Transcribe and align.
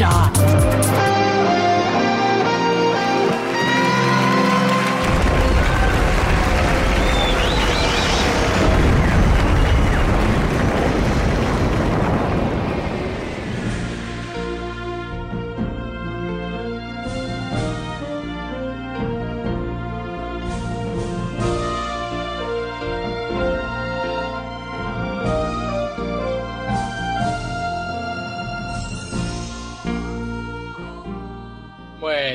ya. 0.00 1.33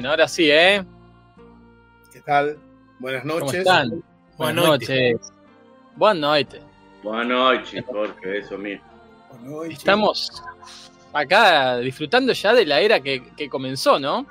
Ahora 0.10 0.28
sí, 0.28 0.50
¿eh? 0.50 0.84
¿Qué 2.12 2.20
tal? 2.22 2.58
Buenas 3.00 3.22
¿Cómo 3.22 3.40
noches. 3.40 3.60
están? 3.60 3.90
Buenas 3.90 4.38
Buenas 4.38 4.66
noches. 4.66 5.34
Buenas 5.96 6.22
noches. 6.22 6.62
Buenas 7.04 7.28
noches, 7.28 7.86
Jorge, 7.86 8.38
eso 8.40 8.58
mismo. 8.58 8.86
Buenas 9.30 9.52
noches. 9.52 9.78
Estamos 9.78 10.44
acá 11.14 11.78
disfrutando 11.78 12.34
ya 12.34 12.54
de 12.54 12.66
la 12.66 12.80
era 12.82 13.00
que, 13.00 13.24
que 13.38 13.50
comenzó, 13.50 14.00
¿no? 14.00 14.26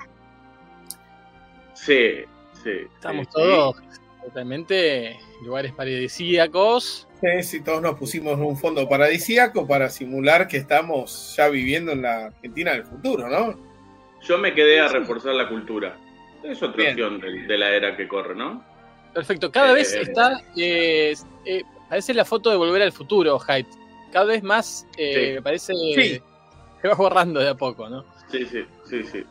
Sí, 1.73 2.25
sí. 2.61 2.71
Estamos 2.95 3.27
sí, 3.27 3.33
todos 3.33 3.75
totalmente 4.21 5.11
en 5.11 5.45
lugares 5.45 5.71
paradisíacos. 5.71 7.07
Sí, 7.21 7.43
sí, 7.43 7.61
todos 7.61 7.81
nos 7.81 7.97
pusimos 7.97 8.37
un 8.37 8.57
fondo 8.57 8.87
paradisíaco 8.87 9.65
para 9.65 9.89
simular 9.89 10.47
que 10.47 10.57
estamos 10.57 11.35
ya 11.37 11.47
viviendo 11.47 11.93
en 11.93 12.01
la 12.01 12.25
Argentina 12.25 12.71
del 12.73 12.83
futuro, 12.83 13.29
¿no? 13.29 13.68
Yo 14.21 14.37
me 14.37 14.53
quedé 14.53 14.79
a 14.79 14.87
reforzar 14.87 15.33
la 15.35 15.47
cultura. 15.47 15.97
Es 16.43 16.61
otra 16.63 16.77
Bien. 16.77 16.91
opción 16.91 17.19
de, 17.19 17.43
de 17.47 17.57
la 17.57 17.69
era 17.71 17.95
que 17.97 18.07
corre, 18.07 18.35
¿no? 18.35 18.63
Perfecto. 19.13 19.51
Cada 19.51 19.71
Eh, 19.71 19.73
vez 19.75 19.93
está. 19.93 20.39
eh, 20.55 21.13
eh, 21.45 21.63
parece 21.89 22.13
la 22.13 22.25
foto 22.25 22.49
de 22.49 22.57
volver 22.57 22.81
al 22.81 22.91
futuro, 22.91 23.37
Hype. 23.39 23.69
Cada 24.11 24.25
vez 24.25 24.43
más 24.43 24.87
eh, 24.97 25.13
Sí. 25.29 25.33
me 25.35 25.41
parece 25.41 25.73
Sí. 25.95 26.21
que 26.81 26.87
va 26.87 26.95
borrando 26.95 27.39
de 27.39 27.49
a 27.49 27.55
poco, 27.55 27.89
¿no? 27.89 28.05
Sí, 28.29 28.45
sí, 28.45 28.65
sí, 28.85 29.03
sí. 29.03 29.23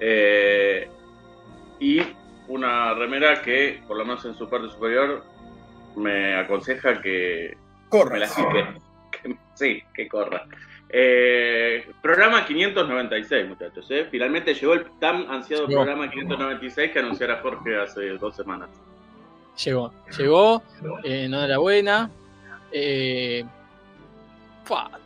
Eh, 0.00 0.88
y 1.80 2.00
una 2.48 2.94
remera 2.94 3.42
que, 3.42 3.82
por 3.86 3.96
lo 3.96 4.04
menos 4.04 4.24
en 4.24 4.34
su 4.34 4.48
parte 4.48 4.68
superior, 4.68 5.24
me 5.96 6.34
aconseja 6.36 7.00
que 7.00 7.56
me 7.56 7.88
Corre. 7.88 8.18
la 8.20 8.28
que- 9.22 9.36
sí, 9.54 9.82
que 9.94 10.08
corra. 10.08 10.44
Eh, 10.90 11.90
programa 12.00 12.46
596, 12.46 13.48
muchachos. 13.48 13.86
¿eh? 13.90 14.06
Finalmente 14.10 14.54
llegó 14.54 14.74
el 14.74 14.86
tan 14.98 15.30
ansiado 15.30 15.66
Llegó. 15.66 15.82
programa 15.82 16.10
596 16.10 16.90
que 16.92 16.98
anunciara 16.98 17.40
Jorge 17.42 17.76
hace 17.80 18.08
dos 18.18 18.34
semanas. 18.34 18.70
Llegó. 19.64 19.92
Llegó. 20.16 20.62
Eh, 21.04 21.24
enhorabuena. 21.24 22.10
Eh, 22.72 23.44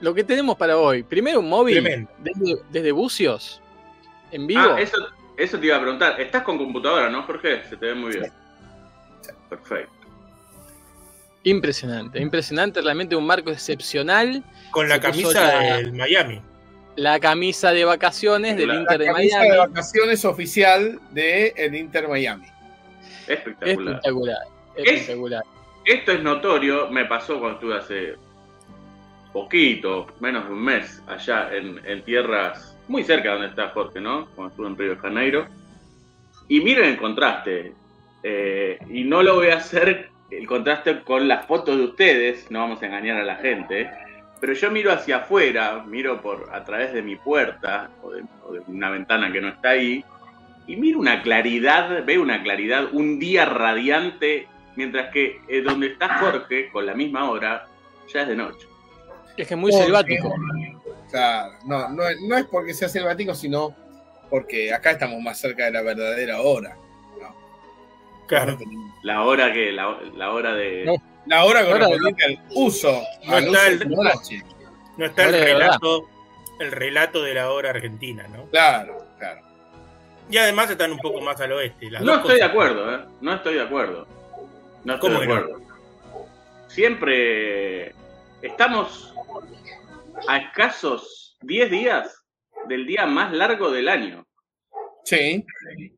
lo 0.00 0.14
que 0.14 0.24
tenemos 0.24 0.56
para 0.56 0.76
hoy. 0.76 1.02
Primero 1.02 1.40
un 1.40 1.48
móvil 1.48 2.08
desde, 2.18 2.62
desde 2.70 2.92
Bucios. 2.92 3.60
En 4.30 4.46
vivo. 4.46 4.60
Ah, 4.60 4.80
eso, 4.80 4.96
eso 5.36 5.58
te 5.58 5.66
iba 5.66 5.76
a 5.76 5.80
preguntar. 5.80 6.20
Estás 6.20 6.42
con 6.42 6.58
computadora, 6.58 7.08
¿no, 7.10 7.22
Jorge? 7.22 7.62
Se 7.68 7.76
te 7.76 7.86
ve 7.86 7.94
muy 7.94 8.12
bien. 8.12 8.32
Perfecto. 9.48 10.01
Impresionante. 11.44 12.20
Impresionante. 12.20 12.80
Realmente 12.80 13.16
un 13.16 13.26
marco 13.26 13.50
excepcional. 13.50 14.42
Con 14.70 14.88
la 14.88 14.96
Se 14.96 15.00
camisa 15.00 15.42
la- 15.46 15.76
del 15.78 15.92
Miami. 15.92 16.40
La 16.96 17.18
camisa 17.20 17.72
de 17.72 17.84
vacaciones 17.84 18.56
del 18.56 18.68
La- 18.68 18.74
Inter 18.76 18.98
La 19.00 19.06
de 19.06 19.12
camisa 19.12 19.38
Miami. 19.38 19.52
de 19.52 19.58
vacaciones 19.58 20.24
oficial 20.24 21.00
del 21.10 21.52
el 21.56 21.74
Inter 21.74 22.06
Miami. 22.08 22.46
Espectacular. 23.26 23.94
Espectacular. 23.96 24.38
Es- 24.76 24.86
Espectacular. 24.92 25.42
Esto 25.84 26.12
es 26.12 26.22
notorio, 26.22 26.88
me 26.90 27.06
pasó 27.06 27.40
cuando 27.40 27.54
estuve 27.58 27.76
hace 27.76 28.14
poquito, 29.32 30.06
menos 30.20 30.46
de 30.46 30.52
un 30.52 30.62
mes, 30.62 31.02
allá 31.06 31.48
en, 31.54 31.80
en 31.86 32.02
tierras 32.04 32.76
muy 32.88 33.02
cerca 33.04 33.28
de 33.30 33.34
donde 33.34 33.48
está 33.48 33.68
Jorge, 33.70 34.00
¿no? 34.00 34.26
Cuando 34.34 34.50
estuve 34.52 34.66
en 34.68 34.76
Río 34.78 34.90
de 34.90 34.96
Janeiro. 35.00 35.46
Y 36.48 36.60
miren 36.60 36.84
el 36.90 36.96
contraste. 36.98 37.72
eh, 38.24 38.78
y 38.88 39.02
no 39.02 39.20
lo 39.20 39.34
voy 39.34 39.48
a 39.48 39.56
hacer 39.56 40.08
el 40.38 40.46
contraste 40.46 41.02
con 41.02 41.28
las 41.28 41.46
fotos 41.46 41.76
de 41.76 41.84
ustedes, 41.84 42.50
no 42.50 42.60
vamos 42.60 42.82
a 42.82 42.86
engañar 42.86 43.18
a 43.18 43.24
la 43.24 43.36
gente. 43.36 43.90
Pero 44.40 44.54
yo 44.54 44.70
miro 44.70 44.90
hacia 44.92 45.18
afuera, 45.18 45.84
miro 45.86 46.20
por 46.20 46.48
a 46.52 46.64
través 46.64 46.92
de 46.92 47.02
mi 47.02 47.16
puerta 47.16 47.90
o 48.02 48.10
de, 48.10 48.24
o 48.44 48.52
de 48.54 48.60
una 48.66 48.90
ventana 48.90 49.30
que 49.32 49.40
no 49.40 49.48
está 49.48 49.70
ahí, 49.70 50.04
y 50.66 50.76
miro 50.76 50.98
una 50.98 51.22
claridad, 51.22 52.04
veo 52.04 52.22
una 52.22 52.42
claridad, 52.42 52.92
un 52.92 53.18
día 53.18 53.44
radiante 53.44 54.48
Mientras 54.74 55.10
que 55.12 55.38
eh, 55.48 55.60
donde 55.60 55.88
está 55.88 56.18
Jorge, 56.18 56.70
con 56.70 56.86
la 56.86 56.94
misma 56.94 57.28
hora, 57.30 57.66
ya 58.10 58.22
es 58.22 58.28
de 58.28 58.34
noche. 58.36 58.66
Es 59.36 59.46
que 59.46 59.52
es 59.52 59.60
muy 59.60 59.70
Porque- 59.70 59.84
selvático. 59.84 60.34
Claro, 61.10 61.52
no, 61.66 61.90
no, 61.90 62.08
es- 62.08 62.16
no 62.22 62.36
es 62.38 62.44
porque 62.46 62.72
sea 62.72 62.88
selvático, 62.88 63.34
sino 63.34 63.76
porque 64.30 64.72
acá 64.72 64.92
estamos 64.92 65.20
más 65.20 65.38
cerca 65.38 65.66
de 65.66 65.72
la 65.72 65.82
verdadera 65.82 66.40
hora. 66.40 66.74
Claro. 68.26 68.58
La 69.02 69.22
hora 69.22 69.52
que, 69.52 69.72
la, 69.72 69.98
la 70.16 70.30
hora 70.32 70.54
de. 70.54 70.84
No. 70.86 70.94
La 71.26 71.44
hora 71.44 71.64
correspondiente 71.64 72.24
al 72.24 72.38
uso, 72.54 73.00
No 73.26 73.36
al 73.36 73.44
está 73.44 73.58
uso 73.60 73.66
el-. 73.68 74.42
No 74.98 75.06
está 75.06 75.24
el 75.28 75.32
relato, 75.32 76.08
el 76.60 76.72
relato 76.72 77.22
de 77.22 77.34
la 77.34 77.50
hora 77.50 77.70
argentina, 77.70 78.26
¿no? 78.28 78.46
Claro, 78.50 79.06
claro. 79.18 79.40
Y 80.30 80.36
además 80.36 80.70
están 80.70 80.92
un 80.92 80.98
poco 80.98 81.20
más 81.20 81.40
al 81.40 81.52
oeste. 81.52 81.90
las 81.90 82.02
No 82.02 82.16
estoy 82.16 82.36
de 82.36 82.44
acuerdo, 82.44 82.94
¿eh? 82.94 83.00
No 83.20 83.34
estoy 83.34 83.54
de 83.54 83.62
acuerdo. 83.62 84.06
No 84.84 84.94
estoy 84.94 85.10
¿Cómo 85.10 85.20
de 85.20 85.26
no? 85.26 85.34
acuerdo. 85.34 85.60
Siempre 86.68 87.94
estamos 88.40 89.14
a 90.28 90.38
escasos 90.38 91.36
10 91.42 91.70
días 91.70 92.24
del 92.66 92.86
día 92.86 93.06
más 93.06 93.32
largo 93.32 93.70
del 93.70 93.88
año. 93.88 94.26
Sí, 95.04 95.44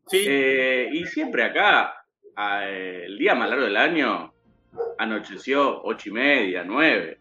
Sí, 0.08 0.24
Eh, 0.26 0.88
y 0.92 1.04
siempre 1.06 1.44
acá, 1.44 1.94
a, 2.36 2.68
el 2.68 3.18
día 3.18 3.34
más 3.34 3.48
largo 3.48 3.64
del 3.64 3.76
año, 3.76 4.32
anocheció 4.98 5.82
ocho 5.84 6.08
y 6.08 6.12
media, 6.12 6.64
9. 6.64 7.18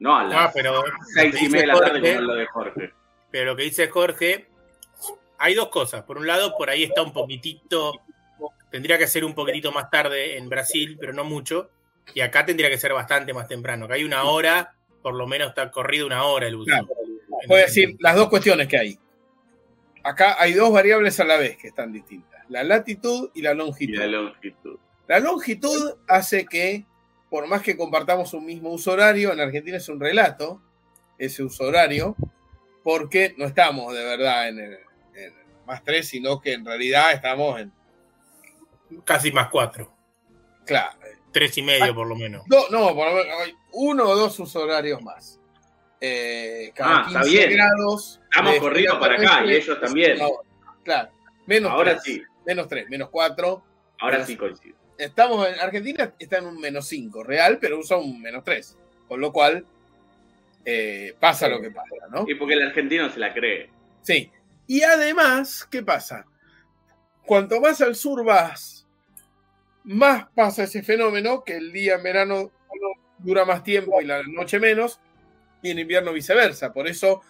No 0.00 0.16
a 0.16 0.22
ah, 0.22 0.24
las 0.24 0.52
pero, 0.52 0.82
seis 1.14 1.40
y 1.42 1.48
media 1.48 1.60
de 1.60 1.66
la 1.66 1.80
tarde 1.80 2.00
Jorge- 2.00 2.14
como 2.14 2.26
lo 2.26 2.34
de 2.34 2.46
Jorge. 2.46 2.92
pero 3.30 3.44
lo 3.46 3.56
que 3.56 3.62
dice 3.62 3.88
Jorge, 3.88 4.48
hay 5.38 5.54
dos 5.54 5.68
cosas. 5.68 6.02
Por 6.02 6.18
un 6.18 6.26
lado, 6.26 6.54
por 6.56 6.70
ahí 6.70 6.84
está 6.84 7.02
un 7.02 7.12
poquitito, 7.12 8.00
tendría 8.70 8.98
que 8.98 9.06
ser 9.06 9.24
un 9.24 9.34
poquitito 9.34 9.72
más 9.72 9.90
tarde 9.90 10.36
en 10.36 10.48
Brasil, 10.48 10.96
pero 10.98 11.12
no 11.12 11.24
mucho. 11.24 11.70
Y 12.12 12.20
acá 12.20 12.44
tendría 12.44 12.68
que 12.68 12.78
ser 12.78 12.92
bastante 12.92 13.32
más 13.32 13.48
temprano. 13.48 13.86
Acá 13.86 13.94
hay 13.94 14.04
una 14.04 14.24
hora, 14.24 14.74
por 15.02 15.14
lo 15.14 15.26
menos 15.26 15.48
está 15.48 15.70
corrido 15.70 16.06
una 16.06 16.24
hora 16.24 16.46
el 16.46 16.56
bus. 16.56 16.66
Claro. 16.66 16.88
voy 17.46 17.60
a 17.60 17.64
decir 17.64 17.96
las 18.00 18.16
dos 18.16 18.28
cuestiones 18.28 18.68
que 18.68 18.78
hay. 18.78 18.98
Acá 20.02 20.36
hay 20.38 20.52
dos 20.52 20.70
variables 20.70 21.18
a 21.20 21.24
la 21.24 21.38
vez 21.38 21.56
que 21.56 21.68
están 21.68 21.92
distintas, 21.92 22.33
la 22.48 22.62
latitud 22.64 23.30
y 23.34 23.42
la 23.42 23.52
Y 23.52 23.56
longitud. 23.56 23.94
la 23.98 24.06
longitud. 24.06 24.78
La 25.08 25.18
longitud 25.20 25.96
hace 26.08 26.46
que, 26.46 26.84
por 27.30 27.46
más 27.46 27.62
que 27.62 27.76
compartamos 27.76 28.32
un 28.34 28.46
mismo 28.46 28.70
uso 28.70 28.92
horario, 28.92 29.32
en 29.32 29.40
Argentina 29.40 29.76
es 29.76 29.88
un 29.88 30.00
relato, 30.00 30.62
ese 31.18 31.42
uso 31.42 31.64
horario, 31.64 32.16
porque 32.82 33.34
no 33.38 33.44
estamos 33.46 33.94
de 33.94 34.04
verdad 34.04 34.48
en 34.48 34.58
el, 34.58 34.72
en 35.14 35.24
el 35.24 35.32
más 35.66 35.82
3, 35.84 36.06
sino 36.06 36.40
que 36.40 36.52
en 36.54 36.64
realidad 36.64 37.12
estamos 37.12 37.60
en. 37.60 37.72
Casi 39.04 39.32
más 39.32 39.48
cuatro. 39.48 39.92
Claro. 40.66 40.98
Tres 41.32 41.56
y 41.58 41.62
Ah. 41.62 41.64
medio, 41.64 41.94
por 41.94 42.06
lo 42.06 42.14
menos. 42.16 42.44
do- 42.46 42.68
no, 42.70 42.94
por 42.94 43.08
lo 43.08 43.14
menos 43.16 43.34
hay 43.40 43.54
uno 43.72 44.04
o 44.04 44.16
dos 44.16 44.38
usos 44.38 44.54
horarios 44.62 45.02
más. 45.02 45.40
Eh, 46.00 46.70
cada 46.74 46.98
Ah, 46.98 47.04
está 47.08 47.20
15 47.22 47.38
bien. 47.46 47.52
grados. 47.58 48.20
Estamos 48.30 48.52
de 48.52 48.58
corriendo 48.60 49.00
para 49.00 49.14
acá, 49.14 49.44
y 49.46 49.54
ellos 49.54 49.80
también. 49.80 50.18
Claro. 50.84 51.10
Menos 51.46 51.72
Ahora 51.72 51.92
3, 51.98 52.02
sí, 52.04 52.22
Menos 52.46 52.68
3, 52.68 52.88
menos 52.88 53.10
4. 53.10 53.64
ahora 53.98 54.26
sí 54.26 54.36
coincido. 54.36 54.76
estamos 54.98 55.48
en 55.48 55.58
Argentina 55.60 56.12
está 56.18 56.38
en 56.38 56.46
un 56.46 56.60
menos 56.60 56.86
5 56.88 57.22
real, 57.22 57.58
pero 57.60 57.78
usa 57.78 57.96
un 57.96 58.20
menos 58.20 58.44
3. 58.44 58.76
Con 59.08 59.20
lo 59.20 59.32
cual 59.32 59.64
eh, 60.64 61.14
pasa 61.20 61.48
lo 61.48 61.60
que 61.60 61.70
pasa, 61.70 62.06
¿no? 62.10 62.24
Y 62.28 62.34
porque 62.34 62.54
el 62.54 62.62
argentino 62.62 63.10
se 63.10 63.18
la 63.18 63.32
cree. 63.32 63.70
Sí. 64.02 64.30
Y 64.66 64.82
además, 64.82 65.66
¿qué 65.70 65.82
pasa? 65.82 66.26
Cuanto 67.26 67.60
más 67.60 67.80
al 67.80 67.94
sur 67.94 68.24
vas, 68.24 68.86
más 69.84 70.26
pasa 70.34 70.64
ese 70.64 70.82
fenómeno 70.82 71.44
que 71.44 71.56
el 71.56 71.72
día 71.72 71.96
en 71.96 72.02
verano 72.02 72.50
dura 73.18 73.44
más 73.44 73.62
tiempo 73.62 74.00
y 74.00 74.06
la 74.06 74.22
noche 74.22 74.58
menos, 74.58 75.00
y 75.62 75.70
en 75.70 75.78
invierno 75.78 76.12
viceversa. 76.12 76.72
Por 76.72 76.86
eso 76.86 77.22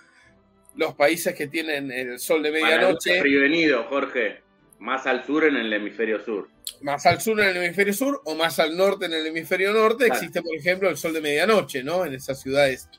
los 0.77 0.95
países 0.95 1.35
que 1.35 1.47
tienen 1.47 1.91
el 1.91 2.19
sol 2.19 2.43
de 2.43 2.51
medianoche. 2.51 3.21
Prevenido, 3.21 3.85
Jorge. 3.85 4.43
Más 4.85 5.07
al 5.07 5.25
sur 5.25 5.45
en 5.45 5.57
el 5.57 5.73
hemisferio 5.73 6.23
sur. 6.23 6.51
Más 6.83 7.07
al 7.07 7.19
sur 7.19 7.41
en 7.41 7.49
el 7.49 7.57
hemisferio 7.57 7.95
sur 7.95 8.21
o 8.27 8.35
más 8.35 8.59
al 8.59 8.77
norte 8.77 9.07
en 9.07 9.15
el 9.15 9.27
hemisferio 9.27 9.73
norte 9.73 10.07
existe, 10.07 10.43
por 10.43 10.55
ejemplo, 10.55 10.91
el 10.91 10.99
sol 10.99 11.15
de 11.15 11.23
medianoche, 11.23 11.83
¿no? 11.83 12.05
En 12.05 12.13
esas 12.13 12.39
ciudades 12.39 12.91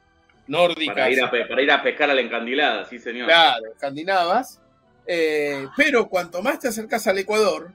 nórdicas. 0.47 0.95
Para 0.95 1.11
ir 1.11 1.23
a, 1.23 1.29
para 1.29 1.61
ir 1.61 1.71
a 1.71 1.83
pescar 1.83 2.09
a 2.09 2.15
la 2.15 2.21
encandilada, 2.21 2.85
sí, 2.85 2.97
señor. 2.97 3.27
Claro, 3.27 3.67
escandinavas. 3.71 4.59
Eh, 5.05 5.67
pero 5.77 6.09
cuanto 6.09 6.41
más 6.41 6.59
te 6.59 6.69
acercas 6.69 7.05
al 7.05 7.19
Ecuador, 7.19 7.71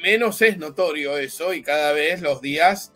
menos 0.00 0.40
es 0.40 0.58
notorio 0.58 1.18
eso 1.18 1.52
y 1.52 1.64
cada 1.64 1.92
vez 1.92 2.22
los 2.22 2.40
días 2.40 2.92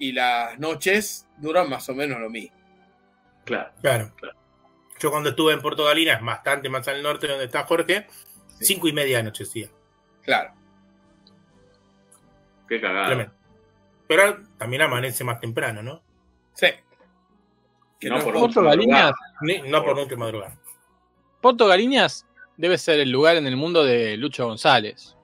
y 0.00 0.10
las 0.10 0.58
noches 0.58 1.28
duran 1.36 1.70
más 1.70 1.88
o 1.88 1.94
menos 1.94 2.18
lo 2.18 2.30
mismo. 2.30 2.56
Claro. 3.44 3.70
Claro. 3.80 4.12
Yo 4.98 5.12
cuando 5.12 5.30
estuve 5.30 5.52
en 5.52 5.60
Portugalina, 5.60 6.14
es 6.14 6.20
bastante 6.24 6.68
más 6.68 6.88
al 6.88 7.00
norte 7.00 7.28
donde 7.28 7.44
está 7.44 7.62
Jorge, 7.62 8.08
cinco 8.62 8.88
y 8.88 8.92
media 8.92 9.16
de 9.16 9.22
anochecía. 9.22 9.68
Claro. 10.22 10.52
Qué 12.68 12.80
cagada. 12.80 13.32
Pero 14.06 14.38
también 14.58 14.82
amanece 14.82 15.24
más 15.24 15.40
temprano, 15.40 15.82
¿no? 15.82 16.02
Sí. 16.54 16.68
no, 18.02 18.18
por 18.20 18.34
Porto 18.34 18.62
Galiñas. 18.62 19.12
no 19.68 19.84
por 19.84 19.96
mucho 19.96 20.16
madrugar. 20.16 20.56
Porto 21.40 21.66
Galiñas 21.66 22.26
debe 22.56 22.78
ser 22.78 23.00
el 23.00 23.10
lugar 23.10 23.36
en 23.36 23.46
el 23.46 23.56
mundo 23.56 23.84
de 23.84 24.16
Lucho 24.16 24.46
González. 24.46 25.16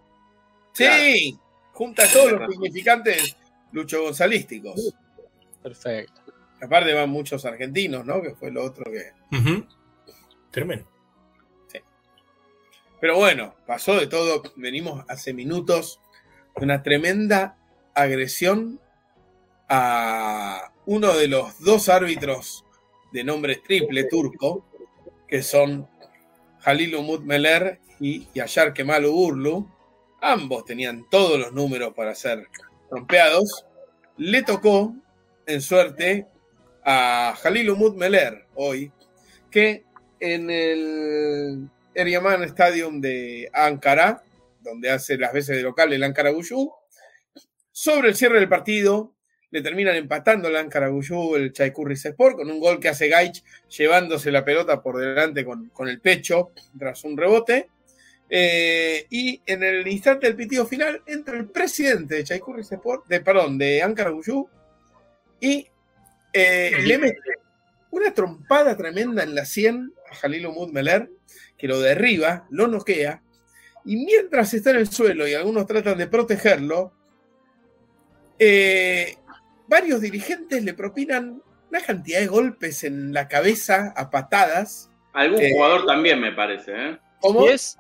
Sí, 0.73 1.39
junta 1.73 2.05
todos 2.13 2.33
los 2.33 2.51
significantes 2.51 3.37
Lucho 3.73 4.03
Gonzalísticos. 4.03 4.95
Perfecto. 5.63 6.21
Aparte 6.61 6.93
van 6.93 7.11
muchos 7.11 7.45
argentinos, 7.45 8.05
¿no? 8.05 8.21
Que 8.21 8.35
fue 8.35 8.51
lo 8.51 8.65
otro 8.65 8.85
que. 8.85 9.13
Tremendo. 10.51 10.87
Pero 13.01 13.17
bueno, 13.17 13.55
pasó 13.67 13.95
de 13.95 14.07
todo. 14.07 14.43
Venimos 14.57 15.05
hace 15.09 15.33
minutos 15.33 16.01
de 16.57 16.65
una 16.65 16.83
tremenda 16.83 17.57
agresión 17.95 18.81
a 19.69 20.73
uno 20.87 21.15
de 21.15 21.29
los 21.29 21.61
dos 21.61 21.89
árbitros 21.89 22.65
de 23.13 23.25
nombre 23.25 23.57
triple 23.57 24.05
turco, 24.05 24.65
que 25.27 25.43
son 25.43 25.89
Halil 26.65 26.97
Umut 26.97 27.23
Meler 27.23 27.81
y 28.01 28.27
Yashar 28.35 28.73
Kemal 28.73 29.05
Urlu. 29.07 29.69
Ambos 30.21 30.65
tenían 30.65 31.09
todos 31.09 31.39
los 31.39 31.53
números 31.53 31.95
para 31.95 32.15
ser 32.15 32.49
trompeados. 32.89 33.65
Le 34.17 34.43
tocó, 34.43 34.95
en 35.47 35.61
suerte, 35.61 36.27
a 36.85 37.35
Jalil 37.41 37.71
Umut 37.71 37.97
Meler 37.97 38.47
hoy, 38.55 38.91
que 39.51 39.85
en 40.19 40.51
el 40.51 41.69
Eryaman 41.99 42.45
Stadium 42.45 43.01
de 43.01 43.51
Ankara, 43.53 44.23
donde 44.61 44.89
hace 44.89 45.19
las 45.19 45.33
veces 45.33 45.57
de 45.57 45.63
local 45.63 45.93
el 45.93 46.05
Ankara 46.05 46.31
Guyú, 46.31 46.71
sobre 47.73 48.11
el 48.11 48.15
cierre 48.15 48.39
del 48.39 48.49
partido, 48.49 49.15
le 49.51 49.63
terminan 49.63 49.97
empatando 49.97 50.47
el 50.47 50.57
Ankara 50.57 50.89
Guyú, 50.89 51.35
el 51.35 51.53
Chaykurris 51.53 52.05
Sport, 52.05 52.37
con 52.37 52.51
un 52.51 52.61
gol 52.61 52.79
que 52.79 52.89
hace 52.89 53.09
Gaich 53.09 53.43
llevándose 53.77 54.31
la 54.31 54.45
pelota 54.45 54.81
por 54.81 54.99
delante 54.99 55.45
con, 55.45 55.89
el 55.89 56.01
pecho 56.01 56.53
tras 56.79 57.03
un 57.03 57.17
rebote. 57.17 57.69
Eh, 58.31 59.07
y 59.11 59.41
en 59.47 59.65
el 59.65 59.89
instante 59.89 60.27
del 60.27 60.37
pitido 60.37 60.67
final 60.67 61.03
entra 61.07 61.37
el 61.37 61.47
presidente 61.47 62.17
de 62.17 62.25
Chaykurris 62.25 62.71
Sport, 62.71 63.07
de, 63.09 63.21
perdón, 63.23 63.59
de 63.59 63.83
Ankara 63.83 64.11
Guyú, 64.11 64.49
y 65.41 65.67
eh, 66.33 66.73
le 66.85 66.99
mete 66.99 67.19
una 67.91 68.15
trompada 68.15 68.77
tremenda 68.77 69.25
en 69.25 69.35
la 69.35 69.45
100 69.45 69.95
a 70.11 70.15
Jalil 70.15 70.47
Umud 70.47 70.71
Meler, 70.73 71.11
que 71.57 71.69
lo 71.69 71.81
derriba, 71.81 72.47
lo 72.51 72.67
noquea, 72.67 73.23
y 73.85 73.97
mientras 73.97 74.53
está 74.55 74.71
en 74.71 74.77
el 74.77 74.91
suelo 74.91 75.27
y 75.27 75.35
algunos 75.35 75.67
tratan 75.67 75.99
de 75.99 76.07
protegerlo, 76.07 76.93
eh, 78.39 79.17
varios 79.67 80.01
dirigentes 80.01 80.63
le 80.63 80.75
propinan 80.75 81.43
una 81.71 81.81
cantidad 81.81 82.21
de 82.21 82.27
golpes 82.27 82.85
en 82.85 83.13
la 83.13 83.29
cabeza 83.29 83.93
a 83.97 84.11
patadas. 84.11 84.91
Algún 85.13 85.41
eh, 85.41 85.53
jugador 85.53 85.87
también 85.87 86.21
me 86.21 86.33
parece, 86.33 86.73
¿eh? 86.75 86.99
¿Cómo? 87.21 87.47
es? 87.49 87.79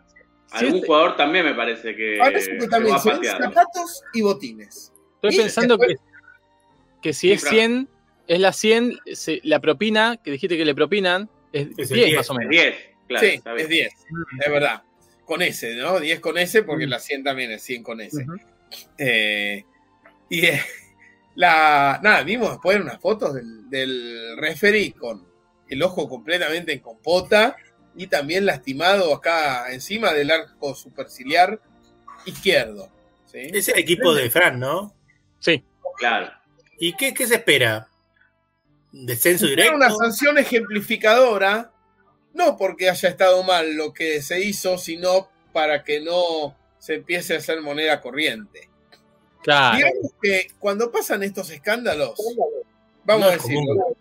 Algún 0.51 0.81
jugador 0.83 1.17
también 1.17 1.45
me 1.45 1.55
parece 1.55 1.95
que. 1.95 2.17
Parece 2.19 2.57
que 2.57 2.67
también 2.69 2.99
son 2.99 3.23
zapatos 3.23 4.03
y 4.15 4.23
botines. 4.23 4.93
Estoy 5.21 5.37
pensando 5.43 5.77
que, 5.77 5.97
que 7.03 7.13
si 7.13 7.33
es 7.33 7.43
100, 7.43 7.89
es 8.29 8.41
la 8.41 8.53
100, 8.53 8.99
la 9.43 9.61
propina, 9.61 10.17
que 10.17 10.31
dijiste 10.31 10.57
que 10.57 10.65
le 10.65 10.75
propinan, 10.75 11.29
es, 11.53 11.89
10, 11.89 12.17
más 12.17 12.31
o 12.31 12.35
menos. 12.35 12.50
10, 12.50 12.75
claro. 13.06 13.27
Sí, 13.27 13.43
es 13.56 13.69
10, 13.69 13.93
es 14.45 14.53
verdad. 14.53 14.83
Con 15.25 15.43
S, 15.43 15.75
¿no? 15.77 16.00
10 16.00 16.21
con 16.21 16.39
S, 16.39 16.62
porque 16.62 16.87
la 16.87 16.99
100 16.99 17.25
también 17.25 17.50
es 17.50 17.62
100 17.62 17.83
con 17.83 18.00
S. 18.00 18.25
eh, 18.99 19.65
y 20.31 20.47
eh, 20.47 20.61
la, 21.35 22.00
nada, 22.03 22.23
vimos 22.23 22.50
después 22.50 22.81
unas 22.81 23.00
fotos 23.00 23.35
del, 23.35 23.69
del 23.69 24.37
referee 24.37 24.93
con 24.93 25.27
el 25.69 25.83
ojo 25.83 26.09
completamente 26.09 26.73
en 26.73 26.81
compota 26.81 27.56
y 27.95 28.06
también 28.06 28.47
lastimado 28.47 29.12
acá 29.15 29.73
encima 29.73 30.12
del 30.12 30.31
arco 30.31 30.75
superciliar 30.75 31.61
izquierdo. 32.25 32.89
¿sí? 33.27 33.39
Es 33.53 33.69
el 33.69 33.79
equipo 33.79 34.15
de 34.15 34.31
Fran, 34.31 34.59
¿no? 34.59 34.95
Sí. 35.41 35.62
Claro. 35.99 36.31
¿Y 36.79 36.95
qué, 36.95 37.12
qué 37.12 37.27
se 37.27 37.37
espera? 37.37 37.89
Descenso 38.93 39.46
directo. 39.46 39.76
Una 39.76 39.90
sanción 39.90 40.38
ejemplificadora, 40.38 41.73
no 42.35 42.56
porque 42.56 42.90
haya 42.90 43.08
estado 43.08 43.43
mal 43.43 43.75
lo 43.75 43.93
que 43.93 44.23
se 44.23 44.40
hizo, 44.40 44.79
sino 44.79 45.29
para 45.52 45.85
que 45.85 46.00
no 46.00 46.56
se 46.79 46.94
empiece 46.94 47.35
a 47.35 47.38
hacer 47.38 47.61
moneda 47.61 48.00
corriente. 48.00 48.69
Claro. 49.43 49.76
Digamos 49.76 50.12
que 50.23 50.49
cuando 50.58 50.90
pasan 50.90 51.23
estos 51.23 51.50
escándalos, 51.50 52.19
vamos 53.05 53.29
a 53.29 53.32
decir. 53.32 53.58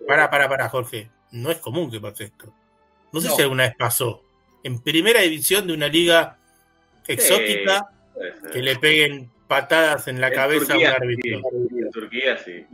Para, 0.07 0.29
para, 0.29 0.49
para, 0.49 0.69
Jorge. 0.69 1.09
No 1.31 1.51
es 1.51 1.57
común 1.57 1.91
que 1.91 1.99
pase 1.99 2.25
esto. 2.25 2.53
No 3.11 3.21
sé 3.21 3.29
si 3.29 3.41
alguna 3.41 3.63
vez 3.63 3.75
pasó. 3.77 4.23
En 4.63 4.79
primera 4.79 5.21
división 5.21 5.67
de 5.67 5.73
una 5.73 5.87
liga 5.87 6.37
exótica, 7.07 7.89
que 8.51 8.61
le 8.61 8.77
peguen 8.77 9.29
patadas 9.47 10.07
en 10.07 10.19
la 10.19 10.31
cabeza 10.31 10.73
a 10.73 10.77
un 10.77 10.85
árbitro. 10.85 11.41
En 11.51 11.91
Turquía, 11.91 12.37
sí 12.37 12.65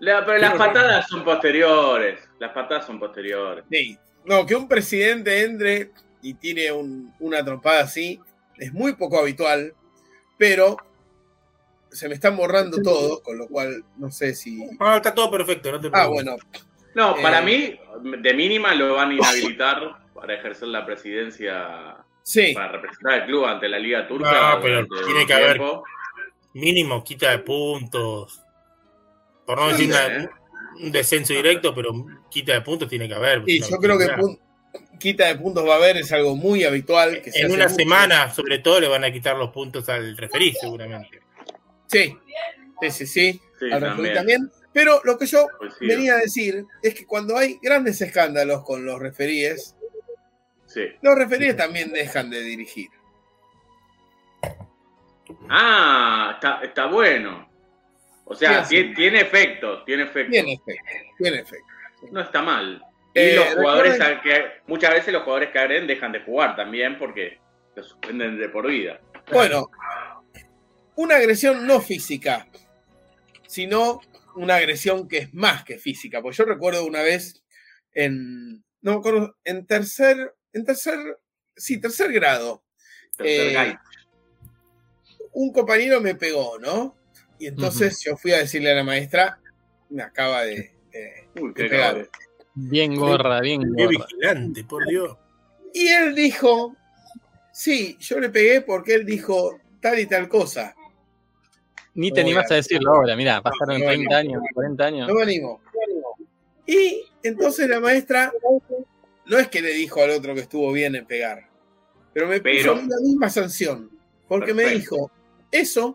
pero 0.00 0.38
las 0.38 0.54
patadas 0.54 1.08
son 1.08 1.24
posteriores. 1.24 2.20
Las 2.38 2.52
patadas 2.52 2.86
son 2.86 2.98
posteriores. 2.98 3.64
Sí. 3.70 3.98
No, 4.24 4.44
que 4.46 4.54
un 4.54 4.68
presidente 4.68 5.42
entre 5.42 5.90
y 6.22 6.34
tiene 6.34 6.70
una 6.72 7.44
trompada 7.44 7.80
así 7.80 8.20
es 8.58 8.72
muy 8.72 8.94
poco 8.94 9.18
habitual, 9.18 9.74
pero 10.36 10.76
se 11.90 12.08
me 12.08 12.14
están 12.14 12.36
borrando 12.36 12.80
todo, 12.82 13.22
con 13.22 13.38
lo 13.38 13.48
cual 13.48 13.84
no 13.96 14.10
sé 14.10 14.34
si. 14.34 14.62
Ah, 14.78 14.96
está 14.96 15.14
todo 15.14 15.30
perfecto, 15.30 15.72
no 15.72 15.80
te 15.80 15.90
Ah, 15.92 16.06
bueno. 16.06 16.36
No, 16.94 17.16
para 17.16 17.40
eh, 17.40 17.42
mí, 17.42 18.12
de 18.18 18.34
mínima 18.34 18.74
lo 18.74 18.94
van 18.94 19.10
a 19.10 19.14
inhabilitar 19.14 19.98
para 20.14 20.34
ejercer 20.34 20.68
la 20.68 20.84
presidencia. 20.84 21.96
Sí. 22.22 22.52
Para 22.54 22.72
representar 22.72 23.14
al 23.14 23.26
club 23.26 23.46
ante 23.46 23.68
la 23.68 23.78
Liga 23.78 24.06
Turca. 24.06 24.30
No, 24.30 24.38
ah, 24.38 24.58
pero 24.62 24.86
tiene 24.86 25.26
que 25.26 25.32
haber 25.32 25.60
mínimo 26.52 27.02
quita 27.02 27.30
de 27.30 27.38
puntos 27.38 28.42
por 29.50 29.58
no 29.58 29.68
decir 29.68 29.92
un 30.80 30.92
descenso 30.92 31.32
directo, 31.32 31.74
pero 31.74 31.92
quita 32.30 32.52
de 32.52 32.60
puntos 32.60 32.88
tiene 32.88 33.08
que 33.08 33.14
haber. 33.14 33.42
Sí, 33.44 33.60
yo 33.68 33.78
creo 33.78 33.98
que 33.98 34.08
quita 35.00 35.26
de 35.26 35.34
puntos 35.34 35.66
va 35.66 35.74
a 35.74 35.76
haber, 35.78 35.96
es 35.96 36.12
algo 36.12 36.36
muy 36.36 36.62
habitual. 36.62 37.20
Que 37.20 37.32
en 37.34 37.50
una 37.50 37.68
semana, 37.68 38.32
sobre 38.32 38.60
todo, 38.60 38.80
le 38.80 38.86
van 38.86 39.02
a 39.02 39.12
quitar 39.12 39.36
los 39.36 39.50
puntos 39.50 39.88
al 39.88 40.16
referí, 40.16 40.52
seguramente. 40.52 41.20
Sí, 41.88 42.16
sí, 42.90 43.06
sí, 43.08 43.40
al 43.72 43.80
referí 43.80 44.14
también. 44.14 44.48
Pero 44.72 45.00
lo 45.02 45.18
que 45.18 45.26
yo 45.26 45.48
venía 45.80 46.14
a 46.14 46.18
decir 46.18 46.64
es 46.80 46.94
que 46.94 47.04
cuando 47.04 47.36
hay 47.36 47.58
grandes 47.60 48.00
escándalos 48.00 48.62
con 48.62 48.86
los 48.86 49.00
referíes, 49.00 49.74
los 51.02 51.16
referíes 51.16 51.56
también 51.56 51.92
dejan 51.92 52.30
de 52.30 52.40
dirigir. 52.42 52.88
Ah, 55.48 56.34
está, 56.36 56.60
está 56.62 56.86
bueno. 56.86 57.49
O 58.30 58.34
sea, 58.36 58.62
tiene, 58.62 59.22
efecto, 59.22 59.82
tiene 59.82 60.04
efecto. 60.04 60.30
Tiene 60.30 60.52
efecto, 60.52 60.84
tiene 61.18 61.38
efecto. 61.40 61.66
No 62.12 62.20
está 62.20 62.40
mal. 62.40 62.80
Y 63.12 63.18
eh, 63.18 63.34
los 63.34 63.54
jugadores 63.54 63.98
que 64.22 64.44
muchas 64.68 64.94
veces 64.94 65.12
los 65.12 65.24
jugadores 65.24 65.50
que 65.50 65.58
agreden 65.58 65.88
dejan 65.88 66.12
de 66.12 66.20
jugar 66.20 66.54
también 66.54 66.96
porque 66.96 67.40
se 67.74 67.82
suspenden 67.82 68.38
de 68.38 68.48
por 68.48 68.68
vida. 68.68 69.00
Bueno, 69.32 69.68
una 70.94 71.16
agresión 71.16 71.66
no 71.66 71.80
física, 71.80 72.46
sino 73.48 74.00
una 74.36 74.54
agresión 74.54 75.08
que 75.08 75.18
es 75.18 75.34
más 75.34 75.64
que 75.64 75.78
física. 75.78 76.22
Pues 76.22 76.36
yo 76.36 76.44
recuerdo 76.44 76.86
una 76.86 77.02
vez 77.02 77.42
en 77.94 78.62
no 78.80 78.92
me 78.92 78.98
acuerdo, 78.98 79.36
en 79.42 79.66
tercer, 79.66 80.36
en 80.52 80.64
tercer, 80.64 81.18
sí, 81.56 81.80
tercer 81.80 82.12
grado. 82.12 82.62
Tercer 83.16 83.56
Eh. 83.56 83.76
Un 85.32 85.52
compañero 85.52 86.00
me 86.00 86.14
pegó, 86.14 86.60
¿no? 86.60 86.99
Y 87.40 87.46
entonces 87.46 88.00
yo 88.04 88.16
fui 88.16 88.32
a 88.32 88.38
decirle 88.38 88.70
a 88.70 88.74
la 88.76 88.84
maestra, 88.84 89.40
me 89.88 90.02
acaba 90.02 90.42
de, 90.42 90.72
de- 90.92 91.28
Uy, 91.40 91.52
qué. 91.54 92.06
Bien 92.54 92.94
gorra, 92.94 93.40
bien 93.40 93.62
Qué 93.76 93.84
gorra. 93.86 94.06
vigilante, 94.06 94.64
por 94.64 94.86
Dios. 94.86 95.16
Y 95.72 95.88
él 95.88 96.14
dijo, 96.14 96.76
sí, 97.52 97.96
yo 98.00 98.20
le 98.20 98.28
pegué 98.28 98.60
porque 98.60 98.94
él 98.94 99.06
dijo 99.06 99.58
tal 99.80 99.98
y 99.98 100.06
tal 100.06 100.28
cosa. 100.28 100.74
Ni 101.94 102.12
te 102.12 102.20
animás 102.20 102.50
a 102.50 102.56
decirlo 102.56 102.92
ahora, 102.94 103.16
mirá, 103.16 103.40
pasaron 103.42 103.80
No, 103.80 103.86
30 103.86 104.10
no. 104.10 104.16
años, 104.16 104.42
40 104.54 104.84
años. 104.84 105.08
No 105.08 105.14
me 105.14 105.22
animo. 105.22 105.60
Y 106.66 107.02
entonces 107.22 107.68
la 107.68 107.80
maestra 107.80 108.32
no 109.26 109.38
es 109.38 109.48
que 109.48 109.62
le 109.62 109.72
dijo 109.72 110.02
al 110.02 110.10
otro 110.10 110.34
que 110.34 110.40
estuvo 110.42 110.70
bien 110.72 110.94
en 110.94 111.06
pegar, 111.06 111.48
pero 112.12 112.28
me 112.28 112.40
Pero- 112.40 112.74
puso 112.74 112.86
la 112.86 113.00
misma 113.02 113.30
sanción, 113.30 113.90
porque 114.28 114.52
me 114.54 114.66
dijo, 114.66 115.10
eso 115.50 115.94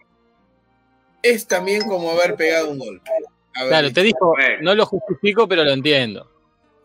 es 1.34 1.48
también 1.48 1.82
como 1.88 2.12
haber 2.12 2.36
pegado 2.36 2.70
un 2.70 2.80
golpe. 2.80 3.10
Haber 3.56 3.70
Claro, 3.70 3.88
dicho, 3.88 3.96
te 4.02 4.04
dijo, 4.04 4.28
Bueno. 4.36 4.58
no 4.62 4.76
lo 4.76 4.86
justifico, 4.86 5.48
pero 5.48 5.64
lo 5.64 5.72
entiendo. 5.72 6.30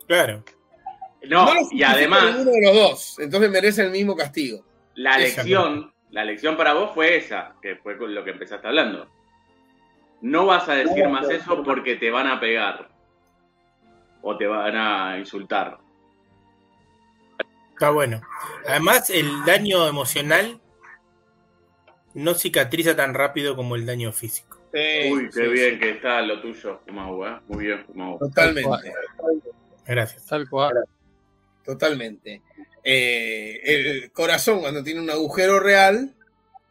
Claro. 0.07 0.45
No, 1.29 1.45
"No 1.47 1.55
lo 1.55 1.61
y 1.71 1.83
además, 1.83 2.25
ninguno 2.37 2.51
de 2.53 2.63
los 2.67 2.75
dos, 2.75 3.19
entonces 3.19 3.51
merece 3.51 3.83
el 3.83 3.91
mismo 3.91 4.17
castigo. 4.17 4.65
la 4.95 5.17
lección, 5.19 5.93
la 6.11 6.25
lección 6.25 6.57
para 6.57 6.75
vos 6.75 6.91
fue 6.95 7.17
esa, 7.17 7.55
que 7.63 7.77
fue 7.77 7.97
con 7.99 8.15
lo 8.15 8.23
que 8.25 8.31
empezaste 8.31 8.67
hablando. 8.67 9.09
No 10.21 10.45
vas 10.47 10.69
a 10.69 10.75
decir 10.75 11.09
más 11.09 11.29
eso 11.31 11.63
porque 11.63 11.97
te 11.97 12.11
van 12.11 12.27
a 12.27 12.39
pegar. 12.41 12.89
O 14.23 14.37
te 14.37 14.47
van 14.47 14.77
a 14.77 15.19
insultar. 15.19 15.79
Está 17.73 17.91
bueno. 17.91 18.21
Además, 18.69 19.09
el 19.09 19.27
daño 19.47 19.87
emocional 19.89 20.61
no 22.15 22.35
cicatriza 22.35 22.97
tan 22.97 23.15
rápido 23.15 23.57
como 23.57 23.77
el 23.77 23.87
daño 23.87 24.13
físico. 24.13 24.59
Sí, 24.73 25.13
Uy, 25.13 25.27
qué 25.35 25.43
sí, 25.45 25.49
bien 25.49 25.75
sí, 25.75 25.79
que 25.81 25.91
está 25.91 26.23
lo 26.23 26.41
tuyo, 26.41 26.81
Fumau, 26.87 27.27
¿eh? 27.27 27.41
Muy 27.49 27.67
bien, 27.67 27.85
Fumau. 27.87 28.19
Totalmente, 28.19 28.93
Gracias. 29.87 30.27
Tal 30.27 30.49
cual. 30.49 30.75
totalmente. 31.65 32.43
Eh, 32.85 33.61
el 33.65 34.13
corazón, 34.13 34.61
cuando 34.61 34.83
tiene 34.83 35.01
un 35.01 35.11
agujero 35.11 35.59
real, 35.61 36.15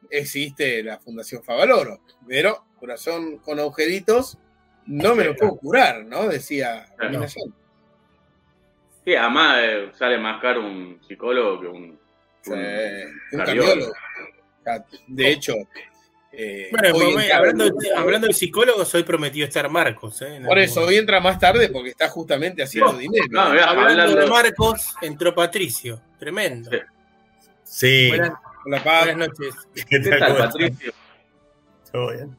existe 0.09 0.81
la 0.83 0.97
Fundación 0.99 1.43
Favaloro, 1.43 2.01
pero 2.27 2.65
corazón 2.79 3.37
con 3.39 3.59
agujeritos 3.59 4.37
no 4.85 5.13
me 5.15 5.25
lo 5.25 5.35
puedo 5.35 5.57
curar, 5.57 6.05
¿no? 6.05 6.27
Decía 6.27 6.87
Claro. 6.97 7.25
Sí, 9.05 9.15
además 9.15 9.57
eh, 9.61 9.91
sale 9.97 10.17
más 10.17 10.41
caro 10.41 10.61
un 10.65 10.99
psicólogo 11.07 11.61
que 11.61 11.67
un, 11.67 11.99
Sí, 12.41 12.51
un 12.51 12.59
un 12.59 13.37
cardiólogo. 13.37 13.45
cardiólogo. 13.45 13.93
Sea, 14.77 14.85
De 15.07 15.31
hecho, 15.31 15.53
eh, 16.31 16.67
Bueno, 16.71 16.95
hoy 16.97 17.13
pues, 17.13 17.31
hablando, 17.33 17.65
de, 17.69 17.93
hablando 17.95 18.27
de 18.27 18.33
psicólogos, 18.33 18.93
hoy 18.95 19.03
prometió 19.03 19.45
estar 19.45 19.69
Marcos. 19.69 20.21
¿eh? 20.21 20.41
Por 20.45 20.59
eso, 20.59 20.75
momento. 20.81 20.89
hoy 20.89 20.97
entra 20.97 21.19
más 21.19 21.39
tarde 21.39 21.69
porque 21.69 21.89
está 21.89 22.07
justamente 22.09 22.61
haciendo 22.63 22.93
No, 22.93 22.97
dinero. 22.99 23.25
no, 23.31 23.41
Hablando, 23.41 23.81
hablando- 23.81 24.15
de 24.15 24.27
Marcos, 24.27 24.95
entró 25.01 25.33
Patricio. 25.33 26.01
Tremendo. 26.19 26.69
Sí. 27.63 28.09
Buenas, 28.09 28.33
Hola, 28.65 28.81
buenas 28.83 29.17
noches. 29.17 29.55
¿Qué 29.73 30.01
¿Qué 30.01 30.09
tal? 30.19 30.37
Patricio? 30.37 30.93
¿Todo 31.91 32.11
bien? 32.11 32.37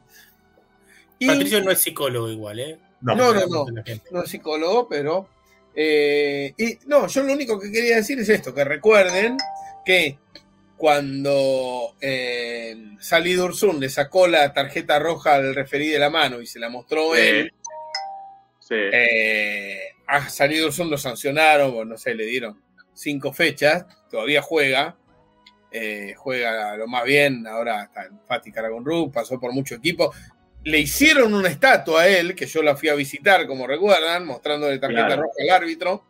Y- 1.18 1.26
Patricio 1.26 1.62
no 1.62 1.70
es 1.70 1.80
psicólogo 1.80 2.28
igual, 2.28 2.60
¿eh? 2.60 2.78
No, 3.00 3.14
no, 3.14 3.32
no. 3.34 3.66
no 4.10 4.22
es 4.22 4.30
psicólogo, 4.30 4.88
pero. 4.88 5.28
eh, 5.74 6.52
y 6.58 6.78
no, 6.86 7.06
yo 7.06 7.22
lo 7.22 7.32
único 7.32 7.58
que 7.58 7.70
quería 7.72 7.96
decir 7.96 8.18
es 8.20 8.28
esto: 8.28 8.52
que 8.54 8.64
recuerden 8.64 9.36
que 9.84 10.18
cuando 10.80 11.94
eh, 12.00 12.74
Sally 12.98 13.34
Dursun 13.34 13.78
le 13.78 13.90
sacó 13.90 14.26
la 14.26 14.50
tarjeta 14.54 14.98
roja 14.98 15.34
al 15.34 15.54
referí 15.54 15.88
de 15.88 15.98
la 15.98 16.08
mano 16.08 16.40
y 16.40 16.46
se 16.46 16.58
la 16.58 16.70
mostró 16.70 17.14
Sí. 17.14 17.20
él, 17.20 17.52
Sí. 18.60 18.74
eh, 18.92 19.78
a 20.06 20.26
Sally 20.30 20.56
Dursun 20.56 20.88
lo 20.90 20.96
sancionaron, 20.96 21.86
no 21.86 21.98
sé, 21.98 22.14
le 22.14 22.24
dieron 22.24 22.58
cinco 22.94 23.30
fechas, 23.32 23.84
todavía 24.10 24.40
juega. 24.42 24.96
eh, 25.72 26.14
juega 26.16 26.76
lo 26.76 26.88
más 26.88 27.04
bien, 27.04 27.46
ahora 27.46 27.84
está 27.84 28.06
en 28.06 28.18
Fatih 28.26 28.50
Karagonru, 28.50 29.12
pasó 29.12 29.38
por 29.38 29.52
mucho 29.52 29.76
equipo. 29.76 30.12
Le 30.64 30.78
hicieron 30.80 31.32
una 31.32 31.48
estatua 31.48 32.00
a 32.02 32.08
él, 32.08 32.34
que 32.34 32.46
yo 32.46 32.60
la 32.60 32.74
fui 32.74 32.88
a 32.88 32.94
visitar, 32.96 33.46
como 33.46 33.68
recuerdan, 33.68 34.26
mostrándole 34.26 34.80
tarjeta 34.80 35.06
Claro. 35.06 35.22
roja 35.22 35.34
al 35.42 35.50
árbitro, 35.50 36.06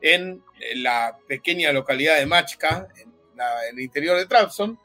en 0.00 0.42
la 0.74 1.16
pequeña 1.28 1.70
localidad 1.72 2.16
de 2.18 2.26
Machka, 2.26 2.88
en, 3.00 3.13
la- 3.36 3.68
en 3.68 3.76
el 3.78 3.84
interior 3.84 4.16
de 4.16 4.26
Trabzon. 4.26 4.78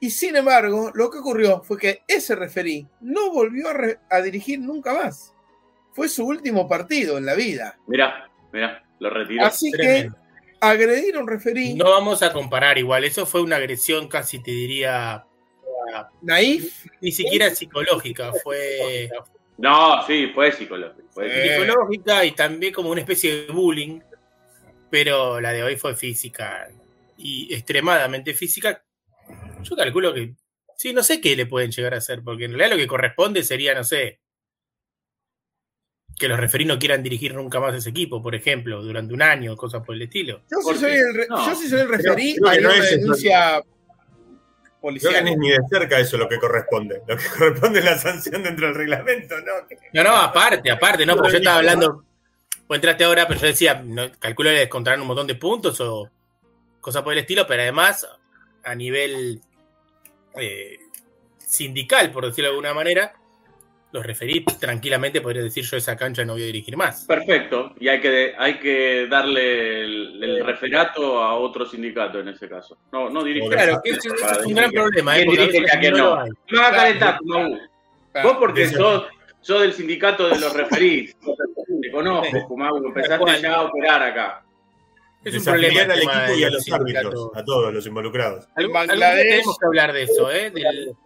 Y 0.00 0.10
sin 0.10 0.36
embargo, 0.36 0.90
lo 0.94 1.10
que 1.10 1.18
ocurrió 1.18 1.62
fue 1.62 1.78
que 1.78 2.02
ese 2.06 2.34
referí 2.34 2.86
no 3.00 3.30
volvió 3.30 3.68
a, 3.68 3.72
re- 3.72 3.98
a 4.10 4.20
dirigir 4.20 4.60
nunca 4.60 4.92
más. 4.92 5.32
Fue 5.94 6.08
su 6.08 6.26
último 6.26 6.68
partido 6.68 7.16
en 7.16 7.24
la 7.24 7.34
vida. 7.34 7.78
Mirá, 7.86 8.30
mirá, 8.52 8.84
lo 9.00 9.08
retiró. 9.08 9.46
Así 9.46 9.72
que 9.72 10.10
agredir 10.60 11.16
a 11.16 11.20
un 11.20 11.26
referí 11.28 11.74
No 11.74 11.84
vamos 11.90 12.22
a 12.22 12.32
comparar 12.32 12.76
igual. 12.76 13.04
Eso 13.04 13.24
fue 13.24 13.40
una 13.40 13.56
agresión 13.56 14.06
casi, 14.08 14.42
te 14.42 14.50
diría, 14.50 15.24
naif, 16.20 16.84
ni 17.00 17.12
siquiera 17.12 17.48
psicológica. 17.50 18.32
Fue 18.42 19.08
No, 19.56 20.06
sí, 20.06 20.30
fue 20.34 20.48
Eh. 20.48 20.52
psicológica 20.52 22.24
y 22.26 22.32
también 22.32 22.74
como 22.74 22.90
una 22.90 23.00
especie 23.00 23.46
de 23.46 23.52
bullying. 23.52 24.00
Pero 24.90 25.40
la 25.40 25.52
de 25.52 25.62
hoy 25.62 25.76
fue 25.76 25.96
física 25.96 26.68
y 27.16 27.52
extremadamente 27.54 28.34
física. 28.34 28.84
Yo 29.62 29.76
calculo 29.76 30.12
que. 30.14 30.34
Sí, 30.76 30.92
no 30.92 31.02
sé 31.02 31.20
qué 31.20 31.34
le 31.36 31.46
pueden 31.46 31.70
llegar 31.70 31.94
a 31.94 31.98
hacer, 31.98 32.22
porque 32.22 32.44
en 32.44 32.50
realidad 32.52 32.72
lo 32.72 32.76
que 32.76 32.86
corresponde 32.86 33.42
sería, 33.42 33.74
no 33.74 33.82
sé, 33.82 34.20
que 36.18 36.28
los 36.28 36.38
referís 36.38 36.66
no 36.66 36.78
quieran 36.78 37.02
dirigir 37.02 37.34
nunca 37.34 37.60
más 37.60 37.74
ese 37.74 37.90
equipo, 37.90 38.22
por 38.22 38.34
ejemplo, 38.34 38.82
durante 38.82 39.12
un 39.14 39.22
año, 39.22 39.56
cosas 39.56 39.82
por 39.84 39.94
el 39.94 40.02
estilo. 40.02 40.42
Yo 40.50 40.58
¿Por 40.62 40.74
si 40.74 40.80
soy 40.80 40.92
el, 40.92 41.14
re- 41.14 41.26
No. 41.28 41.46
yo 41.46 41.54
si 41.54 41.68
soy 41.68 41.80
el 41.80 41.88
referí, 41.88 42.36
haría 42.46 42.60
no 42.60 42.68
una 42.74 42.78
es 42.84 42.90
denuncia 42.90 43.62
Creo 43.62 43.62
que 43.62 44.80
policial. 44.80 45.24
no 45.24 45.30
es 45.30 45.38
ni 45.38 45.48
de 45.50 45.58
cerca 45.70 45.98
eso 45.98 46.16
lo 46.16 46.28
que 46.28 46.38
corresponde. 46.38 47.02
Lo 47.08 47.16
que 47.16 47.24
corresponde 47.38 47.78
es 47.80 47.84
la 47.84 47.98
sanción 47.98 48.42
dentro 48.42 48.66
del 48.66 48.76
reglamento, 48.76 49.34
¿no? 49.40 49.52
No, 49.92 50.04
no, 50.04 50.16
aparte, 50.16 50.70
aparte, 50.70 51.04
no, 51.04 51.16
porque 51.16 51.32
yo 51.32 51.38
estaba 51.38 51.56
hablando. 51.58 52.04
Vos 52.68 52.76
entraste 52.76 53.04
ahora, 53.04 53.26
pero 53.28 53.40
yo 53.40 53.46
decía, 53.46 53.82
no, 53.84 54.10
calculo 54.18 54.50
que 54.50 54.56
les 54.56 54.68
contarán 54.68 55.00
un 55.00 55.06
montón 55.08 55.26
de 55.26 55.34
puntos 55.36 55.80
o 55.80 56.10
cosas 56.86 57.02
por 57.02 57.12
el 57.14 57.18
estilo, 57.18 57.48
pero 57.48 57.62
además, 57.62 58.06
a 58.62 58.74
nivel 58.76 59.40
eh, 60.40 60.78
sindical, 61.36 62.12
por 62.12 62.24
decirlo 62.26 62.50
de 62.50 62.54
alguna 62.54 62.74
manera, 62.74 63.12
los 63.90 64.06
referí 64.06 64.44
tranquilamente 64.44 65.20
podría 65.20 65.42
decir 65.42 65.64
yo 65.64 65.76
esa 65.76 65.96
cancha 65.96 66.24
no 66.24 66.34
voy 66.34 66.44
a 66.44 66.46
dirigir 66.46 66.76
más. 66.76 67.04
Perfecto, 67.04 67.74
y 67.80 67.88
hay 67.88 68.00
que, 68.00 68.34
hay 68.38 68.60
que 68.60 69.08
darle 69.10 69.82
el, 69.82 70.22
el 70.22 70.46
referato 70.46 71.20
a 71.20 71.34
otro 71.34 71.66
sindicato 71.66 72.20
en 72.20 72.28
ese 72.28 72.48
caso. 72.48 72.78
No, 72.92 73.10
no 73.10 73.24
dirige. 73.24 73.48
Claro, 73.48 73.80
que 73.82 73.90
eso, 73.90 74.14
eso 74.14 74.40
es 74.40 74.46
un 74.46 74.54
gran 74.54 74.70
problema, 74.70 75.18
¿eh? 75.18 75.26
¿Quién 75.26 75.26
porque 75.26 75.42
a 75.42 75.46
dirige 75.46 75.60
veces 75.60 75.74
ya 75.74 75.80
que 75.80 75.90
no 75.90 75.96
no? 75.98 76.24
No 76.24 76.32
me 76.52 76.58
hagas 76.60 76.82
calentar. 76.82 77.18
Claro. 78.12 78.28
Vos 78.28 78.36
porque 78.38 78.68
sos, 78.68 79.06
sos 79.40 79.60
del 79.60 79.72
sindicato 79.72 80.28
de 80.28 80.38
los 80.38 80.52
referís. 80.52 81.16
Te 81.82 81.90
conozco, 81.90 82.46
Kumabu. 82.46 82.86
Empezaste 82.86 83.42
ya 83.42 83.54
a 83.54 83.62
operar 83.62 84.02
acá. 84.04 84.45
Es 85.28 85.34
un 85.38 85.44
problema. 85.44 85.80
al 85.82 85.98
equipo 85.98 86.34
y 86.38 86.44
a 86.44 86.50
los 86.50 86.62
sindicatos. 86.64 86.96
árbitros, 87.12 87.30
a 87.34 87.44
todos 87.44 87.74
los 87.74 87.86
involucrados. 87.86 88.46
Bangladesh- 88.56 89.16
tenemos 89.22 89.58
que 89.58 89.66
hablar 89.66 89.92
de 89.92 90.02
eso, 90.04 90.30
¿eh? 90.30 90.50
Del, 90.50 90.96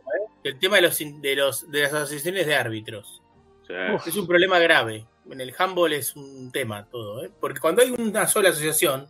del 0.45 0.59
tema 0.59 0.77
de, 0.77 0.83
los, 0.83 0.99
de, 0.99 1.37
los, 1.37 1.71
de 1.71 1.83
las 1.83 1.93
asociaciones 1.95 2.47
de 2.47 2.55
árbitros. 2.55 3.23
Sí. 3.67 3.75
Es 4.07 4.17
un 4.17 4.27
problema 4.27 4.59
grave. 4.59 5.07
En 5.31 5.41
el 5.41 5.55
handball 5.57 5.93
es 5.93 6.17
un 6.17 6.51
tema 6.51 6.87
todo, 6.91 7.25
¿eh? 7.25 7.31
Porque 7.41 7.61
cuando 7.61 7.83
hay 7.83 7.91
una 7.91 8.27
sola 8.27 8.49
asociación, 8.51 9.07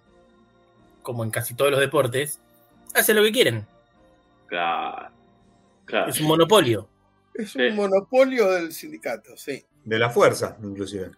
como 1.02 1.24
en 1.24 1.30
casi 1.30 1.54
todos 1.54 1.70
los 1.70 1.80
deportes, 1.80 2.40
hacen 2.94 3.16
lo 3.16 3.22
que 3.22 3.32
quieren. 3.32 3.66
Claro. 4.46 5.08
Claro. 5.86 6.10
Es 6.10 6.20
un 6.20 6.26
monopolio. 6.28 6.88
Es 7.34 7.52
Sí. 7.52 7.58
un 7.62 7.76
monopolio 7.76 8.50
del 8.50 8.72
sindicato, 8.72 9.36
sí. 9.36 9.64
De 9.84 9.98
la 9.98 10.10
fuerza, 10.10 10.56
inclusive. 10.62 11.10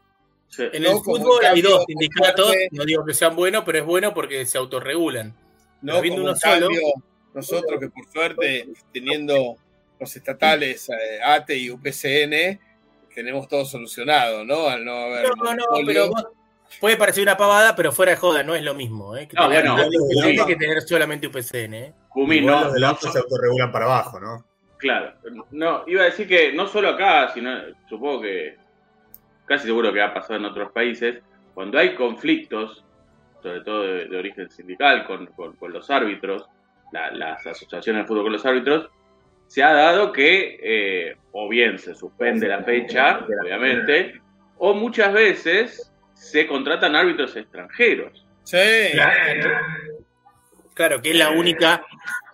Sí. 0.54 0.64
En 0.71 0.82
No, 0.82 0.90
el 0.90 0.97
fútbol 0.99 1.42
hay 1.47 1.62
dos 1.62 1.82
sindicatos, 1.87 2.47
fuerte- 2.49 2.68
no 2.73 2.85
digo 2.85 3.04
que 3.06 3.14
sean 3.14 3.35
buenos, 3.35 3.64
pero 3.64 3.78
es 3.78 3.85
bueno 3.87 4.12
porque 4.12 4.44
se 4.44 4.59
autorregulan. 4.59 5.35
No 5.80 5.94
como 6.00 6.14
uno 6.14 6.35
cambio, 6.38 6.66
solo. 6.68 6.92
nosotros 7.32 7.80
que 7.80 7.88
por 7.88 8.04
suerte, 8.12 8.68
teniendo 8.92 9.56
los 9.99 10.14
estatales 10.16 10.88
eh, 10.90 11.21
ATE 11.25 11.56
y 11.56 11.71
UPCN, 11.71 12.61
tenemos 13.14 13.49
todo 13.49 13.64
solucionado, 13.64 14.44
¿no? 14.44 14.68
Al 14.68 14.85
no 14.85 14.92
haber 14.92 15.25
No, 15.28 15.35
no, 15.37 15.44
monopolio. 15.44 15.87
pero 15.87 16.09
vos- 16.11 16.26
puede 16.80 16.97
parecer 16.99 17.23
una 17.23 17.37
pavada, 17.38 17.75
pero 17.75 17.90
fuera 17.90 18.12
de 18.12 18.16
joda 18.18 18.42
no 18.42 18.54
es 18.54 18.62
lo 18.62 18.75
mismo. 18.75 19.16
¿eh? 19.16 19.26
Que 19.26 19.37
No, 19.37 19.47
bueno, 19.49 19.76
no 19.78 19.82
es 20.28 20.44
que 20.44 20.56
tener 20.56 20.82
solamente 20.82 21.26
UPCN. 21.28 21.75
¿eh? 21.75 21.92
Igual 22.14 22.44
no, 22.47 22.61
los 22.64 22.73
del 22.75 22.82
no 22.82 22.88
AFA 22.88 23.11
se 23.11 23.18
autorregulan 23.18 23.73
para 23.73 23.87
abajo, 23.87 24.21
¿no? 24.21 24.44
Claro, 24.76 25.12
no, 25.52 25.85
iba 25.87 26.02
a 26.02 26.06
decir 26.06 26.26
que 26.28 26.52
no 26.52 26.66
solo 26.66 26.90
acá, 26.90 27.30
sino 27.32 27.50
supongo 27.88 28.21
que 28.23 28.56
casi 29.46 29.66
seguro 29.66 29.92
que 29.92 30.00
ha 30.02 30.12
pasado 30.14 30.37
en 30.37 30.44
otros 30.46 30.72
países, 30.72 31.22
cuando 31.54 31.78
hay 31.78 31.94
conflictos 31.94 32.84
sobre 33.42 33.61
todo 33.62 33.82
de, 33.82 34.16
origen 34.16 34.49
sindical, 34.50 35.04
con, 35.04 35.26
con- 35.26 35.56
con 35.56 35.72
los 35.72 35.90
árbitros, 35.90 36.46
la- 36.92 37.11
las 37.11 37.44
asociaciones 37.44 38.02
de 38.02 38.06
fútbol 38.06 38.22
con 38.25 38.32
los 38.34 38.46
árbitros, 38.46 38.88
se 39.49 39.62
ha 39.64 39.72
dado 39.72 40.12
que 40.12 40.58
eh, 40.62 41.16
o 41.32 41.49
bien 41.49 41.76
se 41.78 41.94
suspende 41.94 42.46
la 42.46 42.62
fecha, 42.62 43.26
obviamente, 43.42 44.20
o 44.58 44.75
muchas 44.75 45.12
veces 45.12 45.92
se 46.14 46.46
contratan 46.46 46.94
árbitros 46.94 47.34
extranjeros. 47.37 48.25
Sí. 48.44 48.56
Claro, 50.75 51.02
que 51.02 51.11
es 51.11 51.16
la 51.16 51.30
única 51.30 51.84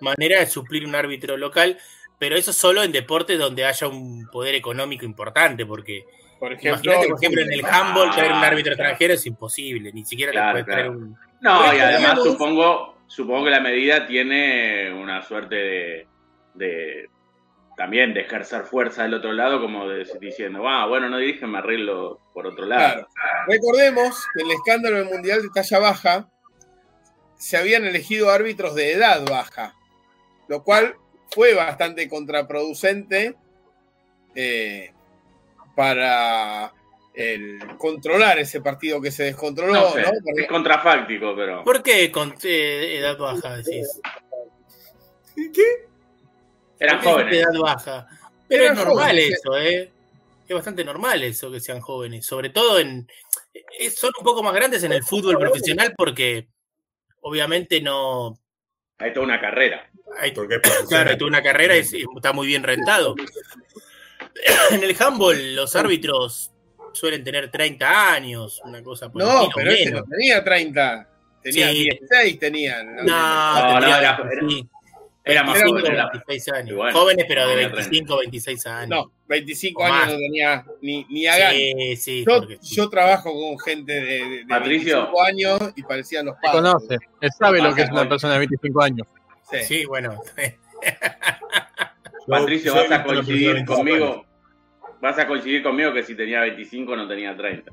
manera 0.00 0.38
de 0.40 0.46
suplir 0.46 0.86
un 0.86 0.94
árbitro 0.94 1.36
local, 1.36 1.78
pero 2.18 2.36
eso 2.36 2.52
solo 2.52 2.82
en 2.82 2.92
deportes 2.92 3.38
donde 3.38 3.64
haya 3.64 3.88
un 3.88 4.28
poder 4.30 4.54
económico 4.54 5.04
importante, 5.04 5.66
porque 5.66 6.04
Por 6.38 6.52
ejemplo, 6.52 6.92
imagínate, 6.92 7.08
por 7.08 7.18
ejemplo, 7.18 7.42
en 7.42 7.52
el 7.52 7.64
handball 7.64 8.10
traer 8.10 8.32
un 8.32 8.38
árbitro 8.44 8.72
extranjero 8.72 9.14
es 9.14 9.26
imposible, 9.26 9.92
ni 9.92 10.04
siquiera 10.04 10.32
Claro, 10.32 10.58
le 10.58 10.64
puedes 10.64 10.66
traer 10.78 10.90
un... 10.90 11.16
No, 11.40 11.74
y 11.74 11.78
además 11.78 11.98
digamos- 12.00 12.24
supongo, 12.24 12.98
supongo 13.06 13.44
que 13.44 13.50
la 13.50 13.60
medida 13.60 14.06
tiene 14.06 14.92
una 14.92 15.22
suerte 15.22 15.54
de, 15.56 16.06
de- 16.54 17.10
también 17.76 18.12
de 18.14 18.20
ejercer 18.22 18.62
fuerza 18.64 19.04
del 19.04 19.14
otro 19.14 19.32
lado, 19.32 19.60
como 19.60 19.88
de- 19.88 20.04
diciendo, 20.20 20.68
ah, 20.68 20.86
bueno, 20.86 21.08
no 21.08 21.18
dirigen, 21.18 21.50
me 21.50 21.58
arreglo 21.58 22.20
por 22.34 22.46
otro 22.46 22.66
lado. 22.66 23.06
Claro. 23.14 23.44
Recordemos 23.48 24.24
que 24.34 24.42
en 24.42 24.46
el 24.50 24.52
escándalo 24.56 24.96
del 24.96 25.06
Mundial 25.06 25.42
de 25.42 25.48
talla 25.54 25.78
baja 25.78 26.28
se 27.36 27.56
habían 27.56 27.84
elegido 27.84 28.30
árbitros 28.30 28.74
de 28.74 28.92
edad 28.92 29.24
baja, 29.28 29.74
lo 30.48 30.62
cual 30.64 30.96
fue 31.30 31.54
bastante 31.54 32.08
contraproducente 32.08 33.36
eh, 34.34 34.92
para 35.78 36.72
el 37.14 37.60
controlar 37.78 38.40
ese 38.40 38.60
partido 38.60 39.00
que 39.00 39.12
se 39.12 39.22
descontroló. 39.22 39.72
No 39.74 39.90
sé, 39.92 40.02
¿no? 40.02 40.10
Porque- 40.24 40.42
es 40.42 40.48
contrafáctico, 40.48 41.36
pero... 41.36 41.62
¿Por 41.62 41.84
qué 41.84 42.10
con 42.10 42.34
eh, 42.42 42.96
edad 42.98 43.16
baja 43.16 43.58
decís? 43.58 44.00
Eran 46.80 46.96
¿Por 46.96 47.04
qué 47.04 47.10
jóvenes. 47.12 47.36
Edad 47.36 47.60
baja. 47.60 48.08
Pero 48.48 48.64
Eran 48.64 48.76
es 48.76 48.84
normal 48.84 49.04
jóvenes, 49.04 49.30
eso, 49.34 49.56
¿eh? 49.56 49.92
Es 50.48 50.54
bastante 50.54 50.84
normal 50.84 51.22
eso 51.22 51.48
que 51.52 51.60
sean 51.60 51.80
jóvenes. 51.80 52.26
Sobre 52.26 52.50
todo 52.50 52.80
en. 52.80 53.06
eh, 53.54 53.90
Son 53.90 54.10
un 54.18 54.24
poco 54.24 54.42
más 54.42 54.54
grandes 54.54 54.82
en 54.82 54.90
el 54.92 55.04
fútbol 55.04 55.38
profesional 55.38 55.94
porque 55.96 56.48
obviamente 57.20 57.80
no. 57.80 58.36
Hay 58.98 59.12
toda 59.12 59.26
una 59.26 59.40
carrera. 59.40 59.88
Hay, 60.18 60.32
claro, 60.88 61.10
hay 61.10 61.18
toda 61.18 61.28
una 61.28 61.42
carrera 61.42 61.76
y 61.76 61.80
está 61.80 62.32
muy 62.32 62.48
bien 62.48 62.64
rentado. 62.64 63.14
En 64.70 64.82
el 64.82 64.96
handball, 65.00 65.54
los 65.56 65.74
árbitros 65.76 66.50
suelen 66.92 67.22
tener 67.24 67.50
30 67.50 68.12
años, 68.14 68.60
una 68.64 68.82
cosa 68.82 69.10
por 69.10 69.22
el 69.22 69.28
no, 69.28 69.34
estilo, 69.34 69.52
pero 69.54 69.70
ese 69.70 69.84
menos. 69.86 70.00
no 70.08 70.16
tenía 70.16 70.44
30, 70.44 71.08
tenía 71.42 71.68
Sí. 71.70 71.84
16, 71.84 72.38
tenían. 72.38 72.96
No, 72.96 73.02
No, 73.04 73.68
tendría 73.72 73.88
no, 73.90 73.98
era- 73.98 74.16
25, 74.22 74.70
Era 75.24 75.42
más 75.42 75.54
25, 75.54 75.80
joven. 75.80 75.92
era- 75.92 76.10
26 76.10 76.48
años. 76.54 76.76
Bueno, 76.76 76.98
Jóvenes, 76.98 77.24
pero 77.28 77.42
de 77.48 77.54
tenía 77.54 77.68
25, 77.68 78.18
26 78.18 78.66
años. 78.66 78.88
No, 78.88 79.12
25 79.28 79.82
O 79.82 79.84
años 79.84 79.98
más. 79.98 80.08
no 80.12 80.18
tenía 80.18 80.64
ni, 80.80 81.04
ni 81.10 81.26
hagan. 81.26 81.52
Sí, 81.54 81.96
sí. 81.96 82.24
Yo, 82.26 82.40
yo 82.62 82.88
trabajo 82.88 83.32
con 83.32 83.58
gente 83.58 83.92
de, 83.92 84.00
de, 84.00 84.28
de 84.38 84.46
Patricio. 84.46 84.96
25 85.12 85.22
años 85.22 85.58
y 85.76 85.82
parecían 85.82 86.26
los 86.26 86.34
padres. 86.36 86.52
conoce. 86.62 86.96
Él 87.20 87.30
sabe 87.38 87.60
lo 87.60 87.74
que 87.74 87.82
es 87.82 87.90
una 87.90 88.08
persona 88.08 88.32
de 88.34 88.38
25 88.40 88.82
años. 88.82 89.06
Sí. 89.50 89.58
Sí, 89.64 89.84
bueno. 89.84 90.20
Patricio, 92.26 92.74
vas 92.74 92.90
a 92.90 93.02
coincidir 93.04 93.64
conmigo. 93.64 94.24
Vas 95.00 95.18
a 95.18 95.26
coincidir 95.26 95.62
conmigo 95.62 95.92
que 95.92 96.02
si 96.02 96.14
tenía 96.14 96.40
25 96.40 96.96
no 96.96 97.06
tenía 97.08 97.36
30. 97.36 97.70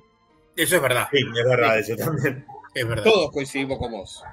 Eso 0.55 0.75
es 0.77 0.81
verdad, 0.81 1.07
Sí, 1.11 1.17
es 1.19 1.45
verdad, 1.49 1.79
eso 1.79 1.95
también. 1.95 2.45
es 2.73 2.87
verdad. 2.87 3.03
Todos 3.03 3.31
coincidimos 3.31 3.77
con 3.79 3.91
vos. 3.91 4.23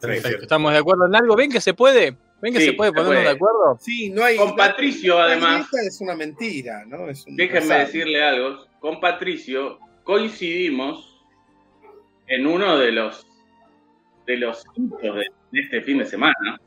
Perfecto. 0.00 0.42
¿Estamos 0.42 0.72
de 0.72 0.78
acuerdo 0.78 1.06
en 1.06 1.14
algo? 1.14 1.36
¿Ven 1.36 1.50
que 1.50 1.60
se 1.60 1.74
puede? 1.74 2.16
¿Ven 2.40 2.54
que 2.54 2.60
Sí, 2.60 2.66
se 2.66 2.72
puede 2.72 2.92
ponernos 2.92 3.14
puede. 3.16 3.24
de 3.28 3.30
acuerdo? 3.34 3.78
Sí, 3.80 4.10
no 4.10 4.24
hay. 4.24 4.36
Con 4.36 4.56
Patricio, 4.56 5.18
la 5.18 5.24
además, 5.26 5.68
grieta 5.70 5.86
es 5.88 6.00
una 6.00 6.14
mentira, 6.14 6.84
¿no? 6.86 7.08
Es 7.08 7.26
un 7.26 7.36
déjenme 7.36 7.60
pasado. 7.60 7.80
decirle 7.80 8.22
algo. 8.24 8.64
Con 8.80 9.00
Patricio 9.00 9.78
coincidimos 10.04 11.08
en 12.28 12.46
uno 12.46 12.78
de 12.78 12.92
los 12.92 13.26
de 14.26 14.36
los 14.38 14.64
hitos 14.76 15.00
de, 15.02 15.26
de 15.50 15.60
este 15.60 15.82
fin 15.82 15.98
de 15.98 16.06
semana. 16.06 16.60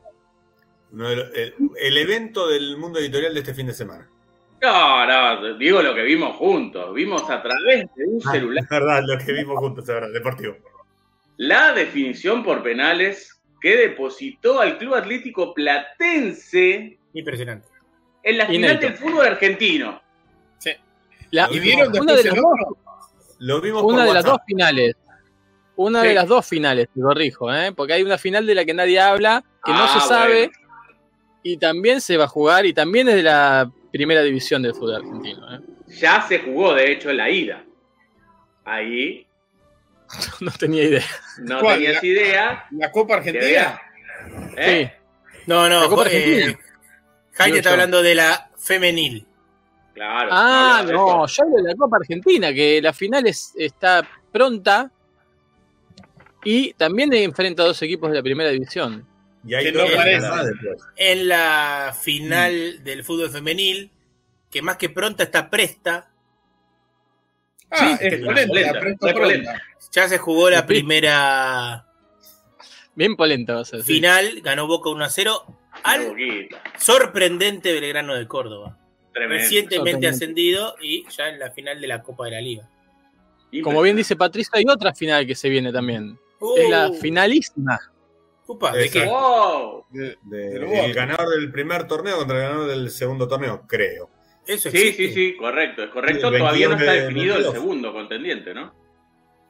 El, 0.92 1.54
el 1.80 1.98
evento 1.98 2.46
del 2.48 2.76
mundo 2.76 2.98
editorial 3.00 3.34
de 3.34 3.40
este 3.40 3.54
fin 3.54 3.66
de 3.66 3.72
semana. 3.74 4.08
No, 4.62 5.06
no, 5.06 5.58
digo 5.58 5.82
lo 5.82 5.94
que 5.94 6.02
vimos 6.02 6.36
juntos. 6.36 6.94
Vimos 6.94 7.28
a 7.30 7.42
través 7.42 7.86
de 7.94 8.04
un 8.06 8.20
celular 8.20 8.64
Es 8.64 8.70
verdad, 8.70 9.02
lo 9.06 9.18
que 9.18 9.32
vimos 9.32 9.58
juntos, 9.58 9.84
es 9.88 9.94
verdad, 9.94 10.12
deportivo. 10.12 10.56
la 11.36 11.72
definición 11.72 12.42
por 12.42 12.62
penales 12.62 13.38
que 13.60 13.76
depositó 13.76 14.60
al 14.60 14.78
Club 14.78 14.94
Atlético 14.94 15.52
Platense 15.54 16.98
Impresionante. 17.14 17.66
en 18.22 18.38
la 18.38 18.46
final 18.46 18.78
del 18.80 18.94
fútbol 18.94 19.26
argentino. 19.26 20.00
La- 21.32 21.48
¿Y 21.50 21.58
vieron 21.58 21.88
una 21.98 22.14
de 22.14 22.22
las 22.24 22.34
dos? 22.36 22.44
Lo 23.40 23.60
vimos 23.60 23.82
una 23.82 24.04
de 24.04 24.14
las 24.14 24.24
dos 24.24 24.38
finales. 24.46 24.94
Una 25.74 26.00
Sí. 26.02 26.08
de 26.08 26.14
las 26.14 26.28
dos 26.28 26.46
finales, 26.46 26.88
te 26.94 27.00
corrijo, 27.02 27.52
¿eh? 27.52 27.72
porque 27.76 27.92
hay 27.94 28.02
una 28.02 28.16
final 28.16 28.46
de 28.46 28.54
la 28.54 28.64
que 28.64 28.72
nadie 28.72 28.98
habla, 28.98 29.44
que 29.64 29.72
no 29.72 29.82
Ah, 29.84 30.00
se 30.00 30.08
sabe, 30.08 30.46
bueno. 30.46 30.52
y 31.42 31.56
también 31.58 32.00
se 32.00 32.16
va 32.16 32.24
a 32.24 32.28
jugar, 32.28 32.64
y 32.64 32.72
también 32.72 33.08
es 33.08 33.16
de 33.16 33.22
la 33.24 33.70
primera 33.96 34.22
división 34.22 34.62
del 34.62 34.74
fútbol 34.74 34.96
argentino. 34.96 35.54
¿eh? 35.54 35.60
Ya 35.98 36.20
se 36.22 36.38
jugó, 36.40 36.74
de 36.74 36.92
hecho, 36.92 37.12
la 37.12 37.28
ida. 37.30 37.64
Ahí 38.64 39.26
No 40.40 40.50
tenía 40.52 40.84
idea. 40.84 41.04
no 41.38 41.60
¿Cuál? 41.60 41.76
tenías 41.78 42.04
idea. 42.04 42.66
La 42.72 42.90
Copa 42.92 43.16
Argentina. 43.16 43.44
había- 43.44 43.80
¿eh? 44.56 44.92
No, 45.46 45.68
La 45.68 45.80
no, 45.80 45.88
Copa 45.88 46.02
eh, 46.02 46.06
Argentina. 46.06 46.58
Jaime 47.34 47.58
está 47.58 47.70
hablando 47.72 48.02
de 48.02 48.14
la 48.14 48.50
femenil. 48.56 49.26
Claro. 49.94 50.28
Ah, 50.32 50.82
no, 50.84 51.26
yo 51.26 51.42
hablo 51.42 51.56
de 51.56 51.62
la 51.62 51.74
Copa 51.74 51.96
Argentina, 51.98 52.52
que 52.52 52.80
la 52.82 52.92
final 52.92 53.26
es- 53.26 53.52
está 53.56 54.06
pronta 54.32 54.90
y 56.44 56.72
también 56.74 57.12
enfrenta 57.14 57.62
a 57.62 57.66
dos 57.66 57.80
equipos 57.82 58.10
de 58.10 58.16
la 58.16 58.22
primera 58.22 58.50
división. 58.50 59.06
Y 59.46 59.54
hay 59.54 59.72
no. 59.72 59.84
En 60.96 61.28
la 61.28 61.96
final 62.00 62.82
del 62.84 63.04
fútbol 63.04 63.30
femenil, 63.30 63.90
que 64.50 64.62
más 64.62 64.76
que 64.76 64.88
pronta 64.90 65.22
está 65.24 65.48
presta, 65.50 66.10
Ah, 67.70 67.96
Sí, 67.98 68.06
es 68.06 68.20
polenta, 68.22 69.62
ya 69.90 70.08
se 70.08 70.18
jugó 70.18 70.48
la 70.50 70.66
primera 70.66 71.84
Bien 72.94 73.16
polenta 73.16 73.54
va 73.54 73.60
a 73.60 73.64
ser. 73.64 73.82
sí. 73.82 73.94
final, 73.94 74.40
ganó 74.42 74.66
Boca 74.68 74.88
1 74.90 75.04
a 75.04 75.08
0 75.10 75.44
Una 75.46 75.56
al 75.82 76.16
sorprendente 76.78 77.72
Belgrano 77.72 78.14
de 78.14 78.26
Córdoba. 78.26 78.78
Tremendo. 79.12 79.42
Recientemente 79.42 80.06
ascendido 80.06 80.76
y 80.80 81.06
ya 81.10 81.28
en 81.28 81.38
la 81.38 81.50
final 81.50 81.80
de 81.80 81.86
la 81.88 82.02
Copa 82.02 82.26
de 82.26 82.30
la 82.32 82.40
Liga. 82.40 82.68
Como 83.62 83.82
bien 83.82 83.96
dice 83.96 84.14
Patricio, 84.16 84.52
hay 84.54 84.64
otra 84.68 84.94
final 84.94 85.26
que 85.26 85.34
se 85.34 85.48
viene 85.48 85.72
también. 85.72 86.18
Uh, 86.38 86.56
Es 86.56 86.70
la 86.70 86.92
finalísima. 86.92 87.80
Upa, 88.46 88.72
¿de 88.72 88.88
qué? 88.90 89.04
¡Wow! 89.04 89.84
De- 89.90 90.16
el 90.86 90.94
ganador 90.94 91.28
del 91.30 91.50
primer 91.52 91.86
torneo 91.86 92.16
contra 92.18 92.36
el 92.36 92.42
ganador 92.44 92.68
del 92.68 92.90
segundo 92.90 93.26
torneo, 93.28 93.62
creo. 93.66 94.08
Eso 94.46 94.70
Sí, 94.70 94.76
existe. 94.78 95.08
sí, 95.08 95.12
sí, 95.14 95.36
correcto, 95.36 95.82
es 95.82 95.90
correcto. 95.90 96.30
Todavía 96.30 96.68
no 96.68 96.76
22 96.76 96.80
está 96.80 96.92
de- 96.92 97.00
definido 97.02 97.34
el 97.36 97.42
22. 97.42 97.54
segundo 97.54 97.92
contendiente, 97.92 98.54
¿no? 98.54 98.74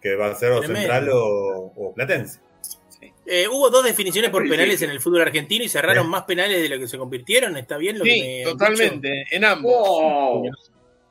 Que 0.01 0.15
va 0.17 0.29
a 0.29 0.35
ser 0.35 0.53
o 0.53 0.61
Tremendo. 0.61 0.81
central 0.81 1.09
o, 1.13 1.73
o 1.77 1.95
platense. 1.95 2.41
Eh, 3.27 3.47
hubo 3.49 3.69
dos 3.71 3.85
definiciones 3.85 4.31
por 4.31 4.49
penales 4.49 4.81
en 4.83 4.91
el 4.91 5.01
fútbol 5.01 5.23
argentino 5.23 5.65
y 5.65 5.69
cerraron 5.69 6.05
Sí. 6.07 6.11
más 6.11 6.23
penales 6.23 6.63
de 6.63 6.69
lo 6.69 6.79
que 6.79 6.87
se 6.89 6.97
convirtieron. 6.97 7.57
¿Está 7.57 7.77
bien 7.77 7.99
lo 7.99 8.05
que 8.05 8.11
Sí, 8.13 8.21
me 8.21 8.45
han 8.45 8.51
totalmente, 8.53 9.25
en 9.33 9.45
ambos. 9.45 9.73
¡Wow! 9.73 10.51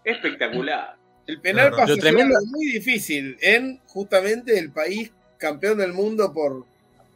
Espectacular. 0.04 0.96
El 1.28 1.42
penal 1.42 1.72
No, 1.72 1.78
no. 1.78 1.78
pasó 1.78 1.98
muy 2.48 2.66
difícil 2.68 3.38
en 3.42 3.80
justamente 3.88 4.58
el 4.58 4.72
país 4.72 5.12
campeón 5.38 5.78
del 5.78 5.92
mundo 5.94 6.32
por 6.34 6.66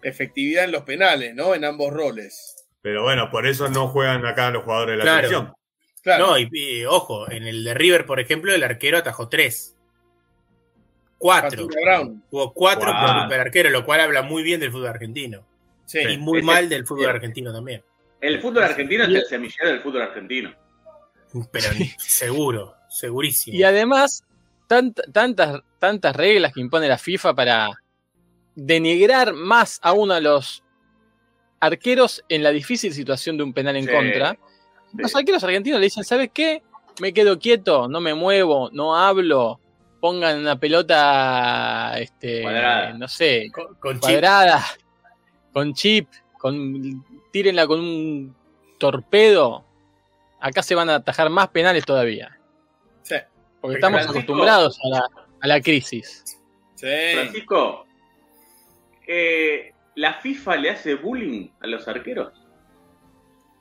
efectividad 0.03 0.63
en 0.65 0.71
los 0.71 0.83
penales, 0.83 1.33
¿no? 1.35 1.53
En 1.55 1.65
ambos 1.65 1.91
roles. 1.93 2.55
Pero 2.81 3.03
bueno, 3.03 3.29
por 3.29 3.45
eso 3.47 3.67
no 3.69 3.87
juegan 3.89 4.25
acá 4.25 4.49
los 4.51 4.63
jugadores 4.63 4.93
de 4.93 4.97
la 4.97 5.03
Claro. 5.03 5.27
selección. 5.27 5.53
Claro. 6.01 6.27
No, 6.27 6.37
y, 6.37 6.49
y, 6.53 6.85
ojo, 6.85 7.29
en 7.29 7.45
el 7.45 7.63
de 7.63 7.73
River, 7.73 8.05
por 8.05 8.19
ejemplo, 8.19 8.53
el 8.55 8.63
arquero 8.63 8.97
atajó 8.97 9.27
tres. 9.27 9.75
Cuatro. 11.17 11.67
Hubo 12.31 12.53
cuatro 12.53 12.85
por 12.85 12.93
Cuatro. 12.93 13.19
culpa 13.19 13.27
del 13.33 13.41
arquero, 13.41 13.69
lo 13.69 13.83
cual 13.85 13.99
habla 13.99 14.21
muy 14.21 14.41
bien 14.43 14.59
del 14.61 14.71
fútbol 14.71 14.87
argentino. 14.87 15.45
Sí. 15.85 15.99
Y 15.99 16.17
muy 16.17 16.41
mal 16.41 16.69
del 16.69 16.85
fútbol 16.87 17.07
argentino 17.09 17.51
también. 17.51 17.83
El 18.21 18.39
fútbol 18.41 18.63
argentino 18.63 19.03
es 19.03 19.09
el 19.09 19.25
semillero 19.25 19.69
del 19.69 19.81
fútbol 19.81 20.03
argentino. 20.03 20.53
Pero 21.51 21.67
seguro, 21.99 22.75
segurísimo. 22.89 23.57
Y 23.57 23.63
además, 23.63 24.23
tant- 24.69 25.11
tantas, 25.11 25.61
tantas 25.79 26.15
reglas 26.15 26.53
que 26.53 26.61
impone 26.61 26.87
la 26.87 26.97
FIFA 26.97 27.33
para 27.33 27.69
denigrar 28.55 29.33
más 29.33 29.79
aún 29.81 30.11
a 30.11 30.19
los 30.19 30.63
arqueros 31.59 32.23
en 32.29 32.43
la 32.43 32.51
difícil 32.51 32.93
situación 32.93 33.37
de 33.37 33.43
un 33.43 33.53
penal 33.53 33.75
en 33.75 33.85
Sí, 33.85 33.91
contra. 33.91 34.31
sí. 34.31 34.37
Los 34.97 35.15
arqueros 35.15 35.43
argentinos 35.43 35.79
le 35.79 35.85
dicen, 35.85 36.03
¿sabes 36.03 36.29
qué? 36.33 36.63
Me 37.01 37.13
quedo 37.13 37.37
quieto, 37.39 37.87
no 37.87 37.99
me 38.01 38.13
muevo, 38.13 38.69
no 38.73 38.95
hablo, 38.97 39.59
pongan 39.99 40.39
una 40.39 40.59
pelota, 40.59 41.97
este, 41.99 42.41
Cuadrada. 42.41 42.93
no 42.93 43.07
sé, 43.07 43.49
Con, 43.53 43.75
con 43.75 43.93
chip. 43.95 44.01
cuadrada, 44.01 44.65
con 45.53 45.73
chip, 45.73 46.07
con 46.37 47.05
tírenla 47.31 47.67
con 47.67 47.79
un 47.79 48.35
torpedo, 48.77 49.63
acá 50.39 50.63
se 50.63 50.75
van 50.75 50.89
a 50.89 50.95
atajar 50.95 51.29
más 51.29 51.49
penales 51.49 51.85
todavía. 51.85 52.37
Sí. 53.03 53.15
Porque 53.61 53.75
estamos 53.75 54.01
Francisco. 54.01 54.19
acostumbrados 54.33 54.79
a 54.85 54.89
la, 54.89 55.03
a 55.41 55.47
la 55.47 55.61
crisis. 55.61 56.23
Sí. 56.75 56.87
Francisco, 57.13 57.85
eh, 59.11 59.73
¿la 59.95 60.13
FIFA 60.13 60.55
le 60.57 60.69
hace 60.69 60.93
bullying 60.93 61.49
a 61.61 61.65
los 61.67 61.87
arqueros? 61.87 62.31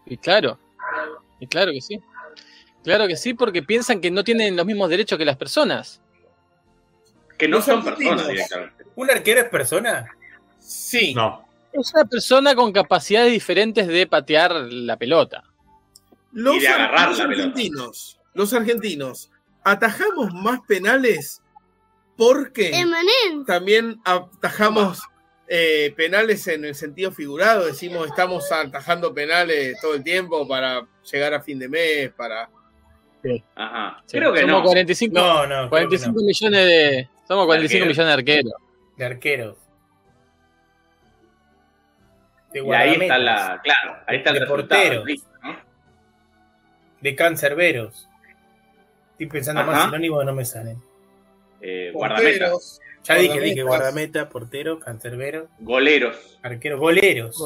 Y 0.04 0.18
claro, 0.18 0.58
y 1.40 1.46
claro 1.46 1.72
que 1.72 1.80
sí. 1.80 1.98
Claro 2.84 3.06
que 3.08 3.16
sí, 3.16 3.32
porque 3.32 3.62
piensan 3.62 4.00
que 4.00 4.10
no 4.10 4.22
tienen 4.22 4.56
los 4.56 4.66
mismos 4.66 4.90
derechos 4.90 5.18
que 5.18 5.24
las 5.24 5.38
personas. 5.38 6.02
Que 7.38 7.48
no 7.48 7.62
son 7.62 7.82
personas 7.82 8.28
directamente. 8.28 8.84
¿Un 8.94 9.10
arquero 9.10 9.40
es 9.40 9.48
persona? 9.48 10.06
Sí. 10.58 11.14
No. 11.14 11.48
Es 11.72 11.92
una 11.94 12.04
persona 12.04 12.54
con 12.54 12.70
capacidades 12.72 13.32
diferentes 13.32 13.86
de 13.86 14.06
patear 14.06 14.52
la 14.52 14.96
pelota. 14.98 15.44
Los, 16.32 16.56
Y 16.56 16.60
de 16.60 16.68
agarrar 16.68 17.08
los 17.08 17.18
la 17.18 17.24
pelota. 17.26 17.42
argentinos, 17.44 18.20
los 18.34 18.52
argentinos, 18.52 19.30
atajamos 19.64 20.34
más 20.34 20.60
penales 20.68 21.42
porque 22.18 22.84
también 23.46 24.00
atajamos 24.04 25.00
eh, 25.48 25.92
penales 25.96 26.46
en 26.48 26.64
el 26.64 26.74
sentido 26.74 27.10
figurado. 27.12 27.66
Decimos, 27.66 28.06
estamos 28.06 28.50
atajando 28.52 29.12
penales 29.14 29.80
todo 29.80 29.94
el 29.94 30.04
tiempo 30.04 30.46
para 30.46 30.86
llegar 31.10 31.34
a 31.34 31.40
fin 31.40 31.58
de 31.58 31.68
mes, 31.68 32.12
para... 32.12 32.48
Ajá. 33.56 34.02
Sí, 34.06 34.16
Creo 34.18 34.32
que 34.32 34.40
somos 34.42 34.56
no. 34.58 34.62
45, 34.64 35.14
No, 35.14 35.42
no. 35.46 35.56
creo 35.56 35.68
45 35.70 36.14
que 36.14 36.20
no. 36.20 36.26
millones 36.26 36.66
de. 36.66 37.08
Somos 37.26 37.46
45 37.46 37.82
Arqueros. 37.84 37.88
millones 37.88 38.06
de 38.06 38.12
arqueros. 38.12 38.52
De 38.96 39.04
arqueros. 39.04 39.56
De 42.52 42.60
Y 42.60 42.62
ahí 42.72 42.92
está 42.92 43.18
guardametas, 43.18 43.20
la. 43.20 43.60
Claro, 43.62 43.96
ahí 44.06 44.16
está 44.18 44.30
el 44.30 44.38
De 44.40 44.46
porteros. 44.46 45.04
De 47.00 47.14
cancerberos. 47.16 48.08
Estoy 49.12 49.26
pensando 49.26 49.64
más 49.64 49.84
sinónimos 49.86 50.24
no 50.24 50.32
me 50.32 50.44
salen. 50.44 50.80
Eh, 51.60 51.90
guardameta, 51.92 52.50
porteros, 52.50 52.80
Ya 53.04 53.14
dije, 53.14 53.40
dije 53.40 53.62
guardameta, 53.62 54.28
portero, 54.28 54.78
cancerbero, 54.78 55.48
goleros. 55.60 56.38
arquero, 56.42 56.78
goleros. 56.78 57.36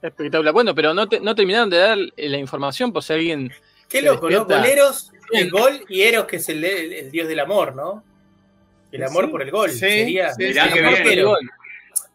Espectacular. 0.00 0.52
Bueno, 0.54 0.74
pero 0.74 0.94
no, 0.94 1.08
te- 1.08 1.20
no 1.20 1.34
terminaron 1.34 1.68
de 1.70 1.78
dar 1.78 1.98
la 2.16 2.36
información 2.38 2.92
por 2.92 3.02
si 3.02 3.12
alguien. 3.14 3.52
Qué 3.88 4.02
loco, 4.02 4.30
¿no? 4.30 4.44
Goleros, 4.44 5.10
el 5.32 5.50
gol 5.50 5.80
y 5.88 6.02
Eros, 6.02 6.26
que 6.26 6.36
es 6.36 6.48
el, 6.48 6.64
el- 6.64 6.92
el 6.92 7.10
dios 7.10 7.26
del 7.26 7.40
amor, 7.40 7.74
¿no? 7.74 8.04
El 8.92 9.02
amor 9.02 9.24
Sí, 9.26 9.30
por 9.30 9.42
el 9.42 9.50
gol. 9.50 9.70
sí, 9.70 9.78
sería. 9.78 10.32
sí, 10.34 10.44
Mirá 10.44 10.66
sí. 10.68 10.72
qué 10.74 10.80
Amor 10.80 11.02
por 11.02 11.12
el 11.12 11.24
gol. 11.24 11.50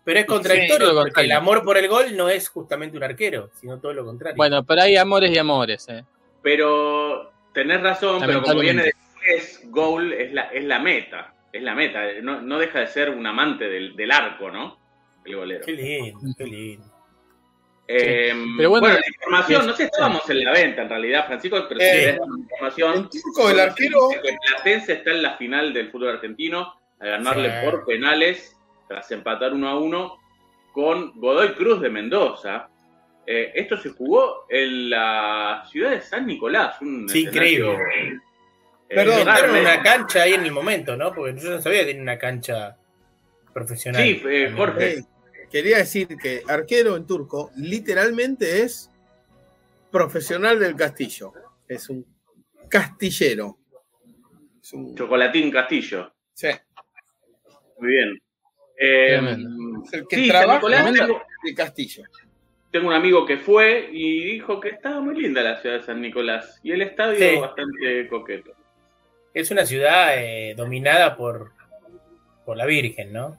Pero 0.06 0.19
es 0.19 0.25
contradictorio 0.25 0.93
porque 0.95 1.21
el 1.21 1.32
amor 1.32 1.63
por 1.63 1.77
el 1.77 1.88
gol 1.88 2.15
no 2.17 2.29
es 2.29 2.49
justamente 2.49 2.97
un 2.97 3.03
arquero, 3.03 3.49
sino 3.60 3.79
todo 3.79 3.93
lo 3.93 4.06
contrario. 4.06 4.36
Bueno, 4.38 4.63
pero 4.63 4.82
hay 4.82 4.95
amores 4.97 5.32
y 5.32 5.38
amores. 5.38 5.88
eh. 5.89 6.03
Pero 6.41 7.32
tenés 7.53 7.82
razón, 7.82 8.21
pero 8.25 8.41
como 8.41 8.60
viene 8.60 8.84
después, 8.84 9.62
goal 9.74 10.14
es 10.14 10.32
la, 10.34 10.44
es 10.44 10.64
la 10.64 10.80
meta. 10.80 11.34
Es 11.52 11.62
la 11.62 11.76
meta. 11.76 12.02
No, 12.22 12.42
no 12.42 12.58
deja 12.60 12.80
de 12.80 12.88
ser 12.88 13.10
un 13.10 13.26
amante 13.26 13.68
del, 13.70 13.96
del 13.96 14.12
arco, 14.12 14.50
¿no? 14.50 14.78
El 15.26 15.36
golero. 15.36 15.66
Qué 15.66 15.72
lindo, 15.74 16.20
qué 16.38 16.44
lindo. 16.46 16.86
Eh, 17.88 18.34
Pero 18.58 18.70
bueno, 18.70 18.88
bueno, 18.88 19.00
la 19.00 19.08
información, 19.08 19.68
no 19.68 19.74
sé, 19.74 19.84
estábamos 19.84 20.28
en 20.30 20.44
la 20.44 20.52
venta 20.54 20.84
en 20.84 20.90
realidad, 20.90 21.28
Francisco, 21.28 21.66
pero 21.68 21.82
Eh, 21.82 22.14
si 22.14 22.20
la 22.20 22.40
información. 22.40 22.94
En 22.96 23.10
turco, 23.10 23.50
el 23.50 23.60
arquero... 23.60 24.10
Que 24.10 24.38
Platense 24.48 24.94
está 24.94 25.12
en 25.12 25.22
la 25.22 25.36
final 25.38 25.74
del 25.74 25.92
fútbol 25.92 26.12
argentino 26.16 26.74
a 27.00 27.06
ganarle 27.06 27.50
Sí. 27.50 27.66
por 27.66 27.86
penales 27.86 28.58
tras 28.88 29.12
empatar 29.12 29.54
uno 29.54 29.68
a 29.68 29.78
uno 29.78 30.18
con 30.72 31.12
Godoy 31.20 31.50
Cruz 31.56 31.82
de 31.82 31.90
Mendoza. 31.90 32.70
Eh, 33.28 33.52
esto 33.54 33.78
se 33.78 33.90
jugó 33.90 34.46
en 34.50 34.90
la 34.90 35.64
ciudad 35.70 35.92
de 35.92 36.02
San 36.02 36.26
Nicolás. 36.26 36.82
Un 36.82 37.08
Sí, 37.10 37.24
increíble. 37.24 37.78
Eh, 38.93 38.95
Perdón, 38.95 39.25
raro, 39.25 39.51
una 39.60 39.82
cancha 39.82 40.21
ahí 40.23 40.34
en 40.34 40.43
el 40.43 40.51
momento, 40.51 40.95
¿no? 40.95 41.13
Porque 41.13 41.39
yo 41.41 41.49
no 41.51 41.62
sabía 41.62 41.79
que 41.79 41.86
tenía 41.88 42.01
una 42.03 42.17
cancha 42.19 42.77
profesional. 43.53 44.01
Sí, 44.03 44.21
eh, 44.27 44.53
Jorge. 44.56 44.93
Eh, 44.99 45.03
quería 45.51 45.77
decir 45.77 46.08
que 46.21 46.43
arquero 46.47 46.95
en 46.95 47.06
turco 47.08 47.51
literalmente 47.56 48.62
es 48.63 48.89
profesional 49.91 50.60
del 50.60 50.75
castillo. 50.75 51.34
Es 51.67 51.89
un 51.89 52.06
castillero. 52.69 53.58
Es 54.62 54.73
un- 54.73 54.95
Chocolatín 54.95 55.51
Castillo. 55.51 56.13
sí, 56.34 56.47
Muy 57.79 57.89
bien. 57.91 58.19
Eh, 58.79 59.15
es 59.86 59.93
el 59.93 60.08
que 60.08 60.15
sí, 60.15 60.27
San 60.27 60.29
trabaja 60.29 60.56
Nicolás, 60.60 60.82
Tremendo. 60.84 61.06
tengo, 61.08 61.21
del 61.43 61.56
castillo. 61.56 62.03
tengo 62.71 62.88
un 62.88 62.93
amigo 62.93 63.25
que 63.25 63.38
fue 63.38 63.89
y 63.91 64.23
dijo 64.34 64.60
que 64.60 64.69
estaba 64.69 64.99
muy 64.99 65.19
linda 65.21 65.43
la 65.43 65.62
ciudad 65.62 65.75
de 65.79 65.84
San 65.84 66.01
Nicolás 66.01 66.60
y 66.63 66.71
el 66.71 66.82
estadio 66.82 67.17
Sí. 67.19 67.38
bastante 67.39 68.08
coqueto. 68.08 68.51
Es 69.34 69.52
una 69.52 69.65
ciudad 69.65 70.13
eh, 70.17 70.54
dominada 70.56 71.15
por, 71.15 71.52
por 72.46 72.56
la 72.58 72.65
Virgen, 72.65 73.12
¿no? 73.13 73.38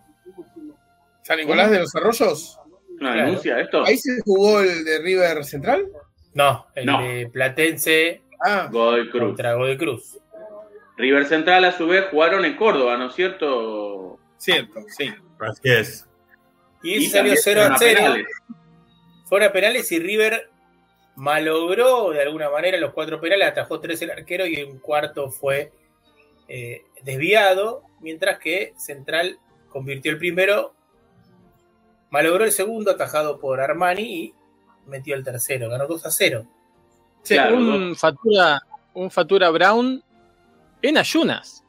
San 1.22 1.38
Nicolás 1.38 1.70
de 1.70 1.80
los 1.80 1.94
Arroyos. 1.94 2.58
¿Una 3.00 3.12
Claro. 3.12 3.26
denuncia 3.26 3.60
esto? 3.60 3.84
Ahí 3.84 3.96
se 3.96 4.20
jugó 4.22 4.60
el 4.60 4.84
de 4.84 4.98
River 5.00 5.44
Central. 5.44 5.86
No, 6.34 6.66
el 6.74 6.86
No. 6.86 7.02
de 7.02 7.28
Platense 7.32 8.22
Ah, 8.40 8.68
Godoy 8.70 9.08
Cruz. 9.10 9.22
contra 9.22 9.54
Godoy 9.54 9.76
Cruz. 9.78 10.18
River 10.96 11.26
Central 11.26 11.64
a 11.64 11.72
su 11.72 11.86
vez 11.86 12.04
jugaron 12.10 12.44
en 12.44 12.56
Córdoba, 12.56 12.96
¿no 12.96 13.08
es 13.08 13.14
cierto? 13.14 14.18
cierto, 14.36 14.80
sí. 14.88 15.12
Así 15.40 15.60
es. 15.70 16.06
Y, 16.82 16.96
Y 16.96 17.06
salió 17.06 17.32
también 17.34 17.36
0 17.42 17.60
a 17.62 17.64
fueron 17.64 17.78
0. 17.78 18.00
penales. 18.00 18.26
Fuera 19.26 19.52
penales 19.52 19.90
y 19.92 19.98
River 19.98 20.50
malogró 21.16 22.10
de 22.10 22.20
alguna 22.22 22.50
manera 22.50 22.76
los 22.78 22.92
cuatro 22.92 23.20
penales, 23.20 23.48
atajó 23.48 23.80
tres 23.80 24.02
el 24.02 24.10
arquero 24.10 24.46
y 24.46 24.62
un 24.62 24.78
cuarto 24.78 25.30
fue 25.30 25.72
eh, 26.48 26.84
desviado, 27.02 27.82
mientras 28.00 28.38
que 28.38 28.74
Central 28.76 29.38
convirtió 29.68 30.12
el 30.12 30.18
primero, 30.18 30.74
malogró 32.10 32.44
el 32.44 32.52
segundo 32.52 32.92
atajado 32.92 33.40
por 33.40 33.60
Armani 33.60 34.02
y 34.02 34.34
metió 34.86 35.14
el 35.14 35.24
tercero, 35.24 35.68
ganó 35.68 35.86
2 35.86 36.06
a 36.06 36.10
0. 36.10 36.46
Sí, 37.22 37.34
Claro. 37.34 37.56
un, 37.56 37.96
Fatura, 37.96 38.60
un 38.92 39.10
Fatura 39.10 39.50
Brown 39.50 40.02
en 40.82 40.98
ayunas. 40.98 41.64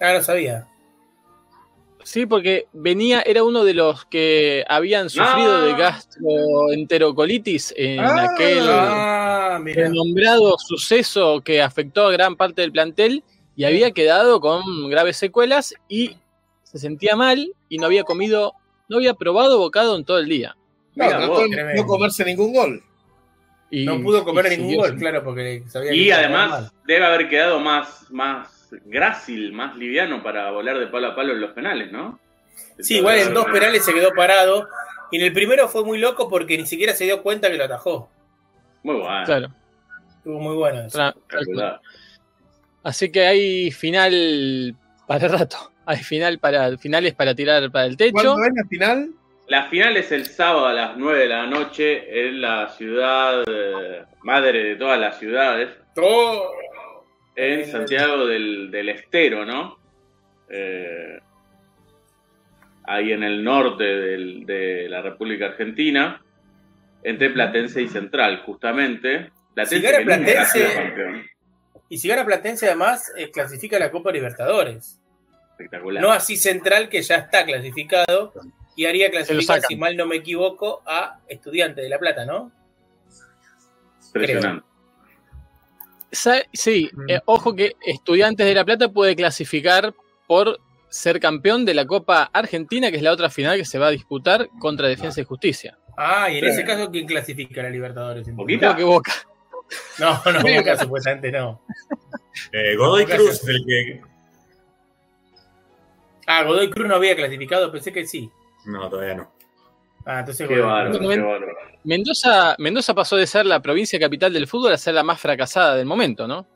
Ah, 0.00 0.12
no 0.12 0.22
sabía. 0.22 0.68
Sí, 2.04 2.26
porque 2.26 2.66
venía, 2.72 3.22
era 3.22 3.42
uno 3.42 3.64
de 3.64 3.74
los 3.74 4.04
que 4.04 4.64
habían 4.68 5.10
sufrido 5.10 5.56
Ah. 5.56 5.60
de 5.64 5.72
gastroenterocolitis 5.74 7.74
en 7.76 7.98
Ah. 8.00 8.28
aquel 8.30 8.58
Ah, 8.68 9.60
renombrado 9.64 10.56
suceso 10.58 11.40
que 11.42 11.60
afectó 11.62 12.06
a 12.06 12.12
gran 12.12 12.36
parte 12.36 12.62
del 12.62 12.70
plantel 12.72 13.24
y 13.56 13.64
había 13.64 13.90
quedado 13.92 14.40
con 14.40 14.62
graves 14.90 15.16
secuelas 15.16 15.74
y 15.88 16.16
se 16.62 16.78
sentía 16.78 17.16
mal 17.16 17.52
y 17.68 17.78
no 17.78 17.86
había 17.86 18.04
comido, 18.04 18.52
no 18.88 18.96
había 18.98 19.14
probado 19.14 19.58
bocado 19.58 19.96
en 19.96 20.04
todo 20.04 20.18
el 20.18 20.28
día. 20.28 20.56
No, 20.94 21.04
Mira 21.06 21.26
vos, 21.26 21.42
no 21.76 21.86
comerse 21.86 22.24
ningún 22.24 22.52
gol. 22.52 22.82
Y, 23.70 23.84
No 23.86 24.00
pudo 24.02 24.24
comer 24.24 24.50
ningún 24.56 24.76
gol, 24.76 24.96
claro, 24.96 25.24
porque 25.24 25.64
sabía 25.68 25.90
que 25.90 25.96
Y 25.96 26.10
además 26.10 26.70
debe 26.86 27.04
haber 27.06 27.28
quedado 27.28 27.58
más, 27.60 28.06
más 28.10 28.53
grácil, 28.84 29.52
más 29.52 29.76
liviano 29.76 30.22
para 30.22 30.50
volar 30.50 30.78
de 30.78 30.86
palo 30.86 31.08
a 31.08 31.14
palo 31.16 31.32
en 31.32 31.40
los 31.40 31.52
penales, 31.52 31.90
¿no? 31.92 32.18
Sí, 32.78 32.98
igual 32.98 33.18
en 33.18 33.34
dos 33.34 33.46
penales 33.46 33.84
se 33.84 33.92
quedó 33.94 34.12
parado. 34.14 34.68
Y 35.10 35.16
en 35.18 35.22
el 35.22 35.32
primero 35.32 35.68
fue 35.68 35.84
muy 35.84 35.98
loco 35.98 36.28
porque 36.28 36.56
ni 36.56 36.66
siquiera 36.66 36.92
se 36.92 37.04
dio 37.04 37.22
cuenta 37.22 37.50
que 37.50 37.56
lo 37.58 37.64
atajó. 37.64 38.10
Muy 38.82 38.96
bueno. 38.96 39.24
Claro. 39.24 39.48
Estuvo 40.18 40.38
muy 40.40 40.56
bueno 40.56 40.80
eso. 40.82 40.98
tra- 40.98 41.08
espectacular. 41.10 41.80
Así 42.82 43.10
que 43.12 43.26
hay 43.26 43.70
final 43.70 44.74
para 45.06 45.28
rato. 45.28 45.56
Hay 45.86 45.98
final 45.98 46.38
para 46.38 46.78
finales 46.78 47.12
para 47.12 47.34
tirar 47.34 47.70
para 47.70 47.84
el 47.84 47.98
techo. 47.98 48.12
¿Cuándo 48.14 48.42
es 48.42 48.52
la 48.54 48.64
final? 48.70 49.10
La 49.48 49.64
final 49.64 49.98
es 49.98 50.10
el 50.12 50.24
sábado 50.24 50.64
a 50.66 50.72
las 50.72 50.96
9 50.96 51.18
de 51.18 51.28
la 51.28 51.46
noche 51.46 52.26
en 52.28 52.40
la 52.40 52.70
ciudad 52.70 53.42
eh, 53.46 54.02
madre 54.22 54.64
de 54.64 54.76
todas 54.76 54.98
las 54.98 55.18
ciudades, 55.18 55.68
Oh, 55.98 56.50
en 57.36 57.66
Santiago 57.70 58.26
del, 58.26 58.70
del 58.70 58.88
Estero, 58.90 59.44
¿no? 59.44 59.78
Eh, 60.48 61.18
ahí 62.84 63.12
en 63.12 63.22
el 63.22 63.42
norte 63.42 63.84
del- 63.84 64.46
de 64.46 64.88
la 64.88 65.02
República 65.02 65.46
Argentina, 65.46 66.22
entre 67.02 67.30
Platense 67.30 67.82
y 67.82 67.88
Central, 67.88 68.42
justamente. 68.44 69.30
Si 69.66 69.80
gana 69.80 69.98
Platense- 69.98 70.44
sido 70.46 70.66
campeón. 70.74 71.26
Y 71.88 71.98
si 71.98 72.08
gana 72.08 72.24
Platense, 72.24 72.66
además, 72.66 73.12
eh, 73.16 73.30
clasifica 73.30 73.78
la 73.78 73.90
Copa 73.90 74.10
Libertadores. 74.12 75.00
Espectacular. 75.50 76.02
No 76.02 76.10
así 76.12 76.36
Central, 76.36 76.88
que 76.88 77.02
ya 77.02 77.16
está 77.16 77.44
clasificado. 77.44 78.32
Y 78.76 78.86
haría 78.86 79.08
clasificar, 79.10 79.60
si 79.60 79.76
mal 79.76 79.96
no 79.96 80.04
me 80.06 80.16
equivoco, 80.16 80.82
a 80.84 81.20
Estudiante 81.28 81.80
de 81.80 81.88
La 81.88 81.98
Plata, 82.00 82.24
¿no? 82.26 82.50
Impresionante. 84.06 84.66
Sí, 86.52 86.90
eh, 87.08 87.20
ojo 87.26 87.54
que 87.54 87.76
Estudiantes 87.84 88.46
de 88.46 88.54
La 88.54 88.64
Plata 88.64 88.88
puede 88.88 89.14
clasificar 89.16 89.94
por 90.26 90.60
ser 90.88 91.18
campeón 91.20 91.64
de 91.64 91.74
la 91.74 91.86
Copa 91.86 92.30
Argentina, 92.32 92.90
que 92.90 92.98
es 92.98 93.02
la 93.02 93.12
otra 93.12 93.28
final 93.30 93.56
que 93.56 93.64
se 93.64 93.78
va 93.78 93.88
a 93.88 93.90
disputar 93.90 94.48
contra 94.60 94.88
Defensa 94.88 95.20
y 95.20 95.24
Justicia. 95.24 95.76
Ah, 95.96 96.30
y 96.30 96.38
en 96.38 96.44
ese 96.46 96.64
caso, 96.64 96.90
¿quién 96.90 97.06
clasifica 97.06 97.60
a 97.60 97.64
la 97.64 97.70
Libertadores? 97.70 98.26
Creo 98.26 98.76
que 98.76 98.84
Boca. 98.84 99.12
No, 99.98 100.20
no, 100.32 100.40
Boca 100.40 100.76
supuestamente 100.78 101.32
no. 101.32 101.62
Eh, 102.52 102.76
Godoy 102.76 103.04
Boca 103.04 103.16
Cruz 103.16 103.38
se- 103.38 103.42
es 103.42 103.48
el 103.48 103.64
que. 103.66 104.00
Ah, 106.26 106.42
Godoy 106.44 106.70
Cruz 106.70 106.86
no 106.88 106.94
había 106.96 107.14
clasificado, 107.16 107.70
pensé 107.70 107.92
que 107.92 108.06
sí. 108.06 108.30
No, 108.66 108.88
todavía 108.88 109.14
no. 109.14 109.33
Ah, 110.06 110.20
entonces 110.20 110.46
Qué 110.46 110.58
bárbaro, 110.58 110.98
qué 110.98 111.06
bárbaro. 111.20 111.56
Mendoza, 111.84 112.56
Mendoza 112.58 112.94
pasó 112.94 113.16
de 113.16 113.26
ser 113.26 113.46
la 113.46 113.60
provincia 113.60 113.98
capital 113.98 114.32
del 114.32 114.46
fútbol 114.46 114.72
a 114.72 114.78
ser 114.78 114.94
la 114.94 115.02
más 115.02 115.20
fracasada 115.20 115.76
del 115.76 115.86
momento, 115.86 116.26
¿no? 116.26 116.46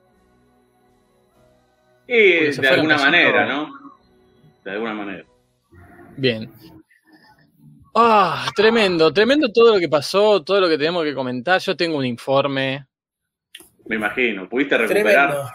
Y 2.07 2.51
de 2.51 2.69
alguna 2.69 2.97
manera, 2.97 3.47
¿no? 3.47 3.71
De 4.65 4.71
alguna 4.71 4.95
manera. 4.95 5.25
Bien. 6.17 6.51
Ah, 7.95 8.47
tremendo, 8.55 9.13
tremendo 9.13 9.51
todo 9.53 9.75
lo 9.75 9.81
que 9.81 9.89
pasó, 9.89 10.43
todo 10.43 10.61
lo 10.61 10.69
que 10.69 10.79
tenemos 10.79 11.05
que 11.05 11.15
comentar. 11.15 11.61
Yo 11.61 11.77
tengo 11.77 11.99
un 11.99 12.07
informe. 12.07 12.87
Me 13.87 13.97
imagino. 13.97 14.49
¿Pudiste 14.49 14.79
recuperar 14.79 15.51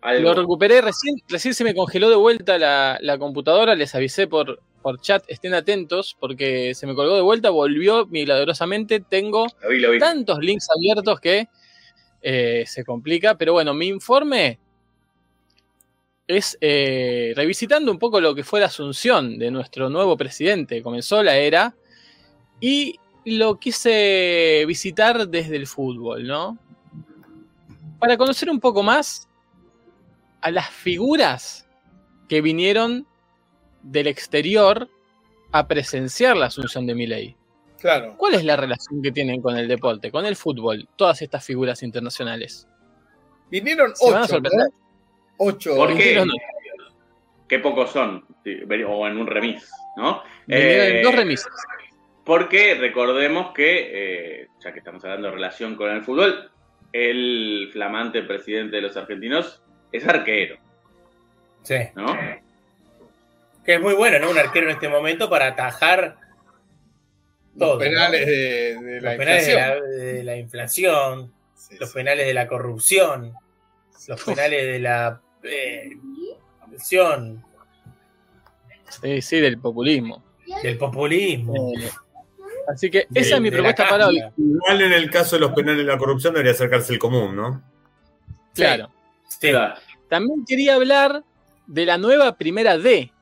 algo? 0.00 0.22
Lo 0.22 0.34
recuperé 0.34 0.80
recién, 0.80 1.16
recién 1.28 1.54
se 1.54 1.64
me 1.64 1.74
congeló 1.74 2.08
de 2.08 2.16
vuelta 2.16 2.56
la, 2.56 2.98
la 3.00 3.18
computadora, 3.18 3.74
les 3.74 3.94
avisé 3.94 4.26
por, 4.26 4.60
por 4.88 5.02
chat, 5.02 5.22
estén 5.28 5.52
atentos, 5.52 6.16
porque 6.18 6.74
se 6.74 6.86
me 6.86 6.94
colgó 6.94 7.14
de 7.14 7.20
vuelta, 7.20 7.50
volvió 7.50 8.06
milagrosamente, 8.06 9.00
tengo 9.00 9.46
Lo 9.60 9.68
vi, 9.68 9.80
lo 9.80 9.90
vi. 9.90 9.98
tantos 9.98 10.38
links 10.38 10.66
abiertos 10.74 11.20
que 11.20 11.46
eh, 12.22 12.64
se 12.66 12.86
complica, 12.86 13.36
pero 13.36 13.52
bueno, 13.52 13.74
mi 13.74 13.88
informe 13.88 14.58
es 16.26 16.56
eh, 16.62 17.34
revisitando 17.36 17.92
un 17.92 17.98
poco 17.98 18.18
lo 18.18 18.34
que 18.34 18.44
fue 18.44 18.60
la 18.60 18.66
asunción 18.66 19.38
de 19.38 19.50
nuestro 19.50 19.90
nuevo 19.90 20.16
presidente, 20.16 20.82
comenzó 20.82 21.22
la 21.22 21.36
era, 21.36 21.74
y 22.58 22.98
lo 23.26 23.58
quise 23.60 24.64
visitar 24.66 25.28
desde 25.28 25.56
el 25.56 25.66
fútbol, 25.66 26.26
¿no? 26.26 26.56
Para 27.98 28.16
conocer 28.16 28.48
un 28.48 28.58
poco 28.58 28.82
más 28.82 29.28
a 30.40 30.50
las 30.50 30.70
figuras 30.70 31.68
que 32.26 32.40
vinieron 32.40 33.06
del 33.90 34.06
exterior 34.06 34.88
a 35.52 35.66
presenciar 35.66 36.36
la 36.36 36.46
asunción 36.46 36.86
de 36.86 36.94
Milei. 36.94 37.36
Claro. 37.80 38.14
¿Cuál 38.16 38.34
es 38.34 38.44
la 38.44 38.56
relación 38.56 39.00
que 39.02 39.12
tienen 39.12 39.40
con 39.40 39.56
el 39.56 39.68
deporte, 39.68 40.10
con 40.10 40.26
el 40.26 40.36
fútbol, 40.36 40.88
todas 40.96 41.22
estas 41.22 41.44
figuras 41.44 41.82
internacionales? 41.82 42.68
Vinieron 43.50 43.94
Se 43.94 44.10
van 44.12 44.22
a 44.22 44.26
ocho. 44.26 44.70
Ocho. 45.38 45.76
¿Por 45.76 45.96
qué? 45.96 46.22
Qué 47.48 47.58
pocos 47.60 47.90
son. 47.90 48.26
O 48.88 49.06
en 49.06 49.16
un 49.16 49.26
remis, 49.26 49.70
¿no? 49.96 50.22
vinieron 50.46 50.96
Eh, 50.96 51.02
dos 51.02 51.14
remises. 51.14 51.48
Porque 52.24 52.74
recordemos 52.74 53.52
que, 53.54 54.42
eh, 54.42 54.48
ya 54.62 54.72
que 54.72 54.80
estamos 54.80 55.02
hablando 55.04 55.28
de 55.28 55.34
relación 55.34 55.76
con 55.76 55.90
el 55.90 56.02
fútbol, 56.02 56.50
el 56.92 57.70
flamante 57.72 58.22
presidente 58.22 58.76
de 58.76 58.82
los 58.82 58.96
argentinos 58.96 59.62
es 59.92 60.06
arquero, 60.06 60.58
Sí. 61.62 61.76
¿no? 61.94 62.06
Que 63.64 63.74
es 63.74 63.80
muy 63.80 63.94
bueno, 63.94 64.18
¿no? 64.18 64.30
Un 64.30 64.38
arquero 64.38 64.66
en 64.66 64.72
este 64.72 64.88
momento 64.88 65.28
para 65.28 65.48
atajar 65.48 66.16
Los 67.54 67.68
todo. 67.70 67.78
penales 67.78 68.20
¿no? 68.22 68.26
de, 68.32 68.92
de 68.94 69.00
la 69.00 69.10
los 69.10 69.18
penales 69.18 69.46
de 69.46 69.52
inflación. 69.52 69.80
la, 69.80 69.96
de 69.96 70.24
la 70.24 70.36
inflación, 70.36 71.32
Sí, 71.54 71.76
los 71.78 71.88
sí. 71.90 71.94
penales 71.96 72.26
de 72.26 72.34
la 72.34 72.46
corrupción, 72.48 73.34
los 74.06 74.22
penales 74.24 74.64
de 74.66 74.78
la 74.78 75.20
eh, 75.42 75.90
corrupción, 76.60 77.44
Sí, 79.02 79.20
sí, 79.20 79.40
del 79.40 79.58
populismo. 79.58 80.24
del 80.62 80.78
populismo. 80.78 81.72
Eh, 81.78 81.90
así 82.68 82.90
que 82.90 83.06
de- 83.10 83.20
esa 83.20 83.34
es 83.34 83.40
mi 83.42 83.50
propuesta 83.50 83.86
para 83.88 84.06
hoy. 84.06 84.22
Igual 84.38 84.80
en 84.80 84.92
el 84.94 85.10
caso 85.10 85.36
de 85.36 85.40
los 85.40 85.52
penales 85.52 85.78
de 85.78 85.84
la 85.92 85.98
corrupción 85.98 86.32
debería 86.32 86.54
ser 86.54 86.70
cárcel 86.70 86.98
común, 86.98 87.36
¿no? 87.36 87.62
Claro. 88.54 88.88
Sí. 89.28 89.52
También 90.08 90.44
quería 90.48 90.74
hablar 90.76 91.22
de 91.66 91.84
la 91.84 91.98
nueva 91.98 92.36
primera 92.38 92.78
D. 92.78 93.12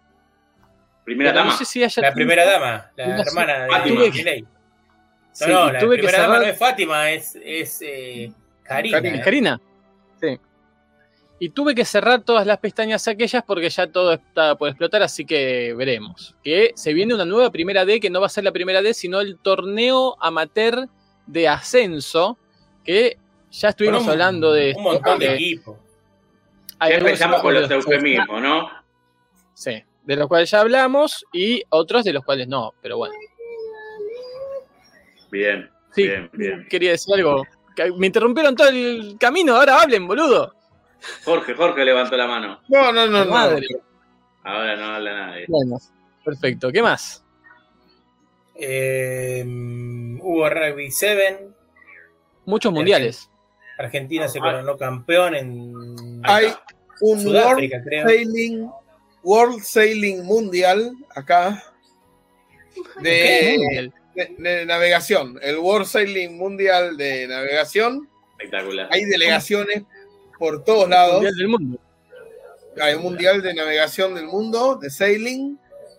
primera 1.06 1.32
dama. 1.32 1.52
No 1.52 1.56
sé 1.56 1.64
si 1.64 1.82
haya 1.82 2.02
La 2.02 2.12
primera 2.12 2.44
dama, 2.44 2.90
la 2.96 3.20
hermana 3.22 3.64
de 3.64 3.68
Fátima. 3.70 4.00
No, 4.04 4.46
Sí, 5.32 5.44
no, 5.48 5.70
la 5.72 5.78
tuve 5.80 5.96
que 5.96 6.02
primera 6.02 6.22
dama 6.22 6.38
no 6.38 6.44
es 6.44 6.58
Fátima, 6.58 7.10
es, 7.10 7.38
es 7.42 7.82
eh, 7.82 8.32
Karina. 8.62 8.96
Karina. 8.98 9.16
¿eh? 9.16 9.22
Karina. 9.22 9.60
Sí. 10.20 10.40
Y 11.38 11.50
tuve 11.50 11.74
que 11.74 11.84
cerrar 11.84 12.22
todas 12.22 12.46
las 12.46 12.56
pestañas 12.58 13.06
aquellas 13.06 13.42
porque 13.44 13.68
ya 13.68 13.86
todo 13.86 14.14
está 14.14 14.54
por 14.56 14.68
explotar, 14.70 15.02
así 15.02 15.26
que 15.26 15.74
veremos. 15.76 16.34
Que 16.42 16.72
se 16.74 16.94
viene 16.94 17.14
una 17.14 17.26
nueva 17.26 17.50
primera 17.50 17.84
D 17.84 18.00
que 18.00 18.08
no 18.08 18.20
va 18.20 18.26
a 18.26 18.30
ser 18.30 18.44
la 18.44 18.52
primera 18.52 18.80
D, 18.80 18.94
sino 18.94 19.20
el 19.20 19.38
torneo 19.38 20.16
amateur 20.20 20.88
de 21.26 21.48
ascenso, 21.48 22.38
que 22.82 23.18
ya 23.50 23.68
estuvimos 23.68 24.04
un- 24.04 24.10
hablando 24.10 24.52
de 24.54 24.72
Un 24.76 24.82
montón 24.84 25.18
de 25.18 25.34
equipos. 25.34 25.76
algunos 26.78 27.02
empezamos 27.08 27.42
con 27.42 27.52
los 27.52 27.70
eufemismos, 27.70 28.40
¿no? 28.40 28.70
Sí, 29.52 29.84
de 30.06 30.16
los 30.16 30.28
cuales 30.28 30.50
ya 30.50 30.60
hablamos 30.60 31.24
y 31.32 31.62
otros 31.68 32.04
de 32.04 32.12
los 32.14 32.24
cuales 32.24 32.48
no, 32.48 32.72
pero 32.80 32.96
bueno. 32.96 33.14
Bien, 35.30 35.70
Sí, 35.94 36.02
bien, 36.04 36.30
bien. 36.32 36.66
quería 36.70 36.92
decir 36.92 37.14
algo. 37.14 37.44
Me 37.98 38.06
interrumpieron 38.06 38.54
todo 38.54 38.68
el 38.68 39.16
camino, 39.18 39.56
ahora 39.56 39.82
hablen, 39.82 40.06
boludo. 40.06 40.54
Jorge, 41.24 41.54
Jorge 41.54 41.84
levantó 41.84 42.16
la 42.16 42.26
mano. 42.26 42.60
No, 42.68 42.92
no, 42.92 43.06
no, 43.06 43.24
no. 43.24 43.30
Madre. 43.30 43.66
Ahora 44.44 44.76
no 44.76 44.84
habla 44.86 45.26
nadie. 45.26 45.44
Bueno, 45.48 45.76
perfecto. 46.24 46.70
¿Qué 46.72 46.80
más? 46.82 47.22
Eh, 48.54 49.44
hubo 49.46 50.48
Rugby 50.48 50.90
7. 50.90 51.48
Muchos 52.46 52.72
mundiales. 52.72 53.30
Argentina 53.78 54.26
se 54.28 54.38
coronó 54.38 54.78
campeón 54.78 55.34
en 55.34 56.20
Hay 56.24 56.46
un 57.00 57.18
World 57.18 57.22
Sudáfrica, 57.22 57.82
creo. 57.84 58.06
Sailing, 58.06 58.70
World 59.26 59.60
Sailing 59.64 60.24
Mundial 60.24 60.94
acá 61.10 61.60
de, 63.02 63.56
Mundial. 63.58 63.94
de- 64.14 64.36
de 64.38 64.66
navegación. 64.66 65.38
El 65.42 65.58
World 65.58 65.86
Sailing 65.86 66.36
Mundial 66.38 66.96
de 66.96 67.26
navegación. 67.26 68.08
Espectacular. 68.38 68.88
Hay 68.92 69.04
delegaciones 69.04 69.82
por 70.38 70.62
todos 70.62 70.88
lados. 70.88 71.14
Mundial 71.14 71.34
del 71.34 71.48
mundo. 71.48 71.78
Hay 72.80 72.94
un 72.94 73.02
Mundial 73.02 73.42
de 73.42 73.54
Navegación 73.54 74.14
del 74.14 74.26
Mundo, 74.26 74.76
de 74.76 74.90
Sailing. 74.90 75.58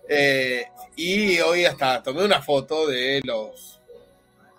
eh, 0.09 0.65
y 0.95 1.37
hoy 1.41 1.65
hasta 1.65 2.01
tomé 2.01 2.23
una 2.23 2.41
foto 2.41 2.87
de 2.87 3.19
los, 3.25 3.81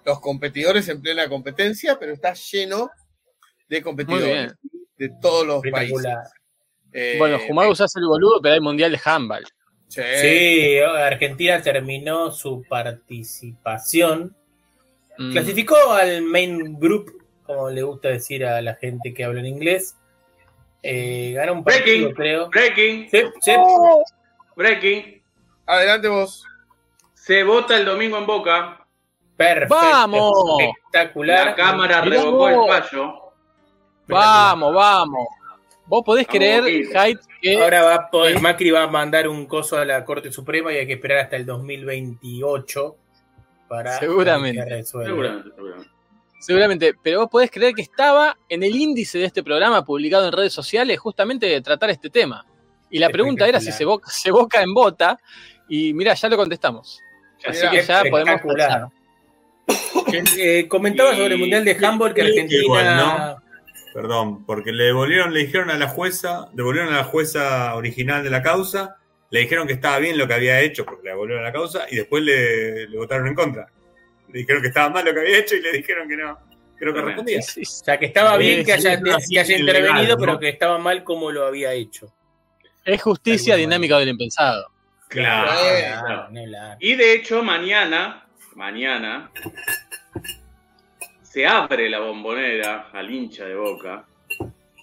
los 0.05 0.21
competidores 0.21 0.87
en 0.89 1.01
plena 1.01 1.27
competencia, 1.29 1.99
pero 1.99 2.13
está 2.13 2.35
lleno 2.35 2.91
de 3.69 3.81
competidores 3.83 4.53
de 4.99 5.09
todos 5.23 5.47
los 5.47 5.63
países. 5.73 6.05
Espectacular. 6.93 7.15
Eh, 7.15 7.19
Bueno, 7.19 7.39
Jumagus 7.47 7.81
hace 7.81 7.99
el 7.99 8.07
boludo, 8.07 8.41
pero 8.43 8.55
hay 8.55 8.61
mundial 8.61 8.93
de 8.93 9.01
handball. 9.05 9.45
sí. 9.89 10.03
Sí, 10.21 10.79
Argentina 10.81 11.61
terminó 11.63 12.31
su 12.33 12.63
participación. 12.69 14.35
Mm. 15.19 15.33
Clasificó 15.33 15.77
al 15.93 16.23
main 16.23 16.79
group, 16.79 17.11
como 17.45 17.71
le 17.71 17.83
gusta 17.83 18.09
decir 18.09 18.45
a 18.45 18.61
la 18.63 18.75
gente 18.75 19.13
que 19.15 19.25
habla 19.25 19.41
en 19.41 19.47
inglés. 19.47 19.97
Eh, 20.83 21.33
ganó 21.35 21.55
un 21.55 21.65
partido, 21.65 22.11
Breaking. 22.11 22.15
creo. 22.15 22.49
Breaking, 22.51 23.09
Sí, 23.11 23.23
sí. 23.41 23.53
breaking. 24.55 25.23
Adelante 25.67 26.09
vos. 26.09 26.45
Se 27.15 27.43
vota 27.43 27.77
el 27.77 27.85
domingo 27.85 28.17
en 28.19 28.27
Boca. 28.27 28.87
Perfecto. 29.37 29.75
¡Vamos! 29.75 30.33
Espectacular. 30.61 31.47
La 31.47 31.55
Cámara 31.55 32.03
Mirá 32.03 32.17
revocó 32.23 32.39
vos. 32.39 32.51
el 32.51 32.83
fallo. 32.83 33.15
Vamos, 34.07 34.75
vamos. 34.75 35.27
Vos 35.89 36.03
podés 36.05 36.27
Vamos, 36.27 36.39
creer. 36.39 36.65
Hyde, 36.65 37.21
que 37.43 37.63
Ahora 37.63 37.83
va 37.83 37.95
a 37.95 38.11
poder- 38.11 38.37
¿Eh? 38.37 38.41
Macri 38.41 38.71
va 38.71 38.83
a 38.85 38.87
mandar 38.89 39.27
un 39.29 39.47
coso 39.47 39.77
a 39.79 39.85
la 39.85 40.05
Corte 40.05 40.31
Suprema 40.31 40.73
y 40.73 40.77
hay 40.77 40.87
que 40.87 40.93
esperar 40.95 41.19
hasta 41.19 41.37
el 41.37 41.47
2028 41.47 42.97
para 43.69 43.99
Seguramente. 43.99 44.63
que 44.63 44.69
resuelva. 44.69 45.09
Seguramente, 45.11 45.51
seguramente. 45.55 45.91
seguramente, 46.41 46.95
pero 47.03 47.21
vos 47.21 47.31
podés 47.31 47.51
creer 47.51 47.75
que 47.75 47.83
estaba 47.83 48.37
en 48.49 48.63
el 48.63 48.75
índice 48.77 49.19
de 49.19 49.25
este 49.25 49.43
programa 49.43 49.85
publicado 49.85 50.27
en 50.27 50.33
redes 50.33 50.53
sociales 50.53 50.99
justamente 50.99 51.47
de 51.47 51.61
tratar 51.61 51.91
este 51.91 52.11
tema. 52.11 52.45
Y 52.91 52.99
la 52.99 53.11
pregunta 53.11 53.47
era 53.47 53.61
si 53.61 53.71
se 53.73 53.85
boca, 53.85 54.09
se 54.11 54.31
boca 54.31 54.63
en 54.63 54.73
bota, 54.73 55.19
y 55.69 55.93
mira, 55.93 56.15
ya 56.15 56.29
lo 56.29 56.37
contestamos. 56.37 57.01
Así 57.47 57.67
que 57.69 57.83
ya 57.83 58.03
podemos 58.11 58.41
pensar. 58.41 58.89
Eh, 60.39 60.67
comentaba 60.69 61.13
Y- 61.13 61.17
sobre 61.19 61.35
el 61.35 61.41
Mundial 61.41 61.65
de 61.65 61.73
Handball 61.85 62.15
que 62.15 62.23
Creo 62.23 62.35
que 62.35 62.41
Argentina... 62.41 62.63
igual, 62.63 62.97
¿no? 62.97 63.43
Perdón, 64.01 64.47
porque 64.47 64.71
le 64.71 64.85
devolvieron, 64.85 65.35
le 65.35 65.41
dijeron 65.41 65.71
a 65.71 65.77
la 65.77 65.89
jueza, 65.89 66.49
devolvieron 66.53 66.95
a 66.95 66.99
la 66.99 67.05
jueza 67.05 67.75
original 67.75 68.23
de 68.23 68.31
la 68.31 68.45
causa, 68.45 68.97
le 69.29 69.41
dijeron 69.41 69.67
que 69.67 69.73
estaba 69.73 69.99
bien 69.99 70.17
lo 70.17 70.29
que 70.29 70.35
había 70.35 70.61
hecho, 70.61 70.85
porque 70.85 71.03
le 71.03 71.11
devolvieron 71.11 71.45
a 71.45 71.49
la 71.49 71.53
causa, 71.53 71.85
y 71.91 71.97
después 71.97 72.23
le, 72.23 72.87
le 72.87 72.97
votaron 72.97 73.27
en 73.27 73.35
contra. 73.35 73.67
Le 74.33 74.39
dijeron 74.39 74.63
que 74.63 74.69
estaba 74.69 74.89
mal 74.89 75.05
lo 75.05 75.13
que 75.13 75.19
había 75.19 75.39
hecho 75.39 75.57
y 75.57 75.63
le 75.63 75.73
dijeron 75.73 76.09
que 76.09 76.17
no. 76.17 76.39
Creo 76.77 76.95
que 76.95 77.01
respondía. 77.01 77.43
Sí, 77.43 77.65
sí. 77.65 77.81
O 77.81 77.85
sea, 77.85 77.99
que 77.99 78.07
estaba 78.07 78.39
Sí, 78.39 78.45
bien 78.45 78.65
que 78.65 78.73
haya, 78.73 79.01
no, 79.01 79.17
que 79.29 79.41
haya 79.41 79.59
intervenido, 79.59 80.15
¿no? 80.15 80.21
pero 80.21 80.39
que 80.39 80.49
estaba 80.51 80.79
mal 80.79 81.03
como 81.03 81.33
lo 81.33 81.45
había 81.45 81.73
hecho. 81.73 82.15
Es 82.85 83.03
justicia 83.03 83.57
dinámica 83.57 83.99
del 83.99 84.11
impensado. 84.11 84.71
Claro. 85.09 85.51
Claro. 86.31 86.77
Y 86.79 86.95
de 86.95 87.15
hecho, 87.15 87.43
mañana, 87.43 88.29
mañana, 88.55 89.33
se 91.39 91.47
abre 91.47 91.89
la 91.89 92.01
bombonera 92.01 92.89
al 92.93 93.09
hincha 93.09 93.45
de 93.45 93.55
Boca 93.55 94.05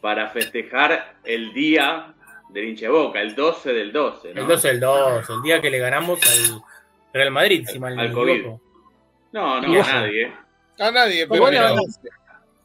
para 0.01 0.29
festejar 0.29 1.17
el 1.25 1.51
día 1.53 2.13
del 2.47 2.69
hincha 2.69 2.85
de 2.85 2.93
Boca, 2.93 3.19
el 3.19 3.35
12 3.35 3.73
del 3.73 3.91
12. 3.91 4.33
¿no? 4.33 4.41
El 4.41 4.47
12 4.47 4.67
del 4.69 4.79
2, 4.79 5.29
el 5.31 5.41
día 5.41 5.59
que 5.59 5.69
le 5.69 5.79
ganamos 5.79 6.21
al 6.23 6.61
Real 7.11 7.31
Madrid, 7.31 7.67
si 7.69 7.77
mal 7.77 7.93
no 7.93 8.01
Al 8.03 8.07
me 8.07 8.13
COVID. 8.13 8.45
No, 9.33 9.59
no, 9.59 9.83
a 9.83 9.85
nadie. 9.85 10.33
A 10.79 10.91
nadie, 10.91 11.27
pero 11.27 11.41
Bueno. 11.41 11.75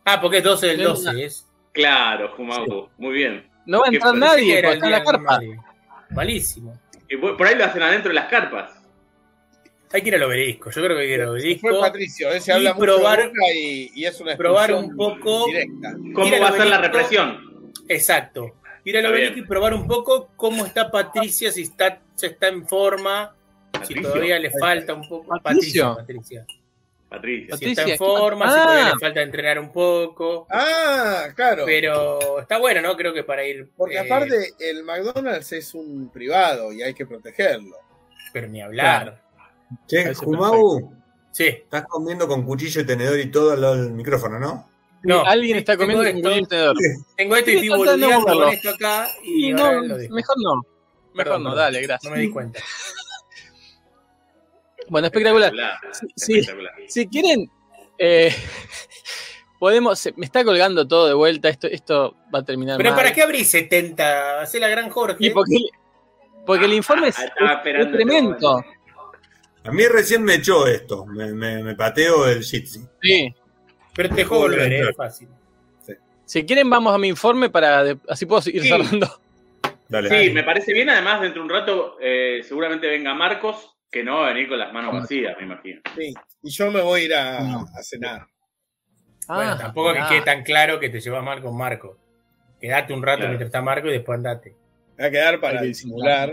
Ah, 0.05 0.21
porque 0.21 0.39
es 0.39 0.45
12 0.45 0.67
del 0.69 0.83
No, 0.85 0.91
12, 0.91 1.25
es. 1.25 1.51
Claro, 1.73 2.33
Jumau, 2.37 2.91
muy 2.97 3.13
bien. 3.13 3.51
No 3.67 3.81
va 3.81 3.87
a 3.87 3.89
entrar 3.89 4.15
nadie, 4.15 4.63
porque 4.63 4.75
está 4.75 4.87
en 4.87 4.93
la 4.93 4.99
del 4.99 5.07
carpa. 5.07 5.23
Madrid. 5.33 5.57
Malísimo. 6.11 6.81
Y 7.09 7.17
por 7.17 7.45
ahí 7.45 7.57
lo 7.57 7.65
hacen 7.65 7.83
adentro 7.83 8.11
de 8.11 8.15
las 8.15 8.27
carpas. 8.27 8.80
Hay 9.93 10.03
que 10.03 10.09
ir 10.09 10.15
al 10.15 10.23
obelisco, 10.23 10.71
yo 10.71 10.83
creo 10.83 10.97
que 10.97 11.03
hay 11.03 11.09
que 11.09 11.15
ir 11.15 11.21
al 11.23 11.27
fue 11.29 11.39
obelisco. 11.41 11.81
Patricio, 11.81 12.31
ese 12.33 12.53
Y 12.53 12.55
habla 12.55 12.75
mucho 12.75 12.87
probar- 12.87 13.19
de 13.23 13.27
Boca 13.29 13.41
y, 13.55 13.91
y 13.95 14.05
es 14.05 14.21
una 14.21 14.37
probar 14.37 14.73
un 14.75 14.97
poco- 14.97 15.47
directa. 15.47 15.95
¿Cómo 16.15 16.39
va 16.41 16.49
a 16.49 16.53
ser 16.53 16.67
la 16.67 16.79
represión? 16.81 17.73
Exacto. 17.89 18.55
Ir 18.85 18.97
al 18.99 19.07
obelisco 19.07 19.39
y 19.39 19.43
probar 19.43 19.75
un 19.75 19.87
poco 19.87 20.31
cómo 20.37 20.65
está 20.65 20.91
Patricia, 20.91 21.51
si 21.51 21.63
está, 21.63 22.01
si 22.15 22.27
está 22.27 22.49
en 22.49 22.67
forma, 22.69 23.35
si 23.83 23.95
todavía 24.01 24.39
le 24.39 24.51
falta 24.51 24.95
un 24.95 25.07
poco. 25.09 25.37
Patricio. 25.43 25.97
Patricia, 25.97 26.45
Patricia. 26.45 26.47
Patricia. 27.09 27.57
Si 27.57 27.65
está 27.71 27.83
en 27.83 27.99
forma, 27.99 28.47
si 28.49 28.55
todavía 28.63 28.85
le 28.95 28.99
falta 29.01 29.23
entrenar 29.23 29.59
un 29.59 29.73
poco. 29.73 30.47
Ah, 30.49 31.27
claro. 31.35 31.65
Pero 31.67 32.41
está 32.41 32.59
bueno, 32.59 32.81
¿no? 32.81 32.97
Creo 32.97 33.13
que 33.13 33.25
para 33.25 33.45
ir. 33.45 33.69
Porque 33.77 33.97
eh, 33.97 33.99
aparte 33.99 34.53
el 34.61 34.85
McDonald's 34.85 35.51
es 35.53 35.75
un 35.75 36.09
privado 36.13 36.73
y 36.73 36.83
hay 36.83 36.95
que 36.95 37.07
protegerlo. 37.07 37.77
Pero 38.33 38.47
ni 38.47 38.63
hablar. 38.63 39.21
Che, 39.87 40.15
Jumau, 40.15 40.93
Sí. 41.33 41.47
estás 41.47 41.85
comiendo 41.87 42.27
con 42.27 42.45
cuchillo 42.45 42.81
y 42.81 42.87
tenedor 42.87 43.19
y 43.21 43.31
todo 43.31 43.53
al 43.53 43.61
lado 43.61 43.77
del 43.77 43.93
micrófono, 43.93 44.39
¿no? 44.39 44.69
No, 45.03 45.25
Alguien 45.25 45.57
está 45.59 45.77
comiendo 45.77 46.03
esto, 46.05 46.21
con 46.23 46.33
un 46.39 46.47
tenedor. 46.47 46.77
Tengo 47.17 47.37
esto 47.37 47.51
y 47.51 47.55
estoy 47.55 47.69
no 47.71 47.77
boludeando 47.79 48.27
con 48.27 48.49
esto 48.51 48.71
acá 48.71 49.09
y 49.25 49.53
no, 49.53 49.73
lo 49.73 49.97
mejor 49.97 50.37
no. 50.43 50.55
Mejor 50.57 51.15
Perdón, 51.17 51.43
no, 51.45 51.55
dale, 51.55 51.81
No 51.81 51.87
gracias. 51.87 52.13
me 52.13 52.19
di 52.21 52.31
cuenta. 52.31 52.61
Bueno, 54.89 55.07
espectacular. 55.07 55.53
Sí. 56.17 56.41
espectacular. 56.41 56.73
Si 56.89 57.07
quieren, 57.07 57.49
eh, 57.99 58.35
podemos. 59.61 59.99
se- 60.01 60.13
me 60.17 60.27
está 60.27 60.45
colgando 60.45 60.87
todo 60.89 61.07
de 61.07 61.15
vuelta. 61.15 61.49
Esto, 61.49 61.69
esto 61.69 62.17
va 62.35 62.41
a 62.41 62.45
terminar 62.45 62.77
Pero 62.77 62.91
mal. 62.91 62.97
¿para 62.99 63.13
qué 63.13 63.23
abrís 63.23 63.49
70? 63.51 64.41
Hacé 64.41 64.59
la 64.59 64.69
gran 64.69 64.91
Jorge. 64.91 65.17
Y 65.21 65.31
porque, 65.31 65.57
porque 66.45 66.65
el 66.65 66.73
informe 66.73 67.09
es, 67.09 67.19
Ah, 67.21 67.25
estaba 67.27 67.53
es- 67.53 67.57
esperando 67.59 67.87
es 67.91 67.93
tremendo. 67.93 68.65
A 69.65 69.71
mí 69.73 69.85
recién 69.87 70.23
me 70.23 70.35
echó 70.35 70.67
esto, 70.67 71.05
me, 71.07 71.33
me, 71.35 71.63
me 71.63 71.75
pateo 71.75 72.27
el 72.29 72.43
Jitsi. 72.43 72.81
Sí. 73.03 73.35
Pero 73.95 74.09
te 74.09 74.15
dejó 74.17 74.39
volver, 74.39 74.73
¿eh? 74.73 74.89
es 74.91 74.97
fácil. 74.97 75.29
Si 76.25 76.45
quieren, 76.47 76.71
vamos 76.71 76.95
a 76.95 76.99
mi 76.99 77.09
informe 77.09 77.51
para. 77.51 77.83
de- 77.83 77.99
así 78.09 78.25
puedo 78.25 78.41
ir 78.51 78.63
Sí. 78.63 78.69
cerrando. 78.69 79.09
Dale. 79.89 80.09
Sí, 80.09 80.31
me 80.33 80.45
parece 80.45 80.73
bien. 80.73 80.89
Además, 80.89 81.21
dentro 81.21 81.43
de 81.43 81.45
un 81.49 81.51
rato 81.51 81.97
eh, 82.01 82.41
seguramente 82.45 82.87
venga 82.87 83.13
Marcos, 83.15 83.77
que 83.91 84.05
no 84.05 84.19
va 84.19 84.27
a 84.29 84.33
venir 84.33 84.49
con 84.49 84.59
las 84.59 84.73
manos 84.73 84.95
vacías, 84.95 85.37
me 85.39 85.45
imagino. 85.47 85.81
Sí. 85.99 86.15
Y 86.45 86.51
yo 86.51 86.71
me 86.71 86.81
voy 86.81 87.01
a 87.01 87.05
ir 87.05 87.15
a, 87.15 87.41
No. 87.41 87.67
a 87.77 87.83
cenar. 87.83 88.27
bueno, 89.27 89.53
Ah, 89.53 89.59
tampoco 89.59 89.93
que 89.93 90.01
quede 90.09 90.23
tan 90.23 90.43
claro 90.45 90.79
que 90.79 90.89
te 90.89 91.01
llevas 91.01 91.25
mal 91.25 91.43
con 91.43 91.57
Marco. 91.57 91.99
Quedate 92.61 92.93
un 92.95 93.03
rato 93.03 93.19
Claro. 93.19 93.31
mientras 93.31 93.49
está 93.49 93.61
Marco 93.63 93.89
y 93.89 93.93
después 93.93 94.17
andate. 94.17 94.55
Me 94.97 95.03
va 95.05 95.09
a 95.09 95.11
quedar 95.11 95.41
para 95.41 95.63
disimular. 95.63 96.33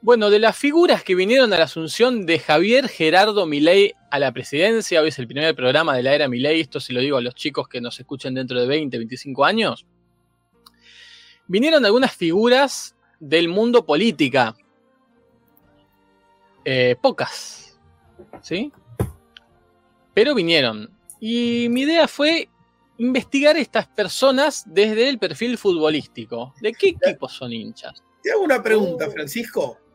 Bueno, 0.00 0.30
de 0.30 0.38
las 0.38 0.56
figuras 0.56 1.02
que 1.02 1.16
vinieron 1.16 1.52
a 1.52 1.58
la 1.58 1.64
asunción 1.64 2.24
de 2.24 2.38
Javier 2.38 2.88
Gerardo 2.88 3.46
Milei 3.46 3.94
a 4.12 4.20
la 4.20 4.30
presidencia, 4.30 5.02
hoy 5.02 5.08
es 5.08 5.18
el 5.18 5.26
primer 5.26 5.56
programa 5.56 5.96
de 5.96 6.04
la 6.04 6.14
era 6.14 6.28
Milei, 6.28 6.60
esto 6.60 6.78
se 6.78 6.92
lo 6.92 7.00
digo 7.00 7.16
a 7.16 7.20
los 7.20 7.34
chicos 7.34 7.66
que 7.66 7.80
nos 7.80 7.98
escuchen 7.98 8.32
dentro 8.34 8.60
de 8.60 8.68
20, 8.68 8.96
25 8.96 9.44
años, 9.44 9.86
vinieron 11.48 11.84
algunas 11.84 12.14
figuras 12.14 12.94
del 13.18 13.48
mundo 13.48 13.84
política. 13.84 14.54
Eh, 16.64 16.94
pocas, 17.02 17.76
¿sí? 18.40 18.70
Pero 20.14 20.32
vinieron. 20.32 20.88
Y 21.18 21.66
mi 21.70 21.80
idea 21.80 22.06
fue 22.06 22.48
investigar 22.98 23.56
estas 23.56 23.88
personas 23.88 24.62
desde 24.64 25.08
el 25.08 25.18
perfil 25.18 25.58
futbolístico. 25.58 26.54
¿De 26.60 26.72
qué 26.72 26.90
equipos 26.90 27.32
son 27.32 27.52
hinchas? 27.52 28.00
Te 28.22 28.30
hago 28.30 28.42
una 28.42 28.62
pregunta, 28.62 29.08
Oh. 29.56 29.87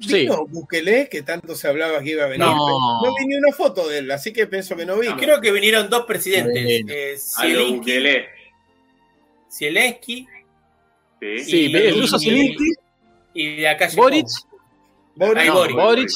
Sí. 0.00 0.20
¿Vino 0.22 0.44
Bukele, 0.46 1.08
que 1.08 1.22
tanto 1.22 1.54
se 1.54 1.68
hablaba 1.68 2.00
que 2.02 2.10
iba 2.10 2.24
a 2.24 2.28
venir? 2.28 2.46
No. 2.46 2.56
No 3.02 3.14
vi 3.18 3.26
ni 3.26 3.36
una 3.36 3.52
foto 3.52 3.88
de 3.88 3.98
él, 3.98 4.10
así 4.10 4.32
que 4.32 4.46
pienso 4.46 4.76
que 4.76 4.84
no 4.84 4.98
vino. 4.98 5.16
Creo 5.16 5.40
que 5.40 5.52
vinieron 5.52 5.88
dos 5.88 6.04
presidentes. 6.04 6.82
Eh. 6.88 7.16
Zelensky 9.50 10.26
Sí. 11.20 11.38
Sí, 11.44 11.56
Y- 11.70 11.76
el 11.76 12.00
ruso 12.00 12.16
y- 12.20 12.24
Zelensky, 12.24 12.70
y 13.34 13.56
de 13.56 13.68
acá 13.68 13.88
Boric, 13.94 14.26
Boric, 15.14 15.46
no, 15.46 15.54
Boric. 15.54 15.76
Boric, 15.76 16.10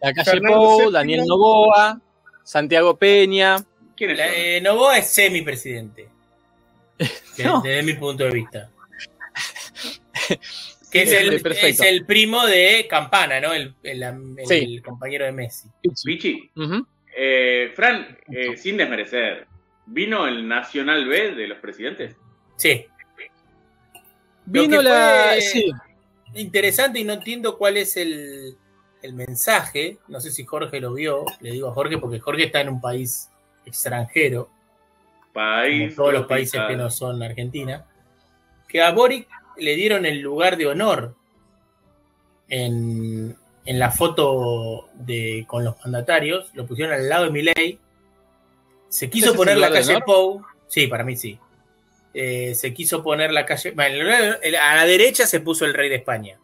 la 0.00 0.12
calle 0.12 0.30
Fernando 0.30 0.56
Pou, 0.58 0.70
Séptimo. 0.72 0.90
Daniel 0.92 1.24
Novoa, 1.26 2.00
Santiago 2.44 2.96
Peña. 2.96 3.56
¿Quiénes 3.96 4.18
La- 4.18 4.26
son? 4.26 4.34
eh, 4.36 4.60
Novoa 4.60 4.98
es 4.98 5.08
semipresidente. 5.08 6.08
de- 7.36 7.44
No. 7.44 7.62
Desde 7.62 7.82
mi 7.82 7.94
punto 7.94 8.24
de 8.24 8.30
vista. 8.30 8.70
Que 10.94 11.02
es 11.02 11.12
Este, 11.12 11.26
el, 11.26 11.56
es 11.68 11.80
el 11.80 12.06
primo 12.06 12.46
de 12.46 12.86
Campana, 12.88 13.40
¿no? 13.40 13.52
El, 13.52 13.74
el- 13.82 14.02
el 14.04 14.46
Sí. 14.46 14.80
compañero 14.80 15.24
de 15.24 15.32
Messi. 15.32 15.68
Pichi. 16.04 16.50
Ujú. 16.54 16.86
Eh, 17.16 17.72
Fran, 17.74 18.16
eh, 18.30 18.56
sin 18.56 18.76
desmerecer, 18.76 19.48
¿vino 19.86 20.26
el 20.28 20.46
Nacional 20.46 21.06
B 21.08 21.32
de 21.34 21.48
los 21.48 21.58
presidentes? 21.58 22.14
Sí. 22.56 22.86
Vino 24.46 24.80
la. 24.82 25.34
Sí, 25.40 25.70
Interesante 26.34 26.98
y 27.00 27.04
no 27.04 27.14
entiendo 27.14 27.56
cuál 27.58 27.76
es 27.76 27.96
el, 27.96 28.56
el 29.02 29.14
mensaje. 29.14 29.98
No 30.08 30.20
sé 30.20 30.30
si 30.30 30.44
Jorge 30.44 30.80
lo 30.80 30.94
vio. 30.94 31.24
Le 31.40 31.50
digo 31.52 31.68
a 31.68 31.72
Jorge 31.72 31.98
porque 31.98 32.20
Jorge 32.20 32.44
está 32.44 32.60
en 32.60 32.68
un 32.68 32.80
país 32.80 33.30
extranjero. 33.66 34.44
como 34.44 35.32
País. 35.32 35.96
todos 35.96 36.12
los 36.12 36.26
países 36.26 36.60
que 36.68 36.76
no 36.76 36.88
son 36.90 37.20
Argentina, 37.22 37.84
que 38.68 38.80
a 38.82 38.90
Boric 38.92 39.28
le 39.56 39.74
dieron 39.76 40.06
el 40.06 40.20
lugar 40.20 40.56
de 40.56 40.66
honor 40.66 41.14
en, 42.48 43.36
en 43.64 43.78
la 43.78 43.90
foto 43.90 44.88
de, 44.94 45.44
con 45.46 45.64
los 45.64 45.76
mandatarios, 45.80 46.50
lo 46.54 46.66
pusieron 46.66 46.94
al 46.94 47.08
lado 47.08 47.24
de 47.24 47.30
Milei, 47.30 47.78
se 48.88 49.06
¿Ese 49.06 49.10
quiso 49.10 49.34
poner 49.34 49.56
la 49.58 49.70
calle? 49.70 50.00
Pou, 50.04 50.42
sí, 50.68 50.86
para 50.86 51.04
mí 51.04 51.16
sí, 51.16 51.38
Eh, 52.16 52.54
se 52.54 52.72
quiso 52.72 53.02
poner 53.02 53.32
la 53.32 53.44
calle, 53.44 53.72
bueno, 53.72 54.08
a 54.62 54.76
la 54.76 54.86
derecha 54.86 55.26
se 55.26 55.40
puso 55.40 55.64
el 55.64 55.74
rey 55.74 55.88
de 55.88 55.96
España, 55.96 56.38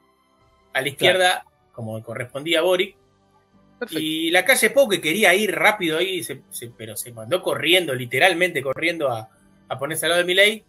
a 0.72 0.80
la 0.80 0.88
izquierda, 0.88 1.44
como 1.70 2.02
correspondía 2.02 2.58
a 2.58 2.62
Boric, 2.62 2.96
perfecto. 3.78 4.02
y 4.02 4.32
la 4.32 4.44
calle 4.44 4.70
Pou 4.70 4.88
que 4.88 5.00
quería 5.00 5.32
ir 5.32 5.54
rápido 5.54 5.98
ahí, 5.98 6.24
se- 6.24 6.42
se- 6.50 6.72
pero 6.76 6.96
se 6.96 7.12
mandó 7.12 7.40
corriendo, 7.40 7.94
literalmente 7.94 8.62
corriendo 8.62 9.10
a, 9.12 9.28
a 9.68 9.78
ponerse 9.78 10.06
al 10.06 10.10
lado 10.10 10.22
de 10.22 10.26
Milei. 10.26 10.64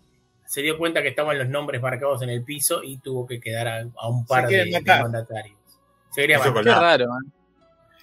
Se 0.51 0.61
dio 0.61 0.77
cuenta 0.77 1.01
que 1.01 1.07
estaban 1.07 1.37
los 1.37 1.47
nombres 1.47 1.81
marcados 1.81 2.21
en 2.23 2.29
el 2.29 2.43
piso 2.43 2.83
y 2.83 2.97
tuvo 2.97 3.25
que 3.25 3.39
quedar 3.39 3.69
a, 3.69 3.85
a 3.97 4.09
un 4.09 4.25
par 4.25 4.49
de, 4.49 4.65
mandatarios. 4.85 5.57
Se 6.09 6.19
quería 6.23 6.39
raro. 6.39 7.05
¿eh? 7.05 7.29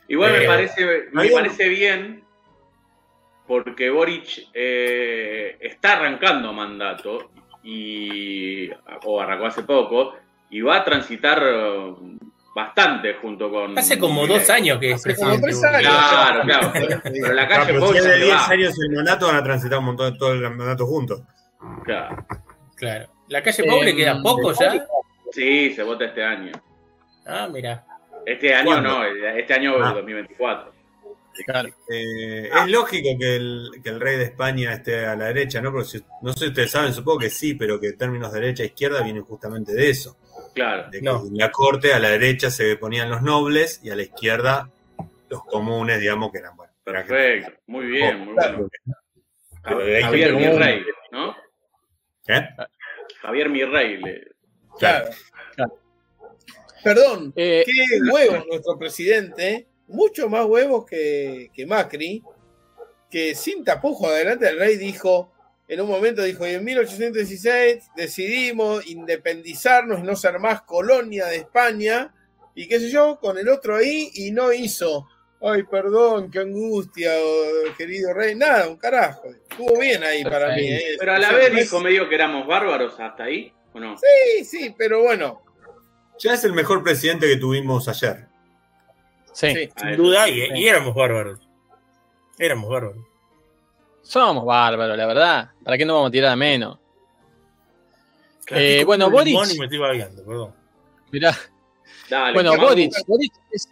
Igual 0.08 0.32
me 0.32 0.44
Eh, 0.44 0.46
parece, 0.46 0.86
me 1.12 1.28
parece 1.28 1.68
bien 1.68 2.24
porque 3.46 3.90
Boric 3.90 4.48
eh, 4.54 5.58
está 5.60 5.98
arrancando 5.98 6.54
mandato 6.54 7.30
y 7.62 8.70
o 9.04 9.20
arrancó 9.20 9.44
hace 9.44 9.64
poco 9.64 10.14
y 10.48 10.62
va 10.62 10.78
a 10.78 10.84
transitar 10.84 11.42
bastante 12.54 13.12
junto 13.20 13.50
con 13.50 13.78
Hace 13.78 13.98
como 13.98 14.26
dos 14.26 14.48
años 14.48 14.78
que 14.78 14.92
es 14.92 15.06
Hace 15.06 15.16
como 15.16 15.38
presidente. 15.38 15.68
tres 15.68 15.84
años. 15.86 16.08
Claro, 16.10 16.42
claro. 16.44 16.72
Pero 17.04 17.34
la 17.34 17.46
calle 17.46 17.66
pero 17.66 17.80
Pou 17.80 17.92
si 17.92 18.00
de 18.00 18.08
le 18.18 18.24
10 18.24 18.34
va. 18.34 18.46
años 18.46 18.74
el 18.80 18.96
mandato, 18.96 19.26
van 19.26 19.36
a 19.36 19.44
transitar 19.44 19.78
un 19.80 19.84
montón 19.84 20.14
de 20.14 20.18
todo 20.18 20.32
el 20.32 20.40
mandato 20.40 20.86
juntos. 20.86 21.20
Claro. 21.84 22.26
Claro. 22.76 23.08
¿La 23.28 23.42
calle 23.42 23.64
Pou 23.64 23.82
le 23.82 23.90
Em, 23.90 23.96
queda 23.96 24.22
poco 24.22 24.52
ya? 24.52 24.86
Sí, 25.32 25.72
se 25.74 25.82
vota 25.82 26.04
este 26.06 26.24
año. 26.24 26.52
Ah, 27.26 27.48
mira. 27.52 27.84
Este 28.24 28.54
año 28.54 28.66
¿Cuándo? 28.66 28.88
no, 28.90 29.04
este 29.04 29.54
año 29.54 29.74
Ah. 29.82 29.92
2024. 29.92 30.72
Claro. 31.46 31.68
Eh, 31.88 32.48
es 32.52 32.66
lógico 32.68 33.08
que 33.18 33.36
el, 33.36 33.70
que 33.82 33.90
el 33.90 34.00
rey 34.00 34.16
de 34.16 34.24
España 34.24 34.72
esté 34.72 35.06
a 35.06 35.14
la 35.14 35.26
derecha, 35.26 35.60
¿no? 35.60 35.70
Porque 35.70 35.86
si- 35.88 36.04
no 36.22 36.32
sé 36.32 36.38
si 36.40 36.46
ustedes 36.48 36.70
saben, 36.70 36.92
supongo 36.92 37.20
que 37.20 37.30
sí, 37.30 37.54
pero 37.54 37.78
que 37.78 37.92
términos 37.92 38.32
derecha 38.32 38.64
e 38.64 38.66
izquierda 38.66 39.02
vienen 39.02 39.22
justamente 39.22 39.72
de 39.72 39.90
eso. 39.90 40.16
Claro. 40.54 40.90
De 40.90 40.98
que 40.98 41.04
No. 41.04 41.24
en 41.26 41.36
la 41.36 41.50
corte 41.52 41.92
a 41.94 41.98
la 42.00 42.08
derecha 42.08 42.50
se 42.50 42.76
ponían 42.76 43.08
los 43.10 43.22
nobles 43.22 43.80
y 43.84 43.90
a 43.90 43.96
la 43.96 44.02
izquierda 44.02 44.68
los 45.28 45.44
comunes, 45.44 46.00
digamos, 46.00 46.32
que 46.32 46.38
eran, 46.38 46.56
bueno. 46.56 46.72
Perfecto, 46.82 47.52
muy 47.66 47.86
bien, 47.86 48.18
muy 48.20 48.34
bueno. 48.34 48.68
Pero 49.62 49.78
de 49.80 49.96
ahí 49.98 50.02
Javier 50.02 50.30
gente 50.30 50.44
como- 50.46 50.58
Mirrey, 50.58 50.82
¿no? 51.12 51.36
¿Eh? 52.28 52.48
Javier 53.22 53.48
Mirrey. 53.48 53.96
le- 54.02 54.28
Claro. 54.78 55.08
Claro. 55.56 55.78
Perdón, 56.84 57.32
Eh, 57.34 57.64
qué 57.66 58.00
huevos 58.12 58.46
nuestro 58.46 58.78
presidente, 58.78 59.66
mucho 59.88 60.28
más 60.28 60.44
huevos 60.46 60.84
que, 60.86 61.50
que 61.52 61.66
Macri, 61.66 62.22
que 63.10 63.34
sin 63.34 63.64
tapujo 63.64 64.06
adelante 64.06 64.44
del 64.46 64.58
rey 64.58 64.76
dijo, 64.76 65.32
en 65.66 65.80
un 65.80 65.88
momento 65.88 66.22
dijo, 66.22 66.46
y 66.46 66.50
en 66.52 66.64
1816 66.64 67.90
decidimos 67.96 68.86
independizarnos 68.86 69.98
y 70.00 70.02
no 70.02 70.14
ser 70.14 70.38
más 70.38 70.62
colonia 70.62 71.26
de 71.26 71.36
España, 71.38 72.14
y 72.54 72.68
qué 72.68 72.78
sé 72.78 72.90
yo, 72.90 73.18
con 73.20 73.38
el 73.38 73.48
otro 73.48 73.74
ahí, 73.76 74.10
y 74.14 74.30
no 74.30 74.52
hizo, 74.52 75.08
ay, 75.42 75.62
perdón, 75.64 76.30
qué 76.30 76.40
angustia, 76.40 77.10
oh, 77.20 77.74
querido 77.76 78.12
rey, 78.14 78.34
nada, 78.34 78.68
un 78.68 78.76
carajo, 78.76 79.22
estuvo 79.26 79.78
bien 79.78 80.02
ahí 80.02 80.24
para 80.24 80.54
mí. 80.54 80.68
¿eh? 80.68 80.96
Pero 80.98 81.12
a 81.12 81.18
la 81.18 81.28
O 81.28 81.30
sea, 81.30 81.38
vez 81.38 81.54
dijo 81.54 81.80
medio 81.80 82.08
que 82.08 82.14
éramos 82.14 82.46
bárbaros 82.46 82.98
hasta 82.98 83.24
ahí, 83.24 83.52
¿o 83.72 83.80
no? 83.80 83.96
Sí, 83.96 84.44
sí, 84.44 84.74
pero 84.76 85.02
bueno, 85.02 85.42
Ya 86.18 86.34
es 86.34 86.44
el 86.44 86.52
mejor 86.52 86.82
presidente 86.82 87.26
que 87.26 87.36
tuvimos 87.36 87.88
ayer. 87.88 88.26
sí, 89.32 89.54
sí. 89.54 89.68
Sin 89.76 89.96
duda, 89.96 90.28
y, 90.28 90.48
y 90.54 90.66
éramos 90.66 90.94
bárbaros. 90.94 91.40
Éramos 92.38 92.70
bárbaros. 92.70 93.04
somos 94.02 94.44
bárbaros, 94.44 94.96
la 94.96 95.06
verdad. 95.06 95.50
¿Para 95.64 95.76
qué 95.76 95.84
no 95.84 95.94
vamos 95.94 96.08
a 96.08 96.12
tirar 96.12 96.32
a 96.32 96.36
menos? 96.36 96.78
Eh, 98.50 98.82
bueno, 98.84 99.08
y 99.08 99.34
me 99.58 99.66
estoy 99.66 99.78
perdón. 100.26 100.54
Mirá, 101.10 101.36
Dale, 102.08 102.32
bueno. 102.32 102.56
Boric, 102.56 102.92
Boric 103.06 103.32
es, 103.50 103.68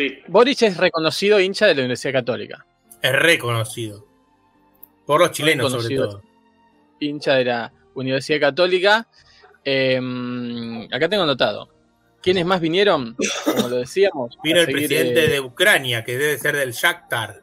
Sí, 0.00 0.18
Boric 0.28 0.62
es 0.62 0.76
reconocido 0.78 1.38
hincha 1.38 1.66
de 1.66 1.74
la 1.74 1.80
Universidad 1.82 2.14
Católica. 2.14 2.64
Es 3.02 3.12
reconocido. 3.12 4.06
Por 5.04 5.20
los 5.20 5.30
chilenos, 5.32 5.70
sobre 5.72 5.94
todo. 5.94 6.22
hincha 7.00 7.34
de 7.34 7.44
la 7.44 7.72
Universidad 7.94 8.40
Católica. 8.40 9.06
Eh, 9.62 10.00
acá 10.90 11.06
tengo 11.08 11.24
anotado. 11.24 11.68
¿Quiénes 12.22 12.46
más 12.46 12.60
vinieron? 12.62 13.14
Como 13.44 13.68
lo 13.68 13.76
decíamos. 13.76 14.38
Vino 14.42 14.60
el 14.60 14.66
seguir, 14.66 14.88
presidente 14.88 15.24
eh, 15.26 15.28
de 15.28 15.40
Ucrania, 15.40 16.02
que 16.02 16.16
debe 16.16 16.38
ser 16.38 16.56
del 16.56 16.72
Shakhtar. 16.72 17.42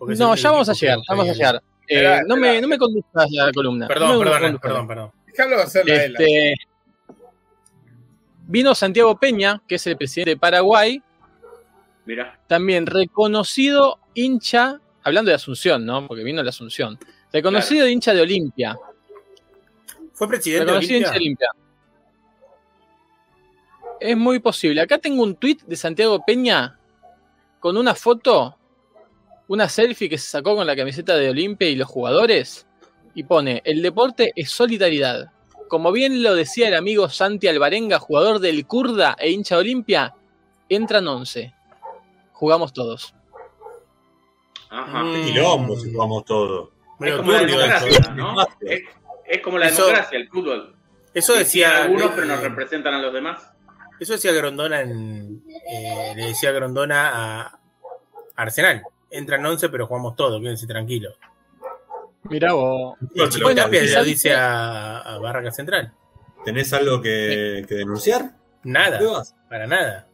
No, 0.00 0.34
ya 0.34 0.50
vamos 0.50 0.68
a 0.68 0.72
llegar, 0.72 0.98
ya 0.98 1.14
vamos 1.14 1.28
a 1.28 1.32
llegar. 1.32 1.56
Eh, 1.56 1.94
Esperá, 1.98 2.22
no, 2.26 2.36
me, 2.36 2.60
no 2.60 2.66
me 2.66 2.78
conduzcas 2.78 3.30
la 3.30 3.52
columna. 3.52 3.86
Perdón, 3.86 4.12
No 4.12 4.18
perdón, 4.18 4.58
perdón, 4.58 4.88
perdón. 4.88 5.12
déjalo 5.26 5.56
él. 5.62 5.88
Este, 5.88 6.54
vino 8.48 8.74
Santiago 8.74 9.16
Peña, 9.16 9.62
que 9.68 9.76
es 9.76 9.86
el 9.86 9.96
presidente 9.96 10.30
de 10.30 10.36
Paraguay, 10.36 11.00
mira. 12.04 12.38
también 12.46 12.86
reconocido 12.86 13.98
hincha, 14.14 14.80
hablando 15.02 15.30
de 15.30 15.34
Asunción, 15.34 15.84
¿no? 15.84 16.06
Porque 16.06 16.24
vino 16.24 16.42
la 16.42 16.50
Asunción. 16.50 16.98
Reconocido 17.32 17.88
hincha 17.88 18.12
de 18.12 18.22
Olimpia. 18.22 18.76
¿Fue 20.12 20.28
presidente 20.28 20.66
de 20.66 20.70
Reconocido 20.70 20.98
hincha 20.98 21.10
Olimpia? 21.16 21.48
de 21.52 21.58
Olimpia. 21.58 21.62
Es 24.00 24.16
muy 24.16 24.40
posible. 24.40 24.80
Acá 24.80 24.98
tengo 24.98 25.22
un 25.22 25.36
tuit 25.36 25.62
de 25.62 25.76
Santiago 25.76 26.24
Peña 26.26 26.78
con 27.60 27.76
una 27.76 27.94
foto, 27.94 28.58
una 29.48 29.68
selfie 29.68 30.08
que 30.08 30.18
se 30.18 30.28
sacó 30.28 30.56
con 30.56 30.66
la 30.66 30.74
camiseta 30.74 31.14
de 31.16 31.30
Olimpia 31.30 31.68
y 31.68 31.76
los 31.76 31.88
jugadores. 31.88 32.66
Y 33.14 33.22
pone, 33.22 33.62
el 33.64 33.82
deporte 33.82 34.32
es 34.34 34.50
solidaridad. 34.50 35.30
Como 35.68 35.92
bien 35.92 36.22
lo 36.22 36.34
decía 36.34 36.68
el 36.68 36.74
amigo 36.74 37.08
Santi 37.08 37.46
Alvarenga, 37.46 37.98
jugador 37.98 38.40
del 38.40 38.66
Kurda 38.66 39.16
e 39.18 39.30
hincha 39.30 39.54
de 39.54 39.60
Olimpia, 39.60 40.14
entran 40.68 41.06
11. 41.06 41.54
Jugamos 42.42 42.72
todos. 42.72 43.14
Ajá. 44.68 45.04
Mm. 45.04 45.24
Quilombo 45.26 45.76
si 45.76 45.92
jugamos 45.92 46.24
todo. 46.24 46.72
Es 46.98 47.14
como 47.16 47.30
la 47.30 47.38
democracia. 47.44 48.14
¿no? 48.16 48.34
Es, 48.62 48.82
es 49.26 49.40
como 49.42 49.58
la 49.58 49.68
Eso- 49.68 49.84
democracia, 49.86 50.18
el 50.18 50.28
fútbol. 50.28 50.74
Eso 51.14 51.34
decía. 51.34 51.84
algunos, 51.84 52.06
eh, 52.06 52.12
pero 52.16 52.26
nos 52.26 52.40
representan 52.40 52.94
a 52.94 52.98
los 53.00 53.12
demás. 53.14 53.48
Eso 54.00 54.14
decía 54.14 54.32
Grondona 54.32 54.80
en. 54.80 55.44
eh, 55.72 56.14
le 56.16 56.26
decía 56.26 56.50
Grondona 56.50 57.12
a 57.44 57.60
Arsenal. 58.34 58.82
Entran 59.08 59.46
11, 59.46 59.68
pero 59.68 59.86
jugamos 59.86 60.16
todo, 60.16 60.40
quédense 60.40 60.66
tranquilos. 60.66 61.14
Mirá 62.24 62.54
vos. 62.54 62.98
Chico 63.30 63.52
y 63.52 63.54
le 63.54 63.62
Santi- 63.86 64.04
dice 64.04 64.34
a, 64.34 64.98
a 64.98 65.18
Barraca 65.18 65.52
Central. 65.52 65.92
¿Tenés 66.44 66.72
algo 66.72 67.00
que, 67.00 67.64
que 67.68 67.76
denunciar? 67.76 68.32
Nada, 68.64 68.98
para 69.48 69.68
nada. 69.68 70.08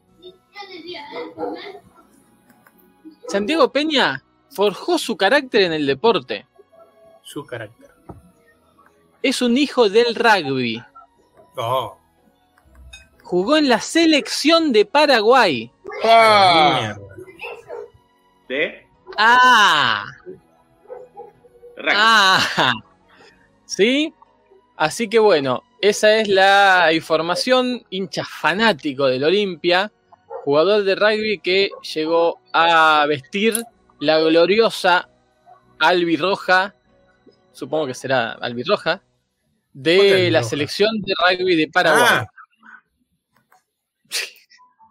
Santiago 3.29 3.71
Peña 3.71 4.23
forjó 4.51 4.99
su 4.99 5.17
carácter 5.17 5.63
en 5.63 5.73
el 5.73 5.87
deporte. 5.87 6.47
Su 7.23 7.45
carácter. 7.45 7.91
Es 9.23 9.43
un 9.43 9.57
hijo 9.59 9.89
del 9.89 10.15
rugby. 10.15 10.83
Oh, 11.57 11.97
Jugó 13.23 13.57
en 13.59 13.69
la 13.69 13.81
selección 13.81 14.73
de 14.73 14.87
Paraguay. 14.87 15.71
Ah. 16.05 16.97
De 18.49 18.87
Ah, 19.19 20.05
rugby. 21.77 21.93
ah. 21.95 22.73
¿Sí? 23.67 24.15
Así 24.77 25.09
que 25.11 25.19
bueno, 25.19 25.63
esa 25.83 26.17
es 26.17 26.29
la 26.29 26.91
información. 26.95 27.85
Hincha 27.91 28.25
fanático 28.25 29.07
del 29.07 29.25
Olimpia, 29.25 29.93
jugador 30.49 30.83
de 30.83 30.95
rugby 30.95 31.41
que 31.41 31.69
llegó 31.95 32.41
a 32.55 33.05
vestir 33.07 33.67
la 34.01 34.19
gloriosa 34.19 35.11
albirroja, 35.79 36.75
supongo 37.53 37.89
que 37.89 37.93
será 37.93 38.33
albirroja, 38.33 39.03
¿Cuál 39.03 39.73
de 39.75 40.01
albirroja? 40.01 40.31
la 40.31 40.43
selección 40.43 41.03
de 41.03 41.13
rugby 41.27 41.55
de 41.55 41.69
Paraguay. 41.69 42.03
Ah. 42.09 42.27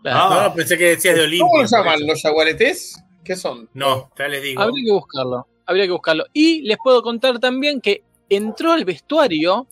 Ah. 0.06 0.48
no, 0.48 0.54
pensé 0.54 0.78
que 0.78 0.90
decías 0.90 1.16
de 1.16 1.24
Olimpia. 1.24 1.48
¿Cómo 1.48 1.64
lo 1.64 1.68
llaman? 1.68 2.08
¿Los 2.08 2.22
yaguaretés? 2.22 3.04
¿Qué 3.26 3.36
son? 3.36 3.68
No, 3.74 4.12
ya 4.16 4.28
les 4.28 4.44
digo. 4.44 4.62
Habría 4.62 4.86
que 4.86 4.92
buscarlo, 4.92 5.48
habría 5.66 5.86
que 5.86 5.92
buscarlo. 5.92 6.26
Y 6.34 6.62
les 6.62 6.78
puedo 6.78 7.02
contar 7.02 7.40
también 7.40 7.82
que 7.82 8.04
entró 8.30 8.74
al 8.74 8.86
vestuario 8.86 9.66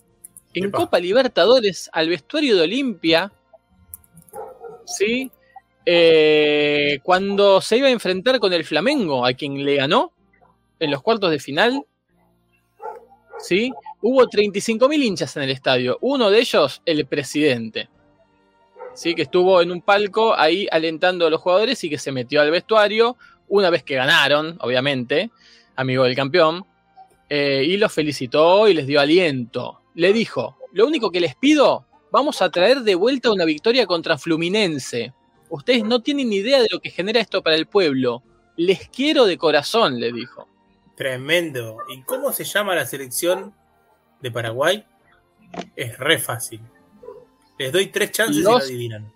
en 0.55 0.65
Epa. 0.65 0.79
Copa 0.79 0.99
Libertadores, 0.99 1.91
al 1.93 2.09
vestuario 2.09 2.57
de 2.57 2.63
Olimpia, 2.63 3.31
¿sí? 4.85 5.31
Eh, 5.85 6.99
cuando 7.03 7.61
se 7.61 7.77
iba 7.77 7.87
a 7.87 7.91
enfrentar 7.91 8.39
con 8.39 8.51
el 8.53 8.63
Flamengo, 8.63 9.25
a 9.25 9.33
quien 9.33 9.63
le 9.63 9.75
ganó 9.75 10.11
en 10.79 10.91
los 10.91 11.01
cuartos 11.01 11.31
de 11.31 11.39
final, 11.39 11.85
¿sí? 13.39 13.71
Hubo 14.01 14.23
35.000 14.23 15.03
hinchas 15.03 15.37
en 15.37 15.43
el 15.43 15.51
estadio, 15.51 15.97
uno 16.01 16.29
de 16.29 16.39
ellos 16.39 16.81
el 16.85 17.05
presidente, 17.05 17.89
¿sí? 18.93 19.13
Que 19.13 19.23
estuvo 19.23 19.61
en 19.61 19.71
un 19.71 19.81
palco 19.81 20.35
ahí 20.35 20.67
alentando 20.71 21.27
a 21.27 21.29
los 21.29 21.41
jugadores 21.41 21.83
y 21.83 21.89
que 21.89 21.97
se 21.97 22.11
metió 22.11 22.41
al 22.41 22.51
vestuario 22.51 23.17
una 23.47 23.69
vez 23.69 23.83
que 23.83 23.95
ganaron, 23.95 24.57
obviamente, 24.61 25.29
amigo 25.75 26.03
del 26.03 26.15
campeón, 26.15 26.65
eh, 27.29 27.63
y 27.65 27.77
los 27.77 27.93
felicitó 27.93 28.67
y 28.67 28.73
les 28.73 28.87
dio 28.87 28.99
aliento. 28.99 29.81
Le 29.93 30.13
dijo, 30.13 30.57
lo 30.73 30.87
único 30.87 31.11
que 31.11 31.19
les 31.19 31.35
pido, 31.35 31.85
vamos 32.11 32.41
a 32.41 32.49
traer 32.49 32.81
de 32.81 32.95
vuelta 32.95 33.31
una 33.31 33.45
victoria 33.45 33.85
contra 33.85 34.17
Fluminense. 34.17 35.13
Ustedes 35.49 35.83
no 35.83 36.01
tienen 36.01 36.29
ni 36.29 36.37
idea 36.37 36.59
de 36.61 36.67
lo 36.71 36.79
que 36.79 36.89
genera 36.89 37.19
esto 37.19 37.41
para 37.43 37.55
el 37.55 37.65
pueblo. 37.67 38.23
Les 38.57 38.87
quiero 38.89 39.25
de 39.25 39.37
corazón, 39.37 39.99
le 39.99 40.11
dijo. 40.11 40.47
Tremendo. 40.95 41.77
¿Y 41.89 42.01
cómo 42.03 42.31
se 42.33 42.43
llama 42.45 42.73
la 42.75 42.85
selección 42.85 43.53
de 44.21 44.31
Paraguay? 44.31 44.85
Es 45.75 45.97
re 45.97 46.17
fácil. 46.19 46.61
Les 47.57 47.71
doy 47.71 47.87
tres 47.87 48.11
chances 48.11 48.37
y 48.37 48.41
Los- 48.41 48.51
lo 48.59 48.65
adivinan. 48.65 49.11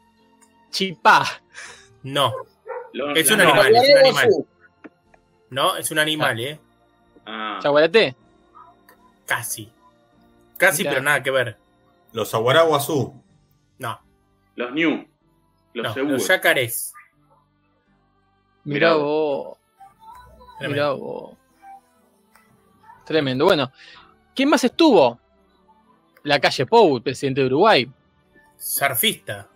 Chipá. 0.72 1.26
No, 2.04 2.34
Los- 2.94 3.18
es 3.18 3.30
un 3.32 3.42
animal, 3.42 3.76
es 3.76 3.90
un 3.90 3.98
animal. 3.98 4.30
No, 5.50 5.78
es 5.78 5.92
un 5.92 6.00
animal, 6.00 6.40
¿eh? 6.40 6.60
Ah, 7.26 7.60
Chaguarete. 7.62 8.16
Casi. 9.26 9.70
Casi, 10.58 10.84
Mirá. 10.84 10.92
pero 10.92 11.04
nada 11.04 11.24
que 11.24 11.32
ver. 11.32 11.58
Los 12.14 12.34
Aguaraguazú. 12.34 13.14
No, 13.78 14.00
los 14.56 14.72
New. 14.74 15.08
Los 15.74 15.96
no, 15.96 16.04
los 16.04 16.28
yacarés. 16.28 16.94
Mirá 18.64 18.94
vos. 18.96 19.58
Mirá 20.60 20.70
Tremendo. 20.70 20.98
vos. 20.98 21.38
Tremendo. 23.06 23.46
Bueno, 23.46 23.72
¿quién 24.36 24.50
más 24.50 24.64
estuvo? 24.64 25.20
La 26.24 26.40
calle 26.40 26.66
Pou, 26.66 27.02
presidente 27.02 27.42
de 27.42 27.48
Uruguay. 27.48 27.92
Surfista. 28.58 29.48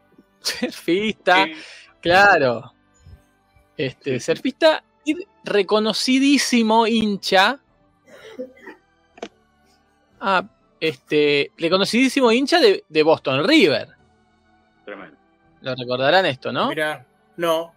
Surfista, 0.40 1.46
claro. 2.00 2.72
Este, 3.76 4.18
surfista 4.18 4.82
y 5.04 5.16
reconocidísimo 5.44 6.86
hincha. 6.86 7.60
Ah, 10.20 10.44
este, 10.80 11.52
reconocidísimo 11.56 12.32
hincha 12.32 12.58
de, 12.58 12.84
de 12.88 13.02
Boston 13.02 13.46
River. 13.46 13.88
Tremendo. 14.84 15.21
Lo 15.62 15.74
recordarán 15.74 16.26
esto, 16.26 16.52
¿no? 16.52 16.68
Mira, 16.68 17.06
no. 17.36 17.72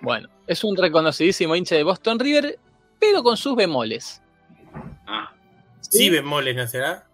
Bueno, 0.00 0.28
es 0.46 0.64
un 0.64 0.76
reconocidísimo 0.76 1.54
hincha 1.56 1.74
de 1.74 1.82
Boston 1.82 2.18
River, 2.18 2.58
pero 2.98 3.22
con 3.22 3.36
sus 3.36 3.54
bemoles. 3.54 4.22
Ah, 5.06 5.32
Sí, 5.80 6.10
bemoles, 6.10 6.56
¿no 6.56 6.66
será? 6.66 7.06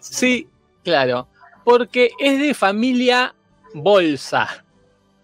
Sí, 0.00 0.48
claro, 0.84 1.28
porque 1.64 2.10
es 2.18 2.38
de 2.38 2.54
familia 2.54 3.34
Bolsa, 3.74 4.64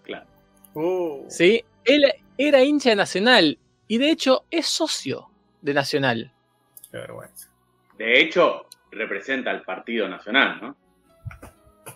claro. 0.03 0.25
Uh, 0.73 1.25
¿sí? 1.29 1.63
Él 1.85 2.03
era 2.37 2.63
hincha 2.63 2.89
de 2.89 2.95
Nacional 2.97 3.57
y 3.87 3.97
de 3.97 4.09
hecho 4.09 4.43
es 4.51 4.65
socio 4.65 5.29
de 5.61 5.73
Nacional. 5.73 6.33
qué 6.91 6.97
vergüenza. 6.97 7.49
De 7.97 8.19
hecho, 8.19 8.65
representa 8.91 9.51
al 9.51 9.61
Partido 9.61 10.09
Nacional, 10.09 10.59
¿no? 10.61 10.75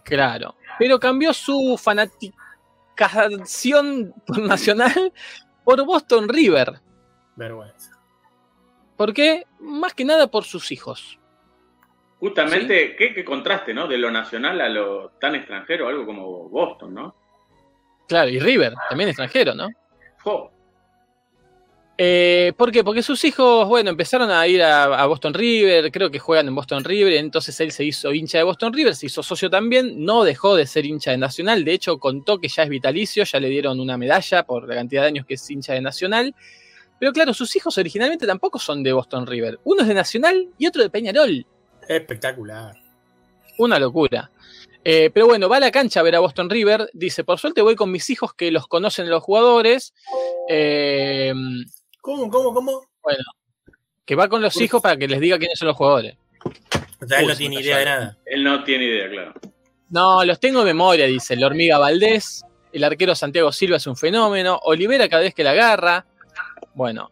Claro, 0.03 0.55
pero 0.77 0.99
cambió 0.99 1.33
su 1.33 1.79
fanaticación 1.81 4.13
por 4.25 4.39
Nacional 4.39 5.13
por 5.63 5.83
Boston 5.85 6.29
River. 6.29 6.79
Vergüenza. 7.35 7.91
¿Por 8.97 9.13
qué? 9.13 9.45
Más 9.59 9.93
que 9.93 10.05
nada 10.05 10.27
por 10.27 10.43
sus 10.43 10.71
hijos. 10.71 11.19
Justamente, 12.19 12.95
¿qué, 12.97 13.13
qué 13.13 13.23
contraste, 13.23 13.73
¿no? 13.73 13.87
De 13.87 13.97
lo 13.97 14.11
nacional 14.11 14.59
a 14.59 14.67
lo 14.67 15.11
tan 15.21 15.35
extranjero, 15.35 15.87
algo 15.87 16.05
como 16.05 16.49
Boston, 16.49 16.93
¿no? 16.93 17.15
Claro, 18.09 18.29
y 18.29 18.39
River, 18.39 18.73
también 18.89 19.09
extranjero, 19.09 19.55
¿no? 19.55 19.69
Jo, 20.21 20.51
Eh, 22.01 22.53
¿Por 22.55 22.71
qué? 22.71 22.81
Porque 22.81 23.03
sus 23.03 23.25
hijos, 23.25 23.67
bueno, 23.67 23.89
empezaron 23.89 24.31
a 24.31 24.47
ir 24.47 24.63
a, 24.63 24.85
a 24.85 25.05
Boston 25.05 25.33
River, 25.33 25.91
creo 25.91 26.09
que 26.09 26.17
juegan 26.17 26.47
en 26.47 26.55
Boston 26.55 26.85
River, 26.85 27.11
entonces 27.15 27.59
él 27.59 27.73
se 27.73 27.83
hizo 27.83 28.13
hincha 28.13 28.37
de 28.37 28.45
Boston 28.45 28.71
River, 28.71 28.95
se 28.95 29.07
hizo 29.07 29.21
socio 29.21 29.49
también, 29.49 30.05
no 30.05 30.23
dejó 30.23 30.55
de 30.55 30.65
ser 30.65 30.85
hincha 30.85 31.11
de 31.11 31.17
Nacional, 31.17 31.65
de 31.65 31.73
hecho 31.73 31.97
contó 31.99 32.37
que 32.39 32.47
ya 32.47 32.63
es 32.63 32.69
vitalicio, 32.69 33.25
ya 33.25 33.41
le 33.41 33.49
dieron 33.49 33.81
una 33.81 33.97
medalla 33.97 34.43
por 34.43 34.65
la 34.65 34.75
cantidad 34.75 35.01
de 35.01 35.07
años 35.09 35.25
que 35.25 35.33
es 35.33 35.49
hincha 35.51 35.73
de 35.73 35.81
Nacional, 35.81 36.33
pero 37.01 37.11
claro, 37.11 37.33
sus 37.33 37.53
hijos 37.57 37.77
originalmente 37.77 38.25
tampoco 38.25 38.59
son 38.59 38.81
de 38.81 38.93
Boston 38.93 39.27
River, 39.27 39.59
uno 39.65 39.81
es 39.81 39.89
de 39.89 39.93
Nacional 39.93 40.47
y 40.57 40.67
otro 40.67 40.81
de 40.81 40.89
Peñarol, 40.89 41.45
Espectacular. 41.85 42.77
una 43.57 43.77
locura. 43.77 44.31
Eh, 44.85 45.11
pero 45.13 45.27
bueno, 45.27 45.49
va 45.49 45.57
a 45.57 45.59
la 45.59 45.71
cancha 45.71 45.99
a 45.99 46.03
ver 46.03 46.15
a 46.15 46.19
Boston 46.19 46.49
River, 46.49 46.89
dice, 46.93 47.25
por 47.25 47.39
suerte 47.39 47.61
voy 47.61 47.75
con 47.75 47.91
mis 47.91 48.09
hijos 48.09 48.33
que 48.33 48.51
los 48.51 48.67
conocen 48.67 49.09
los 49.09 49.21
jugadores, 49.21 49.93
eh, 50.47 51.33
¿Cómo, 52.01 52.29
cómo, 52.29 52.53
cómo? 52.53 52.81
Bueno, 53.03 53.23
que 54.05 54.15
va 54.15 54.27
con 54.27 54.41
los 54.41 54.59
hijos 54.61 54.81
para 54.81 54.97
que 54.97 55.07
les 55.07 55.19
diga 55.19 55.37
quiénes 55.37 55.57
son 55.59 55.67
los 55.67 55.77
jugadores. 55.77 56.15
O 57.01 57.07
sea, 57.07 57.19
él 57.19 57.25
Uy, 57.25 57.31
no 57.31 57.37
tiene 57.37 57.61
idea 57.61 57.77
de 57.77 57.85
nada. 57.85 58.17
él 58.25 58.43
no 58.43 58.63
tiene 58.63 58.85
idea, 58.85 59.09
claro. 59.09 59.33
No, 59.89 60.23
los 60.23 60.39
tengo 60.39 60.59
en 60.61 60.65
memoria, 60.65 61.05
dice. 61.05 61.35
La 61.35 61.47
hormiga 61.47 61.77
Valdés, 61.77 62.43
el 62.71 62.83
arquero 62.83 63.15
Santiago 63.15 63.51
Silva 63.51 63.77
es 63.77 63.87
un 63.87 63.95
fenómeno, 63.95 64.59
Olivera 64.63 65.07
cada 65.09 65.23
vez 65.23 65.33
que 65.33 65.43
la 65.43 65.51
agarra. 65.51 66.05
Bueno, 66.73 67.09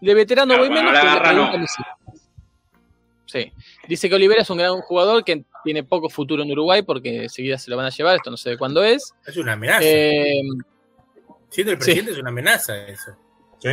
de 0.00 0.14
veterano 0.14 0.54
Claro, 0.54 0.64
voy 0.68 0.74
menos. 0.74 0.92
la 0.92 1.02
le 1.02 1.08
agarra, 1.10 1.32
no. 1.32 1.50
Sí, 3.26 3.52
dice 3.86 4.08
que 4.08 4.14
Olivera 4.14 4.40
es 4.42 4.48
un 4.50 4.56
gran 4.58 4.80
jugador 4.80 5.22
que 5.22 5.44
tiene 5.62 5.84
poco 5.84 6.08
futuro 6.08 6.42
en 6.42 6.50
Uruguay 6.50 6.80
porque 6.82 7.24
enseguida 7.24 7.58
se 7.58 7.70
lo 7.70 7.76
van 7.76 7.86
a 7.86 7.90
llevar, 7.90 8.16
esto 8.16 8.30
no 8.30 8.36
sé 8.38 8.50
de 8.50 8.58
cuándo 8.58 8.82
es. 8.82 9.12
Es 9.26 9.36
una 9.36 9.52
amenaza. 9.52 9.80
Eh, 9.82 10.40
Siendo 11.50 11.72
el 11.72 11.78
presidente 11.78 12.12
es 12.12 12.18
una 12.18 12.30
amenaza 12.30 12.76
eso. 12.88 13.12
¿Sí? 13.58 13.70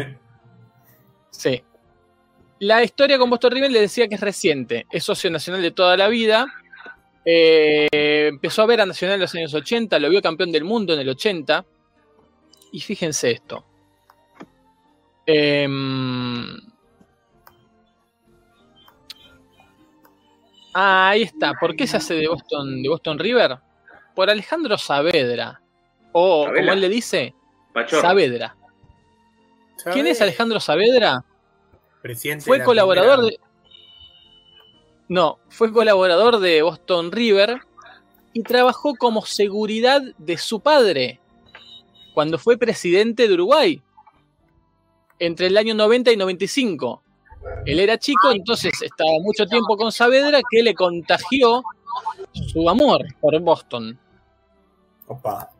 Sí. 1.32 1.64
La 2.60 2.84
historia 2.84 3.18
con 3.18 3.30
Boston 3.30 3.52
River 3.52 3.72
le 3.72 3.82
decía 3.82 4.08
que 4.08 4.16
es 4.16 4.22
reciente. 4.22 4.88
Es 4.92 5.04
socio 5.04 5.30
nacional 5.30 5.62
de 5.62 5.72
toda 5.72 5.98
la 5.98 6.08
vida. 6.08 6.48
Eh, 7.26 7.88
empezó 7.92 8.62
a 8.62 8.66
ver 8.68 8.82
a 8.82 8.86
Nacional 8.86 9.16
en 9.16 9.22
los 9.22 9.36
años 9.36 9.54
80, 9.54 9.98
lo 9.98 10.10
vio 10.10 10.22
campeón 10.22 10.52
del 10.52 10.64
mundo 10.64 10.94
en 10.94 11.00
el 11.00 11.10
80. 11.10 11.66
Y 12.72 12.80
fíjense 12.80 13.32
esto. 13.32 13.66
Em, 15.26 16.46
ah, 20.74 21.10
ahí 21.10 21.24
está. 21.24 21.54
¿Por 21.60 21.76
qué 21.76 21.88
se 21.88 21.98
hace 21.98 22.14
de 22.14 22.28
Boston, 22.28 22.84
de 22.84 22.90
Boston 22.90 23.20
River? 23.20 23.58
Por 24.14 24.30
Alejandro 24.30 24.78
Saavedra. 24.78 25.62
O, 26.14 26.46
como 26.46 26.72
él 26.72 26.82
le 26.82 26.90
dice, 26.90 27.34
Pachorra. 27.74 28.02
Saavedra. 28.02 28.56
¿Quién 29.94 30.08
es 30.08 30.22
Alejandro 30.22 30.60
Saavedra? 30.60 31.24
Presidente 32.02 32.46
Fue 32.46 32.58
de 32.58 32.60
la 32.60 32.66
colaborador 32.66 33.18
primera- 33.28 33.38
de. 33.38 33.46
No, 35.08 35.40
fue 35.50 35.72
colaborador 35.72 36.40
de 36.40 36.62
Boston 36.62 37.12
River 37.12 37.60
y 38.34 38.42
trabajó 38.44 38.96
como 38.96 39.26
seguridad 39.26 40.02
de 40.18 40.38
su 40.38 40.60
padre 40.60 41.20
cuando 42.14 42.38
fue 42.40 42.58
presidente 42.58 43.28
de 43.28 43.34
Uruguay 43.34 43.82
entre 45.20 45.48
el 45.48 45.58
año 45.58 45.76
90 45.76 46.12
y 46.12 46.18
95. 46.18 47.02
Él 47.66 47.80
era 47.80 47.98
chico, 48.00 48.32
entonces 48.32 48.82
estaba 48.82 49.12
mucho 49.22 49.46
tiempo 49.46 49.78
con 49.78 49.92
Saavedra 49.92 50.40
que 50.50 50.64
le 50.64 50.74
contagió 50.74 51.64
su 52.52 52.68
amor 52.70 53.06
por 53.22 53.40
Boston. 53.40 53.98
Opa. 55.08 55.52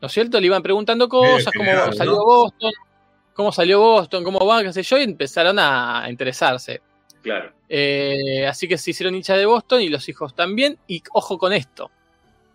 ¿No 0.00 0.06
es 0.06 0.12
cierto? 0.12 0.38
Le 0.38 0.46
iban 0.46 0.62
preguntando 0.62 1.08
cosas, 1.08 1.52
cómo 1.56 1.92
salió 1.94 2.12
¿no? 2.12 2.24
Boston, 2.24 2.70
cómo 3.38 3.52
salió 3.52 3.78
Boston, 3.78 4.24
cómo 4.24 4.44
va, 4.44 4.64
qué 4.64 4.72
sé 4.72 4.82
yo, 4.82 4.98
y 4.98 5.04
empezaron 5.04 5.60
a 5.60 6.04
interesarse. 6.10 6.82
Claro. 7.22 7.52
Eh, 7.68 8.44
así 8.48 8.66
que 8.66 8.76
se 8.76 8.90
hicieron 8.90 9.14
hinchas 9.14 9.38
de 9.38 9.46
Boston 9.46 9.80
y 9.80 9.88
los 9.88 10.08
hijos 10.08 10.34
también. 10.34 10.76
Y 10.88 11.04
ojo 11.12 11.38
con 11.38 11.52
esto. 11.52 11.88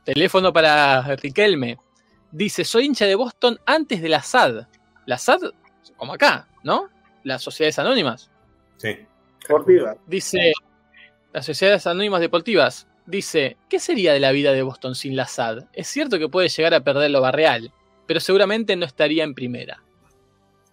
Teléfono 0.03 0.51
para 0.51 1.15
Riquelme. 1.15 1.77
Dice, 2.33 2.65
soy 2.65 2.83
hincha 2.83 3.05
de 3.05 3.15
Boston 3.15 3.57
antes 3.65 4.01
de 4.01 4.09
la 4.09 4.21
SAD. 4.21 4.67
La 5.05 5.17
SAD, 5.17 5.53
como 5.95 6.15
acá, 6.15 6.49
¿no? 6.63 6.89
Las 7.23 7.41
sociedades 7.41 7.79
anónimas. 7.79 8.29
Sí. 8.75 8.97
Deportiva. 9.41 9.95
Dice, 10.05 10.51
las 11.31 11.45
sociedades 11.45 11.87
anónimas 11.87 12.19
deportivas. 12.19 12.87
Dice, 13.05 13.55
¿qué 13.69 13.79
sería 13.79 14.11
de 14.11 14.19
la 14.19 14.33
vida 14.33 14.51
de 14.51 14.63
Boston 14.63 14.95
sin 14.95 15.15
la 15.15 15.27
SAD? 15.27 15.63
Es 15.71 15.87
cierto 15.87 16.19
que 16.19 16.27
puede 16.27 16.49
llegar 16.49 16.73
a 16.73 16.83
perder 16.83 17.09
lo 17.09 17.21
barreal, 17.21 17.71
pero 18.05 18.19
seguramente 18.19 18.75
no 18.75 18.85
estaría 18.85 19.23
en 19.23 19.33
primera. 19.33 19.81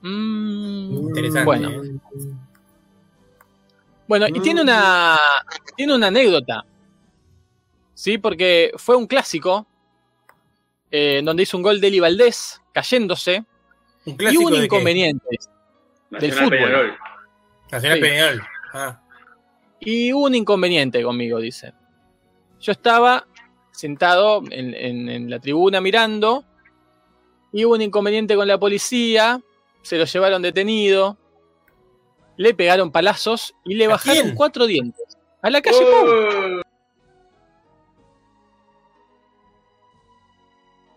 Mm, 0.02 1.08
Interesante. 1.08 1.44
Bueno. 1.44 1.70
Bueno, 4.08 4.26
y 4.28 4.40
tiene 4.40 4.62
una, 4.62 5.16
tiene 5.76 5.94
una 5.94 6.08
anécdota. 6.08 6.64
Sí, 7.94 8.18
porque 8.18 8.72
fue 8.76 8.96
un 8.96 9.06
clásico 9.06 9.66
eh, 10.90 11.20
donde 11.22 11.42
hizo 11.44 11.56
un 11.56 11.62
gol 11.62 11.80
de 11.80 11.86
Eli 11.88 12.00
Valdés 12.00 12.60
cayéndose 12.72 13.44
Un 14.06 14.16
y 14.18 14.36
hubo 14.38 14.46
un 14.46 14.52
de 14.52 14.58
qué? 14.60 14.64
inconveniente. 14.64 15.26
Nacional 16.10 16.38
fútbol. 16.38 16.50
Peñarol. 16.58 16.94
Nacional 17.70 17.98
Sí. 17.98 18.02
Peñarol. 18.02 18.42
Ah, 18.72 19.00
Y 19.80 20.12
hubo 20.12 20.24
un 20.26 20.34
inconveniente 20.34 21.02
conmigo, 21.02 21.38
dice. 21.38 21.72
Yo 22.60 22.72
estaba 22.72 23.26
sentado 23.70 24.42
en, 24.50 24.74
en- 24.74 25.08
en 25.08 25.30
la 25.30 25.38
tribuna 25.38 25.80
mirando 25.80 26.44
y 27.52 27.64
hubo 27.64 27.74
un 27.74 27.82
inconveniente 27.82 28.34
con 28.34 28.48
la 28.48 28.58
policía, 28.58 29.40
se 29.82 29.96
lo 29.98 30.04
llevaron 30.04 30.42
detenido, 30.42 31.16
le 32.36 32.54
pegaron 32.54 32.90
palazos 32.90 33.54
y 33.64 33.74
le 33.74 33.86
¿A 33.86 33.90
bajaron 33.90 34.22
quién? 34.22 34.34
cuatro 34.34 34.66
dientes. 34.66 35.18
A 35.42 35.50
la 35.50 35.60
calle. 35.62 35.78
Oh, 35.82 36.60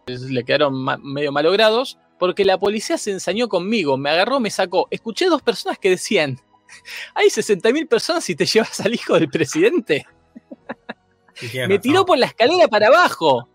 le 0.07 0.43
quedaron 0.43 0.73
ma- 0.73 0.97
medio 0.97 1.31
malogrados 1.31 1.97
porque 2.19 2.45
la 2.45 2.57
policía 2.57 2.97
se 2.97 3.11
ensañó 3.11 3.47
conmigo, 3.49 3.97
me 3.97 4.09
agarró, 4.09 4.39
me 4.39 4.49
sacó. 4.49 4.87
Escuché 4.91 5.25
dos 5.27 5.41
personas 5.41 5.77
que 5.79 5.89
decían, 5.89 6.39
hay 7.15 7.27
60.000 7.27 7.87
personas 7.87 8.29
y 8.29 8.35
te 8.35 8.45
llevas 8.47 8.79
al 8.81 8.93
hijo 8.93 9.15
del 9.15 9.29
presidente. 9.29 10.05
Me 11.67 11.79
tiró 11.79 12.05
por 12.05 12.17
la 12.19 12.27
escalera 12.27 12.67
para 12.67 12.87
abajo. 12.87 13.49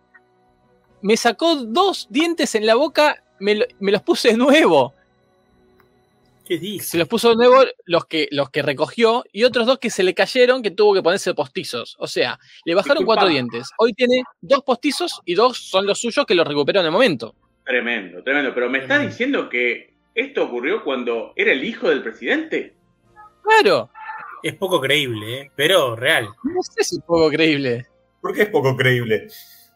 Me 1.01 1.17
sacó 1.17 1.55
dos 1.55 2.09
dientes 2.11 2.57
en 2.57 2.67
la 2.67 2.75
boca, 2.75 3.23
me, 3.39 3.55
lo- 3.55 3.67
me 3.79 3.93
los 3.93 4.03
puse 4.03 4.31
de 4.31 4.37
nuevo. 4.37 4.95
¿Qué 6.49 6.55
Se 6.57 6.61
dice? 6.61 6.99
los 6.99 7.07
puso 7.09 7.29
de 7.31 7.37
nuevo 7.37 7.63
los 7.85 8.07
que, 8.07 8.27
los 8.31 8.49
que 8.51 8.63
recogió 8.63 9.23
y 9.33 9.45
otros 9.45 9.67
dos 9.67 9.79
que 9.79 9.91
se 9.91 10.03
le 10.03 10.15
cayeron 10.15 10.63
que 10.63 10.71
tuvo 10.71 10.95
que 10.95 11.03
ponerse 11.03 11.35
postizos. 11.35 11.95
O 11.99 12.07
sea, 12.07 12.39
le 12.65 12.75
bajaron 12.75 12.99
Disculpa. 12.99 13.15
cuatro 13.21 13.29
dientes. 13.29 13.69
Hoy 13.79 13.93
tiene 13.93 14.23
dos 14.41 14.63
postizos 14.65 15.21
y 15.27 15.35
dos 15.35 15.59
son 15.59 15.87
los 15.87 15.99
suyos 16.01 16.25
que 16.25 16.35
los 16.35 16.47
recuperó 16.47 16.81
en 16.81 16.87
el 16.87 16.93
momento. 16.93 17.35
Tremendo, 17.65 18.23
tremendo. 18.23 18.55
Pero 18.55 18.71
me 18.71 18.79
estás 18.79 18.89
Tremendo. 18.97 19.11
diciendo 19.11 19.49
que 19.51 19.95
esto 20.15 20.45
ocurrió 20.45 20.83
cuando 20.83 21.33
era 21.37 21.53
el 21.53 21.63
hijo 21.65 21.91
del 21.91 22.03
presidente. 22.03 22.75
Claro. 23.43 23.91
Es 24.43 24.55
poco 24.55 24.81
creíble, 24.81 25.41
¿eh? 25.41 25.51
pero 25.55 25.97
real. 25.97 26.29
No 26.45 26.63
sé 26.63 26.83
si 26.85 26.97
es 26.97 27.03
poco 27.03 27.29
creíble. 27.29 27.87
¿Por 28.21 28.35
qué 28.35 28.43
es 28.43 28.49
poco 28.49 28.77
creíble? 28.77 29.27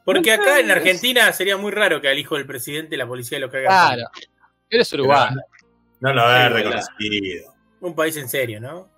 Porque 0.04 0.32
acá 0.32 0.58
en 0.60 0.70
Argentina 0.70 1.32
sería 1.32 1.56
muy 1.56 1.70
raro 1.70 2.00
que 2.00 2.08
al 2.08 2.18
hijo 2.18 2.36
del 2.36 2.46
presidente 2.46 2.96
la 2.96 3.06
policía 3.06 3.38
lo 3.38 3.50
caiga. 3.50 3.68
Claro. 3.68 4.02
Eres 4.70 4.92
uruguayo. 4.94 5.36
No 6.02 6.12
lo 6.12 6.22
había 6.22 6.48
Sí, 6.48 6.54
reconocido. 6.54 7.54
Un 7.80 7.94
país 7.94 8.16
en 8.16 8.28
serio, 8.28 8.60
¿no? 8.60 8.88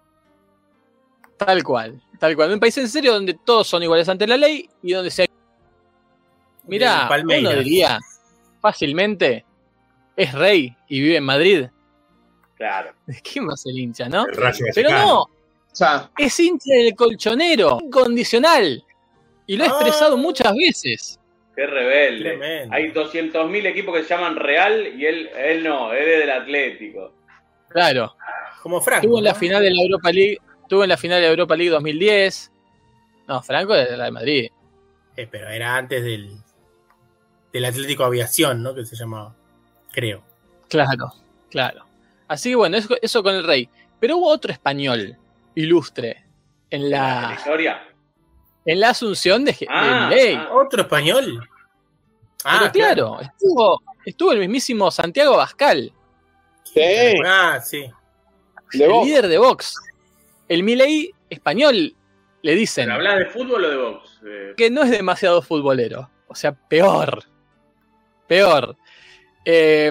Tal 1.36 1.62
cual. 1.62 2.02
Tal 2.18 2.34
cual. 2.34 2.52
Un 2.52 2.60
país 2.60 2.76
en 2.78 2.88
serio 2.88 3.12
donde 3.12 3.34
todos 3.44 3.66
son 3.68 3.82
iguales 3.82 4.08
ante 4.08 4.26
la 4.26 4.38
ley 4.38 4.68
y 4.82 4.92
donde 4.94 5.10
se. 5.10 5.28
Mirá, 6.66 7.08
uno 7.22 7.50
diría. 7.52 7.98
fácilmente 8.62 9.44
es 10.16 10.32
rey 10.32 10.74
y 10.88 11.00
vive 11.02 11.16
en 11.18 11.24
Madrid, 11.24 11.66
Claro. 12.56 12.92
¿de 13.06 13.20
quién 13.20 13.46
va 13.48 13.52
a 13.52 13.56
ser 13.56 13.74
hincha, 13.76 14.08
no? 14.08 14.24
El 14.26 14.34
Rayo 14.36 14.64
Pero 14.74 14.90
no, 14.90 15.20
O 15.24 15.30
sea, 15.72 16.10
es 16.16 16.40
hincha 16.40 16.72
del 16.72 16.94
colchonero, 16.94 17.80
incondicional. 17.82 18.82
Y 19.46 19.58
lo 19.58 19.64
he 19.64 19.66
Ah. 19.66 19.70
expresado 19.72 20.16
muchas 20.16 20.54
veces. 20.54 21.20
Qué 21.54 21.66
rebelde. 21.66 22.30
Tremendo. 22.30 22.74
Hay 22.74 22.92
200.000 22.92 23.66
equipos 23.66 23.94
que 23.94 24.02
se 24.02 24.14
llaman 24.14 24.36
Real 24.36 24.88
y 24.98 25.06
él, 25.06 25.30
él 25.36 25.64
no, 25.64 25.92
él 25.92 26.08
es 26.08 26.18
del 26.20 26.30
Atlético. 26.30 27.12
Claro. 27.68 28.16
Como 28.62 28.80
Franco. 28.80 29.02
Estuvo 29.02 29.18
en 29.18 29.24
la 29.24 29.34
final 29.34 29.62
de 29.62 29.70
la 29.70 29.82
Europa 29.82 30.10
League, 30.10 30.38
estuvo 30.62 30.82
en 30.82 30.88
la 30.88 30.96
final 30.96 31.18
de 31.18 31.26
la 31.26 31.30
Europa 31.30 31.56
League 31.56 31.70
2010. 31.70 32.52
No, 33.28 33.42
Franco 33.42 33.74
es 33.74 33.90
de 33.90 33.96
la 33.96 34.04
de 34.04 34.10
Madrid. 34.10 34.48
Eh, 35.16 35.28
pero 35.30 35.48
era 35.48 35.76
antes 35.76 36.02
del, 36.02 36.36
del 37.52 37.64
Atlético 37.64 38.04
Aviación, 38.04 38.62
¿no? 38.62 38.74
Que 38.74 38.84
se 38.84 38.96
llamaba. 38.96 39.34
Creo. 39.92 40.24
Claro, 40.68 41.12
claro. 41.50 41.84
Así 42.26 42.50
que 42.50 42.56
bueno, 42.56 42.76
eso, 42.76 42.96
eso 43.00 43.22
con 43.22 43.34
el 43.34 43.44
rey. 43.44 43.68
Pero 44.00 44.16
hubo 44.16 44.28
otro 44.28 44.52
español 44.52 45.16
ilustre 45.54 46.24
en 46.70 46.90
¿La 46.90 47.28
la, 47.28 47.34
historia? 47.34 47.82
En 48.64 48.80
la 48.80 48.90
asunción 48.90 49.44
de, 49.44 49.56
Ah, 49.68 50.08
Milei. 50.10 50.34
ah. 50.34 50.48
¿Otro 50.52 50.82
español? 50.82 51.48
Pero 52.42 52.72
claro, 52.72 53.20
estuvo, 53.20 53.82
estuvo 54.04 54.32
el 54.32 54.38
mismísimo 54.40 54.90
Santiago 54.90 55.36
Bascal, 55.36 55.92
sí, 56.64 56.80
Ah, 57.24 57.58
sí. 57.62 57.90
de 58.72 58.84
el 58.84 58.90
líder 59.04 59.28
de 59.28 59.38
Vox. 59.38 59.74
El 60.48 60.62
Milei 60.62 61.10
español, 61.30 61.94
le 62.42 62.54
dicen 62.54 62.84
¿Pero 62.84 62.96
hablas 62.96 63.18
de 63.18 63.26
fútbol 63.26 63.64
o 63.64 63.70
de 63.70 63.76
box? 63.76 64.20
Eh, 64.26 64.52
que 64.58 64.68
no 64.70 64.82
es 64.82 64.90
demasiado 64.90 65.40
futbolero. 65.40 66.10
O 66.28 66.34
sea, 66.34 66.52
peor. 66.52 67.24
Peor. 68.26 68.76
Eh, 69.46 69.90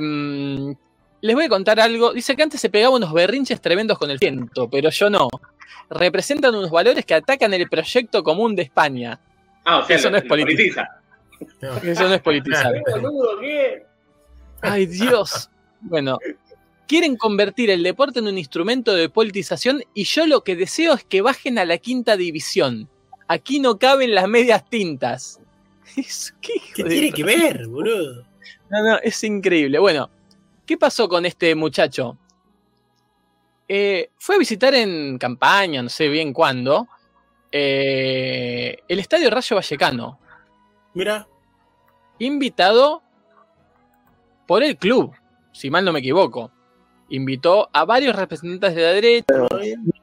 les 1.21 1.35
voy 1.35 1.45
a 1.45 1.49
contar 1.49 1.79
algo. 1.79 2.13
Dice 2.13 2.35
que 2.35 2.43
antes 2.43 2.61
se 2.61 2.69
pegaba 2.69 2.95
unos 2.95 3.11
berrinches 3.13 3.59
tremendos 3.61 3.97
con 3.97 4.11
el 4.11 4.19
viento, 4.19 4.69
pero 4.69 4.89
yo 4.91 5.09
no. 5.09 5.27
Representan 5.89 6.55
unos 6.55 6.71
valores 6.71 7.05
que 7.05 7.13
atacan 7.13 7.53
el 7.53 7.69
proyecto 7.69 8.23
común 8.23 8.55
de 8.55 8.63
España. 8.63 9.19
Ah, 9.65 9.79
o 9.79 9.85
sea, 9.85 9.95
Eso 9.95 10.09
no 10.09 10.17
es. 10.17 10.25
No. 11.61 11.77
Eso 11.83 12.07
no 12.07 12.13
es 12.13 12.21
politizar. 12.21 12.73
Ay, 14.61 14.85
Dios. 14.85 15.49
Bueno, 15.81 16.17
quieren 16.87 17.17
convertir 17.17 17.69
el 17.69 17.83
deporte 17.83 18.19
en 18.19 18.27
un 18.27 18.37
instrumento 18.37 18.93
de 18.93 19.09
politización 19.09 19.83
y 19.93 20.05
yo 20.05 20.25
lo 20.25 20.43
que 20.43 20.55
deseo 20.55 20.93
es 20.93 21.03
que 21.03 21.21
bajen 21.21 21.57
a 21.57 21.65
la 21.65 21.77
quinta 21.77 22.17
división. 22.17 22.89
Aquí 23.27 23.59
no 23.59 23.77
caben 23.77 24.15
las 24.15 24.27
medias 24.27 24.69
tintas. 24.69 25.39
¿Qué, 25.95 26.53
hijo 26.55 26.67
¿Qué 26.75 26.83
de 26.83 26.89
tiene 26.89 27.11
que 27.11 27.23
ver, 27.23 27.67
boludo? 27.67 28.25
No, 28.69 28.83
no, 28.83 28.97
es 28.99 29.23
increíble. 29.23 29.79
Bueno, 29.79 30.09
¿qué 30.65 30.77
pasó 30.77 31.07
con 31.07 31.25
este 31.25 31.53
muchacho? 31.55 32.17
Eh, 33.67 34.11
fue 34.17 34.35
a 34.35 34.39
visitar 34.39 34.73
en 34.73 35.17
campaña, 35.17 35.81
no 35.81 35.89
sé 35.89 36.09
bien 36.09 36.33
cuándo, 36.33 36.87
eh, 37.51 38.77
el 38.87 38.99
Estadio 38.99 39.29
Rayo 39.29 39.55
Vallecano, 39.55 40.19
Mira, 40.93 41.27
invitado 42.19 43.01
por 44.45 44.63
el 44.63 44.77
club, 44.77 45.13
si 45.51 45.69
mal 45.69 45.85
no 45.85 45.93
me 45.93 45.99
equivoco. 45.99 46.51
Invitó 47.09 47.69
a 47.73 47.85
varios 47.85 48.15
representantes 48.15 48.75
de 48.75 48.81
la 48.81 48.91
derecha. 48.93 49.33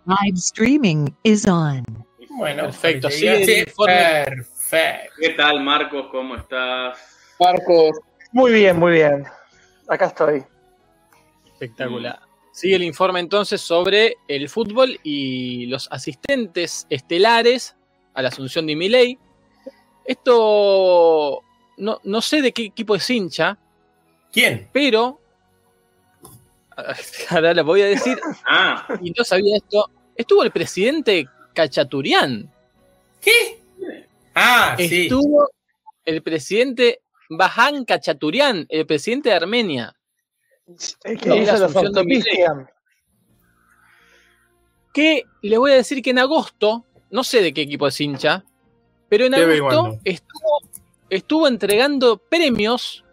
Live 0.07 0.37
streaming 0.37 1.09
is 1.23 1.47
on. 1.47 1.83
bueno. 2.31 2.65
Perfecto, 2.65 3.09
informe. 3.09 4.25
Perfecto. 4.25 5.13
¿Qué 5.21 5.31
tal, 5.31 5.63
Marcos? 5.63 6.07
¿Cómo 6.11 6.37
estás? 6.37 6.99
Marcos, 7.39 7.99
Muy 8.33 8.53
bien, 8.53 8.79
muy 8.79 8.93
bien. 8.93 9.25
Acá 9.89 10.07
estoy. 10.07 10.45
Espectacular. 11.47 12.30
Sigue 12.53 12.77
el 12.77 12.83
informe 12.83 13.21
entonces 13.21 13.61
sobre 13.61 14.17
el 14.29 14.49
fútbol 14.49 14.99
y 15.03 15.67
los 15.67 15.89
asistentes 15.91 16.87
estelares 16.91 17.77
a 18.15 18.23
la 18.23 18.29
asunción 18.29 18.67
de 18.67 18.77
Milei. 18.77 19.19
Esto 20.05 21.43
no, 21.77 22.01
no 22.03 22.21
sé 22.21 22.43
de 22.43 22.53
qué 22.53 22.65
equipo 22.65 22.95
es 22.97 23.09
hincha, 23.09 23.57
¿Quién? 24.33 24.69
pero 24.73 25.21
ahora 27.31 27.55
lo 27.55 27.65
voy 27.65 27.83
a 27.83 27.87
decir 27.87 28.19
Ah, 28.47 28.87
y 29.01 29.11
no 29.11 29.25
sabía 29.25 29.57
esto. 29.57 29.91
Estuvo 30.17 30.43
el 30.43 30.51
presidente 30.51 31.29
Cachaturian, 31.55 32.51
¿Qué? 33.21 33.61
Ah, 34.35 34.75
sí. 34.79 35.03
estuvo 35.03 35.49
el 36.05 36.23
presidente 36.23 37.01
Bajan 37.29 37.85
Cachaturian, 37.85 38.67
el 38.69 38.87
presidente 38.87 39.29
de 39.29 39.35
Armenia. 39.37 39.95
El 41.05 41.19
que 41.19 41.29
No, 41.29 41.37
la 41.37 41.53
asunción 41.53 41.93
de 41.93 42.67
que 44.93 45.25
les 45.43 45.59
voy 45.59 45.73
a 45.73 45.77
decir 45.77 46.03
que 46.03 46.11
en 46.11 46.19
agosto, 46.19 46.85
no 47.11 47.23
sé 47.23 47.43
de 47.43 47.55
qué 47.55 47.63
equipo 47.63 47.87
es 47.87 48.01
hincha, 48.01 48.45
pero 49.09 49.25
en 49.25 49.35
agosto 49.35 49.99
estuvo, 50.05 50.61
estuvo 51.09 51.49
entregando 51.49 52.19
premios 52.19 53.05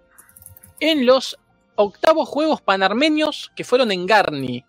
en 0.80 1.06
los 1.06 1.38
octavos 1.76 2.28
Juegos 2.30 2.62
Panarmenios 2.62 3.52
que 3.56 3.64
fueron 3.64 3.92
en 3.92 4.06
Garni. 4.06 4.66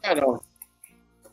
claro. 0.00 0.42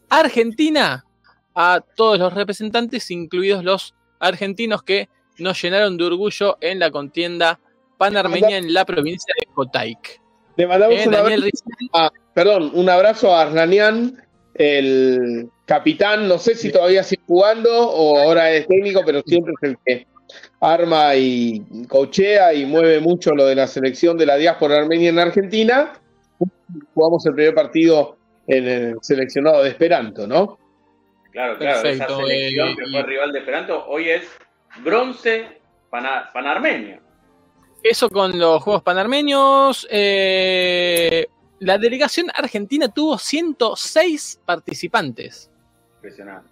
Argentina 0.09 1.05
a 1.53 1.81
todos 1.95 2.19
los 2.19 2.33
representantes, 2.33 3.11
incluidos 3.11 3.63
los 3.63 3.95
argentinos 4.19 4.83
que 4.83 5.09
nos 5.39 5.61
llenaron 5.61 5.97
de 5.97 6.05
orgullo 6.05 6.57
en 6.61 6.79
la 6.79 6.91
contienda 6.91 7.59
panarmeña 7.97 8.57
en 8.57 8.73
la 8.73 8.85
provincia 8.85 9.33
de 9.39 9.47
Kotayk. 9.53 10.21
Le 10.57 10.67
mandamos 10.67 10.97
Eh, 10.99 11.03
un 11.05 11.11
Daniel 11.11 11.39
abrazo, 11.43 11.63
Rizal, 11.79 12.11
perdón, 12.33 12.71
un 12.73 12.89
abrazo 12.89 13.33
a 13.35 13.41
Arnanian, 13.43 14.21
el 14.55 15.49
capitán, 15.65 16.27
no 16.27 16.39
sé 16.39 16.55
si 16.55 16.71
todavía 16.71 17.03
sigue 17.03 17.21
jugando 17.27 17.69
o 17.89 18.17
ahora 18.19 18.51
es 18.51 18.67
técnico, 18.67 19.03
pero 19.05 19.21
siempre 19.25 19.53
es 19.61 19.69
el 19.69 19.77
que 19.85 20.07
arma 20.59 21.15
y 21.15 21.61
cochea 21.87 22.53
y 22.53 22.65
mueve 22.65 22.99
mucho 22.99 23.35
lo 23.35 23.45
de 23.45 23.55
la 23.55 23.67
selección 23.67 24.17
de 24.17 24.25
la 24.25 24.35
diáspora 24.35 24.77
armenia 24.77 25.09
en 25.09 25.19
Argentina. 25.19 25.93
Jugamos 26.93 27.25
el 27.27 27.33
primer 27.35 27.53
partido 27.53 28.17
en 28.47 28.67
el 28.67 28.95
seleccionado 29.01 29.63
de 29.63 29.69
Esperanto, 29.69 30.25
¿no? 30.27 30.57
claro, 31.31 31.57
claro. 31.59 31.81
Perfecto, 31.83 32.13
esa 32.13 32.17
selección 32.25 32.69
eh, 32.69 32.75
que 32.77 32.83
y- 32.89 32.91
fue 32.93 33.03
rival 33.03 33.31
de 33.31 33.39
Esperanto 33.39 33.85
hoy 33.87 34.09
es 34.09 34.23
bronce 34.83 35.59
pana- 35.91 36.29
panarmenio. 36.33 36.99
Eso 37.89 38.09
con 38.09 38.37
los 38.37 38.61
Juegos 38.63 38.83
Panarmenios. 38.83 39.87
eh, 39.89 41.27
la 41.59 41.77
delegación 41.77 42.27
argentina 42.35 42.87
tuvo 42.89 43.17
106 43.17 44.41
participantes. 44.45 45.49
Impresionante. 45.95 46.49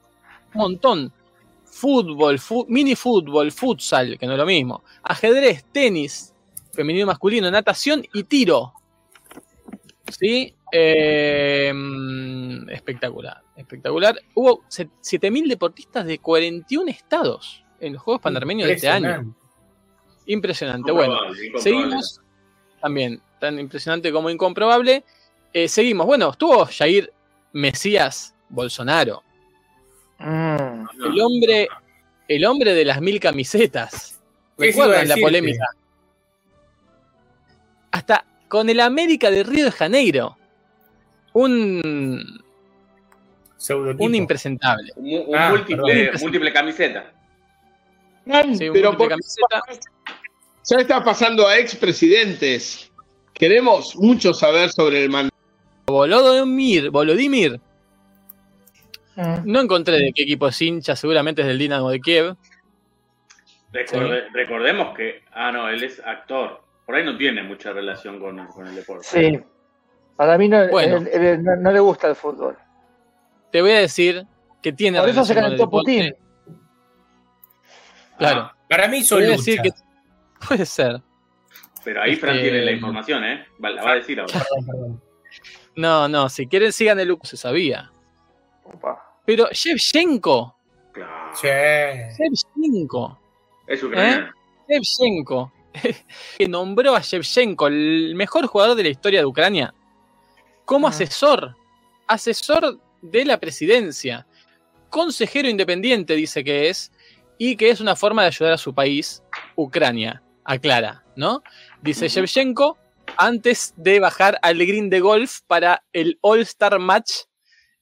Un 0.53 0.61
montón. 0.61 1.13
Fútbol, 1.65 2.39
fu- 2.39 2.65
mini 2.69 2.95
fútbol, 2.95 3.51
futsal, 3.51 4.17
que 4.17 4.25
no 4.25 4.31
es 4.33 4.37
lo 4.39 4.45
mismo. 4.45 4.83
Ajedrez, 5.03 5.65
tenis, 5.71 6.33
femenino 6.73 7.03
y 7.03 7.07
masculino, 7.07 7.51
natación 7.51 8.03
y 8.13 8.23
tiro. 8.23 8.73
¿Sí? 10.17 10.55
Eh, 10.71 11.73
espectacular, 12.69 13.41
espectacular. 13.55 14.19
Hubo 14.35 14.63
se- 14.69 14.89
7.000 15.01 15.47
deportistas 15.49 16.05
de 16.05 16.19
41 16.19 16.89
estados 16.89 17.63
en 17.79 17.93
los 17.93 18.01
Juegos 18.01 18.21
Panarmenios 18.21 18.67
de 18.67 18.73
este 18.75 18.87
año. 18.87 19.35
Impresionante. 20.27 20.91
Bueno. 20.91 21.17
Seguimos, 21.57 22.21
también, 22.81 23.21
tan 23.39 23.59
impresionante 23.59 24.11
como 24.11 24.29
incomprobable. 24.29 25.03
Eh, 25.53 25.67
seguimos, 25.67 26.05
bueno, 26.05 26.31
estuvo 26.31 26.65
Jair 26.65 27.11
Mesías 27.53 28.35
Bolsonaro, 28.49 29.23
Mm. 30.17 30.85
El 31.07 31.21
hombre, 31.21 31.67
el 32.29 32.45
hombre 32.45 32.73
de 32.73 32.85
las 32.85 33.01
mil 33.01 33.19
camisetas. 33.19 34.21
¿Qué 34.57 34.71
se 34.71 34.77
iba 34.77 34.85
a 34.85 34.87
¿Recuerdan 34.87 35.09
la 35.09 35.15
polémica? 35.17 35.65
Hasta 37.91 38.25
con 38.47 38.69
el 38.69 38.79
América 38.79 39.29
de 39.29 39.43
Río 39.43 39.65
de 39.65 39.71
Janeiro. 39.71 40.37
Un, 41.33 42.41
un 43.99 44.15
impresentable. 44.15 44.93
Un, 44.95 45.23
un 45.27 45.35
Ah, 45.35 45.49
múltiple, 45.49 46.53
camiseta. 46.53 47.11
Sí, 48.53 48.69
un 48.69 48.73
pero 48.73 48.93
múltiple 48.93 49.09
camiseta. 49.09 49.61
Ya 50.65 50.77
está 50.77 51.03
pasando 51.03 51.47
a 51.47 51.57
expresidentes. 51.57 52.91
Queremos 53.33 53.95
mucho 53.95 54.33
saber 54.33 54.71
sobre 54.71 55.03
el 55.03 55.09
mandato. 55.09 55.35
Volodymyr, 55.87 56.89
Volodymyr. 56.89 57.59
Mm. 59.15 59.41
No 59.45 59.61
encontré 59.61 59.97
de 59.97 60.11
qué 60.13 60.23
equipo 60.23 60.47
es 60.47 60.61
hincha, 60.61 60.95
seguramente 60.95 61.41
es 61.41 61.47
del 61.47 61.57
Dinamo 61.59 61.89
de 61.89 61.99
Kiev. 62.01 62.35
Recorde- 63.71 64.27
Recordemos 64.33 64.95
que, 64.95 65.23
ah, 65.33 65.51
no, 65.51 65.69
él 65.69 65.83
es 65.83 65.99
actor. 66.05 66.63
Por 66.85 66.95
ahí 66.95 67.03
no 67.05 67.17
tiene 67.17 67.43
mucha 67.43 67.71
relación 67.73 68.19
con, 68.19 68.45
con 68.47 68.67
el 68.67 68.75
deporte. 68.75 69.05
Sí. 69.07 69.39
Para 70.15 70.37
mí 70.37 70.47
no, 70.47 70.67
Bueno. 70.69 70.97
él- 70.97 71.07
él 71.11 71.43
no, 71.43 71.55
no 71.57 71.71
le 71.71 71.79
gusta 71.79 72.07
el 72.07 72.15
fútbol. 72.15 72.57
Te 73.51 73.61
voy 73.61 73.71
a 73.71 73.79
decir 73.79 74.25
que 74.61 74.71
tiene 74.71 74.99
Por 74.99 75.09
eso 75.09 75.23
se 75.25 75.33
relación 75.33 75.57
calentó. 75.57 75.69
Putin. 75.69 76.15
Claro. 78.17 78.41
Ah, 78.41 78.55
Para 78.69 78.87
mí 78.87 78.99
Te 78.99 79.05
son 79.05 79.19
voy 79.19 79.25
a 79.25 79.29
luchas. 79.31 79.45
decir 79.45 79.61
que 79.61 79.69
puede 80.47 80.65
ser. 80.65 81.01
Pero 81.83 82.01
ahí 82.01 82.15
Fran 82.15 82.35
Este- 82.37 82.49
tiene 82.49 82.65
la 82.65 82.71
información, 82.71 83.23
¿eh? 83.23 83.45
La 83.59 83.83
va 83.83 83.91
a 83.91 83.95
decir 83.95 84.19
ahora. 84.19 84.33
Perdón, 84.33 84.65
perdón. 84.65 85.01
No, 85.75 86.07
no, 86.07 86.29
si 86.29 86.47
quieren 86.47 86.71
sigan 86.71 86.99
el 86.99 87.07
Luco, 87.09 87.25
se 87.27 87.37
sabía. 87.37 87.91
Opa. 88.63 89.19
Pero 89.25 89.47
Shevchenko, 89.51 90.55
Claro. 90.93 91.31
Che. 91.39 92.09
Shevchenko, 92.17 93.19
Es 93.67 93.83
ucraniano. 93.83 94.31
Shevchenko, 94.69 95.51
que 96.37 96.47
nombró 96.47 96.95
a 96.95 97.01
Shevchenko 97.01 97.67
el 97.67 98.13
mejor 98.15 98.47
jugador 98.47 98.75
de 98.75 98.83
la 98.83 98.89
historia 98.89 99.19
de 99.19 99.25
Ucrania 99.25 99.73
como 100.63 100.87
Ajá. 100.87 100.95
asesor, 100.95 101.55
asesor 102.07 102.79
de 103.01 103.25
la 103.25 103.39
presidencia, 103.39 104.25
consejero 104.89 105.47
independiente 105.49 106.15
dice 106.15 106.43
que 106.43 106.69
es, 106.69 106.91
y 107.37 107.55
que 107.57 107.69
es 107.69 107.81
una 107.81 107.95
forma 107.95 108.21
de 108.23 108.29
ayudar 108.29 108.53
a 108.53 108.57
su 108.57 108.73
país, 108.73 109.21
Ucrania, 109.55 110.23
aclara, 110.45 111.03
¿no? 111.15 111.43
Dice. 111.81 112.07
Shevchenko 112.07 112.77
antes 113.17 113.73
de 113.77 113.99
bajar 113.99 114.39
al 114.41 114.57
green 114.57 114.89
de 114.89 114.99
golf 114.99 115.39
para 115.47 115.83
el 115.93 116.17
All-Star 116.21 116.79
Match 116.79 117.11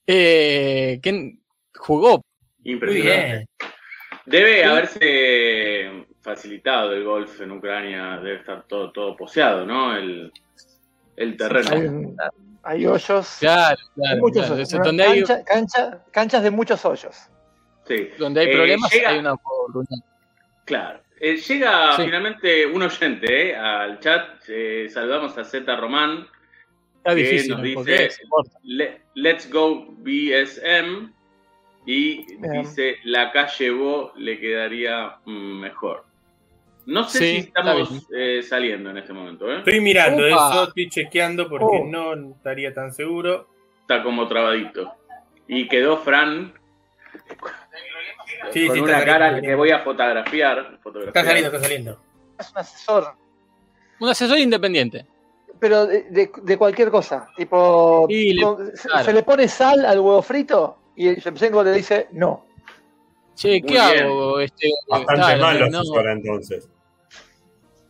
eh, 0.07 0.99
que 1.01 1.36
jugó. 1.76 2.22
Impresionante. 2.64 3.28
bien. 3.28 3.47
Debe 4.26 4.57
Sí. 4.57 4.64
haberse 4.64 6.05
facilitado 6.22 6.93
el 6.93 7.03
golf 7.03 7.41
en 7.41 7.51
Ucrania, 7.51 8.18
debe 8.24 8.38
estar 8.38 8.66
todo, 8.68 8.91
todo 8.91 9.16
poseado, 9.18 9.66
¿no? 9.66 9.95
El, 9.97 10.32
terreno. 11.38 12.16
hay 12.64 12.86
hoyos. 12.86 13.38
Claro, 13.39 13.78
hay 13.78 14.01
claro, 14.01 14.20
muchos 14.22 14.45
claro. 14.45 14.55
hoyos. 14.55 14.74
Hay, 14.74 15.24
Cancha- 15.24 15.43
cancha- 15.43 16.03
canchas 16.11 16.43
de 16.43 16.51
muchos 16.51 16.86
hoyos. 16.86 17.16
Sí, 17.86 18.09
donde 18.18 18.41
hay 18.41 18.47
Eh, 18.47 18.53
problemas 18.53 18.91
llega- 18.91 19.09
hay 19.09 19.20
una 19.20 19.34
oportunidad. 19.34 20.05
Claro. 20.66 20.99
Eh, 21.20 21.38
llega 21.38 21.95
Sí. 21.95 22.03
finalmente 22.03 22.66
un 22.66 22.82
oyente 22.82 23.51
eh, 23.51 23.55
al 23.55 23.99
chat. 23.99 24.43
eh, 24.49 24.88
saludamos 24.89 25.38
a 25.38 25.43
Z 25.45 25.76
Román. 25.76 26.28
Está 26.97 27.16
que 27.16 27.22
difícil, 27.22 27.51
nos 27.51 27.59
¿no? 27.59 27.84
dice- 27.84 28.09
let's 29.16 29.49
go 29.51 29.86
BSM. 29.99 31.11
Y 31.86 32.26
Bien. 32.39 32.61
dice: 32.64 32.97
La 33.03 33.32
calle 33.32 33.70
Bo 33.72 34.14
le 34.16 34.39
quedaría 34.39 35.18
mm, 35.26 35.59
mejor. 35.59 36.05
No 36.86 37.03
sé 37.05 37.18
Sí, 37.20 37.26
si 37.26 37.38
estamos 37.47 38.07
eh, 38.14 38.41
saliendo 38.43 38.89
en 38.89 38.97
este 38.97 39.14
momento, 39.14 39.49
¿eh? 39.51 39.57
Estoy 39.59 39.80
mirando 39.82 40.26
Opa. 40.26 40.49
eso, 40.51 40.64
estoy 40.70 40.89
chequeando 40.89 41.47
porque 41.49 41.80
Oh. 41.82 41.86
no 41.86 42.32
estaría 42.36 42.74
tan 42.74 42.93
seguro. 42.93 43.47
Está 43.82 44.01
como 44.03 44.28
trabadito. 44.28 44.93
Y 45.47 45.68
quedó 45.68 45.97
Fran 45.97 46.53
Sí, 48.51 48.67
con 48.67 48.75
sí, 48.75 48.81
una 48.81 49.03
cara 49.05 49.25
saliendo. 49.27 49.47
que 49.47 49.55
voy 49.55 49.71
a 49.71 49.79
fotografiar. 49.79 50.79
fotografiar. 50.81 51.07
Está 51.07 51.23
saliendo, 51.25 51.47
está 51.49 51.61
saliendo. 51.61 51.99
Es 52.39 52.51
un 52.51 52.57
asesor. 52.57 53.13
Un 53.99 54.09
asesor 54.09 54.37
independiente. 54.39 55.05
Pero 55.59 55.85
de, 55.85 56.03
de- 56.09 56.31
de 56.41 56.57
cualquier 56.57 56.91
cosa. 56.91 57.27
Tipo, 57.37 58.05
Y 58.09 58.33
le- 58.33 58.41
con- 58.43 58.75
se, 58.75 58.87
claro. 58.89 59.05
se 59.05 59.13
le 59.13 59.23
pone 59.23 59.47
sal 59.47 59.85
al 59.85 59.99
huevo 59.99 60.21
frito 60.21 60.77
y 60.95 61.07
el 61.07 61.15
Shevchenko 61.17 61.63
le 61.63 61.71
dice 61.73 62.07
no. 62.11 62.45
Che, 63.35 63.61
¿qué 63.61 63.79
Muy 63.79 63.91
bien. 63.91 64.05
hago? 64.05 64.39
Este, 64.39 64.69
Bastante 64.87 65.13
claro, 65.15 65.41
malo 65.41 65.69
no, 65.69 66.09
entonces. 66.11 66.69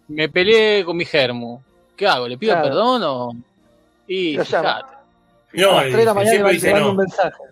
me 0.07 0.29
peleé 0.29 0.85
con 0.85 0.95
mi 0.97 1.05
germo. 1.05 1.63
¿Qué 1.95 2.07
hago? 2.07 2.27
¿Le 2.27 2.37
pido 2.37 2.53
Claro. 2.53 2.67
perdón 2.69 3.03
o.? 3.03 3.31
Y 4.07 4.35
Lo 4.37 4.43
llama. 4.43 4.75
fíjate. 4.77 4.93
No, 5.61 5.69
a 5.71 5.73
las 5.75 5.83
3 5.83 5.97
de 5.97 6.05
la 6.05 6.13
mañana 6.13 6.49
le 6.51 6.73
un 6.73 6.79
no. 6.79 6.93
mensaje. 6.95 7.43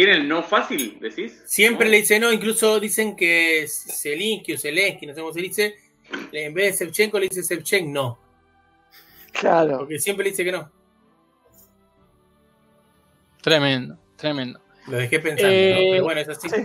¿Tiene 0.00 0.14
el 0.14 0.26
no 0.28 0.42
fácil, 0.42 0.98
decís? 0.98 1.42
Siempre 1.44 1.84
¿No? 1.84 1.90
le 1.90 1.98
dice 1.98 2.18
no, 2.18 2.32
incluso 2.32 2.80
dicen 2.80 3.14
que 3.14 3.66
Zelinsky 3.68 4.54
o 4.54 4.58
Zelensky, 4.58 5.06
no 5.06 5.12
sé 5.12 5.20
cómo 5.20 5.30
se 5.34 5.42
dice, 5.42 5.76
en 6.32 6.54
vez 6.54 6.72
de 6.72 6.86
Sevchenko 6.86 7.18
le 7.18 7.28
dice 7.28 7.42
Sevchen 7.42 7.92
no, 7.92 8.18
Claro. 9.30 9.76
porque 9.80 9.98
siempre 9.98 10.24
le 10.24 10.30
dice 10.30 10.42
que 10.42 10.52
no. 10.52 10.72
Tremendo, 13.42 13.98
tremendo. 14.16 14.58
Lo 14.86 14.96
dejé 14.96 15.20
pensando, 15.20 15.52
Eh, 15.54 15.74
¿no? 15.74 15.90
Pero 15.92 16.04
bueno, 16.04 16.20
es 16.22 16.28
así. 16.30 16.48
Sí, 16.48 16.56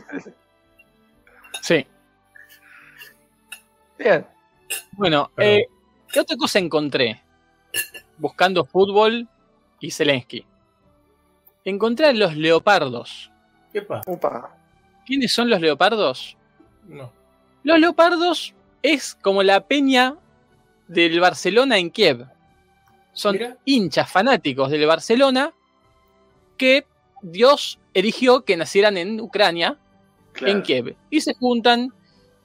sí. 1.62 1.88
Bien. 4.00 4.26
Bueno, 4.94 5.30
eh, 5.36 5.66
¿qué 6.10 6.22
otra 6.22 6.38
cosa 6.38 6.60
encontré? 6.60 7.22
Buscando 8.18 8.64
fútbol 8.64 9.28
y 9.82 9.92
Zelensky. 9.92 10.46
Encontré 11.66 12.08
a 12.08 12.14
los 12.14 12.36
leopardos. 12.38 13.32
¿Qué 13.74 13.82
pasa? 13.82 14.10
Upa. 14.10 14.56
¿Quiénes 15.06 15.34
son 15.34 15.50
los 15.50 15.60
leopardos? 15.60 16.38
No. 16.88 17.12
Los 17.64 17.80
leopardos 17.80 18.54
es 18.82 19.16
como 19.16 19.44
la 19.44 19.62
peña 19.68 20.16
del 20.88 21.20
Barcelona 21.20 21.78
en 21.80 21.90
Kiev. 21.90 22.28
Son 23.14 23.34
Mira. 23.34 23.58
hinchas 23.66 24.12
fanáticos 24.12 24.70
del 24.70 24.86
Barcelona 24.86 25.52
que 26.58 26.86
Dios 27.22 27.80
eligió 27.94 28.46
que 28.46 28.58
nacieran 28.58 28.98
en 28.98 29.20
Ucrania, 29.20 29.78
Claro. 30.34 30.52
en 30.54 30.62
Kiev. 30.62 30.96
Y 31.10 31.22
se 31.22 31.34
juntan 31.34 31.92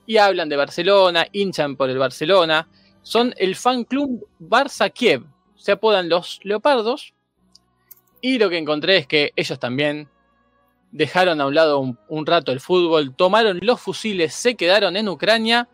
y 0.07 0.17
hablan 0.17 0.49
de 0.49 0.57
Barcelona, 0.57 1.27
hinchan 1.33 1.77
por 1.77 1.91
el 1.91 1.99
Barcelona. 1.99 2.69
Son 3.03 3.35
el 3.37 3.57
fan 3.57 3.85
club 3.85 4.27
Barça 4.41 4.91
Kiev. 4.93 5.25
Se 5.57 5.73
apodan 5.73 6.09
los 6.09 6.41
leopardos. 6.43 7.13
Y 8.21 8.39
lo 8.39 8.51
que 8.51 8.59
encontré 8.59 8.99
es 8.99 9.07
que 9.07 9.33
ellos 9.37 9.59
también 9.59 10.09
dejaron 10.93 11.41
a 11.41 11.47
un 11.47 11.55
lado 11.55 11.79
un, 11.79 11.99
un 12.09 12.27
rato 12.27 12.53
el 12.53 12.61
fútbol, 12.61 13.15
tomaron 13.15 13.59
los 13.63 13.81
fusiles, 13.81 14.35
se 14.35 14.57
quedaron 14.57 14.97
en 14.97 15.09
Ucrania 15.09 15.69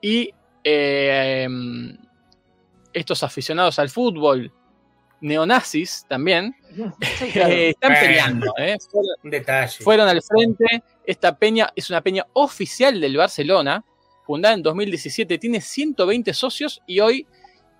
y 0.00 0.32
eh, 0.64 1.42
em, 1.44 1.96
estos 2.92 3.22
aficionados 3.22 3.78
al 3.78 3.88
fútbol, 3.90 4.52
neonazis 5.20 6.04
también, 6.08 6.54
Sí, 7.18 7.26
claro. 7.32 7.52
eh, 7.52 7.68
están 7.70 7.92
peleando. 7.94 8.52
eh. 8.58 8.76
Fueron- 8.90 9.16
Un 9.24 9.30
detalle. 9.30 9.84
fueron 9.84 10.08
al 10.08 10.22
frente. 10.22 10.82
Esta 11.04 11.36
peña 11.36 11.70
es 11.76 11.90
una 11.90 12.00
peña 12.00 12.26
oficial 12.32 13.00
del 13.00 13.16
Barcelona, 13.16 13.84
fundada 14.24 14.54
en 14.54 14.62
2017, 14.62 15.38
tiene 15.38 15.60
120 15.60 16.32
socios 16.32 16.80
y 16.86 17.00
hoy 17.00 17.26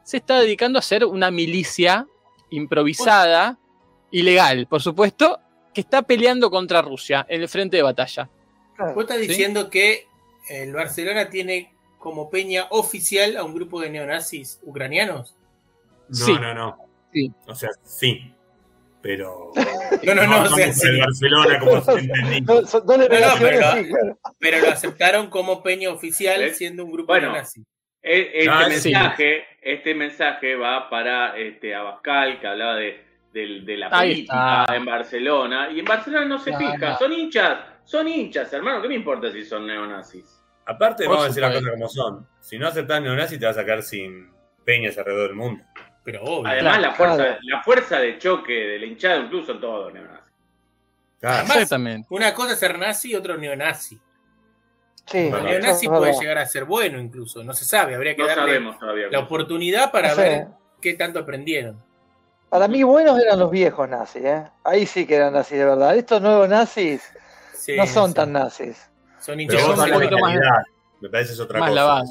se 0.02 0.16
está 0.16 0.40
dedicando 0.40 0.78
a 0.78 0.80
hacer 0.80 1.04
una 1.04 1.30
milicia 1.30 2.06
improvisada, 2.50 3.58
ilegal, 4.12 4.66
por 4.68 4.80
supuesto, 4.80 5.40
que 5.74 5.80
está 5.80 6.02
peleando 6.02 6.50
contra 6.50 6.80
Rusia 6.82 7.26
en 7.28 7.42
el 7.42 7.48
frente 7.48 7.76
de 7.78 7.82
batalla. 7.82 8.28
claro. 8.76 8.94
Vos 8.94 9.04
estás 9.04 9.18
¿Sí? 9.20 9.26
diciendo 9.28 9.68
que 9.70 10.06
el 10.48 10.72
Barcelona 10.72 11.28
tiene 11.30 11.72
como 11.98 12.30
peña 12.30 12.66
oficial 12.70 13.36
a 13.36 13.44
un 13.44 13.54
grupo 13.54 13.80
de 13.80 13.90
neonazis 13.90 14.60
ucranianos. 14.62 15.36
No, 16.08 16.14
Sí. 16.16 16.32
no, 16.34 16.52
no. 16.54 16.78
Sí. 17.12 17.32
O 17.46 17.54
sea, 17.54 17.70
sí. 17.84 18.32
Pero. 19.02 19.52
No, 20.04 20.14
no, 20.14 20.26
no, 20.26 20.40
o 20.42 20.44
somos 20.46 20.56
sea, 20.58 20.72
sí. 20.72 20.88
el 20.88 20.98
Barcelona 21.00 21.58
como 21.60 21.80
se 21.80 21.92
entendí. 21.92 22.40
No, 22.40 22.66
son 22.66 22.86
dos 22.86 22.96
no, 22.98 23.04
delegaciones, 23.04 23.60
pero- 23.60 23.72
sí, 23.84 23.88
claro. 23.90 24.18
pero 24.38 24.58
lo 24.60 24.68
aceptaron 24.70 25.30
como 25.30 25.62
peña 25.62 25.90
oficial 25.90 26.50
siendo 26.54 26.84
un 26.84 26.90
grupo 26.92 27.12
Bueno. 27.12 27.28
neonazi. 27.30 27.62
E- 28.02 28.30
Este, 28.34 28.50
Ah, 28.50 28.64
sí. 28.70 28.88
mensaje, 28.90 29.44
este 29.62 29.94
mensaje 29.94 30.56
va 30.56 30.90
para 30.90 31.38
este, 31.38 31.72
Abascal, 31.74 32.40
que 32.40 32.46
hablaba 32.48 32.74
de, 32.76 33.00
del- 33.32 33.64
de 33.64 33.76
la 33.76 33.90
política 33.90 34.66
en 34.74 34.84
Barcelona. 34.84 35.70
Y 35.70 35.78
en 35.80 35.84
Barcelona 35.84 36.24
no 36.26 36.38
se 36.38 36.50
Claro. 36.50 36.72
fija, 36.72 36.98
son 36.98 37.12
hinchas, 37.12 37.58
son 37.84 38.08
hinchas, 38.08 38.52
hermano. 38.52 38.82
¿Qué 38.82 38.88
me 38.88 38.94
importa 38.94 39.30
si 39.32 39.44
son 39.44 39.66
neonazis? 39.66 40.40
Aparte, 40.66 41.06
vamos 41.06 41.24
a 41.24 41.26
decir 41.28 41.42
las 41.42 41.54
cosas 41.54 41.70
como 41.70 41.88
son. 41.88 42.28
Si 42.40 42.58
no 42.58 42.68
aceptas 42.68 43.02
neonazi, 43.02 43.38
te 43.38 43.46
vas 43.46 43.56
a 43.56 43.60
sacar 43.60 43.82
sin 43.82 44.30
peñas 44.64 44.96
alrededor 44.98 45.28
del 45.28 45.36
mundo. 45.36 45.64
Pero 46.04 46.22
obvio. 46.22 46.50
Además, 46.50 46.78
Claro, 46.78 46.82
la, 46.82 46.94
fuerza, 46.94 47.16
claro. 47.16 47.38
la 47.42 47.62
fuerza 47.62 47.98
de 48.00 48.18
choque 48.18 48.52
de 48.52 48.78
la 48.78 48.86
hinchada 48.86 49.16
incluso 49.18 49.46
son 49.52 49.60
todos 49.60 49.92
neonazis. 49.92 50.20
Claro. 51.20 51.36
Además, 51.38 51.56
Exactamente. 51.56 52.08
Una 52.10 52.34
cosa 52.34 52.52
es 52.52 52.58
ser 52.58 52.78
nazi 52.78 53.10
y 53.12 53.14
otro 53.14 53.36
neonazi. 53.36 54.00
Sí, 55.06 55.18
El 55.18 55.30
Bueno, 55.30 55.48
neonazi 55.48 55.88
puede 55.88 56.00
verdad. 56.06 56.20
llegar 56.20 56.38
a 56.38 56.46
ser 56.46 56.64
bueno 56.64 56.98
incluso, 57.00 57.42
no 57.42 57.52
se 57.54 57.64
sabe, 57.64 57.94
habría 57.96 58.14
que 58.14 58.22
No 58.22 58.28
darle 58.28 58.42
sabemos 58.44 58.78
todavía. 58.78 59.08
la 59.10 59.18
oportunidad 59.20 59.90
para 59.90 60.10
No 60.10 60.14
sé. 60.14 60.20
ver 60.22 60.46
qué 60.80 60.94
tanto 60.94 61.18
aprendieron. 61.18 61.82
Para 62.52 62.68
mí 62.68 62.82
buenos 62.82 63.18
eran 63.18 63.38
los 63.38 63.50
viejos 63.50 63.88
nazis, 63.88 64.24
¿eh? 64.26 64.44
Ahí 64.62 64.84
sí 64.84 65.06
que 65.06 65.14
eran 65.16 65.32
nazis 65.32 65.56
de 65.56 65.64
verdad. 65.64 65.96
Estos 65.96 66.20
nuevos 66.20 66.46
nazis 66.50 67.02
Sí, 67.54 67.74
no 67.78 67.86
son 67.86 68.10
sí. 68.10 68.14
tan 68.14 68.30
nazis. 68.30 68.90
Son 69.20 69.40
hinchas 69.40 69.64
un 69.66 69.74
poquito 69.90 70.18
más-. 70.18 70.38
Me 71.00 71.08
parece 71.08 71.32
es 71.32 71.40
otra 71.40 71.58
Más 71.60 71.70
cosa. 71.70 71.80
lavado. 71.80 72.04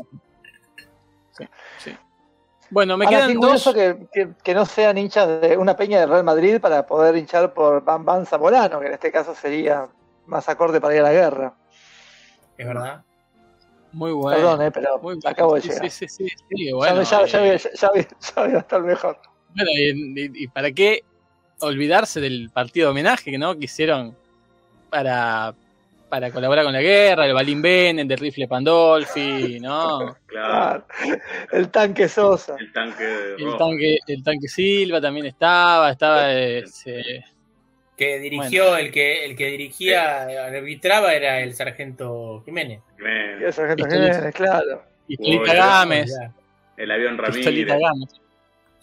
Sí, 1.38 1.46
sí. 1.78 1.98
Bueno, 2.72 2.98
me 2.98 3.06
Ahora, 3.06 3.18
quedan 3.20 3.36
curioso 3.36 3.72
dos. 3.72 3.76
que, 3.76 4.08
que- 4.12 4.34
que 4.44 4.56
no 4.56 4.66
sean 4.66 4.98
hinchas 4.98 5.42
de 5.42 5.58
una 5.58 5.76
peña 5.76 6.00
de 6.00 6.08
Real 6.08 6.24
Madrid 6.24 6.60
para 6.60 6.88
poder 6.88 7.16
hinchar 7.18 7.54
por 7.54 7.84
Bam 7.84 8.04
Bam 8.04 8.26
Zamorano, 8.26 8.80
que 8.80 8.88
en 8.88 8.94
este 8.94 9.12
caso 9.12 9.36
sería 9.36 9.90
más 10.26 10.50
acorde 10.50 10.82
para 10.82 10.96
ir 10.96 11.02
a 11.02 11.04
la 11.04 11.12
guerra. 11.12 11.54
Es 12.58 12.66
verdad. 12.66 13.04
Muy 13.92 14.12
bueno. 14.12 14.38
Perdón, 14.38 14.62
eh, 14.64 14.72
pero 14.72 14.98
Muy 14.98 15.20
acabo 15.24 15.54
de 15.54 15.62
llegar. 15.62 15.82
Sí, 15.92 16.08
sí, 16.08 16.08
sí, 16.08 16.28
sí, 16.50 16.66
Ya 16.70 16.76
bueno, 16.76 17.04
ya, 17.04 17.26
ya, 17.28 17.46
ya, 17.46 17.56
ya, 17.58 17.72
ya 17.76 17.90
voy 18.44 18.56
a 18.56 18.58
estar 18.58 18.82
mejor. 18.82 19.20
Bueno, 19.56 19.72
y, 19.74 20.22
y- 20.22 20.44
y 20.44 20.48
para 20.48 20.72
qué 20.72 21.04
olvidarse 21.60 22.20
del 22.22 22.50
partido 22.52 22.88
de 22.88 22.92
homenaje 22.92 23.38
¿no? 23.38 23.58
que 23.58 23.66
hicieron 23.66 24.16
para 24.90 25.54
para 26.10 26.30
colaborar 26.30 26.66
con 26.66 26.74
la 26.74 26.82
guerra, 26.82 27.26
el 27.26 27.34
Balín 27.34 27.62
Bennett, 27.62 28.06
del 28.06 28.20
rifle 28.20 28.46
Pandolfi, 28.46 29.62
¿no? 29.62 30.14
Claro, 30.26 30.86
el 31.54 31.70
tanque 31.70 32.10
Sosa. 32.10 32.58
el 32.60 32.74
tanque 32.74 33.36
El 33.38 33.58
tanque, 33.58 33.98
el 34.08 34.22
tanque 34.22 34.48
Silva 34.50 35.00
también 35.00 35.28
estaba, 35.28 35.92
estaba 35.92 36.34
eh, 36.34 36.64
se- 36.68 37.24
Que 37.96 38.20
dirigió, 38.20 38.76
el 38.76 38.92
que 38.92 39.24
el 39.26 39.38
que 39.38 39.48
dirigía, 39.52 40.24
arbitraba 40.48 41.14
era 41.14 41.40
el 41.40 41.54
sargento 41.54 42.42
Jiménez. 42.44 42.82
Jiménez, 42.98 43.42
El 43.44 43.54
sargento 43.54 43.84
Pistolita. 43.86 44.14
Jiménez, 44.16 44.36
claro. 44.36 44.84
Pistolita 45.08 45.42
Uy, 45.44 45.58
Gámez, 45.58 46.12
El 46.76 46.92
avión 46.92 47.18
Pistolita 47.18 47.74
Ramírez. 47.76 47.80
Gámez, 47.80 48.10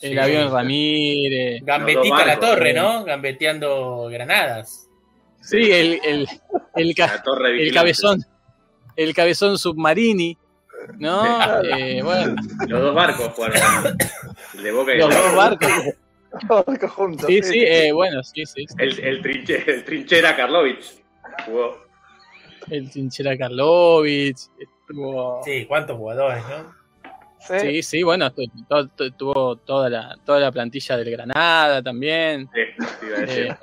el 0.01 0.13
Sí. 0.13 0.19
avión 0.19 0.53
Ramírez. 0.53 1.61
Los 1.61 1.67
Gambetita 1.67 2.19
la 2.19 2.25
barcos, 2.27 2.49
torre, 2.51 2.71
eh. 2.71 2.75
¿no? 2.75 3.05
Gambeteando 3.05 4.09
granadas. 4.11 4.89
Sí, 5.41 5.71
el, 5.73 6.01
el, 6.05 6.29
el, 6.77 6.95
ca- 6.95 7.07
La 7.07 7.23
torre 7.23 7.63
el 7.63 7.73
cabezón, 7.73 8.23
el 8.97 9.15
cabezón 9.15 9.57
submarini, 9.59 10.37
¿no? 10.99 11.63
Eh, 11.65 12.03
bueno, 12.03 12.35
Los 12.67 12.81
dos 12.83 12.95
barcos 12.95 13.33
de 14.63 14.73
Boca 14.73 14.95
y 14.95 14.99
los 14.99 15.09
dos 15.15 15.35
barcos. 15.35 15.71
Todos 16.47 16.91
juntos. 16.93 17.27
Sí, 17.27 17.43
sí, 17.43 17.65
eh, 17.67 17.91
bueno, 17.93 18.23
sí, 18.23 18.45
sí. 18.45 18.67
sí. 18.69 18.75
el, 18.79 18.99
el 19.01 19.23
trinche- 19.23 19.65
el 19.67 19.85
trinchera 19.85 20.37
Karlovich. 20.37 21.01
Jugó. 21.47 21.79
El 22.71 22.91
Trinchera 22.91 23.39
Karlovich, 23.39 24.37
estuvo- 24.59 25.41
Sí, 25.45 25.65
cuántos 25.67 25.97
jugadores, 25.97 26.43
¿no? 26.51 26.75
Sí. 27.41 27.55
Sí, 27.61 27.82
sí, 27.82 28.03
bueno, 28.03 28.32
tu- 28.32 28.47
tu- 28.68 28.89
tu- 28.89 29.11
tuvo 29.12 29.57
toda 29.57 29.89
la, 29.89 30.16
toda 30.24 30.41
la 30.41 30.51
plantilla 30.53 30.97
del 30.97 31.11
Granada 31.11 31.82
también. 31.82 32.49
Sí, 32.53 32.61
iba 33.07 33.16
a 33.16 33.20
decir. 33.20 33.47
Eh, 33.47 33.57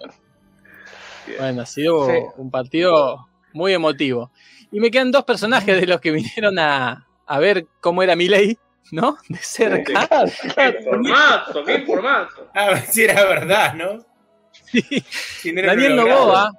Sí. 1.25 1.31
bueno, 1.39 1.61
ha 1.61 1.65
sido 1.65 2.05
Sí. 2.07 2.13
un 2.37 2.51
partido 2.51 3.27
muy 3.53 3.73
emotivo. 3.73 4.31
Y 4.71 4.79
me 4.79 4.91
quedan 4.91 5.11
dos 5.11 5.23
personajes 5.23 5.79
de 5.79 5.87
los 5.87 5.99
que 6.01 6.11
vinieron 6.11 6.57
a, 6.59 7.07
a 7.25 7.39
ver 7.39 7.65
cómo 7.81 8.01
era 8.03 8.15
Milei, 8.15 8.57
¿no? 8.91 9.17
De 9.29 9.37
cerca. 9.39 10.07
¡Qué 10.55 10.79
formato! 10.83 11.63
¡Qué 11.65 11.79
formato! 11.81 12.49
A 12.53 12.67
ver 12.67 12.81
si 12.85 13.03
era 13.03 13.23
verdad, 13.25 13.73
¿no? 13.73 13.91
Un 13.93 15.55
Daniel. 15.55 15.95
Novoa. 15.95 16.51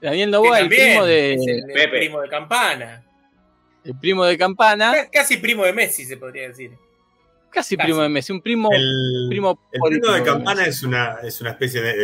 Daniel 0.00 0.30
Novoa, 0.30 0.60
el 0.60 0.68
primo 0.68 1.04
de, 1.04 1.34
el, 1.34 1.48
el 1.48 1.64
Pepe. 1.72 1.98
primo 1.98 2.20
de 2.20 2.28
Campana. 2.28 3.02
El 3.84 3.98
primo 3.98 4.24
de 4.24 4.36
Campana, 4.38 4.92
Ca- 4.92 5.10
Casi 5.10 5.36
primo 5.38 5.64
de 5.64 5.72
Messi, 5.72 6.04
se 6.04 6.16
podría 6.16 6.48
decir. 6.48 6.72
casi 7.50 7.76
casi. 7.76 7.86
primo 7.86 8.02
de 8.02 8.08
Messi, 8.08 8.32
un 8.32 8.40
primo, 8.42 8.68
El, 8.72 9.26
primo 9.28 9.58
el 9.72 9.80
primo 9.80 10.12
de 10.12 10.18
de 10.20 10.24
campana 10.24 10.64
es 10.66 10.82
una, 10.82 11.18
es 11.22 11.40
una 11.40 11.50
especie 11.50 11.80
de, 11.80 11.96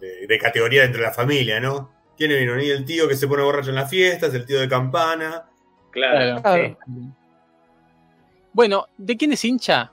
de- 0.00 0.26
de 0.28 0.38
categoría 0.38 0.82
dentro 0.82 1.00
de 1.00 1.06
la 1.08 1.14
familia, 1.14 1.60
¿no? 1.60 1.90
Tiene 2.16 2.36
vino 2.36 2.54
ni 2.56 2.68
el 2.68 2.84
tío 2.84 3.08
que 3.08 3.16
se 3.16 3.26
pone 3.26 3.42
borracho 3.42 3.70
en 3.70 3.76
las 3.76 3.88
fiestas, 3.90 4.34
el 4.34 4.44
tío 4.44 4.60
de 4.60 4.68
campana. 4.68 5.48
Claro. 5.90 6.40
Claro. 6.42 6.76
Claro. 6.84 7.16
Bueno, 8.52 8.86
¿de 8.98 9.16
quién 9.16 9.32
es 9.32 9.44
hincha? 9.44 9.92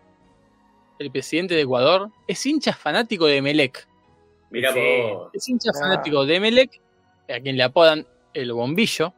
El 0.99 1.11
presidente 1.11 1.55
de 1.55 1.61
Ecuador 1.61 2.09
es 2.27 2.45
hincha 2.45 2.73
fanático 2.73 3.25
de 3.25 3.41
Melec. 3.41 3.87
Mira 4.49 4.73
Sí. 4.73 4.79
vos. 4.79 5.29
Es 5.33 5.47
hincha 5.47 5.71
Ah. 5.73 5.79
fanático 5.79 6.25
de 6.25 6.39
Melec, 6.39 6.81
a 7.29 7.39
quien 7.39 7.55
le 7.55 7.63
apodan 7.63 8.05
el 8.33 8.51
bombillo. 8.51 9.13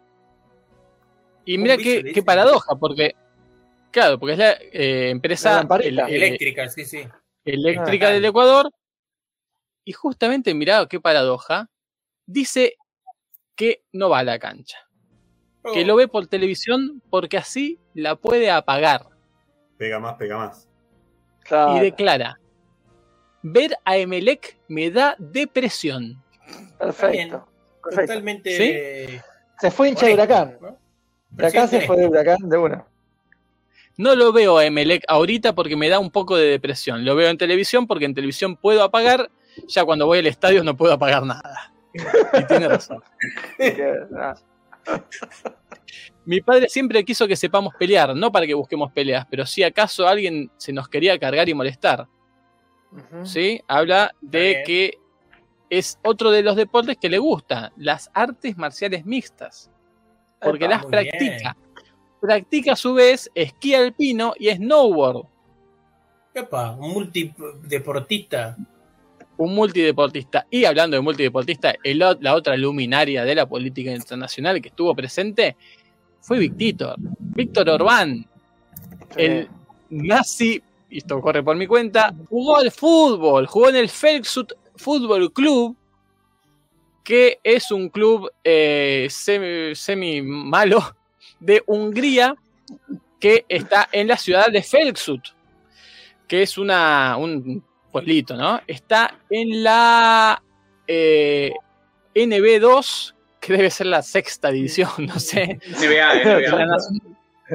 Y 1.45 1.57
mira 1.57 1.77
qué, 1.77 2.11
qué 2.13 2.21
paradoja, 2.23 2.75
porque, 2.75 3.15
claro, 3.91 4.19
porque 4.19 4.33
es 4.33 4.39
la 4.39 4.51
eh, 4.53 5.09
empresa 5.09 5.55
lamparita. 5.57 6.03
el- 6.07 6.13
el- 6.15 6.23
Eléctrica, 6.23 6.69
sí, 6.69 6.85
sí. 6.85 7.03
eléctrica 7.45 8.07
Ah, 8.07 8.11
del 8.11 8.25
Ecuador. 8.25 8.69
Y 9.83 9.93
justamente, 9.93 10.53
mirá 10.53 10.85
qué 10.87 10.99
paradoja, 10.99 11.69
dice 12.27 12.75
que 13.55 13.83
no 13.91 14.09
va 14.09 14.19
a 14.19 14.23
la 14.23 14.37
cancha, 14.39 14.77
que 15.73 15.81
Oh, 15.81 15.85
lo 15.85 15.95
ve 15.95 16.07
por 16.07 16.27
televisión 16.27 17.01
porque 17.09 17.37
así 17.37 17.79
la 17.95 18.15
puede 18.15 18.51
apagar. 18.51 19.07
Pega 19.77 19.99
más, 19.99 20.15
pega 20.15 20.37
más. 20.37 20.67
Claro. 21.43 21.75
y 21.77 21.79
declara: 21.79 22.39
Ver 23.41 23.75
a 23.83 23.97
Emelec 23.97 24.59
me 24.67 24.91
da 24.91 25.15
depresión. 25.17 26.23
Perfecto. 26.77 27.47
Perfecto. 27.83 28.01
Totalmente. 28.13 29.21
Se 29.59 29.71
fue 29.71 29.89
hincha 29.89 30.05
de 30.05 30.13
huracán. 30.13 30.57
¿no? 30.61 30.77
De 31.31 31.47
acá 31.47 31.67
se 31.67 31.81
fue 31.81 31.97
de 31.97 32.07
huracán 32.07 32.37
de 32.43 32.57
una. 32.57 32.85
No 33.97 34.15
lo 34.15 34.31
veo 34.31 34.57
a 34.57 34.65
Emelec 34.65 35.03
ahorita 35.07 35.53
porque 35.53 35.75
me 35.75 35.89
da 35.89 35.99
un 35.99 36.11
poco 36.11 36.35
de 36.35 36.47
depresión. 36.47 37.05
Lo 37.05 37.15
veo 37.15 37.29
en 37.29 37.37
televisión 37.37 37.87
porque 37.87 38.05
en 38.05 38.13
televisión 38.13 38.55
puedo 38.55 38.83
apagar. 38.83 39.29
Ya 39.67 39.83
cuando 39.83 40.05
voy 40.05 40.19
al 40.19 40.27
estadio 40.27 40.63
no 40.63 40.75
puedo 40.75 40.93
apagar 40.93 41.25
nada. 41.25 41.73
Y 42.33 42.45
tiene 42.45 42.69
razón. 42.69 43.03
Mi 46.25 46.39
padre 46.41 46.69
siempre 46.69 47.03
quiso 47.03 47.27
que 47.27 47.35
sepamos 47.35 47.73
pelear, 47.77 48.15
no 48.15 48.31
para 48.31 48.45
que 48.45 48.53
busquemos 48.53 48.91
peleas, 48.91 49.25
pero 49.29 49.45
si 49.45 49.63
acaso 49.63 50.07
alguien 50.07 50.51
se 50.57 50.71
nos 50.71 50.87
quería 50.87 51.19
cargar 51.19 51.49
y 51.49 51.53
molestar. 51.53 52.07
¿sí? 53.23 53.61
Habla 53.67 54.11
de 54.21 54.63
que 54.65 54.97
es 55.69 55.97
otro 56.03 56.31
de 56.31 56.43
los 56.43 56.55
deportes 56.55 56.97
que 56.97 57.09
le 57.09 57.17
gusta, 57.17 57.71
las 57.77 58.11
artes 58.13 58.57
marciales 58.57 59.05
mixtas, 59.05 59.70
porque 60.41 60.67
las 60.67 60.85
practica. 60.85 61.55
Practica 62.19 62.73
a 62.73 62.75
su 62.75 62.93
vez 62.93 63.31
esquí 63.33 63.73
alpino 63.73 64.33
y 64.37 64.49
snowboard, 64.49 65.25
Epa, 66.33 66.77
un 66.79 66.93
multideportista. 66.93 68.55
un 69.37 69.53
multideportista. 69.53 70.47
Y 70.49 70.65
hablando 70.65 70.95
de 70.95 71.01
multideportista, 71.01 71.75
el 71.83 71.99
la 71.99 72.35
otra 72.35 72.55
luminaria 72.55 73.25
de 73.25 73.35
la 73.35 73.45
política 73.45 73.91
internacional 73.91 74.61
que 74.61 74.69
estuvo 74.69 74.95
presente 74.95 75.57
fue 76.21 76.39
Víctor, 76.39 76.95
Víctor 77.19 77.69
Orbán, 77.69 78.25
el 79.17 79.49
nazi, 79.89 80.61
y 80.89 80.99
esto 80.99 81.19
corre 81.19 81.43
por 81.43 81.55
mi 81.57 81.67
cuenta, 81.67 82.13
jugó 82.29 82.57
al 82.57 82.71
fútbol, 82.71 83.47
jugó 83.47 83.69
en 83.69 83.75
el 83.75 83.89
Felksut 83.89 84.53
Fútbol 84.75 85.33
Club, 85.33 85.75
que 87.03 87.39
es 87.43 87.71
un 87.71 87.89
club 87.89 88.31
eh, 88.43 89.07
semi, 89.09 89.75
semi 89.75 90.21
malo 90.21 90.95
de 91.39 91.63
Hungría 91.65 92.35
que 93.19 93.45
está 93.49 93.89
en 93.91 94.07
la 94.07 94.17
ciudad 94.17 94.47
de 94.51 94.61
Felksut, 94.63 95.21
que 96.27 96.41
es 96.43 96.57
una, 96.57 97.17
un 97.17 97.63
pueblito, 97.91 98.35
¿no? 98.35 98.61
Está 98.67 99.15
en 99.29 99.63
la 99.63 100.41
eh, 100.87 101.51
NB2, 102.15 103.13
que 103.39 103.53
debe 103.53 103.69
ser 103.71 103.87
la 103.87 104.01
sexta 104.01 104.49
división, 104.51 104.89
no 105.07 105.19
sé. 105.19 105.59
NBA, 105.67 106.13
La 106.13 106.23
NBA. 106.23 106.65
nacional- 106.65 106.79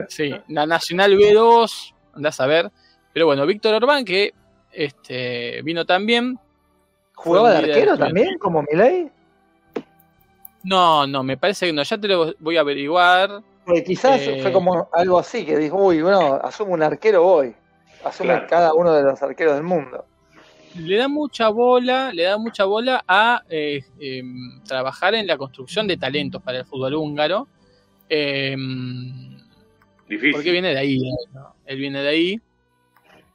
sí, 0.08 0.34
la 0.48 0.66
Nacional 0.66 1.16
B2, 1.16 1.94
andás 2.14 2.40
a 2.40 2.46
ver. 2.46 2.70
Pero 3.12 3.26
bueno, 3.26 3.46
Víctor 3.46 3.74
Orbán, 3.74 4.04
que 4.04 4.34
este, 4.72 5.62
vino 5.62 5.84
también. 5.86 6.38
¿Jugaba 7.14 7.50
de 7.52 7.58
arquero 7.58 7.96
también, 7.96 8.36
como 8.38 8.62
Milei? 8.62 9.10
No, 10.66 11.06
no, 11.06 11.22
me 11.22 11.36
parece 11.36 11.66
que 11.66 11.72
no, 11.72 11.84
ya 11.84 11.96
te 11.96 12.08
lo 12.08 12.34
voy 12.40 12.56
a 12.56 12.60
averiguar. 12.60 13.40
Quizás 13.86 14.20
Eh. 14.22 14.40
fue 14.42 14.50
como 14.52 14.88
algo 14.92 15.18
así, 15.20 15.44
que 15.46 15.56
dijo, 15.56 15.76
uy, 15.76 16.02
bueno, 16.02 16.34
asumo 16.42 16.72
un 16.74 16.82
arquero 16.82 17.22
voy. 17.22 17.54
Asume 18.04 18.30
Claro. 18.30 18.46
cada 18.48 18.74
uno 18.74 18.92
de 18.92 19.02
los 19.04 19.22
arqueros 19.22 19.54
del 19.54 19.62
mundo. 19.62 20.04
Le 20.74 20.96
da 20.96 21.06
mucha 21.08 21.48
bola, 21.50 22.12
le 22.12 22.24
da 22.24 22.36
mucha 22.36 22.64
bola 22.64 23.02
a 23.06 23.42
eh, 23.48 23.80
em, 24.00 24.60
trabajar 24.64 25.14
en 25.14 25.26
la 25.28 25.38
construcción 25.38 25.86
de 25.86 25.96
talentos 25.96 26.42
para 26.42 26.58
el 26.58 26.64
fútbol 26.64 26.94
húngaro. 26.94 27.46
Em, 28.08 29.36
Difícil. 30.08 30.32
porque 30.32 30.50
viene 30.50 30.70
de 30.74 30.78
ahí, 30.78 30.98
¿no? 31.32 31.54
Él 31.64 31.78
viene 31.78 32.02
de 32.02 32.08
ahí. 32.08 32.40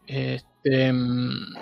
Este, 0.05 0.91
mm, 0.93 1.55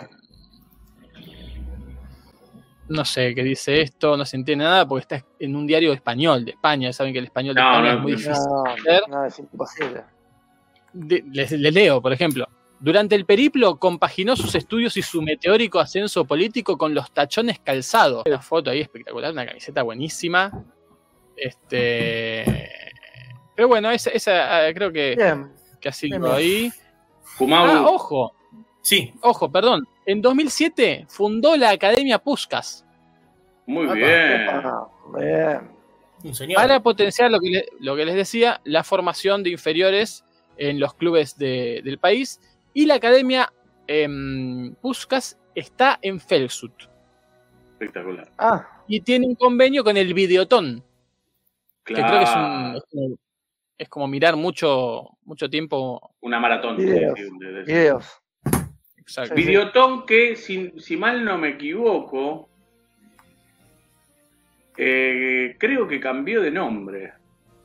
no 2.90 3.06
sé 3.06 3.34
qué 3.36 3.44
dice 3.44 3.82
esto, 3.82 4.18
no 4.18 4.26
se 4.26 4.36
entiende 4.36 4.66
nada 4.66 4.88
porque 4.88 5.02
está 5.16 5.26
en 5.40 5.56
un 5.56 5.66
diario 5.68 5.94
español 5.94 6.44
de 6.46 6.52
España. 6.52 6.92
Saben 6.92 7.14
que 7.14 7.20
el 7.20 7.26
español 7.26 7.56
de 7.56 7.62
No, 7.62 7.70
España 7.72 7.92
no, 7.92 7.98
es 7.98 8.02
muy 8.04 8.12
difícil. 8.14 8.34
No, 8.34 9.08
no, 9.08 9.26
es 9.26 9.40
imposible. 9.40 10.04
De- 10.94 11.24
les, 11.32 11.52
les 11.52 11.74
leo, 11.74 12.02
por 12.02 12.12
ejemplo. 12.14 12.48
Durante 12.82 13.14
el 13.16 13.26
periplo 13.26 13.78
compaginó 13.78 14.36
sus 14.36 14.56
estudios 14.56 14.96
y 14.98 15.02
su 15.02 15.22
meteórico 15.22 15.80
ascenso 15.80 16.26
político 16.26 16.78
con 16.78 16.94
los 16.96 17.12
tachones 17.12 17.60
calzados. 17.60 18.24
Una 18.26 18.42
foto 18.42 18.70
ahí 18.72 18.80
espectacular, 18.82 19.32
una 19.34 19.46
camiseta 19.46 19.84
buenísima. 19.84 20.64
Este. 21.36 22.70
Pero 23.56 23.68
bueno, 23.68 23.92
esa, 23.92 24.10
esa, 24.12 24.66
ah, 24.68 24.74
creo 24.74 24.92
que, 24.92 25.16
Bien. 25.18 25.52
que 25.82 25.90
ha 25.90 25.92
sido 25.92 26.20
Bien. 26.20 26.32
ahí. 26.34 26.72
Fumau. 27.22 27.66
Ah, 27.66 27.90
ojo, 27.90 28.34
Sí. 28.82 29.14
ojo, 29.22 29.52
perdón. 29.52 29.86
En 30.10 30.24
2007 30.24 31.06
fundó 31.08 31.56
la 31.56 31.70
Academia 31.70 32.18
Puskas 32.18 32.84
Muy 33.68 33.86
bien. 33.96 34.48
Bien. 35.16 35.70
Un 36.24 36.34
señor. 36.34 36.56
para 36.60 36.80
potenciar 36.82 37.30
lo 37.30 37.40
que, 37.40 37.50
le- 37.50 37.66
lo 37.80 37.96
que 37.96 38.06
les 38.06 38.16
decía, 38.16 38.60
la 38.64 38.84
formación 38.84 39.44
de 39.44 39.52
inferiores 39.52 40.26
en 40.58 40.80
los 40.80 40.96
clubes 40.96 41.38
de- 41.38 41.82
del 41.86 42.00
país. 42.00 42.42
Y 42.74 42.88
la 42.88 42.96
Academia 42.96 43.54
em, 43.86 44.74
Puskas 44.82 45.38
está 45.54 46.00
en 46.02 46.20
Felsut 46.20 46.74
Espectacular. 47.74 48.30
Ah, 48.40 48.68
y 48.88 49.02
tiene 49.02 49.28
un 49.28 49.36
convenio 49.36 49.84
con 49.84 49.96
el 49.96 50.14
Videotón. 50.16 50.84
que 51.86 51.94
creo 51.94 52.06
que 52.20 52.24
es, 52.24 52.36
un- 52.36 52.76
es 52.76 52.84
como, 52.92 53.16
es 53.78 53.90
como 53.90 54.08
mirar 54.08 54.36
mucho, 54.36 55.10
mucho 55.24 55.50
tiempo. 55.52 56.16
Una 56.22 56.40
maratón. 56.40 56.78
Videos. 56.78 57.14
de- 57.16 57.52
de- 57.52 57.64
Videos. 57.64 58.06
Exacto. 59.10 59.36
Sí, 59.36 59.42
sí. 59.42 59.48
Videotón 59.48 60.06
que, 60.06 60.36
si, 60.36 60.72
si 60.80 60.96
mal 60.96 61.26
no 61.26 61.38
me 61.40 61.50
equivoco, 61.50 62.48
eh, 64.78 65.56
creo 65.58 65.88
que 65.88 66.00
cambió 66.00 66.42
de 66.42 66.52
nombre 66.52 67.14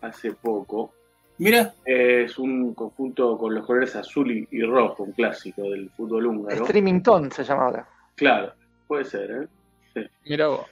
hace 0.01 0.33
poco. 0.33 0.93
Mira, 1.39 1.75
Es 1.85 2.39
un 2.39 2.75
conjunto 2.75 3.37
con 3.37 3.55
los 3.55 3.67
colores 3.67 3.95
azul 3.97 4.31
y, 4.31 4.49
y 4.53 4.63
rojo, 4.63 5.03
un 5.03 5.13
clásico 5.13 5.63
del 5.63 5.91
fútbol 5.91 6.27
húngaro. 6.27 6.65
Streamington 6.65 7.31
se 7.33 7.45
llama 7.45 7.65
ahora. 7.67 7.89
Claro, 8.15 8.53
puede 8.87 9.05
ser, 9.05 9.49
¿eh? 9.97 10.09
Mira 10.25 10.49
vos. 10.49 10.67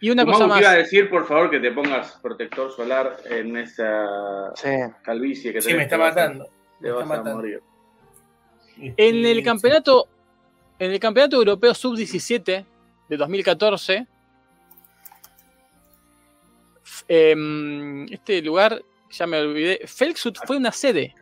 Y 0.00 0.10
una 0.10 0.24
cosa 0.26 0.46
más. 0.46 0.58
te 0.58 0.64
iba 0.64 0.70
a 0.72 0.76
decir, 0.76 1.08
por 1.08 1.26
favor, 1.26 1.50
que 1.50 1.60
te 1.60 1.70
pongas 1.70 2.18
protector 2.22 2.70
solar 2.72 3.16
en 3.30 3.56
esa 3.56 4.52
Sí. 4.54 4.70
calvicie 5.02 5.52
que 5.52 5.60
sí, 5.62 5.68
tenés, 5.68 5.78
me 5.78 5.84
está 5.84 5.96
te 5.96 6.02
matando. 6.02 6.44
Te 6.44 6.50
Me 6.86 6.90
vas 6.90 7.02
está 7.02 7.14
a 7.14 7.18
matando. 7.18 7.36
morir. 7.36 7.60
En 8.78 9.24
el 9.24 9.36
Sí. 9.38 9.42
campeonato, 9.42 10.08
en 10.78 10.90
el 10.92 11.00
campeonato 11.00 11.36
europeo 11.36 11.74
sub-17 11.74 12.64
de 13.08 13.16
2014, 13.16 14.06
f- 16.84 17.04
em, 17.08 18.04
este 18.12 18.42
lugar, 18.42 18.82
ya 19.10 19.26
me 19.26 19.38
olvidé, 19.38 19.80
Felxut 19.86 20.38
fue 20.46 20.56
una 20.56 20.72
sede 20.72 21.14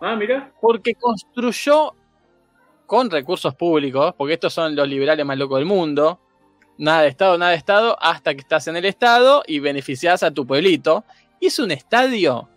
Ah, 0.00 0.16
mira. 0.16 0.52
porque 0.60 0.94
construyó 0.94 1.94
con 2.86 3.10
recursos 3.10 3.54
públicos, 3.54 4.14
porque 4.16 4.34
estos 4.34 4.52
son 4.52 4.76
los 4.76 4.86
liberales 4.88 5.24
más 5.24 5.38
locos 5.38 5.58
del 5.58 5.66
mundo, 5.66 6.20
nada 6.78 7.02
de 7.02 7.08
Estado, 7.08 7.38
nada 7.38 7.52
de 7.52 7.56
Estado, 7.56 7.96
hasta 8.00 8.34
que 8.34 8.40
estás 8.40 8.66
en 8.68 8.76
el 8.76 8.84
Estado 8.84 9.42
y 9.46 9.58
beneficias 9.60 10.22
a 10.22 10.30
tu 10.32 10.46
pueblito. 10.46 11.04
Hizo 11.40 11.64
un 11.64 11.70
estadio 11.70 12.48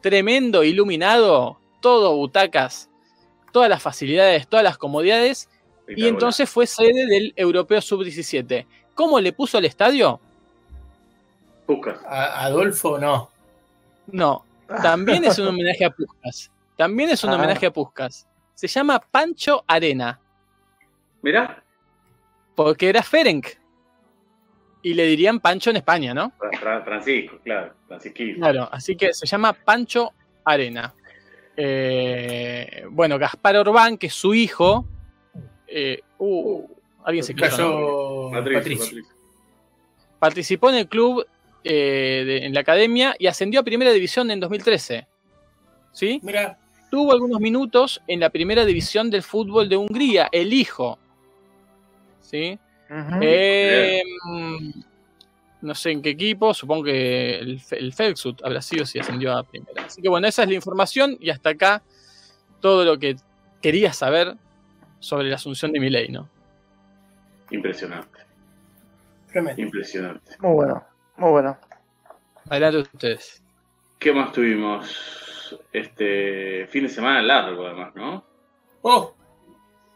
tremendo, 0.00 0.64
iluminado, 0.64 1.58
todo 1.80 2.16
butacas, 2.16 2.89
todas 3.52 3.68
las 3.68 3.82
facilidades, 3.82 4.46
todas 4.48 4.64
las 4.64 4.78
comodidades, 4.78 5.48
y 5.88 6.06
entonces 6.06 6.48
fue 6.48 6.66
sede 6.66 7.06
del 7.06 7.32
Europeo 7.36 7.80
Sub-17. 7.80 8.66
¿Cómo 8.94 9.18
le 9.20 9.32
puso 9.32 9.58
el 9.58 9.64
estadio? 9.64 10.20
Buscas. 11.66 12.00
A- 12.04 12.44
Adolfo, 12.44 12.98
no. 12.98 13.30
No, 14.06 14.44
también 14.82 15.24
es 15.24 15.38
un 15.38 15.48
homenaje 15.48 15.84
a 15.84 15.90
Puskas. 15.90 16.50
También 16.76 17.10
es 17.10 17.22
un 17.24 17.30
Ah. 17.30 17.36
homenaje 17.36 17.66
a 17.66 17.72
Puskas. 17.72 18.26
Se 18.54 18.66
llama 18.66 18.98
Pancho 18.98 19.64
Arena. 19.66 20.18
Mirá. 21.22 21.62
Porque 22.54 22.88
era 22.88 23.02
Ferenc. 23.02 23.46
Y 24.82 24.94
le 24.94 25.04
dirían 25.06 25.40
Pancho 25.40 25.70
en 25.70 25.76
España, 25.76 26.14
¿no? 26.14 26.32
Fra- 26.38 26.50
Fra- 26.58 26.82
Francisco, 26.82 27.38
claro. 27.44 27.74
Francisquito. 27.86 28.38
Claro, 28.40 28.68
así 28.72 28.96
que 28.96 29.12
se 29.12 29.26
llama 29.26 29.52
Pancho 29.52 30.12
Arena. 30.44 30.94
Eh, 31.56 32.84
bueno, 32.90 33.18
Gaspar 33.18 33.56
Orbán, 33.56 33.98
que 33.98 34.06
es 34.08 34.14
su 34.14 34.34
hijo. 34.34 34.86
eh, 35.72 36.00
uh, 36.18 36.64
alguien 37.04 37.24
se 37.24 37.34
cayó. 37.34 38.30
Patricio, 38.30 38.58
Patricio. 38.58 38.84
Patricio. 38.86 39.04
Participó 40.18 40.68
en 40.70 40.76
el 40.76 40.88
club, 40.88 41.26
eh, 41.64 42.24
de- 42.26 42.44
en 42.46 42.52
la 42.54 42.60
academia, 42.60 43.14
y 43.18 43.26
ascendió 43.26 43.60
a 43.60 43.62
primera 43.62 43.92
división 43.92 44.30
en 44.30 44.40
2013. 44.40 45.06
¿Sí? 45.92 46.20
Mira, 46.22 46.56
Tuvo 46.90 47.12
algunos 47.12 47.40
minutos 47.40 48.02
en 48.08 48.18
la 48.18 48.30
primera 48.30 48.64
división 48.64 49.10
del 49.10 49.22
fútbol 49.22 49.68
de 49.68 49.76
Hungría, 49.76 50.28
el 50.32 50.52
hijo. 50.52 50.98
¿Sí? 52.20 52.58
No 55.62 55.74
sé 55.74 55.90
en 55.90 56.02
qué 56.02 56.10
equipo, 56.10 56.54
supongo 56.54 56.84
que 56.84 57.34
el, 57.38 57.60
el 57.70 57.92
Felxut 57.92 58.42
habrá 58.44 58.62
sido 58.62 58.86
si 58.86 58.98
ascendió 58.98 59.32
a 59.36 59.42
primera. 59.42 59.84
Así 59.84 60.00
que 60.02 60.08
bueno, 60.08 60.26
esa 60.26 60.42
es 60.42 60.48
la 60.48 60.54
información 60.54 61.16
y 61.20 61.30
hasta 61.30 61.50
acá 61.50 61.82
todo 62.60 62.84
lo 62.84 62.98
que 62.98 63.16
quería 63.60 63.92
saber 63.92 64.36
sobre 65.00 65.28
la 65.28 65.36
asunción 65.36 65.72
de 65.72 65.80
Milei, 65.80 66.08
¿no? 66.08 66.28
Impresionante. 67.50 68.20
tremendo. 69.30 69.62
Impresionante. 69.62 70.36
Muy 70.40 70.52
bueno, 70.54 70.84
muy 71.16 71.30
bueno. 71.30 71.58
Adelante 72.48 72.78
ustedes. 72.78 73.42
¿Qué 73.98 74.12
más 74.12 74.32
tuvimos? 74.32 75.58
Este 75.72 76.66
fin 76.68 76.84
de 76.84 76.88
semana 76.88 77.20
largo, 77.22 77.66
además, 77.66 77.94
¿no? 77.94 78.24
Oh, 78.82 79.14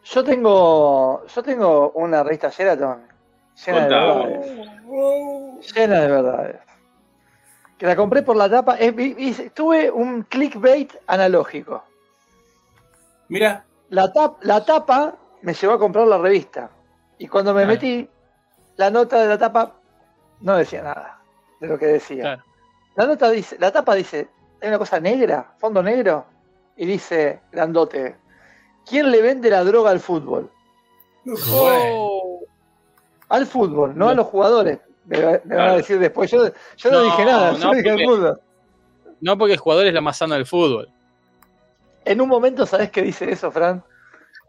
Yo 0.05 0.23
tengo, 0.25 1.25
yo 1.27 1.43
tengo 1.43 1.91
una 1.93 2.23
revista 2.23 2.51
Sheraton 2.51 3.03
llena 3.67 3.87
de 3.87 3.89
verdades. 3.89 5.75
Llena 5.75 6.01
de 6.01 6.09
verdades. 6.09 6.57
Que 7.79 7.87
la 7.87 7.97
compré 7.97 8.23
por 8.23 8.37
la 8.37 8.49
tapa. 8.49 8.77
vi- 8.77 9.15
vi- 9.15 9.51
tuve 9.55 9.91
un 9.91 10.23
clickbait 10.23 10.93
analógico. 11.07 11.83
mira, 13.29 13.65
La, 13.91 14.13
tap- 14.13 14.39
la 14.43 14.65
tapa 14.65 15.15
me 15.43 15.55
llevó 15.55 15.75
a 15.75 15.79
comprar 15.79 16.07
la 16.07 16.19
revista. 16.19 16.71
Y 17.19 17.27
cuando 17.29 17.53
me 17.55 17.63
Claro. 17.63 17.75
metí, 17.75 18.09
la 18.77 18.91
nota 18.91 19.21
de 19.21 19.29
la 19.29 19.39
tapa 19.39 19.73
no 20.41 20.57
decía 20.57 20.83
nada 20.83 21.21
de 21.61 21.67
lo 21.69 21.79
que 21.79 21.87
decía. 21.87 22.23
Claro. 22.23 22.43
La 22.97 23.07
nota 23.07 23.31
dice, 23.31 23.57
la 23.59 23.71
tapa 23.73 23.95
dice, 23.95 24.29
hay 24.61 24.69
una 24.69 24.79
cosa 24.79 25.01
negra, 25.01 25.55
fondo 25.59 25.83
negro, 25.83 26.25
y 26.77 26.87
dice, 26.87 27.41
grandote, 27.53 28.17
¿quién 28.89 29.11
le 29.11 29.21
vende 29.23 29.51
la 29.51 29.65
droga 29.65 29.91
al 29.91 30.01
fútbol? 30.01 30.51
Oh, 31.51 32.24
Al 33.29 33.47
fútbol, 33.47 33.97
no 33.97 34.09
a 34.09 34.14
los 34.14 34.27
jugadores. 34.27 34.79
Me, 35.07 35.18
me 35.45 35.57
van 35.57 35.68
a 35.70 35.77
decir 35.77 35.99
después, 35.99 36.31
yo, 36.31 36.47
yo 36.77 36.91
no, 36.91 36.99
No, 36.99 37.05
dije 37.05 37.25
nada, 37.25 37.53
no, 37.53 37.59
yo 37.59 37.70
dije 37.72 37.91
al 37.91 37.97
porque- 37.97 38.05
fútbol. 38.07 38.41
no 39.20 39.39
porque 39.39 39.53
el 39.55 39.59
jugador 39.59 39.87
es 39.87 39.95
la 39.95 40.01
más 40.01 40.16
sana 40.18 40.35
del 40.37 40.47
fútbol. 40.47 40.89
En 42.07 42.20
un 42.20 42.29
momento, 42.29 42.64
¿sabes 42.66 42.91
qué 42.91 43.03
dice 43.03 43.31
eso, 43.31 43.51
Fran? 43.51 43.83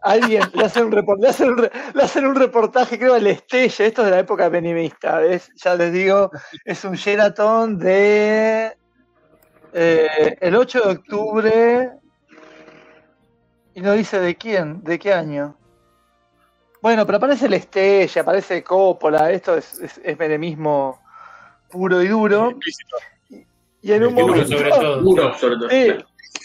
Alguien 0.02 0.44
le 0.54 0.66
hace 0.66 0.84
un, 0.84 0.92
le 0.92 1.28
hace 1.28 1.46
un, 1.46 1.70
le 1.94 2.04
hacen 2.04 2.26
un 2.28 2.36
reportaje, 2.36 3.00
creo, 3.00 3.16
al 3.16 3.26
Estelle, 3.28 3.66
esto 3.66 4.02
es 4.02 4.06
de 4.06 4.12
la 4.12 4.20
época 4.20 4.50
benimista, 4.50 5.24
es, 5.24 5.50
ya 5.56 5.74
les 5.76 5.92
digo, 5.92 6.30
es 6.64 6.84
un 6.86 6.94
Sheraton 6.94 7.80
de 7.80 8.78
eh, 9.74 10.38
el 10.42 10.56
8 10.56 10.82
de 10.82 10.92
octubre 10.92 11.92
y 13.74 13.82
no 13.82 13.94
dice 13.94 14.20
de 14.20 14.36
quién, 14.36 14.84
de 14.84 15.00
qué 15.00 15.12
año. 15.14 15.58
Bueno, 16.86 17.04
pero 17.08 17.18
aparece 17.18 17.48
el 17.48 17.54
Estelle, 17.56 18.20
aparece 18.20 18.64
Coppola, 18.64 19.32
esto 19.32 19.58
es, 19.58 19.80
es, 19.80 20.00
es 20.04 20.20
menemismo 20.20 21.02
puro 21.72 22.00
y 22.00 22.08
duro. 22.08 22.60
Y 23.82 23.92
en 23.92 24.06
un 24.06 24.14
momento, 24.14 24.56
sobre 24.56 24.70
todo. 24.70 25.02
Duro, 25.02 25.34
sobre 25.36 25.56
todo. 25.56 25.70
Sí, 25.72 25.88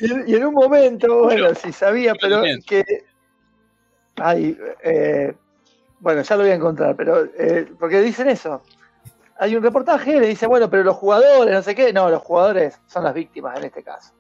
y, 0.01 0.11
en- 0.11 0.25
y 0.27 0.35
en 0.37 0.47
un 0.47 0.55
momento, 0.55 1.25
bueno, 1.25 1.55
si 1.55 1.75
sabía, 1.75 2.15
pero 2.15 2.41
que. 2.67 3.05
Ay, 4.17 4.57
eh, 4.83 5.35
bueno, 5.99 6.23
ya 6.23 6.37
lo 6.37 6.43
voy 6.45 6.53
a 6.53 6.55
encontrar, 6.55 6.97
pero. 6.97 7.23
eh, 7.37 7.71
porque 7.79 8.01
dicen 8.01 8.31
eso. 8.31 8.63
Hay 9.39 9.55
un 9.55 9.63
reportaje 9.63 10.17
y 10.17 10.21
le 10.21 10.29
dice, 10.29 10.47
bueno, 10.47 10.71
pero 10.71 10.85
los 10.85 10.97
jugadores, 10.97 11.53
no 11.53 11.61
sé 11.61 11.75
qué. 11.75 11.93
No, 11.93 12.09
los 12.09 12.23
jugadores 12.23 12.81
son 12.87 13.05
las 13.05 13.13
víctimas 13.13 13.59
en 13.59 13.65
este 13.65 13.83
caso. 13.83 14.15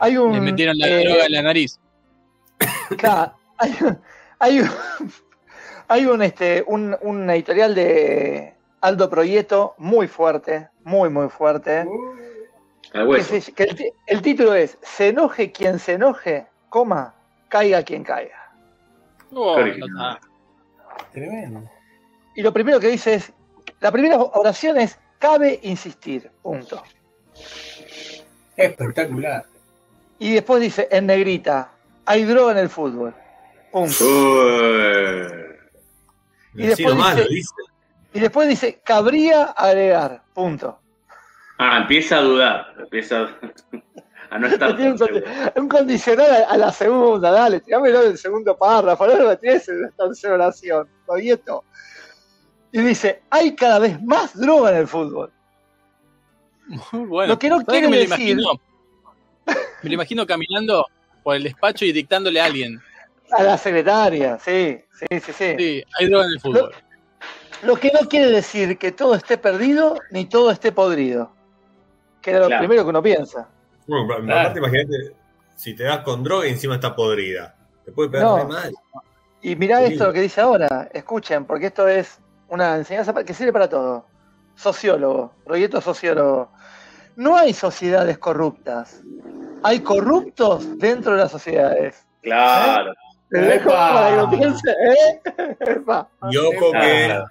Hay 0.00 0.16
un. 0.16 0.32
Le 0.32 0.40
metieron 0.40 0.78
la 0.78 0.88
eh, 0.88 1.04
droga 1.04 1.26
en 1.26 1.32
la 1.32 1.42
nariz. 1.42 1.78
Claro, 2.96 3.34
hay, 3.58 3.76
hay 4.42 4.58
un, 4.60 4.68
hay 5.88 6.06
un, 6.06 6.20
este, 6.20 6.64
un, 6.66 6.96
un 7.00 7.30
editorial 7.30 7.74
de 7.76 8.54
Aldo 8.80 9.08
Proyecto 9.08 9.74
muy 9.78 10.08
fuerte, 10.08 10.68
muy, 10.82 11.08
muy 11.08 11.28
fuerte. 11.28 11.78
Al 11.80 11.86
que, 12.92 13.02
hueso. 13.04 13.40
se- 13.40 13.52
que 13.52 13.92
el, 14.06 14.20
título 14.20 14.54
es 14.54 14.76
Se 14.82 15.08
enoje 15.08 15.52
quien 15.52 15.78
se 15.78 15.92
enoje, 15.92 16.46
coma, 16.68 17.14
caiga 17.48 17.82
quien 17.84 18.02
caiga. 18.02 18.50
Oh. 19.32 19.56
Tremendo. 21.12 21.62
Y 22.34 22.42
lo 22.42 22.52
primero 22.52 22.80
que 22.80 22.88
dice 22.88 23.14
es, 23.14 23.32
la 23.80 23.92
primera 23.92 24.18
oración 24.18 24.78
es, 24.78 24.98
cabe 25.20 25.60
insistir, 25.62 26.30
punto. 26.42 26.82
Espectacular. 28.56 29.44
Y 30.18 30.34
después 30.34 30.60
dice, 30.60 30.88
en 30.90 31.06
negrita, 31.06 31.70
hay 32.04 32.24
droga 32.24 32.52
en 32.52 32.58
el 32.58 32.68
fútbol, 32.68 33.14
Y 36.54 36.66
después 36.66 36.94
dice- 36.96 37.16
lo 37.22 37.28
dice. 37.28 37.54
Y 38.14 38.20
después 38.20 38.48
dice, 38.48 38.80
cabría 38.84 39.44
agregar, 39.44 40.22
punto. 40.34 40.78
Ah, 41.58 41.78
empieza 41.78 42.18
a 42.18 42.22
dudar. 42.22 42.74
Empieza 42.78 43.20
a, 43.22 43.30
a 44.30 44.38
no 44.38 44.46
estar. 44.48 44.76
Tiene 44.76 44.92
un, 44.92 44.98
seguro. 44.98 45.22
condicional 45.68 46.30
a, 46.30 46.50
a 46.50 46.56
la 46.58 46.72
segunda, 46.72 47.30
dale, 47.30 47.60
tirámelo 47.60 48.02
del 48.02 48.18
segundo 48.18 48.56
párrafo, 48.56 49.06
no 49.06 49.16
lo 49.16 49.38
tienes 49.38 49.66
en 49.68 49.82
la 49.82 49.88
tercera 49.90 50.34
oración, 50.34 50.86
Proyecto. 51.06 51.64
Y 52.70 52.80
dice, 52.80 53.22
hay 53.30 53.54
cada 53.54 53.78
vez 53.78 54.02
más 54.02 54.38
droga 54.38 54.70
en 54.72 54.76
el 54.78 54.88
fútbol. 54.88 55.30
Muy 56.92 57.06
bueno. 57.06 57.32
Lo 57.34 57.38
que 57.38 57.48
no 57.48 57.56
¿Sabés 57.56 57.68
quiere 57.68 57.88
me 57.88 57.96
lo 57.96 58.02
decir- 58.02 58.38
imagino? 58.38 58.60
Me 59.82 59.88
lo 59.88 59.94
imagino 59.94 60.26
caminando 60.26 60.86
por 61.22 61.36
el 61.36 61.42
despacho 61.44 61.84
y 61.84 61.92
dictándole 61.92 62.40
a 62.40 62.44
alguien. 62.46 62.80
A 63.32 63.42
la 63.42 63.56
secretaria, 63.58 64.38
sí, 64.38 64.78
sí, 64.92 65.06
sí, 65.20 65.32
sí. 65.32 65.54
Sí, 65.58 65.82
hay 65.98 66.08
droga 66.08 66.24
en 66.26 66.32
el 66.32 66.40
fútbol. 66.40 66.70
Lo 67.62 67.76
que 67.76 67.90
no 67.92 68.08
quiere 68.08 68.30
decir 68.30 68.76
que 68.78 68.92
todo 68.92 69.14
esté 69.14 69.38
perdido 69.38 69.96
ni 70.10 70.26
todo 70.26 70.50
esté 70.50 70.72
podrido. 70.72 71.30
Que 72.20 72.30
era 72.30 72.40
lo 72.40 72.46
Claro. 72.46 72.60
primero 72.60 72.82
que 72.84 72.90
uno 72.90 73.02
piensa. 73.02 73.48
Bueno, 73.86 74.06
Claro. 74.24 74.40
aparte, 74.40 74.58
imagínate, 74.58 75.16
si 75.56 75.74
te 75.74 75.84
das 75.84 76.00
con 76.00 76.22
droga 76.22 76.46
y 76.46 76.50
encima 76.50 76.74
está 76.74 76.94
podrida. 76.94 77.54
Te 77.84 77.92
puede 77.92 78.10
pegar 78.10 78.26
No. 78.26 78.44
mal. 78.48 78.72
Y 79.40 79.56
mirá 79.56 79.78
Sí. 79.78 79.92
esto 79.92 80.06
lo 80.06 80.12
que 80.12 80.20
dice 80.20 80.40
ahora. 80.40 80.88
Escuchen, 80.92 81.44
porque 81.44 81.66
esto 81.66 81.88
es 81.88 82.20
una 82.48 82.76
enseñanza 82.76 83.12
que 83.24 83.34
sirve 83.34 83.52
para 83.52 83.68
todo. 83.68 84.06
Sociólogo, 84.54 85.32
proyecto 85.44 85.80
sociólogo. 85.80 86.50
No 87.16 87.36
hay 87.36 87.52
sociedades 87.54 88.18
corruptas. 88.18 89.02
Hay 89.62 89.80
corruptos 89.80 90.78
dentro 90.78 91.12
de 91.12 91.18
las 91.18 91.30
sociedades. 91.30 92.06
Claro. 92.22 92.92
¿eh? 92.92 92.94
Y 96.30 96.36
ojo 96.36 96.72
que 96.72 97.04
Claro. 97.06 97.30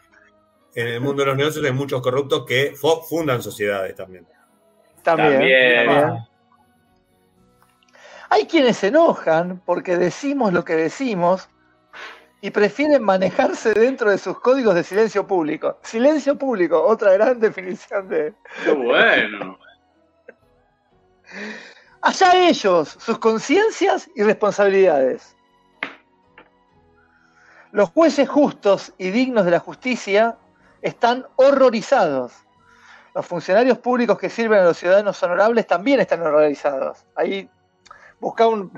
en 0.73 0.87
el 0.87 1.01
mundo 1.01 1.21
de 1.21 1.27
los 1.27 1.37
negocios 1.37 1.63
hay 1.63 1.71
muchos 1.71 2.01
corruptos 2.01 2.45
que 2.45 2.73
fundan 3.07 3.41
sociedades 3.41 3.95
también. 3.95 4.25
También. 5.03 5.31
También. 5.33 5.85
también. 5.87 6.31
Hay 8.29 8.45
quienes 8.45 8.77
se 8.77 8.87
enojan 8.87 9.61
porque 9.65 9.97
decimos 9.97 10.53
lo 10.53 10.63
que 10.63 10.75
decimos 10.75 11.49
y 12.39 12.49
prefieren 12.49 13.03
manejarse 13.03 13.73
dentro 13.73 14.09
de 14.09 14.17
sus 14.17 14.39
códigos 14.39 14.73
de 14.73 14.83
silencio 14.83 15.27
público. 15.27 15.77
Silencio 15.83 16.37
público, 16.37 16.81
otra 16.81 17.13
gran 17.13 17.39
definición 17.39 18.07
de... 18.09 18.33
Qué 18.63 18.71
bueno. 18.71 19.59
Allá 22.01 22.47
ellos, 22.47 22.97
sus 22.99 23.19
conciencias 23.19 24.09
y 24.15 24.23
responsabilidades. 24.23 25.35
Los 27.71 27.89
jueces 27.89 28.27
justos 28.29 28.93
y 28.97 29.09
dignos 29.11 29.45
de 29.45 29.51
la 29.51 29.59
justicia 29.59 30.37
están 30.81 31.25
horrorizados. 31.37 32.33
Los 33.13 33.25
funcionarios 33.25 33.77
públicos 33.77 34.17
que 34.17 34.29
sirven 34.29 34.59
a 34.59 34.63
los 34.63 34.77
ciudadanos 34.77 35.21
honorables 35.23 35.67
también 35.67 35.99
están 35.99 36.21
horrorizados. 36.21 37.05
Ahí 37.15 37.49
busca 38.19 38.47
un, 38.47 38.71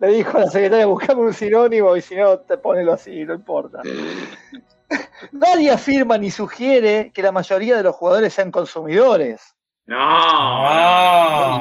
le 0.00 0.08
dijo 0.08 0.36
a 0.38 0.40
la 0.42 0.50
secretaria, 0.50 0.86
buscame 0.86 1.22
un 1.22 1.34
sinónimo 1.34 1.96
y 1.96 2.02
si 2.02 2.16
no, 2.16 2.38
te 2.40 2.56
ponelo 2.58 2.92
así, 2.92 3.24
no 3.24 3.34
importa. 3.34 3.82
Nadie 5.32 5.70
afirma 5.70 6.16
ni 6.18 6.30
sugiere 6.30 7.10
que 7.12 7.22
la 7.22 7.32
mayoría 7.32 7.76
de 7.76 7.82
los 7.82 7.96
jugadores 7.96 8.32
sean 8.34 8.50
consumidores. 8.50 9.54
No. 9.86 9.96
Ah. 9.98 11.60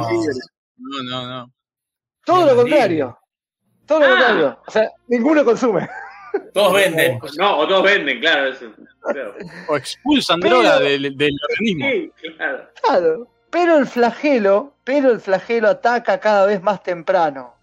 No, 0.77 1.03
no, 1.03 1.27
no. 1.27 1.51
Todo 2.25 2.45
lo 2.45 2.55
contrario. 2.55 3.17
Todo 3.85 3.99
lo 3.99 4.05
Ah. 4.05 4.09
contrario. 4.09 4.59
O 4.67 4.71
sea, 4.71 4.91
ninguno 5.07 5.45
consume. 5.45 5.87
Todos 6.53 6.73
venden. 6.73 7.19
No, 7.37 7.57
o 7.59 7.67
todos 7.67 7.83
venden, 7.83 8.19
claro. 8.19 8.47
Eso. 8.47 8.65
Claro. 9.01 9.35
O 9.67 9.77
expulsan 9.77 10.39
Pero- 10.39 10.61
droga 10.61 10.79
del, 10.79 11.15
del 11.17 11.33
organismo. 11.49 11.85
Sí, 11.89 12.11
claro. 12.37 12.69
Claro. 12.81 13.27
Pero 13.49 13.77
el 13.77 13.87
flagelo, 13.87 14.73
pero 14.83 15.11
el 15.11 15.19
flagelo 15.19 15.69
ataca 15.69 16.19
cada 16.19 16.45
vez 16.45 16.61
más 16.61 16.81
temprano. 16.83 17.55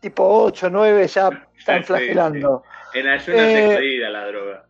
Tipo 0.00 0.26
8, 0.44 0.68
9 0.70 1.06
ya 1.08 1.30
están 1.56 1.80
Sí, 1.80 1.84
flagelando. 1.84 2.62
En 2.94 3.06
ayunas 3.08 3.40
Eh, 3.42 3.66
expedida 3.66 4.10
la 4.10 4.26
droga. 4.26 4.64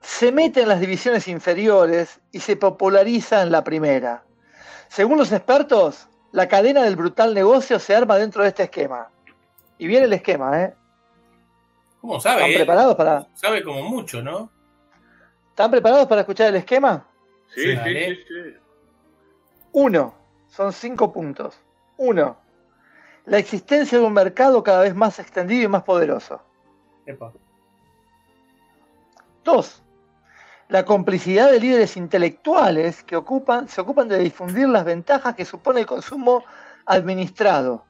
Se 0.00 0.30
mete 0.32 0.62
en 0.62 0.68
las 0.68 0.80
divisiones 0.80 1.26
inferiores 1.28 2.20
y 2.30 2.40
se 2.40 2.56
populariza 2.56 3.42
en 3.42 3.50
la 3.50 3.64
primera. 3.64 4.22
Según 4.88 5.16
los 5.18 5.32
expertos, 5.32 6.08
la 6.32 6.46
cadena 6.46 6.82
del 6.82 6.94
brutal 6.96 7.32
negocio 7.34 7.78
se 7.78 7.94
arma 7.96 8.16
dentro 8.18 8.42
de 8.42 8.48
este 8.50 8.64
esquema. 8.64 9.08
Y 9.78 9.86
viene 9.86 10.04
el 10.06 10.12
esquema, 10.12 10.60
¿eh? 10.62 10.74
¿Cómo 12.04 12.18
¿Están 12.18 12.38
sabe? 12.38 12.52
eh? 12.52 12.56
preparados 12.56 12.96
para, 12.96 13.26
Sabe 13.32 13.62
como 13.62 13.82
mucho, 13.82 14.20
¿no? 14.20 14.50
¿Están 15.48 15.70
preparados 15.70 16.06
para 16.06 16.20
escuchar 16.20 16.48
el 16.48 16.56
esquema? 16.56 17.06
Sí, 17.54 17.62
Sí, 17.62 17.76
sí, 17.82 18.14
sí. 18.28 18.56
Uno, 19.72 20.14
son 20.48 20.74
cinco 20.74 21.10
puntos. 21.10 21.58
Uno, 21.96 22.36
la 23.24 23.38
existencia 23.38 23.98
de 23.98 24.04
un 24.04 24.12
mercado 24.12 24.62
cada 24.62 24.82
vez 24.82 24.94
más 24.94 25.18
extendido 25.18 25.64
y 25.64 25.68
más 25.68 25.82
poderoso. 25.84 26.42
Epa. 27.06 27.32
Dos, 29.42 29.82
la 30.68 30.84
complicidad 30.84 31.50
de 31.50 31.58
líderes 31.58 31.96
intelectuales 31.96 33.02
que 33.02 33.16
ocupan, 33.16 33.66
se 33.66 33.80
ocupan 33.80 34.08
de 34.08 34.18
difundir 34.18 34.68
las 34.68 34.84
ventajas 34.84 35.34
que 35.34 35.46
supone 35.46 35.80
el 35.80 35.86
consumo 35.86 36.44
administrado. 36.84 37.86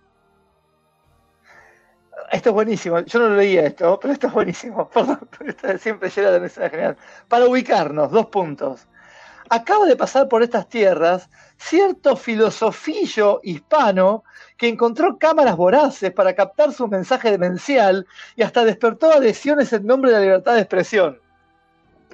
Esto 2.33 2.51
es 2.51 2.55
buenísimo. 2.55 3.01
Yo 3.01 3.19
no 3.19 3.29
lo 3.29 3.37
leía 3.37 3.67
esto, 3.67 3.99
pero 4.01 4.13
esto 4.13 4.27
es 4.27 4.33
buenísimo. 4.33 4.89
Perdón, 4.95 5.29
pero 5.39 5.51
esto 5.51 5.79
siempre 5.79 6.11
llega 6.11 6.31
de 6.31 6.41
mensaje 6.41 6.71
general. 6.71 6.97
Para 7.29 7.47
ubicarnos, 7.47 8.11
dos 8.11 8.27
puntos. 8.27 8.87
Acaba 9.51 9.87
de 9.87 9.97
pasar 9.97 10.29
por 10.29 10.43
estas 10.43 10.69
tierras 10.69 11.29
cierto 11.59 12.17
filosofillo 12.17 13.41
hispano 13.43 14.25
que 14.57 14.69
encontró 14.69 15.19
cámaras 15.19 15.57
voraces 15.57 16.13
para 16.13 16.35
captar 16.35 16.73
su 16.73 16.89
mensaje 16.89 17.31
demencial 17.31 18.07
y 18.37 18.43
hasta 18.43 18.65
despertó 18.65 19.13
adhesiones 19.13 19.73
en 19.73 19.87
nombre 19.87 20.11
de 20.11 20.17
la 20.19 20.23
libertad 20.23 20.55
de 20.55 20.61
expresión. 20.61 21.19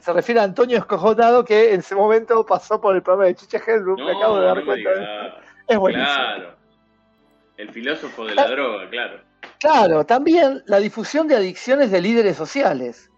Se 0.01 0.13
refiere 0.13 0.41
a 0.41 0.45
Antonio 0.45 0.79
Escojotado 0.79 1.45
que 1.45 1.73
en 1.73 1.81
ese 1.81 1.95
momento 1.95 2.45
pasó 2.45 2.81
por 2.81 2.97
el 2.97 3.03
programa 3.03 3.27
de 3.27 3.35
Chiche 3.37 3.61
Helbrum, 3.65 4.03
me 4.05 4.13
acabo 4.13 4.41
de 4.41 4.47
dar 4.47 4.57
no 4.57 4.65
cuenta. 4.65 4.91
de. 4.91 5.33
Es 5.69 5.79
buenísimo. 5.79 6.15
Claro. 6.15 6.55
El 7.59 7.71
filósofo 7.71 8.27
de 8.27 8.35
la 8.35 8.49
droga, 8.49 8.89
claro. 8.89 9.30
Claro, 9.59 10.05
también 10.07 10.63
la 10.67 10.79
difusión 10.79 11.29
de 11.29 11.37
adicciones 11.37 11.91
de 11.91 12.01
líderes 12.01 12.37
sociales. 12.37 13.11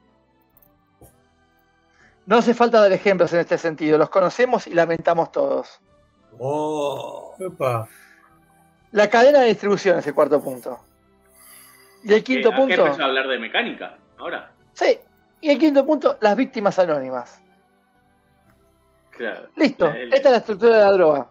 No 2.26 2.36
hace 2.36 2.54
falta 2.54 2.80
dar 2.80 2.92
ejemplos 2.92 3.32
en 3.32 3.40
este 3.40 3.58
sentido, 3.58 3.98
los 3.98 4.08
conocemos 4.10 4.66
y 4.66 4.74
lamentamos 4.74 5.32
todos. 5.32 5.80
Oh, 6.38 7.34
Epa. 7.38 7.88
La 8.92 9.08
cadena 9.10 9.40
de 9.40 9.48
distribución 9.48 9.98
es 9.98 10.06
el 10.06 10.14
cuarto 10.14 10.42
punto. 10.42 10.78
Y 12.04 12.12
el 12.12 12.22
quinto 12.24 12.48
Eh, 12.50 12.52
¿a 12.52 12.54
qué 12.56 12.60
punto. 12.62 12.86
empezó 12.86 13.02
a 13.02 13.06
hablar 13.06 13.28
de 13.28 13.38
mecánica? 13.38 13.98
Ahora. 14.18 14.52
Sí. 14.72 14.98
Y 15.40 15.50
el 15.50 15.58
quinto 15.58 15.84
punto, 15.84 16.18
las 16.20 16.36
víctimas 16.36 16.78
anónimas. 16.78 17.40
Claro. 19.10 19.48
Listo. 19.56 19.86
El- 19.88 20.12
Esta 20.12 20.28
es 20.28 20.32
la 20.32 20.38
estructura 20.38 20.76
de 20.76 20.84
la 20.84 20.92
droga. 20.92 21.30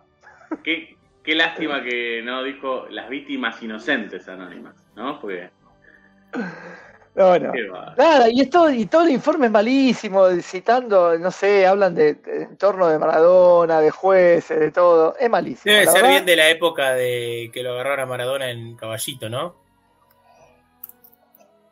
Qué, 0.64 0.98
qué 1.24 1.36
lástima 1.36 1.82
que 1.84 2.22
no 2.24 2.44
dijo 2.44 2.86
las 2.90 3.10
víctimas 3.10 3.62
inocentes 3.64 4.28
anónimas, 4.28 4.76
¿no? 4.96 5.20
Porque. 5.20 5.50
No, 7.14 7.38
no. 7.38 7.52
Nada, 7.98 8.30
y, 8.30 8.42
esto, 8.42 8.70
y 8.70 8.86
todo 8.86 9.04
el 9.04 9.12
informe 9.12 9.48
es 9.48 9.52
malísimo, 9.52 10.30
citando, 10.42 11.18
no 11.18 11.30
sé, 11.30 11.68
hablan 11.68 11.94
de, 11.94 12.14
de 12.14 12.44
entorno 12.44 12.88
de 12.88 12.98
Maradona, 12.98 13.82
de 13.82 13.92
jueces, 13.92 14.58
de 14.58 14.72
todo. 14.72 15.16
Es 15.20 15.30
malísimo. 15.30 15.74
Debe 15.74 15.86
ser 15.88 15.96
verdad. 15.96 16.10
bien 16.10 16.26
de 16.26 16.36
la 16.38 16.50
época 16.50 16.94
de 16.94 17.52
que 17.54 17.64
lo 17.64 17.74
agarraron 17.74 18.00
a 18.00 18.06
Maradona 18.06 18.50
en 18.50 18.78
caballito, 18.78 19.30
¿no? 19.30 19.56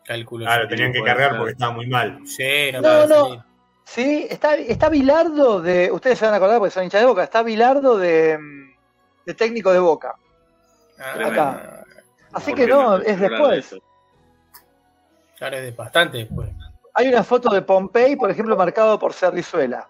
Cálculo. 0.03 0.45
claro, 0.45 0.63
yo. 0.63 0.69
tenían 0.69 0.91
que 0.91 1.03
cargar 1.03 1.37
porque 1.37 1.53
estaba 1.53 1.71
muy 1.71 1.87
mal. 1.87 2.19
Sí, 2.25 2.71
no, 2.73 3.07
No. 3.07 3.45
Sí, 3.85 4.27
está, 4.29 4.55
está 4.55 4.87
Bilardo 4.87 5.61
de. 5.61 5.91
Ustedes 5.91 6.19
se 6.19 6.25
van 6.25 6.33
a 6.35 6.37
acordar 6.37 6.59
porque 6.59 6.71
son 6.71 6.83
hinchas 6.83 7.01
de 7.01 7.07
boca. 7.07 7.23
Está 7.23 7.41
Bilardo 7.41 7.97
de, 7.97 8.37
mm, 8.37 8.75
de 9.25 9.33
técnico 9.33 9.73
de 9.73 9.79
boca. 9.79 10.15
Ah, 10.99 11.13
Acá. 11.25 11.78
Así 12.33 12.51
¿Por 12.51 12.59
que 12.59 12.67
no, 12.67 12.97
es 12.97 13.19
de 13.19 13.29
después. 13.29 13.57
eso? 13.73 13.77
Claro, 15.37 15.57
es 15.57 15.63
de 15.63 15.71
bastante 15.71 16.17
después. 16.19 16.49
Hay 16.93 17.07
una 17.07 17.23
foto 17.23 17.49
de 17.49 17.61
Pompey, 17.61 18.15
por 18.15 18.29
ejemplo, 18.29 18.55
marcado 18.57 18.99
por 18.99 19.13
Cerrizuela. 19.13 19.87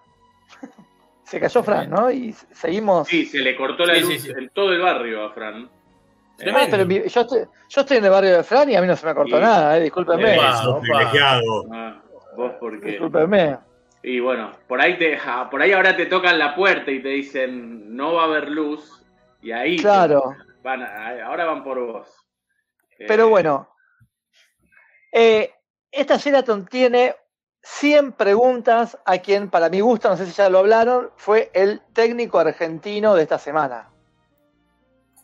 Se 1.24 1.38
cayó 1.40 1.62
Fran, 1.62 1.88
¿no? 1.90 2.10
Y 2.10 2.32
seguimos. 2.52 3.06
Sí, 3.08 3.24
se 3.26 3.38
le 3.38 3.56
cortó 3.56 3.84
la 3.86 3.94
Sí, 3.96 4.00
luz 4.00 4.12
sí, 4.14 4.18
sí. 4.20 4.32
en 4.36 4.48
todo 4.50 4.72
el 4.72 4.80
barrio 4.80 5.24
a 5.26 5.32
Fran. 5.32 5.68
Ah, 6.54 6.66
pero 6.70 6.86
mi- 6.86 7.06
yo, 7.06 7.20
estoy, 7.20 7.40
yo 7.68 7.80
estoy 7.82 7.98
en 7.98 8.04
el 8.04 8.10
barrio 8.10 8.36
de 8.38 8.42
Fran 8.44 8.68
y 8.70 8.74
a 8.74 8.80
mí 8.80 8.86
no 8.86 8.96
se 8.96 9.06
me 9.06 9.14
cortó 9.14 9.36
Sí. 9.36 9.42
nada, 9.42 9.76
eh, 9.76 9.82
discúlpenme. 9.82 10.38
Privilegiado. 10.80 11.66
Ah, 11.72 12.00
vos 12.36 12.52
porque. 12.58 12.86
Discúlpenme. 12.92 13.58
Y 14.02 14.18
bueno, 14.20 14.50
por 14.66 14.80
ahí 14.80 14.96
te, 14.98 15.18
por 15.50 15.60
ahí 15.60 15.72
ahora 15.72 15.94
te 15.96 16.06
tocan 16.06 16.38
la 16.38 16.54
puerta 16.54 16.90
y 16.90 17.02
te 17.02 17.08
dicen 17.10 17.94
no 17.94 18.14
va 18.14 18.22
a 18.22 18.24
haber 18.24 18.48
luz. 18.48 19.04
Y 19.42 19.52
ahí 19.52 19.76
Claro. 19.76 20.34
van 20.64 20.82
a- 20.82 21.26
ahora 21.26 21.44
van 21.44 21.62
por 21.62 21.78
vos. 21.84 22.08
Eh, 23.00 23.06
Pero 23.08 23.28
bueno, 23.28 23.68
eh, 25.12 25.52
esta 25.90 26.16
Sheraton 26.16 26.66
tiene 26.66 27.16
100 27.62 28.12
preguntas 28.12 28.96
a 29.04 29.18
quien, 29.18 29.50
para 29.50 29.68
mi 29.68 29.80
gusto, 29.80 30.08
no 30.08 30.16
sé 30.16 30.26
si 30.26 30.32
ya 30.32 30.48
lo 30.50 30.58
hablaron, 30.58 31.10
fue 31.16 31.50
el 31.54 31.80
técnico 31.92 32.38
argentino 32.38 33.14
de 33.14 33.22
esta 33.22 33.38
semana, 33.38 33.88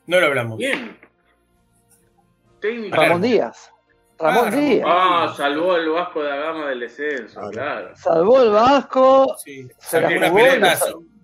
No 0.06 0.18
lo 0.20 0.26
hablamos. 0.26 0.56
Bien. 0.58 0.98
Técnico. 2.60 2.96
Ramón 2.96 3.22
Díaz. 3.22 3.70
Ramón 4.18 4.48
Ah. 4.48 4.50
Díaz. 4.56 4.84
Ah, 4.88 5.34
salvó 5.36 5.76
el 5.76 5.88
Vasco 5.90 6.22
da 6.22 6.36
Gama 6.36 6.68
del 6.70 6.80
descenso, 6.80 7.34
Claro. 7.40 7.50
claro. 7.50 7.96
Salvó 7.96 8.42
el 8.42 8.50
Vasco. 8.50 9.36
Sí. 9.38 9.68
Se 9.78 10.00
la 10.00 10.08
una 10.08 10.32
pelota, 10.32 10.58
la 10.58 10.78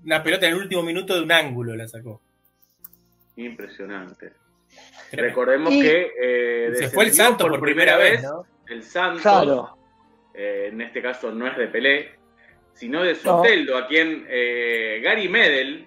una 0.05 0.23
pelota 0.23 0.47
en 0.47 0.53
el 0.55 0.59
último 0.59 0.83
minuto 0.83 1.15
de 1.15 1.23
un 1.23 1.33
ángulo 1.33 1.75
la 1.75 1.89
sacó. 1.89 2.21
Impresionante. 3.37 4.33
Recordemos 5.13 5.73
Y- 5.73 5.83
que 5.83 6.13
eh, 6.21 6.75
Se 6.75 6.89
fue 6.89 7.05
el 7.05 7.13
Santos 7.13 7.49
por 7.49 7.61
primera 7.61 7.97
vez, 7.97 8.23
¿no? 8.23 8.47
El 8.69 8.83
Santos, 8.83 9.21
Claro. 9.23 9.77
eh, 10.35 10.71
en 10.73 10.81
este 10.81 11.03
caso 11.03 11.31
no 11.33 11.47
es 11.47 11.57
de 11.57 11.69
Pelé, 11.69 12.13
sino 12.73 13.03
de 13.03 13.15
Soteldo, 13.15 13.77
a 13.77 13.87
quien 13.87 14.27
eh, 14.29 15.01
Gary 15.05 15.29
Medel 15.29 15.87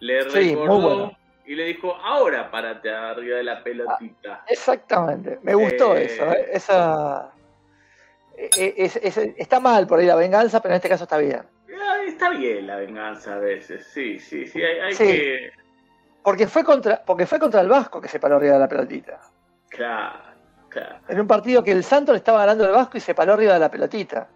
le 0.00 0.22
Sí, 0.30 0.50
recordó 0.54 0.80
bueno. 0.80 1.18
y 1.46 1.54
le 1.54 1.64
dijo, 1.64 1.94
ahora 1.96 2.50
párate 2.50 2.90
arriba 2.90 3.38
de 3.38 3.44
la 3.44 3.62
pelotita. 3.64 4.44
Exactamente, 4.48 5.38
me 5.42 5.54
gustó 5.54 5.96
Eh. 5.96 6.04
eso. 6.04 6.30
¿eh? 6.30 6.46
Esa, 6.52 7.32
es- 8.36 8.96
es- 8.96 9.16
está 9.38 9.60
mal 9.60 9.86
por 9.86 9.98
ahí 9.98 10.06
la 10.06 10.16
venganza, 10.16 10.60
pero 10.60 10.74
en 10.74 10.76
este 10.76 10.90
caso 10.90 11.04
está 11.04 11.16
bien. 11.18 11.40
Ah, 11.80 11.94
Está 12.06 12.30
bien 12.30 12.66
la 12.66 12.76
venganza 12.76 13.34
a 13.34 13.38
veces, 13.38 13.86
sí, 13.92 14.18
sí, 14.18 14.46
sí, 14.46 14.62
hay, 14.62 14.78
hay 14.80 14.94
Sí. 14.94 15.04
que... 15.04 15.50
Porque 16.26 16.48
fue 16.48 16.64
contra, 16.64 17.04
porque 17.04 17.24
fue 17.24 17.38
contra 17.38 17.60
el 17.60 17.68
Vasco 17.68 18.00
que 18.00 18.08
se 18.08 18.18
paró 18.18 18.34
arriba 18.34 18.54
de 18.54 18.58
la 18.58 18.68
pelotita. 18.68 19.20
Claro, 19.68 20.18
claro. 20.68 20.96
En 21.06 21.20
un 21.20 21.26
partido 21.28 21.62
que 21.62 21.70
el 21.70 21.84
Santos 21.84 22.14
le 22.14 22.18
estaba 22.18 22.40
ganando 22.40 22.64
al 22.64 22.72
Vasco 22.72 22.98
y 22.98 23.00
se 23.00 23.14
paró 23.14 23.34
arriba 23.34 23.52
de 23.52 23.60
la 23.60 23.70
pelotita. 23.70 24.28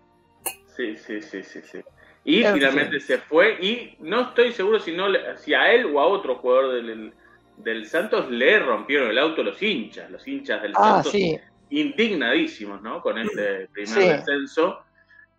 Sí, 0.77 0.97
sí, 0.97 1.21
sí, 1.21 1.43
sí, 1.43 1.61
sí. 1.63 1.81
Y 2.23 2.45
En 2.45 2.55
finalmente 2.55 3.01
se 3.01 3.19
fue 3.19 3.55
y 3.61 3.97
no 3.99 4.21
estoy 4.21 4.53
seguro 4.53 4.79
si, 4.79 4.93
no, 4.93 5.07
si 5.37 5.53
a 5.53 5.73
él 5.73 5.87
o 5.93 5.99
a 6.01 6.07
otro 6.07 6.37
jugador 6.37 6.75
del, 6.75 7.13
del 7.57 7.87
Santos 7.87 8.31
le 8.31 8.61
rompieron 8.61 9.11
el 9.11 9.19
auto 9.19 9.43
los 9.43 9.61
hinchas, 9.61 10.09
los 10.13 10.29
hinchas 10.29 10.63
del 10.63 10.75
Ah, 10.77 10.93
Santos 11.03 11.11
sí. 11.11 11.41
indignadísimos, 11.71 12.81
¿no? 12.83 13.03
Con 13.03 13.19
este 13.19 13.67
primer 13.73 13.89
Sí. 13.89 14.09
descenso. 14.09 14.79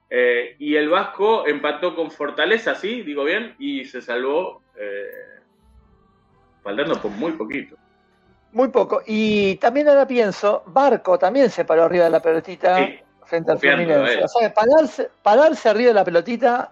Eh, 0.10 0.58
y 0.60 0.76
el 0.76 0.90
Vasco 0.90 1.48
empató 1.48 1.96
con 1.96 2.12
Fortaleza, 2.12 2.76
sí, 2.76 3.04
digo 3.04 3.24
bien, 3.24 3.56
y 3.58 3.86
se 3.86 4.02
salvó 4.02 4.62
eh, 4.76 5.08
faltando 6.64 7.02
por 7.02 7.12
muy 7.12 7.32
poquito. 7.34 7.76
Muy 8.54 8.68
poco. 8.70 9.02
Y 9.06 9.56
también 9.56 9.88
ahora 9.90 10.06
pienso, 10.08 10.64
Barco 10.68 11.18
también 11.18 11.50
se 11.50 11.64
paró 11.66 11.84
arriba 11.86 12.06
de 12.06 12.10
la 12.10 12.20
pelotita 12.20 12.78
Sí, 12.86 13.00
frente 13.26 13.52
al 13.52 13.60
Fluminense. 13.60 14.14
eh. 14.20 14.24
O 14.24 14.28
sea, 14.28 14.54
pararse, 14.54 15.10
pararse 15.24 15.70
arriba 15.70 15.90
de 15.90 15.94
la 15.96 16.04
pelotita 16.04 16.70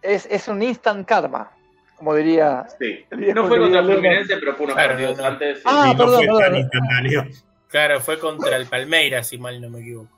es, 0.00 0.26
es 0.30 0.46
un 0.48 0.62
instant 0.62 1.06
karma, 1.06 1.50
como 1.96 2.14
diría. 2.14 2.64
sí. 2.78 3.04
No 3.10 3.46
fue 3.48 3.58
contra 3.58 3.80
el. 3.80 3.86
Fluminense, 3.86 4.36
pero 4.36 4.54
fue 4.54 4.64
unos 4.66 4.76
Claro, 4.76 4.90
partidos 4.90 5.16
no, 5.16 5.22
no. 5.22 5.28
antes. 5.28 5.58
sí. 5.58 5.64
Ah, 5.66 5.84
y 5.86 5.90
no 5.92 5.96
perdón, 5.98 6.14
fue 6.16 6.26
perdón. 6.26 6.42
tan 6.42 6.56
instantáneo. 6.56 7.24
Claro, 7.68 8.00
fue 8.00 8.18
contra 8.18 8.56
el 8.56 8.66
Palmeiras, 8.66 9.26
si 9.28 9.38
mal 9.38 9.60
no 9.60 9.68
me 9.70 9.80
equivoco. 9.80 10.10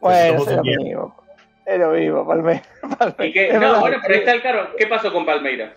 Bueno, 0.00 0.42
es 0.42 0.56
lo 0.56 0.62
mismo. 0.64 1.16
Es 1.66 1.78
lo 1.78 1.90
mismo, 1.90 2.26
Palme. 2.26 2.62
Y 3.20 3.32
que, 3.32 3.48
Es 3.50 3.60
no, 3.60 3.78
bueno, 3.80 3.98
pero 4.02 4.14
ahí 4.14 4.20
está 4.20 4.32
el 4.32 4.42
caro. 4.42 4.74
¿Qué 4.76 4.86
pasó 4.88 5.12
con 5.12 5.24
Palmeiras? 5.26 5.72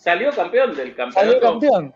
Salió 0.00 0.30
campeón 0.32 0.74
del 0.74 0.94
campeonato. 0.94 1.32
Salió 1.32 1.40
campeón. 1.40 1.94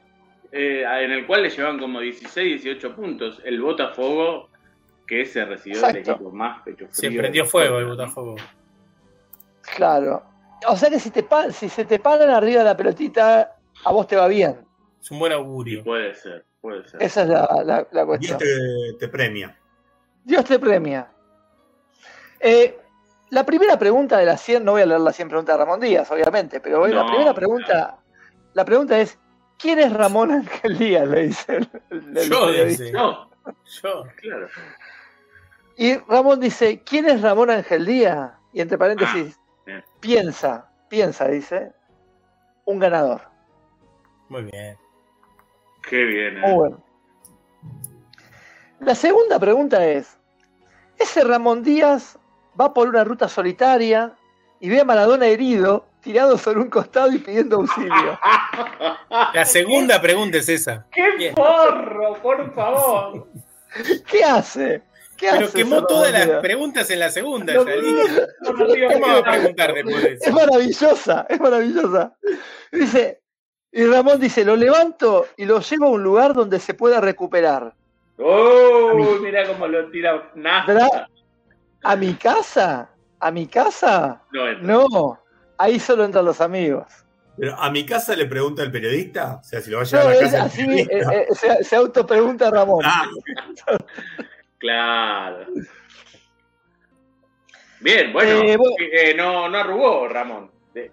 eh, 0.52 0.84
en 1.02 1.10
el 1.10 1.26
cual 1.26 1.42
le 1.42 1.48
llevaban 1.50 1.78
como 1.78 2.00
16, 2.00 2.62
18 2.62 2.94
puntos. 2.94 3.40
El 3.44 3.60
Botafogo, 3.62 4.50
que 5.06 5.24
se 5.24 5.42
recibió 5.44 5.80
del 5.80 5.96
equipo 5.96 6.30
más 6.30 6.62
pecho 6.62 6.86
frío. 6.88 7.10
Se 7.10 7.10
prendió 7.18 7.46
fuego 7.46 7.78
el 7.78 7.86
Botafogo. 7.86 8.36
Claro. 9.76 10.22
O 10.68 10.76
sea 10.76 10.90
que 10.90 10.98
si, 10.98 11.10
te 11.10 11.24
si 11.52 11.68
se 11.68 11.84
te 11.84 11.98
paran 11.98 12.30
arriba 12.30 12.58
de 12.60 12.64
la 12.66 12.76
pelotita, 12.76 13.56
a 13.84 13.92
vos 13.92 14.06
te 14.06 14.16
va 14.16 14.28
bien. 14.28 14.64
Es 15.00 15.10
un 15.10 15.18
buen 15.18 15.32
Sí, 15.32 15.38
augurio. 15.38 15.84
puede 15.84 16.14
ser, 16.14 16.44
puede 16.60 16.86
ser. 16.88 17.02
Esa 17.02 17.22
es 17.22 17.28
la, 17.28 17.40
la- 17.64 17.88
la 17.90 18.04
Dios 18.04 18.06
cuestión. 18.06 18.38
te, 18.38 18.46
te 18.98 19.08
premia. 19.08 19.58
Dios 20.24 20.44
te 20.44 20.58
premia. 20.58 21.08
Eh, 22.40 22.78
la 23.34 23.44
primera 23.44 23.78
pregunta 23.78 24.16
de 24.18 24.26
las 24.26 24.40
100, 24.40 24.64
no 24.64 24.72
voy 24.72 24.82
a 24.82 24.86
leer 24.86 25.00
las 25.00 25.16
100 25.16 25.28
preguntas 25.28 25.54
de 25.58 25.64
Ramón 25.64 25.80
Díaz, 25.80 26.10
obviamente, 26.10 26.60
pero 26.60 26.86
la 26.86 27.04
primera 27.06 27.34
pregunta, 27.34 27.98
la 28.54 28.64
pregunta 28.64 28.98
es, 28.98 29.18
¿quién 29.58 29.78
es 29.78 29.92
Ramón 29.92 30.30
Ángel 30.30 30.78
Díaz? 30.78 31.08
Le 31.08 31.26
dice 31.26 31.56
el- 31.56 31.70
el- 31.90 32.16
el 32.18 32.30
Yo, 32.30 32.46
periodista. 32.46 32.84
dice. 32.84 32.92
No, 32.92 33.28
Yo. 33.82 34.04
claro. 34.16 34.46
Y 35.76 35.96
Ramón 35.98 36.40
dice, 36.40 36.82
¿quién 36.84 37.06
es 37.06 37.20
Ramón 37.20 37.50
Ángel 37.50 37.84
Díaz? 37.84 38.32
Y 38.52 38.60
entre 38.60 38.78
paréntesis, 38.78 39.38
Ah, 39.66 39.82
piensa, 39.98 40.70
piensa, 40.88 41.26
dice, 41.26 41.72
un 42.66 42.78
ganador. 42.78 43.22
Muy 44.28 44.42
bien. 44.42 44.76
Qué 45.88 46.04
bien. 46.04 46.40
Muy 46.40 46.50
eh. 46.50 46.54
bueno. 46.54 46.84
La 48.80 48.94
segunda 48.94 49.38
pregunta 49.38 49.84
es, 49.86 50.18
¿ese 50.98 51.24
Ramón 51.24 51.62
Díaz 51.62 52.18
va 52.60 52.72
por 52.72 52.88
una 52.88 53.04
ruta 53.04 53.28
solitaria 53.28 54.12
y 54.60 54.68
ve 54.68 54.80
a 54.80 54.84
Maradona 54.84 55.26
herido, 55.26 55.86
tirado 56.00 56.38
sobre 56.38 56.60
un 56.60 56.70
costado 56.70 57.12
y 57.12 57.18
pidiendo 57.18 57.56
auxilio? 57.56 58.18
La 59.32 59.44
segunda 59.44 60.00
pregunta 60.00 60.38
es 60.38 60.48
esa. 60.48 60.86
¡Qué 60.90 61.10
Bien. 61.16 61.34
porro, 61.34 62.14
por 62.22 62.54
favor! 62.54 63.26
¿Qué 64.06 64.24
hace? 64.24 64.82
¿Qué 65.16 65.28
Pero 65.30 65.46
hace 65.46 65.58
quemó 65.58 65.76
ese 65.76 65.86
todas 65.88 66.12
las 66.12 66.40
preguntas 66.40 66.90
en 66.90 66.98
la 66.98 67.10
segunda. 67.10 67.54
No, 67.54 67.64
ya, 67.64 67.76
no, 67.76 67.82
listo. 67.82 68.26
no, 68.40 68.52
no, 68.52 68.72
digo 68.72 68.88
¿Qué 68.88 68.94
que 68.94 69.00
vamos 69.00 69.20
a 69.20 69.30
preguntar 69.30 69.74
después 69.74 70.02
de 70.02 70.12
Es 70.14 70.32
maravillosa, 70.32 71.26
es 71.28 71.40
maravillosa. 71.40 72.16
Dice, 72.72 73.20
y 73.70 73.84
Ramón 73.86 74.20
dice, 74.20 74.44
lo 74.44 74.56
levanto 74.56 75.26
y 75.36 75.44
lo 75.44 75.60
llevo 75.60 75.86
a 75.86 75.90
un 75.90 76.02
lugar 76.02 76.34
donde 76.34 76.58
se 76.60 76.74
pueda 76.74 77.00
recuperar. 77.00 77.74
¡Oh! 78.18 79.18
Mira 79.20 79.46
cómo 79.46 79.66
lo 79.66 79.90
tira 79.90 80.30
nada. 80.34 81.08
¿A 81.84 81.96
mi 81.96 82.14
casa? 82.14 82.90
¿A 83.20 83.30
mi 83.30 83.46
casa? 83.46 84.22
No, 84.32 84.48
entra. 84.48 84.66
No, 84.66 85.18
ahí 85.58 85.78
solo 85.78 86.04
entran 86.04 86.24
los 86.24 86.40
amigos. 86.40 86.86
Pero 87.36 87.54
a 87.58 87.68
mi 87.70 87.84
casa 87.84 88.14
le 88.14 88.26
pregunta 88.26 88.62
el 88.62 88.70
periodista, 88.70 89.36
o 89.40 89.44
sea, 89.44 89.60
si 89.60 89.70
lo 89.70 89.78
va 89.78 89.82
a 89.82 89.86
llevar 89.86 90.04
No, 90.04 90.10
a 90.10 90.14
la 90.14 90.18
es 90.20 90.32
casa 90.32 90.44
así, 90.44 90.62
eh, 90.62 90.86
periodista. 90.86 91.14
eh, 91.14 91.26
se, 91.32 91.64
se 91.64 91.76
autopregunta 91.76 92.50
Ramón. 92.50 92.84
Ah, 92.84 93.04
Claro. 94.58 95.46
Bien, 97.80 98.12
bueno, 98.12 98.30
Eh, 98.30 98.56
bueno. 98.56 98.76
eh, 98.78 99.14
no, 99.14 99.48
no 99.48 99.58
arrugó 99.58 100.08
Ramón. 100.08 100.50
Eh, 100.74 100.90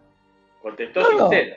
Contestó 0.62 1.02
No, 1.02 1.12
no. 1.12 1.30
sincero. 1.30 1.56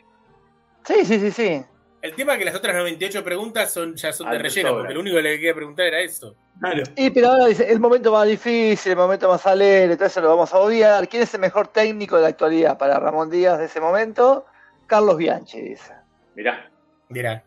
Sí, 0.84 1.04
sí, 1.04 1.18
sí, 1.18 1.30
sí. 1.32 1.64
El 2.04 2.14
tema 2.14 2.34
es 2.34 2.38
que 2.38 2.44
las 2.44 2.54
otras 2.54 2.74
98 2.76 3.24
preguntas 3.24 3.72
son, 3.72 3.94
ya 3.94 4.12
son 4.12 4.30
de 4.30 4.38
relleno, 4.38 4.68
sobra. 4.68 4.80
porque 4.82 4.92
lo 4.94 5.00
único 5.00 5.16
que 5.16 5.22
le 5.22 5.30
quería 5.36 5.54
preguntar 5.54 5.86
era 5.86 6.00
eso. 6.00 6.36
claro. 6.60 6.82
Y 6.96 7.08
pero 7.08 7.28
ahora 7.28 7.46
dice, 7.46 7.72
el 7.72 7.80
momento 7.80 8.12
más 8.12 8.28
difícil, 8.28 8.92
el 8.92 8.98
momento 8.98 9.26
más 9.26 9.46
alegre, 9.46 9.96
todo 9.96 10.06
eso 10.06 10.20
lo 10.20 10.28
vamos 10.28 10.52
a 10.52 10.58
odiar. 10.58 11.08
¿Quién 11.08 11.22
es 11.22 11.32
el 11.32 11.40
mejor 11.40 11.68
técnico 11.68 12.16
de 12.16 12.22
la 12.22 12.28
actualidad 12.28 12.76
para 12.76 12.98
Ramón 13.00 13.30
Díaz 13.30 13.58
de 13.58 13.64
ese 13.64 13.80
momento? 13.80 14.44
Carlos 14.86 15.16
Bianchi, 15.16 15.62
dice. 15.62 15.94
Mirá. 16.34 16.70
Dirá. 17.08 17.42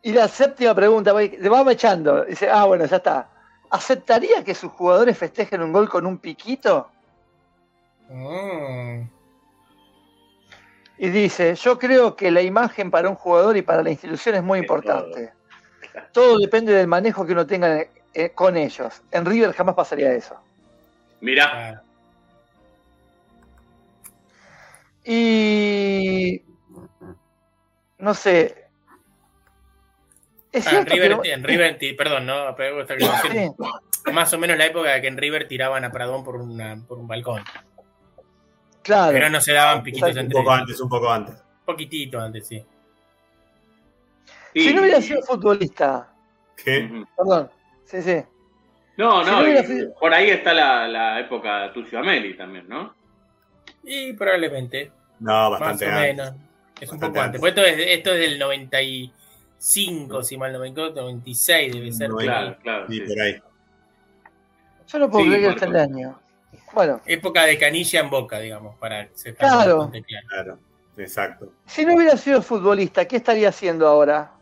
Y 0.00 0.12
la 0.14 0.28
séptima 0.28 0.74
pregunta, 0.74 1.12
voy- 1.12 1.36
le 1.38 1.48
vamos 1.50 1.74
echando. 1.74 2.24
Dice, 2.24 2.48
ah, 2.50 2.64
bueno, 2.64 2.86
ya 2.86 2.96
está. 2.96 3.28
¿Aceptaría 3.68 4.42
que 4.44 4.54
sus 4.54 4.72
jugadores 4.72 5.18
festejen 5.18 5.60
un 5.60 5.74
gol 5.74 5.90
con 5.90 6.06
un 6.06 6.16
piquito? 6.16 6.88
Mm. 8.08 9.02
Y 10.98 11.08
dice, 11.10 11.54
yo 11.54 11.78
creo 11.78 12.16
que 12.16 12.30
la 12.30 12.42
imagen 12.42 12.90
para 12.90 13.08
un 13.08 13.14
jugador 13.14 13.56
y 13.56 13.62
para 13.62 13.82
la 13.82 13.90
institución 13.90 14.34
es 14.34 14.42
muy 14.42 14.58
Es 14.58 14.64
importante. 14.64 15.32
Todo 16.12 16.38
depende 16.38 16.72
del 16.72 16.88
manejo 16.88 17.24
que 17.24 17.32
uno 17.32 17.46
tenga 17.46 17.86
eh, 18.14 18.30
con 18.34 18.56
ellos. 18.56 19.00
En 19.12 19.24
River 19.24 19.52
jamás 19.52 19.76
pasaría 19.76 20.12
eso. 20.12 20.36
Mirá. 21.20 21.82
Y... 25.04 26.42
No 27.98 28.14
sé. 28.14 28.66
Es 30.52 30.66
ah, 30.66 30.78
en 30.78 30.86
River, 30.86 31.20
que... 31.20 31.32
en 31.32 31.44
River, 31.44 31.78
perdón, 31.96 32.26
¿no? 32.26 32.54
Pero. 32.56 32.86
Sí, 34.06 34.12
Más 34.12 34.32
o 34.32 34.38
menos 34.38 34.56
la 34.56 34.66
época 34.66 34.90
de 34.90 35.00
que 35.00 35.08
en 35.08 35.16
River 35.16 35.46
tiraban 35.46 35.84
a 35.84 35.92
Pradón 35.92 36.24
por, 36.24 36.36
una, 36.36 36.80
por 36.86 36.98
un 36.98 37.06
balcón. 37.06 37.42
Claro. 38.82 39.12
Pero 39.12 39.30
no 39.30 39.40
se 39.40 39.52
daban 39.52 39.82
piquitos 39.82 40.12
Un 40.12 40.18
entre 40.18 40.34
poco 40.38 40.50
ellos. 40.50 40.60
antes, 40.62 40.80
un 40.80 40.88
poco 40.88 41.10
antes. 41.10 41.34
Un 41.34 41.64
poquitito 41.66 42.18
antes, 42.20 42.46
sí. 42.46 42.64
Sí. 44.54 44.60
Si 44.68 44.74
no 44.74 44.80
hubiera 44.82 45.00
sido 45.00 45.22
futbolista, 45.22 46.12
¿Qué? 46.56 47.04
Perdón, 47.16 47.50
sí, 47.84 48.02
sí. 48.02 48.16
No, 48.96 49.22
Si 49.24 49.30
no, 49.30 49.36
no 49.36 49.42
hubiera 49.44 49.60
y 49.60 49.66
sido- 49.66 49.94
por 49.94 50.12
ahí 50.12 50.30
está 50.30 50.52
la, 50.52 50.88
la 50.88 51.20
época 51.20 51.70
Tucio 51.72 51.98
Ameli 52.00 52.36
también, 52.36 52.66
¿no? 52.68 52.94
Y 53.84 54.12
probablemente, 54.14 54.90
No, 55.20 55.50
más 55.50 55.60
bastante 55.60 55.86
o 55.86 55.88
antes. 55.90 56.02
menos. 56.16 56.32
Es 56.80 56.90
un 56.92 56.98
poco 57.00 57.20
antes. 57.20 57.40
Pues 57.40 57.50
esto, 57.56 57.64
es, 57.64 57.78
esto 57.78 58.12
es 58.14 58.20
del 58.20 58.38
95, 58.38 60.22
si 60.22 60.36
mal 60.36 60.52
no 60.52 60.58
me 60.60 60.68
equivoco, 60.68 61.00
96 61.00 61.72
debe 61.72 61.92
ser. 61.92 62.10
Claro, 62.10 62.56
claro. 62.62 62.86
Sí, 62.88 62.94
sí. 63.00 63.06
por 63.06 63.20
ahí. 63.22 63.42
Yo 64.88 64.98
no 64.98 65.10
puedo 65.10 65.24
Sí, 65.24 65.30
creer 65.30 65.42
que 65.42 65.48
Marco. 65.48 65.64
esté 65.64 65.76
el 65.78 65.82
año. 65.82 66.20
Bueno, 66.72 67.00
Época 67.06 67.44
de 67.44 67.58
canilla 67.58 68.00
en 68.00 68.10
boca, 68.10 68.38
digamos, 68.38 68.76
para 68.76 69.08
que 69.08 69.16
se 69.16 69.34
Claro. 69.34 69.78
bastante 69.78 70.02
claro. 70.02 70.26
Claro, 70.28 70.58
exacto. 70.96 71.52
si 71.66 71.84
no 71.84 71.94
hubiera 71.94 72.16
sido 72.16 72.40
futbolista, 72.42 73.06
¿qué 73.06 73.16
estaría 73.16 73.48
haciendo 73.50 73.86
ahora? 73.86 74.32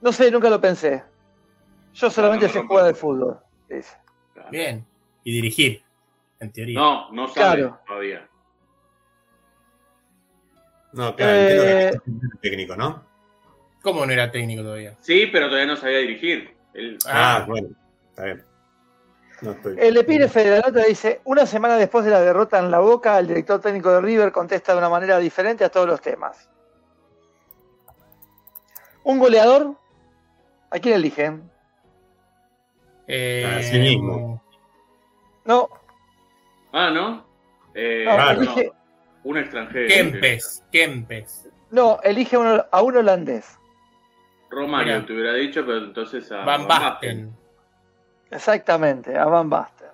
No 0.00 0.12
sé, 0.12 0.30
nunca 0.30 0.50
lo 0.50 0.60
pensé. 0.60 1.02
Yo 1.94 2.10
solamente 2.10 2.46
no, 2.46 2.52
no, 2.54 2.60
sé 2.60 2.66
jugar 2.66 2.86
al 2.86 2.94
fútbol. 2.94 3.38
Bien. 4.50 4.86
Y 5.24 5.32
dirigir, 5.32 5.82
en 6.40 6.52
teoría. 6.52 6.78
No, 6.78 7.12
no 7.12 7.28
sabe 7.28 7.58
Claro. 7.60 7.80
todavía. 7.86 8.28
No, 10.92 11.14
claro, 11.16 11.32
entiendo 11.38 11.64
Eh, 11.64 11.90
que 11.90 11.96
es 11.96 12.40
técnico, 12.40 12.76
¿no? 12.76 13.06
¿Cómo 13.82 14.04
no 14.04 14.12
era 14.12 14.30
técnico 14.30 14.62
todavía? 14.62 14.96
Sí, 15.00 15.26
pero 15.32 15.46
todavía 15.46 15.66
no 15.66 15.76
sabía 15.76 15.98
dirigir. 15.98 16.54
Él- 16.74 16.98
Ah, 17.06 17.38
Ah, 17.42 17.44
bueno, 17.48 17.68
está 18.10 18.24
bien. 18.24 18.44
No 19.42 19.50
estoy. 19.52 19.76
El 19.78 19.96
epígrafe 19.96 20.44
de 20.44 20.50
la 20.50 20.66
nota 20.68 20.84
dice, 20.84 21.20
una 21.24 21.44
semana 21.46 21.76
después 21.76 22.04
de 22.04 22.10
la 22.12 22.20
derrota 22.20 22.58
en 22.58 22.70
la 22.70 22.78
Boca, 22.78 23.18
el 23.18 23.26
director 23.26 23.60
técnico 23.60 23.90
de 23.92 24.00
River 24.00 24.30
contesta 24.32 24.72
de 24.72 24.78
una 24.78 24.88
manera 24.88 25.18
diferente 25.18 25.64
a 25.64 25.68
todos 25.68 25.86
los 25.88 26.00
temas. 26.00 26.48
Un 29.04 29.18
goleador, 29.18 29.74
¿a 30.70 30.78
quién 30.78 30.94
eligen? 30.94 31.50
Eh, 33.08 33.44
A 33.58 33.62
sí 33.62 33.78
mismo. 33.78 34.40
No, 35.44 35.68
Ah, 36.72 36.88
¿no? 36.90 37.26
Eh, 37.74 38.04
no, 38.06 38.30
elige, 38.30 38.72
Un 39.24 39.38
extranjero. 39.38 39.88
Kempes, 39.88 40.64
Kempes. 40.70 41.48
no, 41.70 41.98
elige 42.02 42.36
a 42.36 42.82
un 42.82 42.96
holandés. 42.96 43.58
Romario 44.50 44.94
Mira. 44.94 45.06
te 45.06 45.12
hubiera 45.12 45.32
dicho, 45.34 45.64
pero 45.66 45.78
entonces 45.78 46.30
a 46.30 46.44
Van 46.44 46.66
Basten. 46.68 47.36
Exactamente, 48.32 49.16
a 49.16 49.26
Van 49.26 49.48
Basten. 49.48 49.88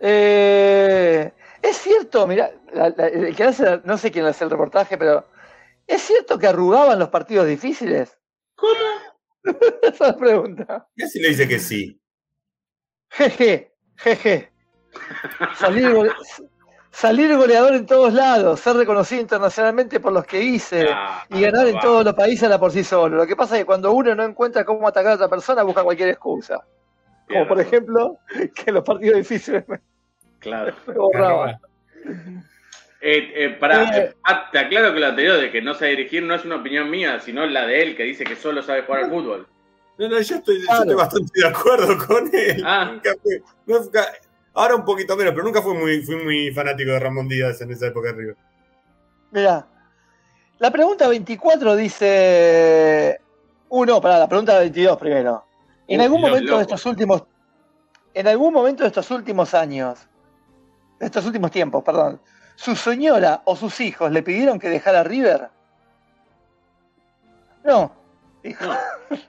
Eh, 0.00 1.32
es 1.62 1.76
cierto, 1.78 2.26
mira, 2.26 2.50
la- 2.72 2.90
la- 2.90 3.06
el 3.06 3.34
que 3.34 3.44
hace, 3.44 3.80
no 3.84 3.96
sé 3.96 4.10
quién 4.10 4.26
hace 4.26 4.44
el 4.44 4.50
reportaje, 4.50 4.98
pero 4.98 5.24
¿es 5.86 6.02
cierto 6.02 6.38
que 6.38 6.48
arrugaban 6.48 6.98
los 6.98 7.08
partidos 7.08 7.46
difíciles? 7.46 8.18
¿Cómo? 8.56 8.72
Esa 9.82 9.88
es 9.88 10.00
la 10.00 10.16
pregunta. 10.16 10.88
¿Qué 10.96 11.06
si 11.08 11.20
le 11.20 11.28
dice 11.28 11.48
que 11.48 11.58
sí? 11.58 12.00
Jeje, 13.10 13.72
jeje. 13.96 14.52
Salir, 15.56 16.12
salir 16.94 17.36
goleador 17.36 17.74
en 17.74 17.86
todos 17.86 18.12
lados, 18.14 18.60
ser 18.60 18.76
reconocido 18.76 19.20
internacionalmente 19.20 19.98
por 19.98 20.12
los 20.12 20.24
que 20.24 20.40
hice 20.40 20.86
Ah, 20.90 21.24
y 21.28 21.40
ganar 21.40 21.66
en 21.66 21.76
va. 21.76 21.80
todos 21.80 22.04
los 22.04 22.14
países 22.14 22.50
a 22.50 22.58
por 22.58 22.70
sí 22.70 22.84
solo. 22.84 23.16
Lo 23.16 23.26
que 23.26 23.34
pasa 23.36 23.56
es 23.56 23.62
que 23.62 23.66
cuando 23.66 23.92
uno 23.92 24.14
no 24.14 24.22
encuentra 24.24 24.64
cómo 24.64 24.86
atacar 24.86 25.12
a 25.12 25.14
otra 25.16 25.28
persona, 25.28 25.62
busca 25.64 25.82
cualquier 25.82 26.10
excusa. 26.10 26.60
Como 27.28 27.48
por 27.48 27.56
razón. 27.58 27.66
ejemplo, 27.74 28.18
que 28.64 28.70
los 28.72 28.84
partidos 28.84 29.16
difíciles 29.16 29.64
me, 29.68 29.80
Claro. 30.38 30.74
me 30.86 30.94
borraban. 30.94 31.58
Eh, 33.00 33.32
eh, 33.34 33.58
Eh. 33.60 34.14
ah, 34.24 34.48
te 34.50 34.58
aclaro 34.58 34.94
que 34.94 35.00
lo 35.00 35.06
anterior 35.08 35.38
de 35.38 35.50
que 35.50 35.60
no 35.60 35.74
sabe 35.74 35.90
dirigir 35.90 36.22
no 36.22 36.34
es 36.34 36.44
una 36.44 36.56
opinión 36.56 36.88
mía, 36.90 37.18
sino 37.20 37.44
la 37.46 37.66
de 37.66 37.82
él, 37.82 37.96
que 37.96 38.04
dice 38.04 38.24
que 38.24 38.36
solo 38.36 38.62
sabe 38.62 38.82
jugar 38.82 39.04
al 39.04 39.10
fútbol. 39.10 39.46
No, 39.98 40.08
no, 40.08 40.20
yo 40.20 40.36
estoy, 40.36 40.58
yo 40.66 40.72
estoy 40.72 40.94
bastante 40.94 41.40
de 41.40 41.46
acuerdo 41.46 41.98
con 42.06 42.30
él. 42.32 42.62
Ah. 42.64 42.90
Nunca 42.92 43.10
nunca- 43.66 44.06
ahora 44.54 44.74
un 44.76 44.84
poquito 44.84 45.16
menos, 45.16 45.32
pero 45.34 45.44
nunca 45.44 45.60
fui 45.62 45.74
muy, 45.74 46.02
fui 46.02 46.16
muy 46.16 46.50
fanático 46.52 46.92
de 46.92 46.98
Ramón 46.98 47.28
Díaz 47.28 47.60
en 47.60 47.70
esa 47.72 47.86
época 47.88 48.08
de 48.08 48.14
River. 48.14 48.36
Mira, 49.30 49.66
la 50.58 50.70
pregunta 50.70 51.08
24 51.08 51.76
dice. 51.76 53.20
Uno, 53.68 54.00
para 54.00 54.18
la 54.18 54.28
pregunta 54.28 54.58
22 54.58 54.96
primero. 54.98 55.44
En 55.88 55.98
Uy, 56.00 56.04
algún 56.04 56.20
momento 56.20 56.46
loco. 56.46 56.56
de 56.58 56.62
estos 56.62 56.86
últimos. 56.86 57.24
En 58.14 58.28
algún 58.28 58.52
momento 58.54 58.84
de 58.84 58.88
estos 58.88 59.10
últimos 59.10 59.52
años. 59.54 60.06
De 61.00 61.06
estos 61.06 61.26
últimos 61.26 61.50
tiempos, 61.50 61.82
perdón. 61.82 62.20
¿Su 62.54 62.76
señora 62.76 63.42
o 63.46 63.56
sus 63.56 63.80
hijos 63.80 64.12
le 64.12 64.22
pidieron 64.22 64.60
que 64.60 64.68
dejara 64.70 65.02
River? 65.02 65.48
No. 67.64 68.03
No. 68.44 68.76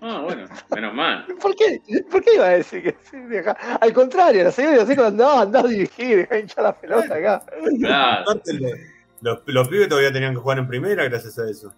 Ah, 0.01 0.21
bueno, 0.23 0.45
menos 0.75 0.93
mal. 0.93 1.25
¿Por 1.41 1.55
qué? 1.55 1.81
¿Por 2.11 2.21
qué 2.23 2.35
iba 2.35 2.45
a 2.47 2.49
decir 2.49 2.83
que 2.83 2.95
sí, 3.09 3.17
deja? 3.17 3.51
Al 3.79 3.93
contrario, 3.93 4.43
la 4.43 4.51
señora 4.51 4.75
los 4.77 4.89
hijos, 4.89 5.13
no, 5.13 5.39
andá 5.39 5.61
a 5.61 5.67
dirigir, 5.67 6.17
deja 6.17 6.37
hinchar 6.39 6.63
la 6.65 6.75
pelota 6.75 7.15
acá. 7.15 7.43
Claro, 7.79 8.41
los, 9.21 9.39
los 9.45 9.67
pibes 9.69 9.87
todavía 9.87 10.11
tenían 10.11 10.33
que 10.33 10.39
jugar 10.41 10.57
en 10.57 10.67
primera 10.67 11.05
gracias 11.05 11.39
a 11.39 11.49
eso. 11.49 11.73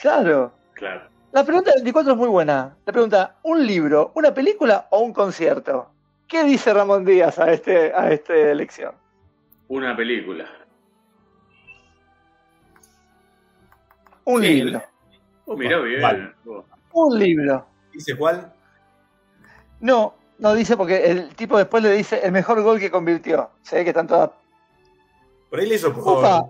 Claro. 0.00 0.52
claro. 0.74 1.02
La 1.32 1.44
pregunta 1.44 1.72
24 1.74 2.12
es 2.12 2.18
muy 2.18 2.28
buena. 2.28 2.76
La 2.86 2.92
pregunta, 2.92 3.36
¿un 3.42 3.66
libro, 3.66 4.12
una 4.14 4.32
película 4.32 4.86
o 4.90 5.00
un 5.00 5.12
concierto? 5.12 5.90
¿Qué 6.28 6.44
dice 6.44 6.72
Ramón 6.72 7.04
Díaz 7.04 7.38
a, 7.38 7.50
este, 7.52 7.92
a 7.94 8.12
esta 8.12 8.34
elección? 8.34 8.94
Una 9.68 9.96
película. 9.96 10.46
Un 14.24 14.42
Sí. 14.42 14.54
libro. 14.54 14.82
Mirá 15.56 15.78
bien. 15.80 16.02
Vale. 16.02 16.32
Un 16.92 17.18
libro. 17.18 17.66
¿Dice 17.92 18.16
cuál? 18.16 18.52
No, 19.80 20.14
no 20.38 20.54
dice 20.54 20.76
porque 20.76 21.04
el 21.10 21.34
tipo 21.34 21.58
después 21.58 21.82
le 21.82 21.90
dice 21.92 22.20
el 22.22 22.32
mejor 22.32 22.62
gol 22.62 22.78
que 22.78 22.90
convirtió. 22.90 23.50
Se 23.62 23.76
ve 23.76 23.84
que 23.84 23.90
están 23.90 24.06
todas 24.06 24.30
Por 25.48 25.60
ahí 25.60 25.66
le 25.68 25.74
hizo 25.76 25.92
por. 25.92 26.18
Opa. 26.18 26.46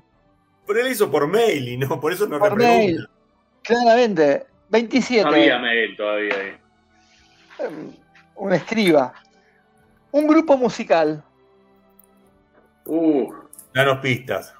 Por 0.66 0.76
ahí 0.76 0.84
le 0.84 0.90
hizo 0.90 1.10
por 1.10 1.26
mail 1.26 1.68
y 1.68 1.76
no, 1.76 2.00
por 2.00 2.12
eso 2.12 2.26
no 2.26 2.38
por 2.38 2.56
mail. 2.56 3.08
Claramente. 3.62 4.46
27. 4.68 5.24
No 5.24 5.30
había 5.30 5.58
mail 5.58 5.96
todavía 5.96 6.34
ahí. 6.36 6.58
em, 7.58 7.92
Un 8.36 8.52
escriba. 8.52 9.12
Un 10.12 10.26
grupo 10.26 10.56
musical. 10.56 11.22
Uh, 12.86 13.32
Danos 13.74 13.98
pistas. 13.98 14.54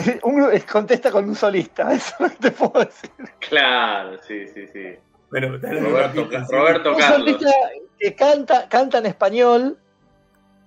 Un 0.22 0.36
gru- 0.36 0.64
contesta 0.66 1.10
con 1.10 1.28
un 1.28 1.34
solista. 1.34 1.92
Eso 1.92 2.14
que 2.18 2.36
te 2.36 2.50
puedo 2.50 2.84
decir. 2.84 3.10
claro, 3.48 4.18
sí, 4.26 4.46
sí, 4.48 4.66
sí. 4.68 4.96
Bueno, 5.30 5.58
Roberto, 5.58 6.28
sí. 6.30 6.36
Roberto 6.56 6.94
Un 6.96 7.02
solista 7.02 7.50
que 7.98 8.14
canta, 8.16 8.68
canta 8.68 8.98
en 8.98 9.06
español 9.06 9.78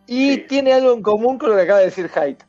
y 0.07 0.35
Sí. 0.35 0.45
tiene 0.47 0.73
algo 0.73 0.93
en 0.93 1.01
común 1.01 1.37
con 1.37 1.49
lo 1.49 1.55
que 1.55 1.63
acaba 1.63 1.79
de 1.79 1.85
decir 1.85 2.09
Haidt. 2.15 2.43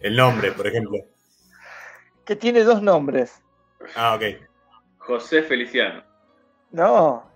El 0.00 0.16
nombre, 0.16 0.52
por 0.52 0.66
ejemplo. 0.66 0.98
Que 2.24 2.34
tiene 2.36 2.62
dos 2.64 2.80
nombres. 2.82 3.42
Ah, 3.94 4.14
ok. 4.16 4.22
José 4.98 5.42
Feliciano. 5.42 6.02
No, 6.70 7.29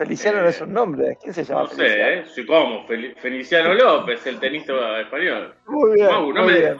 Feliciano 0.00 0.38
Eh, 0.38 0.42
no 0.44 0.48
es 0.48 0.60
un 0.62 0.72
nombre. 0.72 1.18
¿Quién 1.20 1.34
se 1.34 1.44
llama 1.44 1.64
No 1.64 1.68
Feliciano? 1.68 2.26
sé, 2.34 2.40
¿eh? 2.40 2.46
¿Cómo? 2.46 2.86
Fel- 2.88 3.14
Feliciano 3.18 3.74
López, 3.74 4.26
el 4.26 4.40
tenista 4.40 4.98
español. 5.00 5.54
Muy 5.66 5.92
bien, 5.94 6.06
Mau, 6.06 6.32
no 6.32 6.42
muy 6.44 6.52
me- 6.54 6.58
bien. 6.58 6.76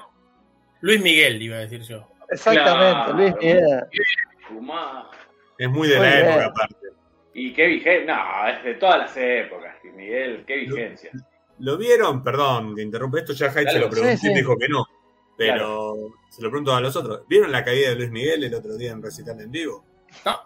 Luis 0.81 1.03
Miguel, 1.03 1.43
iba 1.43 1.57
a 1.57 1.61
decir 1.61 1.83
yo. 1.83 2.09
Exactamente, 2.31 2.81
Claro. 3.05 3.13
Luis 3.19 3.35
Miguel. 3.37 3.85
Es 5.59 5.69
muy 5.69 5.89
de 5.89 5.97
Muy 5.99 6.07
la 6.07 6.15
bien. 6.17 6.27
época, 6.29 6.47
aparte. 6.47 6.77
Y 7.35 7.53
qué 7.53 7.67
vigencia. 7.67 8.17
No, 8.17 8.49
es 8.49 8.65
de 8.65 8.75
todas 8.75 8.99
las 9.01 9.17
épocas, 9.17 9.77
Luis 9.85 9.95
Miguel, 9.95 10.45
qué 10.47 10.57
vigencia. 10.57 11.11
¿Lo 11.59 11.77
vieron? 11.77 12.25
Perdón, 12.25 12.75
que 12.75 12.81
interrumpe 12.83 13.19
esto. 13.19 13.35
Ya 13.35 13.51
Hyde 13.51 13.59
se 13.61 13.65
Dale. 13.67 13.81
lo 13.81 13.91
pregunté 13.91 14.17
Sí, 14.17 14.27
sí. 14.29 14.33
y 14.33 14.35
dijo 14.37 14.57
que 14.57 14.69
no. 14.69 14.87
Pero 15.37 15.95
se 16.31 16.43
lo 16.43 16.49
pregunto 16.51 16.75
a 16.75 16.81
los 16.81 16.97
otros. 16.97 17.23
¿Vieron 17.29 17.53
la 17.53 17.63
caída 17.63 17.91
de 17.91 17.97
Luis 17.97 18.11
Miguel 18.11 18.45
el 18.45 18.55
otro 18.55 18.77
día 18.79 18.93
en 18.93 19.03
recital 19.03 19.39
en 19.41 19.51
vivo? 19.51 19.85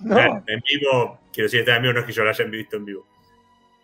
No, 0.01 0.19
En, 0.19 0.45
en 0.47 0.63
vivo, 0.71 1.21
quiero 1.33 1.47
decir, 1.47 1.61
está 1.61 1.77
en 1.77 1.83
vivo, 1.83 1.95
no 1.95 2.01
es 2.01 2.07
que 2.07 2.13
yo 2.13 2.23
lo 2.25 2.31
haya 2.31 2.45
visto 2.45 2.77
en 2.77 2.85
vivo. 2.85 3.07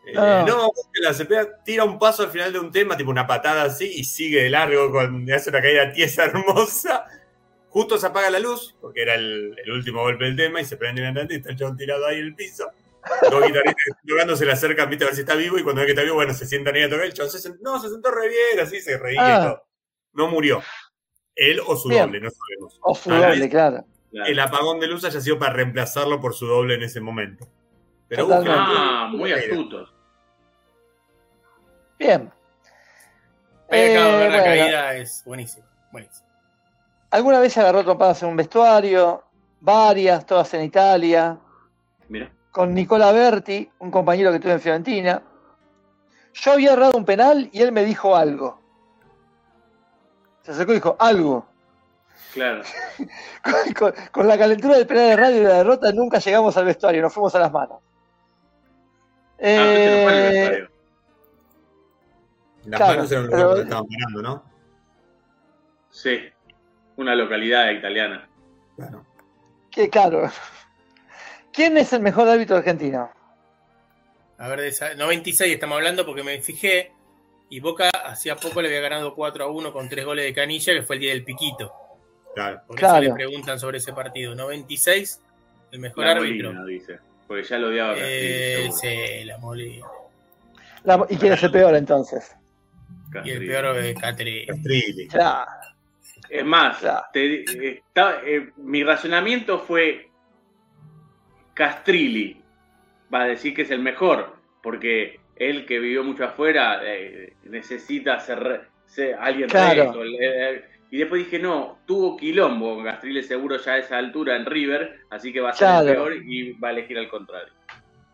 Eh, 0.07 0.15
Ah. 0.17 0.45
no, 0.47 0.71
se 1.13 1.25
pega, 1.27 1.63
tira 1.63 1.85
un 1.85 1.99
paso 1.99 2.23
al 2.23 2.31
final 2.31 2.53
de 2.53 2.59
un 2.59 2.71
tema, 2.73 2.97
tipo 2.97 3.11
una 3.11 3.27
patada 3.27 3.65
así, 3.65 3.91
y 3.97 4.05
sigue 4.05 4.43
de 4.45 4.51
largo, 4.51 4.91
con, 4.91 5.31
hace 5.31 5.51
una 5.51 5.61
caída 5.61 5.93
tiesa 5.93 6.25
hermosa. 6.25 7.05
Justo 7.69 7.99
se 7.99 8.07
apaga 8.07 8.31
la 8.31 8.39
luz, 8.41 8.75
porque 8.81 9.03
era 9.03 9.15
el, 9.15 9.55
el 9.65 9.71
último 9.71 10.01
golpe 10.03 10.25
del 10.25 10.37
tema, 10.37 10.61
y 10.61 10.65
se 10.65 10.77
prende 10.77 11.09
una 11.09 11.23
y 11.29 11.35
está 11.37 11.51
el 11.51 11.57
chabón 11.57 11.77
tirado 11.77 12.07
ahí 12.07 12.19
en 12.19 12.25
el 12.27 12.35
piso. 12.35 12.69
Dos 13.31 13.47
guitarristas 13.47 13.85
tocando 14.09 14.37
se 14.37 14.45
le 14.47 14.53
acercan, 14.53 14.89
viste, 14.91 15.05
a 15.05 15.09
ver 15.09 15.15
si 15.15 15.21
está 15.23 15.35
vivo, 15.35 15.59
y 15.59 15.63
cuando 15.63 15.81
ve 15.81 15.87
que 15.87 15.93
está 15.93 16.03
vivo, 16.03 16.17
bueno, 16.17 16.35
se 16.35 16.47
sientan 16.47 16.75
ahí 16.75 16.83
a 16.83 16.91
tocar. 16.91 17.05
El 17.05 17.13
chabón 17.13 17.31
se 17.33 17.39
sent- 17.49 17.59
no, 17.61 17.81
se 17.81 17.89
sentó 17.89 18.11
re 18.11 18.29
bien, 18.29 18.61
así 18.61 18.81
se 18.81 18.99
reía 18.99 19.21
y 19.21 19.33
Ah. 19.33 19.43
todo. 19.45 19.65
No 20.15 20.29
murió. 20.29 20.63
Él 21.37 21.61
o 21.65 21.77
su 21.77 21.89
Bien. 21.89 22.07
doble, 22.07 22.21
no 22.21 22.31
sabemos. 22.31 22.79
o 22.83 22.95
su 22.95 23.11
doble, 23.11 23.49
claro. 23.49 23.85
Claro. 24.11 24.31
El 24.31 24.41
apagón 24.41 24.81
de 24.81 24.89
luz 24.89 25.05
haya 25.05 25.21
sido 25.21 25.39
para 25.39 25.53
reemplazarlo 25.53 26.21
por 26.21 26.35
su 26.35 26.47
doble 26.47 26.75
en 26.75 26.83
ese 26.83 27.01
momento. 27.01 27.47
Pero 28.09 28.27
busquen- 28.27 28.49
Ah, 28.57 29.09
muy 29.13 29.31
astutos. 29.33 29.95
Bien. 31.99 32.33
Ahí 33.71 33.95
acabo 33.95 34.11
de 34.13 34.17
ver 34.19 34.27
Eh, 34.27 34.31
la 34.31 34.39
bueno, 34.41 34.45
caída, 34.45 34.95
es 34.97 35.23
buenísimo. 35.25 35.67
buenísimo. 35.93 36.29
¿Alguna 37.11 37.41
vez 37.41 37.53
se 37.53 37.61
agarró 37.61 37.85
trompadas 37.85 38.23
en 38.23 38.31
un 38.31 38.37
vestuario? 38.37 39.23
Varias, 39.61 40.25
todas 40.27 40.53
en 40.55 40.65
Italia. 40.65 41.39
Mira. 42.09 42.33
Con 42.51 42.75
Nicola 42.75 43.13
Berti, 43.13 43.71
un 43.79 43.91
compañero 43.93 44.33
que 44.33 44.41
tuve 44.41 44.53
en 44.53 44.61
Fiorentina. 44.61 45.23
Yo 46.33 46.53
había 46.53 46.73
errado 46.73 46.93
un 46.97 47.05
penal 47.05 47.49
y 47.53 47.61
él 47.63 47.71
me 47.71 47.85
dijo 47.85 48.17
algo. 48.17 48.61
Se 50.43 50.53
acercó 50.53 50.73
y 50.73 50.77
dijo, 50.77 50.97
algo. 50.99 51.47
Claro. 52.35 52.63
Con, 53.43 53.73
con- 53.75 53.95
con 54.13 54.29
la 54.29 54.39
calentura 54.39 54.77
del 54.77 54.87
penal 54.87 55.09
de 55.11 55.17
radio 55.17 55.37
y 55.41 55.45
la 55.45 55.55
derrota 55.55 55.91
nunca 55.93 56.19
llegamos 56.21 56.57
al 56.57 56.65
vestuario, 56.67 57.03
nos 57.03 57.13
fuimos 57.13 57.35
a 57.35 57.41
las 57.41 57.51
manos. 57.51 57.79
Ah, 57.81 59.41
no 59.41 59.41
fue 59.41 59.49
en 59.49 59.57
el 59.57 60.35
Eh, 60.37 60.41
vestuario. 60.41 60.71
Las 62.67 62.79
Claro, 62.79 62.95
manos 62.97 63.13
eran 63.13 63.25
pero- 63.27 63.37
lugares 63.43 63.57
que 63.57 63.63
estaban 63.63 63.87
parando, 63.89 64.23
¿no? 64.23 64.45
Sí. 65.91 66.19
Una 66.97 67.15
localidad 67.17 67.71
italiana. 67.71 68.29
Claro. 68.77 69.05
que 69.71 69.89
claro. 69.91 70.31
¿Quién 71.53 71.77
es 71.79 71.93
el 71.93 72.01
mejor 72.01 72.29
árbitro 72.29 72.57
argentino? 72.57 73.11
A 74.39 74.49
ver, 74.49 74.61
de 74.61 74.69
esa, 74.69 74.95
96 74.95 75.53
estamos 75.55 75.77
hablando 75.77 76.05
porque 76.07 76.23
me 76.23 76.41
fijé 76.41 76.93
y 77.49 77.61
Boca 77.61 77.91
hacía 78.05 78.37
poco 78.37 78.63
le 78.63 78.69
había 78.69 78.81
ganado 78.81 79.15
4 79.15 79.45
a 79.45 79.49
1 79.51 79.73
con 79.73 79.89
3 79.89 80.05
goles 80.05 80.25
de 80.25 80.33
canilla, 80.35 80.73
que 80.73 80.83
fue 80.83 80.97
el 80.97 81.01
día 81.03 81.13
del 81.13 81.25
piquito. 81.25 81.73
Claro. 82.35 82.61
Por 82.67 82.77
Claro. 82.77 83.03
eso 83.03 83.09
le 83.09 83.15
preguntan 83.15 83.59
sobre 83.59 83.79
ese 83.79 83.93
partido. 83.93 84.35
96, 84.35 85.21
el 85.73 85.81
mejor 85.81 86.05
La 86.05 86.13
árbitro. 86.13 86.53
Molina, 86.53 86.65
dice. 86.67 86.99
Porque 87.27 87.43
ya 87.45 87.59
lo 87.59 87.69
odiaba 87.69 87.91
a 87.93 87.95
Castrilli, 87.95 88.29
Eh, 88.29 88.71
sí, 88.73 89.25
la 89.25 89.39
molí. 89.39 89.81
La- 90.85 91.07
¿Y 91.09 91.17
quién 91.17 91.33
es 91.33 91.43
el 91.43 91.51
peor 91.51 91.75
entonces? 91.77 92.35
Y 92.35 92.97
el 92.97 93.13
Castrilli. 93.13 93.47
peor 93.49 93.77
es 93.79 93.95
Catri. 94.01 94.47
Castrilli. 94.47 95.09
Ya, 95.09 95.47
Es 96.29 96.45
más, 96.45 96.81
Ya. 96.81 97.03
te- 97.13 97.69
está- 97.69 98.21
eh, 98.25 98.51
mi 98.59 98.85
razonamiento 98.85 99.59
fue 99.59 100.09
Castrilli. 101.55 102.41
Va 103.13 103.23
a 103.23 103.27
decir 103.27 103.53
que 103.55 103.63
es 103.63 103.71
el 103.73 103.81
mejor, 103.81 104.37
porque 104.63 105.19
él 105.37 105.67
que 105.67 105.81
vivió 105.81 106.05
mucho 106.05 106.25
afuera 106.25 106.81
eh, 106.85 107.35
necesita 107.45 108.21
ser, 108.21 108.69
ser 108.87 109.15
alguien 109.17 109.49
Claro. 109.49 109.85
recto, 109.85 110.05
eh, 110.05 110.65
y 110.91 110.99
después 110.99 111.25
dije, 111.25 111.39
no, 111.39 111.79
tuvo 111.87 112.17
quilombo 112.17 112.75
con 112.75 112.85
Castrilli 112.85 113.23
seguro 113.23 113.57
ya 113.59 113.73
a 113.73 113.79
esa 113.79 113.97
altura 113.99 114.37
en 114.37 114.45
River, 114.47 115.01
así 115.11 115.33
que 115.33 115.41
va 115.41 115.51
a 115.51 115.53
ser 115.53 115.69
el 115.89 115.95
peor 115.95 116.15
y 116.17 116.53
va 116.55 116.69
a 116.69 116.71
elegir 116.73 116.99
al 116.99 117.09
contrario. 117.09 117.53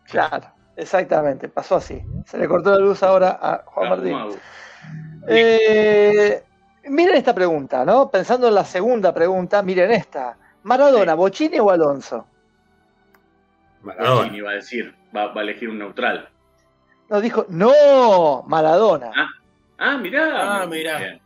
claro, 0.09 0.47
exactamente, 0.75 1.49
pasó 1.49 1.77
así. 1.77 2.01
Se 2.25 2.37
le 2.37 2.47
cortó 2.47 2.71
la 2.71 2.79
luz 2.79 3.01
ahora 3.03 3.39
a 3.41 3.63
Juan 3.65 3.87
Ah, 3.87 3.89
Martín. 3.95 4.39
Eh, 5.27 6.43
miren 6.85 7.15
esta 7.15 7.33
pregunta, 7.33 7.83
¿no? 7.83 8.09
Pensando 8.09 8.47
en 8.47 8.55
la 8.55 8.63
segunda 8.65 9.13
pregunta, 9.13 9.61
miren 9.63 9.91
esta. 9.91 10.37
¿Maradona, 10.63 11.13
Sí. 11.13 11.17
Bochini 11.17 11.59
o 11.59 11.69
Alonso? 11.69 12.27
Maradona. 13.81 14.21
Bochini 14.21 14.41
va 14.41 14.51
a 14.51 14.55
decir, 14.55 14.93
va, 15.15 15.27
va 15.33 15.41
a 15.41 15.43
elegir 15.43 15.69
un 15.69 15.79
neutral. 15.79 16.29
No, 17.09 17.21
dijo, 17.21 17.45
no, 17.49 18.43
Maradona. 18.47 19.11
Ah, 19.15 19.27
Ah, 19.79 19.97
mirá. 19.97 20.61
Ah, 20.61 20.65
mirá. 20.65 20.97
Bien. 20.97 21.21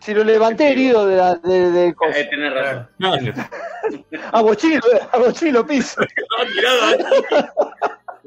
Si 0.00 0.14
lo 0.14 0.22
levanté 0.24 0.70
herido 0.72 1.06
de 1.06 1.16
la, 1.16 1.34
de, 1.36 1.70
de. 1.70 1.88
Eh, 1.88 2.28
tenés 2.30 2.52
razón. 2.54 2.88
No, 2.98 3.16
no. 3.16 3.32
A 4.32 4.42
Bochini, 4.42 4.76
lo- 4.76 5.08
a 5.12 5.18
Bochini 5.18 5.50
lo 5.52 5.66
piso. 5.66 6.00
No, 6.38 6.46
tirado 6.52 6.82
ahí. 6.84 6.98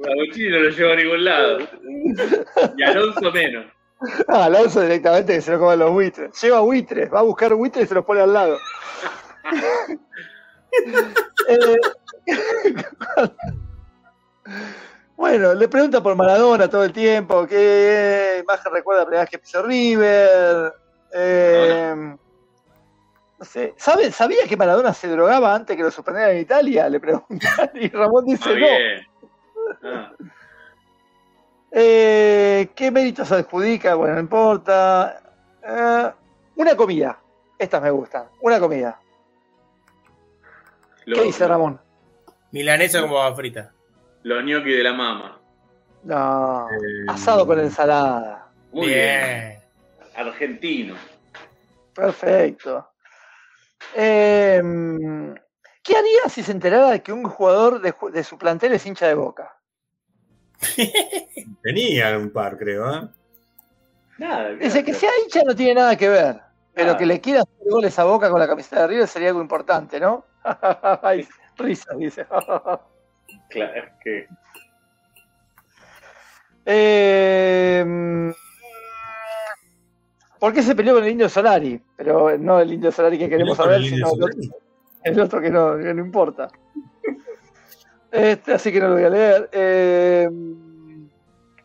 A 0.04 0.16
Bochini 0.16 0.50
no 0.50 0.60
lo 0.60 0.70
lleva 0.70 0.94
a 0.94 0.96
ningún 0.96 1.24
lado. 1.26 1.60
Y 2.78 2.84
Alonso 2.84 3.32
menos. 3.32 3.66
Ah, 4.28 4.46
Alonso 4.46 4.82
directamente 4.82 5.34
que 5.36 5.42
se 5.42 5.52
lo 5.52 5.60
coman 5.60 5.80
los 5.80 5.92
buitres. 5.92 6.42
Lleva 6.42 6.60
buitres, 6.62 7.14
va 7.14 7.20
a 7.20 7.24
buscar 7.24 7.54
buitres 7.54 7.86
y 7.86 7.88
se 7.88 7.94
los 7.96 8.06
pone 8.06 8.22
al 8.22 8.34
lado. 8.34 8.58
Eh, 11.50 11.76
bueno, 15.18 15.54
le 15.54 15.68
pregunta 15.68 16.02
por 16.02 16.16
Maradona 16.16 16.70
todo 16.70 16.84
el 16.84 16.94
tiempo, 16.94 17.46
qué 17.46 18.40
imagen 18.42 18.72
recuerda 18.74 19.02
la 19.02 19.06
primera 19.06 19.22
vez 19.24 19.30
que 19.30 19.38
pisó 19.40 19.62
River. 19.62 20.74
Eh, 21.14 21.94
no 23.40 23.46
sé, 23.46 23.74
¿sabe, 23.78 24.12
¿Sabía 24.12 24.48
que 24.48 24.56
Maradona 24.58 24.94
se 24.94 25.08
drogaba 25.08 25.54
antes 25.56 25.76
que 25.76 25.84
lo 25.84 25.92
suspendieran 25.92 26.36
en 26.36 26.42
Italia? 26.42 26.88
Le 26.90 27.00
preguntan 27.00 27.70
y 27.76 27.90
Ramón 27.90 28.26
dice 28.26 28.50
no. 28.60 28.68
Ah, 29.84 30.12
Eh, 31.72 32.70
¿Qué 32.76 32.92
méritos 32.92 33.28
se 33.30 33.36
adjudica? 33.36 33.96
Bueno, 33.96 34.16
no 34.16 34.20
importa. 34.22 35.22
Eh, 35.64 36.12
una 36.58 36.76
comida. 36.76 37.18
Estas 37.58 37.82
me 37.82 37.90
gustan. 37.92 38.26
Una 38.42 38.60
comida. 38.60 39.00
lo- 41.06 41.16
¿Qué 41.16 41.24
dice 41.24 41.48
Ramón? 41.48 41.80
Milanesa 42.52 43.02
como 43.02 43.16
papa 43.16 43.36
frita. 43.36 43.72
Los 44.24 44.44
gnocchi 44.44 44.72
de 44.72 44.84
la 44.84 44.94
mama. 44.94 45.40
No. 46.04 46.68
Eh, 46.70 47.06
Asado 47.08 47.48
con 47.48 47.60
ensalada. 47.60 48.48
Muy 48.74 48.88
bien. 48.88 49.00
bien. 49.00 49.61
Argentino. 50.22 50.96
Perfecto. 51.94 52.90
Eh, 53.96 54.62
¿Qué 55.84 55.98
haría 55.98 56.30
si 56.30 56.44
se 56.44 56.52
enterara 56.52 56.92
de 56.92 57.02
que 57.02 57.12
un 57.12 57.24
jugador 57.24 57.82
de, 57.82 58.24
su 58.24 58.38
plantel 58.38 58.74
es 58.74 58.86
hincha 58.86 59.08
de 59.08 59.16
boca? 59.16 59.58
Tenía 61.64 62.18
un 62.18 62.30
par, 62.32 62.58
creo, 62.58 62.94
¿eh? 62.94 63.08
Nada. 64.18 64.52
Dice 64.52 64.84
que 64.84 64.94
sea 64.94 65.10
hincha 65.24 65.42
no 65.44 65.56
tiene 65.56 65.76
nada 65.76 65.96
que 65.98 66.08
ver, 66.08 66.40
pero 66.74 66.92
Ah. 66.92 66.98
que 66.98 67.06
le 67.08 67.20
quiera 67.20 67.42
hacer 67.42 67.70
goles 67.70 67.98
a 67.98 68.04
boca 68.04 68.30
con 68.30 68.40
la 68.40 68.48
camiseta 68.48 68.82
de 68.82 68.88
River 68.88 69.08
sería 69.08 69.30
algo 69.30 69.42
importante, 69.42 70.00
¿no? 70.00 70.26
Ay, 71.02 71.28
risa, 71.58 71.96
dice. 71.96 72.26
Claro, 73.50 73.74
es 73.76 73.92
que 74.04 74.28
Eh, 76.66 77.84
¿Por 80.42 80.54
qué 80.54 80.64
se 80.64 80.74
peleó 80.74 80.96
con 80.96 81.04
el 81.04 81.12
Indio 81.12 81.30
Solari? 81.30 81.80
Pero 81.96 82.36
no 82.40 82.60
el 82.60 82.74
Indio 82.74 82.92
Solari 82.92 83.20
que 83.20 83.30
queremos 83.30 83.56
saber, 83.56 83.76
el 83.76 83.84
sino 83.86 83.98
el 83.98 84.04
otro, 84.06 84.28
Solari. 84.28 84.52
el 85.04 85.20
otro 85.20 85.40
que 85.40 85.50
no, 85.52 85.78
que 85.78 85.94
no 85.94 86.04
importa. 86.04 86.48
Este, 88.12 88.56
así 88.56 88.72
que 88.72 88.80
no 88.80 88.88
lo 88.88 88.96
voy 88.96 89.04
a 89.04 89.10
leer. 89.12 89.50
Eh, 89.52 90.28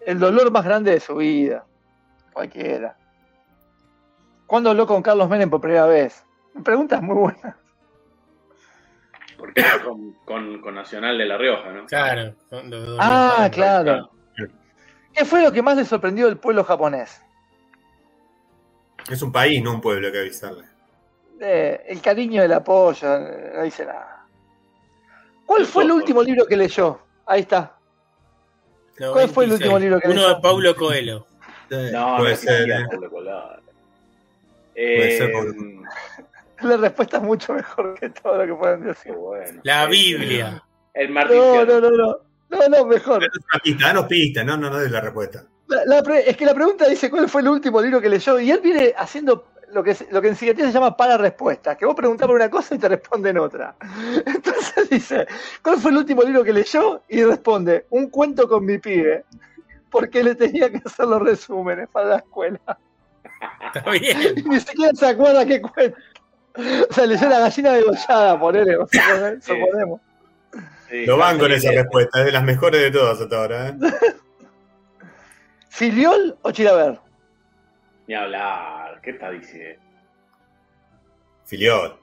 el 0.02 0.18
dolor 0.18 0.50
más 0.50 0.62
grande 0.62 0.90
de 0.90 1.00
su 1.00 1.16
vida. 1.16 1.64
Cualquiera. 2.34 2.98
¿Cuándo 4.46 4.68
habló 4.68 4.86
con 4.86 5.00
Carlos 5.02 5.30
Menem 5.30 5.48
por 5.48 5.62
primera 5.62 5.86
vez? 5.86 6.22
Preguntas 6.62 7.00
muy 7.00 7.16
buenas. 7.16 7.56
porque 9.38 9.64
con, 9.86 10.12
con, 10.26 10.60
con 10.60 10.74
Nacional 10.74 11.16
de 11.16 11.24
La 11.24 11.38
Rioja, 11.38 11.72
¿no? 11.72 11.86
Claro. 11.86 12.34
son 12.50 12.68
los 12.70 12.86
dos 12.86 12.98
Ah, 13.00 13.48
claro. 13.50 14.10
¿Qué 15.14 15.24
fue 15.24 15.42
lo 15.42 15.50
que 15.50 15.62
más 15.62 15.78
le 15.78 15.86
sorprendió 15.86 16.26
del 16.26 16.36
pueblo 16.36 16.62
japonés? 16.62 17.22
Es 19.10 19.22
un 19.22 19.30
país, 19.32 19.62
no 19.62 19.72
un 19.74 19.80
pueblo, 19.80 20.10
que 20.10 20.18
avisarle. 20.20 20.64
Eh, 21.40 21.84
el 21.88 22.00
cariño, 22.00 22.42
el 22.42 22.52
apoyo, 22.52 23.14
eh, 23.16 23.52
no 23.56 23.62
dice 23.62 23.84
nada. 23.84 24.24
¿Cuál 25.44 25.64
fue 25.66 25.84
el 25.84 25.92
último 25.92 26.22
libro 26.22 26.46
que 26.46 26.56
leyó? 26.56 26.98
Ahí 27.26 27.42
está. 27.42 27.76
No, 28.98 29.12
¿Cuál 29.12 29.28
fue 29.28 29.44
el 29.44 29.50
26. 29.50 29.60
último 29.60 29.78
libro 29.78 30.00
que 30.00 30.08
Uno 30.08 30.22
leyó? 30.22 30.34
de 30.34 30.40
Paulo 30.40 30.74
Coelho. 30.76 31.26
No, 31.70 32.16
puede 32.18 32.30
no 32.32 32.36
ser. 32.36 32.70
¿eh? 32.70 32.84
Pablo 32.90 33.10
Colado. 33.10 33.60
Puede 34.74 35.16
ser 35.18 35.30
Eh, 35.30 35.32
Pablo. 35.32 35.52
La 36.62 36.76
respuesta 36.78 37.18
es 37.18 37.22
mucho 37.22 37.52
mejor 37.52 37.98
que 38.00 38.08
todo 38.08 38.38
lo 38.38 38.46
que 38.46 38.54
pueden 38.58 38.80
qué 38.80 38.86
decir. 38.88 39.12
bueno. 39.12 39.60
La 39.62 39.86
Biblia. 39.86 40.62
El 40.94 41.10
Martín 41.10 41.36
No, 41.36 41.64
no, 41.66 41.80
no, 41.80 41.90
no. 41.90 42.16
No, 42.48 42.68
no, 42.68 42.86
mejor. 42.86 43.22
Pista, 43.62 43.86
danos 43.88 44.06
pista, 44.06 44.42
no, 44.42 44.56
no, 44.56 44.70
no 44.70 44.80
es 44.80 44.90
la 44.90 45.00
respuesta. 45.02 45.44
La- 45.68 45.84
la 45.84 46.02
pre- 46.02 46.28
es 46.30 46.36
que 46.36 46.44
la 46.46 46.54
pregunta 46.54 46.86
dice 46.88 47.10
cuál 47.10 47.28
fue 47.28 47.40
el 47.42 47.48
último 47.48 47.80
libro 47.80 48.00
que 48.00 48.08
leyó 48.08 48.38
y 48.38 48.50
él 48.50 48.60
viene 48.62 48.94
haciendo 48.96 49.48
lo 49.72 49.82
que, 49.82 49.94
se- 49.94 50.06
lo 50.12 50.22
que 50.22 50.28
en 50.28 50.36
psiquiatría 50.36 50.66
se 50.66 50.72
llama 50.72 50.96
para 50.96 51.18
respuestas, 51.18 51.76
que 51.76 51.84
vos 51.84 51.94
preguntás 51.96 52.26
por 52.28 52.36
una 52.36 52.48
cosa 52.48 52.74
y 52.74 52.78
te 52.78 52.88
responden 52.88 53.36
otra. 53.38 53.74
Entonces 54.26 54.88
dice, 54.88 55.26
¿cuál 55.62 55.78
fue 55.78 55.90
el 55.90 55.96
último 55.98 56.22
libro 56.22 56.44
que 56.44 56.52
leyó? 56.52 57.02
Y 57.08 57.22
responde, 57.24 57.86
un 57.90 58.08
cuento 58.10 58.48
con 58.48 58.64
mi 58.64 58.78
pibe, 58.78 59.24
porque 59.90 60.22
le 60.22 60.34
tenía 60.36 60.70
que 60.70 60.80
hacer 60.84 61.06
los 61.06 61.20
resúmenes 61.22 61.88
para 61.88 62.06
la 62.08 62.16
escuela. 62.16 62.60
Está 63.74 63.90
bien. 63.90 64.16
Ni 64.46 64.60
siquiera 64.60 64.92
se 64.94 65.06
acuerda 65.06 65.44
qué 65.44 65.60
cuento. 65.60 65.98
O 66.88 66.92
sea, 66.94 67.06
leyó 67.06 67.28
la 67.28 67.40
gallina 67.40 67.72
degollada, 67.72 68.38
ponele, 68.40 68.76
vamos 68.76 68.90
a 68.94 69.14
poner, 69.14 69.42
Sí. 69.42 69.52
suponemos. 69.52 70.00
Sí, 70.88 71.04
Lo 71.04 71.16
van 71.18 71.38
con 71.38 71.50
esa 71.52 71.72
respuesta, 71.72 72.20
es 72.20 72.26
de 72.26 72.32
las 72.32 72.44
mejores 72.44 72.80
de 72.80 72.90
todas 72.92 73.20
hasta 73.20 73.36
ahora. 73.36 73.68
¿eh? 73.70 73.74
¿Filiol 75.76 76.38
o 76.40 76.50
Chilaver? 76.52 76.98
Ni 78.06 78.14
hablar. 78.14 78.98
¿Qué 79.02 79.10
está 79.10 79.30
diciendo? 79.30 79.82
Filiol. 81.44 81.98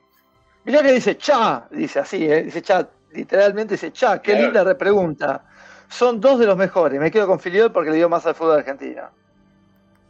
Mirá 0.63 0.83
que 0.83 0.91
dice 0.91 1.17
cha, 1.17 1.65
dice 1.71 1.99
así, 1.99 2.23
¿eh? 2.31 2.43
dice 2.43 2.61
cha, 2.61 2.87
literalmente 3.13 3.73
dice 3.73 3.91
cha, 3.91 4.21
qué 4.21 4.33
Claro. 4.33 4.45
linda 4.45 4.63
repregunta. 4.63 5.43
Son 5.89 6.21
dos 6.21 6.37
de 6.37 6.45
los 6.45 6.55
mejores, 6.55 6.99
me 6.99 7.09
quedo 7.09 7.25
con 7.25 7.39
Filiol 7.39 7.71
porque 7.71 7.89
le 7.89 7.95
dio 7.97 8.09
más 8.09 8.23
al 8.27 8.35
fútbol 8.35 8.59
argentino. 8.59 9.09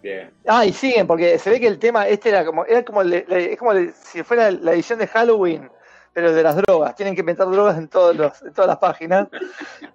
Bien. 0.01 0.33
Ah, 0.45 0.65
y 0.65 0.73
siguen, 0.73 1.07
porque 1.07 1.39
se 1.39 1.49
ve 1.49 1.61
que 1.61 1.67
el 1.67 1.79
tema 1.79 2.05
este 2.09 2.29
era 2.29 2.43
como, 2.45 2.65
era 2.65 2.83
como, 2.83 3.01
le- 3.01 3.25
le- 3.29 3.53
es 3.53 3.57
como 3.59 3.71
le- 3.71 3.93
si 3.93 4.23
fuera 4.23 4.51
la 4.51 4.73
edición 4.73 4.99
de 4.99 5.07
Halloween, 5.07 5.71
pero 6.11 6.33
de 6.33 6.43
las 6.43 6.57
drogas. 6.57 6.95
Tienen 6.97 7.15
que 7.15 7.21
inventar 7.21 7.49
drogas 7.49 7.77
en, 7.77 7.87
todos 7.87 8.13
los, 8.13 8.41
en 8.41 8.53
todas 8.53 8.67
las 8.67 8.77
páginas. 8.77 9.29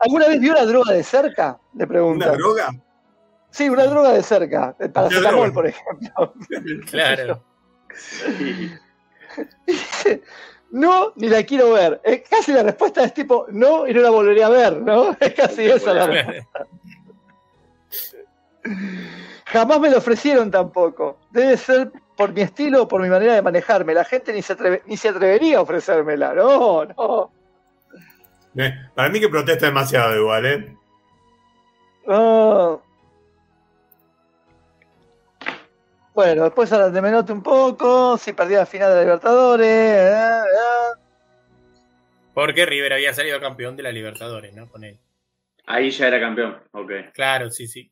¿Alguna 0.00 0.26
vez 0.28 0.40
vio 0.40 0.54
la 0.54 0.64
droga 0.64 0.94
de 0.94 1.02
cerca? 1.04 1.58
Le 1.74 1.84
¿Una 1.84 1.86
pregunta. 1.86 2.32
droga? 2.32 2.70
Sí, 3.58 3.68
una 3.68 3.86
droga 3.86 4.12
de 4.12 4.22
cerca. 4.22 4.76
El 4.78 4.92
paracetamol, 4.92 5.52
por 5.52 5.66
ejemplo. 5.66 6.32
Claro. 6.90 7.42
Sí. 7.92 8.70
Dice, 9.66 10.22
no, 10.70 11.12
ni 11.16 11.28
la 11.28 11.42
quiero 11.42 11.72
ver. 11.72 12.00
Es 12.04 12.22
casi 12.28 12.52
la 12.52 12.62
respuesta 12.62 13.02
es 13.02 13.12
tipo, 13.14 13.46
no, 13.50 13.88
y 13.88 13.92
no 13.94 14.00
la 14.02 14.10
volvería 14.10 14.46
a 14.46 14.50
ver, 14.50 14.80
¿no? 14.80 15.10
Es 15.20 15.34
casi 15.34 15.66
esa 15.66 15.92
la 15.92 16.06
respuesta. 16.06 16.66
Jamás 19.46 19.80
me 19.80 19.90
lo 19.90 19.98
ofrecieron 19.98 20.50
tampoco. 20.50 21.18
Debe 21.30 21.56
ser 21.56 21.90
por 22.16 22.32
mi 22.32 22.42
estilo 22.42 22.82
o 22.82 22.88
por 22.88 23.00
mi 23.02 23.08
manera 23.08 23.34
de 23.34 23.42
manejarme. 23.42 23.94
La 23.94 24.04
gente 24.04 24.32
ni 24.32 24.42
se, 24.42 24.56
atreve- 24.56 24.82
ni 24.86 24.96
se 24.96 25.08
atrevería 25.08 25.58
a 25.58 25.62
ofrecérmela. 25.62 26.32
No, 26.34 26.84
no, 26.84 27.32
Eh, 28.56 28.72
Para 28.94 29.08
mí 29.08 29.18
que 29.20 29.28
protesta 29.28 29.66
demasiado 29.66 30.16
igual, 30.16 30.46
¿eh? 30.46 30.76
no. 32.06 32.86
Bueno, 36.18 36.42
después 36.42 36.72
ahora 36.72 36.92
te 36.92 37.00
me 37.00 37.12
note 37.12 37.32
un 37.32 37.44
poco. 37.44 38.18
Si 38.18 38.32
perdí 38.32 38.54
la 38.54 38.66
final 38.66 38.88
de 38.90 38.94
la 38.96 39.00
Libertadores. 39.02 39.68
eh, 39.68 40.42
eh. 40.42 41.00
Porque 42.34 42.66
River 42.66 42.94
había 42.94 43.14
salido 43.14 43.38
campeón 43.40 43.76
de 43.76 43.84
la 43.84 43.92
Libertadores, 43.92 44.52
¿no? 44.52 44.68
Con 44.68 44.82
él. 44.82 44.98
Ahí 45.66 45.90
ya 45.92 46.08
era 46.08 46.18
campeón, 46.18 46.58
ok. 46.72 46.90
Claro, 47.14 47.50
sí, 47.50 47.68
sí. 47.68 47.88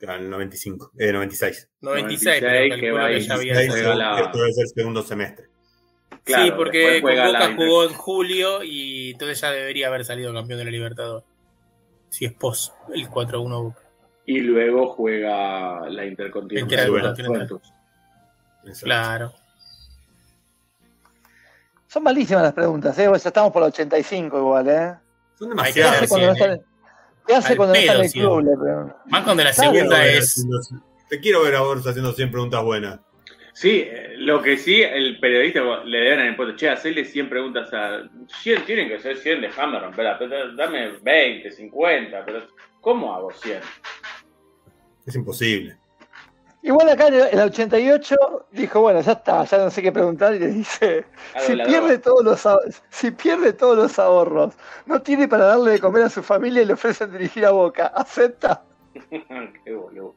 En 0.00 0.10
el 0.10 0.28
95, 0.30 0.90
eh, 0.98 1.12
96. 1.12 1.70
96, 1.80 2.42
96, 2.42 2.68
pero 2.70 2.80
que 2.80 2.90
va 2.90 3.06
que 3.08 3.14
ahí, 3.14 3.20
ya 3.20 3.34
había 3.34 3.54
96, 3.54 3.70
juega 3.84 3.94
la- 3.94 4.20
Esto 4.20 4.38
debe 4.38 4.52
ser 4.52 4.66
segundo 4.66 5.02
semestre. 5.04 5.46
Claro, 6.24 6.44
sí, 6.46 6.50
porque 6.56 7.00
con 7.02 7.14
la 7.16 7.26
Boca 7.28 7.54
jugó 7.54 7.84
en 7.84 7.94
julio 7.94 8.64
y 8.64 9.12
entonces 9.12 9.40
ya 9.40 9.52
debería 9.52 9.86
haber 9.86 10.04
salido 10.04 10.34
campeón 10.34 10.58
de 10.58 10.64
la 10.64 10.70
Libertadores. 10.72 11.24
Si 12.08 12.24
es 12.24 12.32
pos, 12.32 12.72
el 12.92 13.08
4-1 13.08 13.62
Boca. 13.62 13.80
Y 14.26 14.40
luego 14.40 14.88
juega 14.88 15.88
la 15.88 16.06
Intercontinental. 16.06 16.88
Intercontinental. 16.88 17.60
Claro. 18.82 19.32
Son 21.86 22.02
malísimas 22.02 22.42
las 22.42 22.54
preguntas, 22.54 22.98
¿eh? 22.98 23.04
Ya 23.04 23.28
estamos 23.28 23.52
por 23.52 23.62
el 23.62 23.68
85 23.68 24.38
igual, 24.38 24.68
¿eh? 24.68 24.94
Son 25.38 25.58
Hay 25.60 25.72
¿Qué 25.72 25.80
demasiadas. 25.80 25.96
hace 25.96 26.08
cuando 26.08 26.26
no 26.26 26.32
está, 26.32 26.58
¿qué 27.26 27.34
hace 27.34 27.56
cuando 27.56 27.74
no 27.74 27.80
está 27.80 27.94
en 27.94 28.04
el 28.04 28.10
pedo, 28.10 28.38
club? 28.38 28.94
Le. 29.04 29.10
Más 29.10 29.24
cuando 29.24 29.44
la 29.44 29.52
segunda 29.52 30.06
es. 30.06 30.46
Te 31.08 31.20
quiero 31.20 31.42
ver 31.42 31.54
a 31.54 31.60
vos 31.60 31.86
haciendo 31.86 32.12
100 32.12 32.30
preguntas 32.30 32.64
buenas. 32.64 33.00
Sí, 33.52 33.84
eh, 33.86 34.14
lo 34.16 34.42
que 34.42 34.56
sí, 34.56 34.82
el 34.82 35.20
periodista 35.20 35.60
le 35.84 35.98
deben 35.98 36.18
haber 36.18 36.36
puesto, 36.36 36.56
che, 36.56 36.68
hacerle 36.68 37.04
100 37.04 37.28
preguntas 37.28 37.72
a... 37.72 38.02
100 38.42 38.64
tienen 38.64 38.88
que 38.88 38.98
ser 38.98 39.16
100, 39.16 39.42
déjame 39.42 39.78
romper 39.78 40.04
la 40.04 40.18
pelota, 40.18 40.48
dame 40.56 40.88
20, 41.00 41.52
50, 41.52 42.24
pero 42.24 42.48
¿cómo 42.80 43.14
hago 43.14 43.30
100? 43.30 43.60
Es 45.06 45.14
imposible. 45.14 45.76
Igual 46.62 46.88
acá 46.88 47.08
en 47.08 47.14
el, 47.14 47.20
en 47.28 47.38
el 47.40 47.48
88 47.48 48.16
dijo, 48.52 48.80
bueno, 48.80 49.02
ya 49.02 49.12
está, 49.12 49.44
ya 49.44 49.58
no 49.58 49.70
sé 49.70 49.82
qué 49.82 49.92
preguntar 49.92 50.34
y 50.34 50.38
le 50.38 50.46
dice, 50.46 51.04
si 51.40 51.56
pierde, 51.56 51.98
todos 51.98 52.24
los, 52.24 52.48
si 52.88 53.10
pierde 53.10 53.52
todos 53.52 53.76
los 53.76 53.98
ahorros, 53.98 54.54
no 54.86 55.02
tiene 55.02 55.28
para 55.28 55.44
darle 55.44 55.72
de 55.72 55.80
comer 55.80 56.04
a 56.04 56.08
su 56.08 56.22
familia 56.22 56.62
y 56.62 56.64
le 56.64 56.72
ofrecen 56.72 57.12
dirigir 57.12 57.44
a 57.44 57.50
Boca, 57.50 57.88
¿acepta? 57.88 58.62
Qué 59.10 59.74
boludo. 59.74 60.14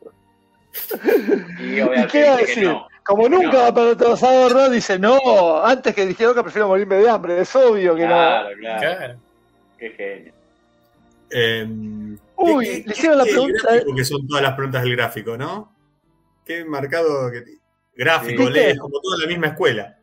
Y 1.59 1.81
¿Y 1.81 2.07
qué 2.07 2.23
va 2.29 2.33
a 2.35 2.37
decir? 2.37 2.63
no. 2.65 2.87
Como 3.03 3.27
nunca 3.27 3.51
No. 3.51 3.57
va 3.59 3.67
a 3.67 3.73
perder 3.73 3.97
todos 3.97 4.11
los 4.11 4.23
ahorros, 4.23 4.71
dice, 4.71 4.97
no, 4.99 5.63
antes 5.65 5.93
que 5.93 6.01
dirigir 6.03 6.27
a 6.27 6.29
Boca 6.29 6.43
prefiero 6.43 6.69
morirme 6.69 6.95
de 6.95 7.09
hambre, 7.09 7.41
es 7.41 7.53
obvio 7.57 7.93
que 7.95 8.05
Claro, 8.05 8.49
claro, 8.59 8.79
Claro. 8.79 9.15
Qué 9.77 9.89
genio. 9.91 10.33
Eh, 11.29 11.67
Uy, 12.37 12.65
¿qué- 12.65 12.71
qué- 12.83 12.87
le 12.87 12.93
hicieron 12.93 13.17
la 13.17 13.23
pregunta- 13.25 13.71
gráfico 13.71 13.95
que 13.95 14.05
son 14.05 14.27
todas 14.27 14.43
las 14.43 14.53
preguntas 14.53 14.83
del 14.83 14.95
gráfico, 14.95 15.37
¿no? 15.37 15.75
Qué 16.45 16.63
marcado 16.65 17.31
que 17.31 17.43
gráfico, 17.95 18.49
lees 18.49 18.79
como 18.79 18.99
toda 19.01 19.17
la 19.19 19.27
misma 19.27 19.47
escuela. 19.47 19.89
no. 19.89 19.97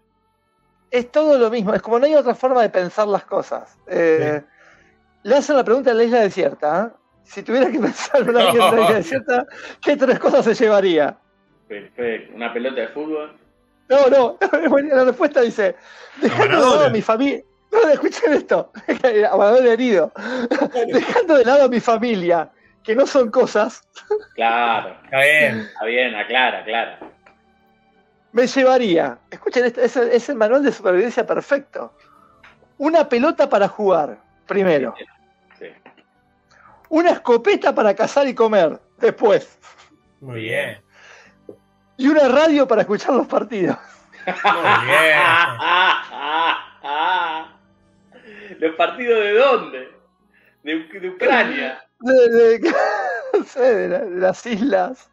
Es 0.91 1.11
todo 1.11 1.39
lo 1.39 1.51
mismo, 1.51 1.75
es 1.75 1.83
como 1.83 1.99
no 1.99 2.07
hay 2.07 2.15
otra 2.15 2.35
forma 2.37 2.63
de 2.63 2.69
pensar 2.71 3.09
las 3.09 3.25
cosas. 3.25 3.77
Eh, 3.89 4.43
Le 5.25 5.35
hacen 5.37 5.57
la 5.57 5.65
pregunta 5.65 5.91
en 5.93 5.97
la 5.99 6.05
isla 6.05 6.21
desierta, 6.21 6.87
¿eh? 6.93 6.97
Si 7.25 7.43
tuviera 7.43 7.71
que 7.71 7.79
pensar 7.81 8.21
en 8.21 8.29
una 8.29 8.51
isla 8.51 8.93
desierta, 8.93 9.47
¿qué 9.81 9.97
tres 9.97 10.19
cosas 10.19 10.45
se 10.45 10.55
llevaría? 10.55 11.17
Perfecto. 11.67 12.37
Una 12.37 12.53
pelota 12.53 12.81
de 12.83 12.89
fútbol. 12.89 13.37
No, 13.89 14.07
no, 14.09 14.39
la 14.95 15.05
respuesta 15.05 15.41
dice, 15.41 15.75
dejando 16.21 16.57
de 16.57 16.63
lado 16.63 16.85
a 16.87 16.91
mi 16.91 17.01
familia. 17.03 17.43
No, 17.83 17.89
escuchen 17.91 18.33
esto, 18.35 18.71
a 19.31 19.37
Maradona 19.37 19.73
herido. 19.73 20.13
Dejando 20.93 21.37
de 21.37 21.45
lado 21.45 21.65
a 21.65 21.69
mi 21.69 21.81
familia, 21.81 22.51
que 22.83 22.95
no 22.95 23.07
son 23.07 23.31
cosas, 23.31 23.83
Claro, 24.35 24.97
Está 25.05 25.21
bien. 25.21 25.61
está 25.61 25.85
bien, 25.87 26.15
aclara, 26.15 26.59
aclara. 26.61 26.99
me 28.33 28.47
llevaría. 28.47 29.19
Escuchen 29.31 29.65
esto, 29.65 29.81
es 29.81 29.97
el, 29.97 30.09
es 30.11 30.29
el 30.29 30.37
manual 30.37 30.63
de 30.63 30.73
supervivencia 30.73 31.27
perfecto. 31.27 31.95
Una 32.79 33.09
pelota 33.09 33.49
para 33.49 33.69
jugar, 33.69 34.19
primero. 34.47 34.95
Sí. 35.59 35.67
Una 36.89 37.11
escopeta 37.11 37.75
para 37.75 37.95
cazar 37.95 38.27
y 38.29 38.35
comer, 38.35 38.79
después. 38.99 39.59
Muy 40.21 40.43
bien. 40.43 40.83
Y 41.97 42.09
una 42.09 42.29
radio 42.29 42.67
para 42.67 42.83
escuchar 42.83 43.15
los 43.15 43.27
partidos. 43.27 43.77
Muy 44.27 44.87
bien. 44.87 45.19
¿Los 48.59 48.75
partidos 48.77 49.21
de 49.21 49.33
dónde? 49.35 49.89
De, 50.63 51.01
de 51.01 51.09
Ucrania. 51.11 51.81
De, 52.01 52.29
de- 52.29 52.61
no 53.39 53.45
sé, 53.45 53.75
de 53.75 53.89
la- 53.89 54.05
de 54.05 54.21
las 54.21 54.45
islas. 54.47 55.09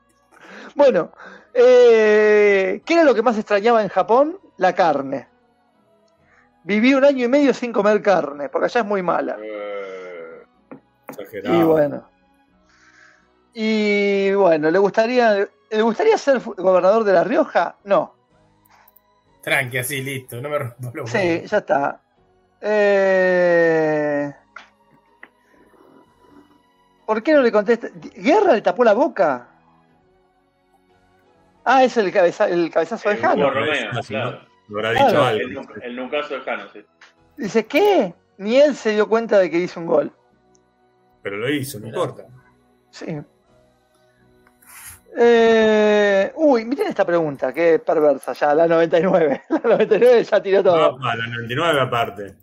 Bueno, 0.75 1.11
eh, 1.53 2.81
¿qué 2.85 2.93
era 2.95 3.03
lo 3.03 3.15
que 3.15 3.21
más 3.21 3.37
extrañaba 3.37 3.81
en 3.81 3.87
Japón? 3.89 4.37
La 4.57 4.73
carne. 4.73 5.27
Viví 6.63 6.93
un 6.93 7.05
año 7.05 7.25
y 7.25 7.27
medio 7.29 7.53
sin 7.53 7.71
comer 7.71 8.01
carne, 8.01 8.49
porque 8.49 8.65
allá 8.65 8.81
es 8.81 8.85
muy 8.87 9.01
mala. 9.01 9.37
Eh, 9.41 10.43
Exagerado. 11.09 11.55
Y 11.55 11.63
bueno. 11.63 12.09
Y 13.53 14.33
bueno, 14.33 14.69
¿le 14.71 14.79
gustaría, 14.79 15.47
¿le 15.69 15.81
gustaría 15.81 16.17
ser 16.17 16.39
gobernador 16.39 17.03
de 17.03 17.13
La 17.13 17.23
Rioja? 17.23 17.75
No. 17.83 18.15
Tranqui, 19.43 19.77
así, 19.77 20.01
listo. 20.01 20.41
No 20.41 20.49
me 20.49 20.59
rompo 20.59 20.91
los 20.93 21.09
Sí, 21.09 21.43
ya 21.45 21.57
está. 21.57 22.01
Eh, 22.61 24.33
¿Por 27.05 27.23
qué 27.23 27.33
no 27.33 27.41
le 27.41 27.51
contesta? 27.51 27.87
¿Guerra 28.15 28.53
le 28.53 28.61
tapó 28.61 28.83
la 28.83 28.93
boca? 28.93 29.47
Ah, 31.65 31.83
es 31.83 31.97
el, 31.97 32.11
cabeza- 32.11 32.47
el 32.49 32.69
cabezazo 32.71 33.09
de 33.09 33.15
el 33.15 33.21
Jano. 33.21 33.49
Romeo, 33.49 33.89
Así, 33.91 34.13
¿no? 34.13 34.21
claro. 34.21 34.41
Lo 34.69 34.77
habrá 34.79 34.91
Claro. 34.93 35.07
dicho 35.09 35.29
El, 35.29 35.41
algo. 35.49 35.61
nu- 35.63 35.81
el 35.81 35.95
nucaso 35.95 36.33
de 36.35 36.41
Jano, 36.41 36.69
sí. 36.71 36.85
Dice, 37.37 37.65
¿qué? 37.65 38.13
Ni 38.37 38.55
él 38.57 38.75
se 38.75 38.91
dio 38.91 39.07
cuenta 39.09 39.37
de 39.39 39.49
que 39.51 39.57
hizo 39.57 39.79
un 39.79 39.85
gol. 39.87 40.11
Pero 41.21 41.37
lo 41.37 41.49
hizo, 41.49 41.79
no 41.79 41.87
importa. 41.87 42.23
Sí. 42.89 43.17
Eh, 45.17 46.31
uy, 46.35 46.63
miren 46.65 46.87
esta 46.87 47.05
pregunta, 47.05 47.51
qué 47.53 47.79
perversa 47.79 48.31
ya, 48.33 48.55
la 48.55 48.65
99. 48.67 49.43
La 49.49 49.59
99 49.59 50.23
ya 50.23 50.41
tiró 50.41 50.63
todo. 50.63 50.97
No, 50.97 51.05
la 51.05 51.15
99 51.27 51.81
aparte. 51.81 52.35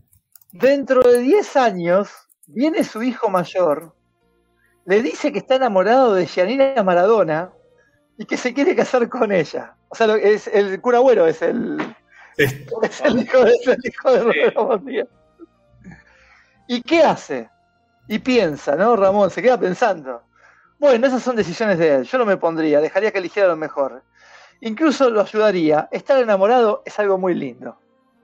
Dentro 0.53 1.03
de 1.03 1.19
10 1.19 1.57
años, 1.57 2.11
viene 2.47 2.83
su 2.85 3.03
hijo 3.03 3.29
mayor, 3.29 3.95
le 4.87 5.03
dice 5.03 5.33
que 5.33 5.39
está 5.41 5.57
enamorado 5.57 6.15
de 6.15 6.27
Gianina 6.27 6.83
Maradona 6.83 7.53
y 8.17 8.25
que 8.25 8.39
se 8.39 8.55
quiere 8.55 8.75
casar 8.75 9.09
con 9.09 9.31
ella. 9.31 9.77
O 9.91 9.95
sea, 9.95 10.15
es 10.17 10.47
el 10.49 10.81
cura 10.81 10.99
Agüero 10.99 11.27
es 11.27 11.43
el, 11.43 11.79
Sí. 12.39 12.45
es 12.83 13.01
el 13.01 13.19
hijo, 13.19 13.45
es 13.45 13.67
el 13.67 13.79
hijo 13.85 14.79
de. 14.79 15.09
¿Y 16.69 16.83
qué 16.83 17.03
hace? 17.03 17.51
Y 18.07 18.19
piensa, 18.21 18.77
¿no, 18.77 18.97
Ramón? 18.97 19.31
Se 19.31 19.43
queda 19.43 19.59
pensando. 19.59 20.23
Bueno, 20.79 21.07
esas 21.07 21.23
son 21.23 21.37
decisiones 21.37 21.79
de 21.79 21.97
él. 21.97 22.05
Yo 22.05 22.17
no 22.17 22.25
me 22.25 22.37
pondría, 22.37 22.81
dejaría 22.81 23.11
que 23.11 23.19
eligiera 23.19 23.49
lo 23.49 23.57
mejor. 23.57 24.03
Incluso 24.61 25.11
lo 25.11 25.21
ayudaría. 25.21 25.89
Estar 25.91 26.19
enamorado 26.19 26.83
es 26.87 26.99
algo 26.99 27.19
muy 27.19 27.35
lindo. 27.35 27.79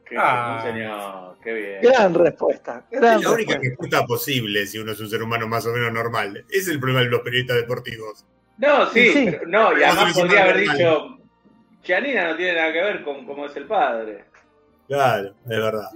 Qué 0.06 0.16
Ah. 0.18 0.60
señor, 0.62 1.36
qué 1.43 1.52
bien. 1.55 1.81
Gran 1.82 2.14
respuesta. 2.14 2.85
Gran 2.90 3.18
Es 3.18 3.24
la 3.24 3.31
única 3.31 3.52
respuesta. 3.55 3.68
respuesta 3.68 4.06
posible 4.06 4.66
si 4.66 4.78
uno 4.78 4.93
es 4.93 5.01
un 5.01 5.09
ser 5.09 5.22
humano 5.22 5.48
más 5.48 5.66
o 5.66 5.70
menos 5.72 5.93
normal. 5.93 6.44
Es 6.51 6.68
el 6.68 6.78
problema 6.78 7.01
de 7.01 7.06
los 7.06 7.20
periodistas 7.22 7.56
deportivos. 7.56 8.24
No, 8.59 8.86
sí, 8.90 9.09
Sí. 9.12 9.28
pero- 9.31 9.47
no, 9.47 9.78
y 9.78 9.82
además 9.82 10.12
podría 10.14 10.43
haber 10.43 10.56
normal. 10.59 10.76
dicho, 10.78 11.18
Gianina 11.82 12.28
no 12.31 12.36
tiene 12.36 12.55
nada 12.55 12.72
que 12.72 12.82
ver 12.82 13.02
con 13.05 13.26
cómo 13.26 13.47
es 13.47 13.56
el 13.56 13.64
padre. 13.66 14.24
Claro, 14.86 15.28
es 15.44 15.48
verdad. 15.59 15.89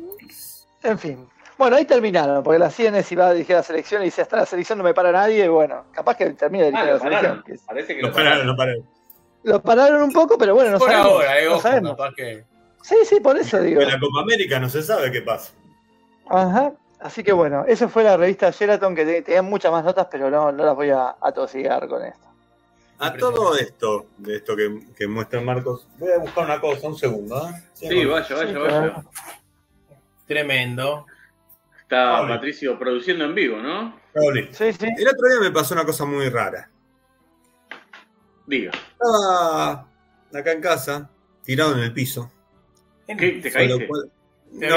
En 0.82 0.98
fin. 0.98 1.28
Bueno, 1.58 1.76
ahí 1.76 1.84
terminaron, 1.84 2.42
porque 2.42 2.58
la 2.58 2.70
CNS 2.70 3.12
iba 3.12 3.26
a 3.28 3.32
dirigir 3.32 3.56
a 3.56 3.58
la 3.58 3.62
selección 3.64 4.00
y 4.02 4.06
dice, 4.06 4.22
hasta 4.22 4.36
la 4.36 4.46
selección 4.46 4.78
no 4.78 4.84
me 4.84 4.94
para 4.94 5.10
nadie, 5.12 5.44
y 5.44 5.48
bueno, 5.48 5.86
capaz 5.92 6.16
que 6.16 6.30
termine 6.30 6.70
de 6.70 6.76
Ah, 6.76 6.82
dirigir 6.84 6.90
a 6.90 6.94
la 6.94 7.00
selección. 7.00 7.42
pararon. 7.42 7.66
Parece 7.66 7.96
que 7.96 8.02
Lo 8.02 8.08
lo 8.08 8.14
pararon, 8.14 8.30
pararon. 8.32 8.46
lo 8.46 8.56
pararon. 8.56 8.88
Lo 9.42 9.62
pararon 9.62 10.02
un 10.02 10.12
poco, 10.12 10.38
pero 10.38 10.54
bueno, 10.54 10.70
no 10.70 10.78
Por 10.78 10.88
sabemos. 10.88 11.12
ahora, 11.12 11.38
eh, 11.40 11.44
no 11.46 11.52
ojo, 11.52 11.62
sabemos. 11.62 11.90
capaz 11.92 12.14
que. 12.16 12.44
Sí, 12.82 12.96
sí, 13.04 13.20
por 13.20 13.36
eso 13.36 13.60
digo. 13.60 13.80
De 13.80 13.86
la 13.86 13.98
Copa 14.00 14.20
América 14.22 14.58
no 14.58 14.68
se 14.68 14.82
sabe 14.82 15.10
qué 15.12 15.22
pasa. 15.22 15.52
Ajá. 16.28 16.72
Así 17.00 17.22
que 17.22 17.32
bueno, 17.32 17.64
eso 17.66 17.88
fue 17.88 18.02
la 18.02 18.16
revista 18.16 18.50
Sheraton, 18.50 18.94
que 18.94 19.04
te- 19.04 19.22
tenía 19.22 19.42
muchas 19.42 19.70
más 19.70 19.84
notas, 19.84 20.08
pero 20.10 20.30
no, 20.30 20.50
no 20.50 20.64
las 20.64 20.74
voy 20.74 20.90
a 20.90 21.16
atosigar 21.20 21.86
con 21.88 22.04
esto. 22.04 22.26
A 22.98 23.12
todo 23.14 23.56
esto, 23.56 24.06
de 24.16 24.36
esto 24.36 24.56
que, 24.56 24.80
que 24.96 25.06
muestra 25.06 25.40
Marcos, 25.40 25.86
voy 25.98 26.10
a 26.10 26.18
buscar 26.18 26.44
una 26.46 26.60
cosa, 26.60 26.88
un 26.88 26.96
segundo. 26.96 27.48
¿eh? 27.48 27.52
Sí, 27.74 28.04
vaya, 28.04 28.34
vaya, 28.34 28.48
Sí, 28.48 28.54
vaya. 28.54 28.68
claro. 28.68 29.04
Tremendo. 30.26 31.06
Está 31.80 32.10
Pablo. 32.18 32.34
Patricio 32.34 32.78
produciendo 32.78 33.24
en 33.24 33.34
vivo, 33.34 33.58
¿no? 33.58 33.96
Sí, 34.50 34.72
sí. 34.72 34.86
El 34.98 35.06
otro 35.08 35.28
día 35.30 35.40
me 35.40 35.52
pasó 35.52 35.74
una 35.74 35.84
cosa 35.84 36.04
muy 36.04 36.28
rara. 36.28 36.68
Diga. 38.46 38.72
Estaba 38.92 39.86
acá 40.34 40.52
en 40.52 40.60
casa, 40.60 41.08
tirado 41.44 41.74
en 41.74 41.80
el 41.80 41.92
piso. 41.92 42.30
¿Qué? 43.16 43.32
¿Te 43.42 43.50
caíste? 43.50 43.86
cual- 43.88 44.10
Te 44.58 44.68
no, 44.68 44.76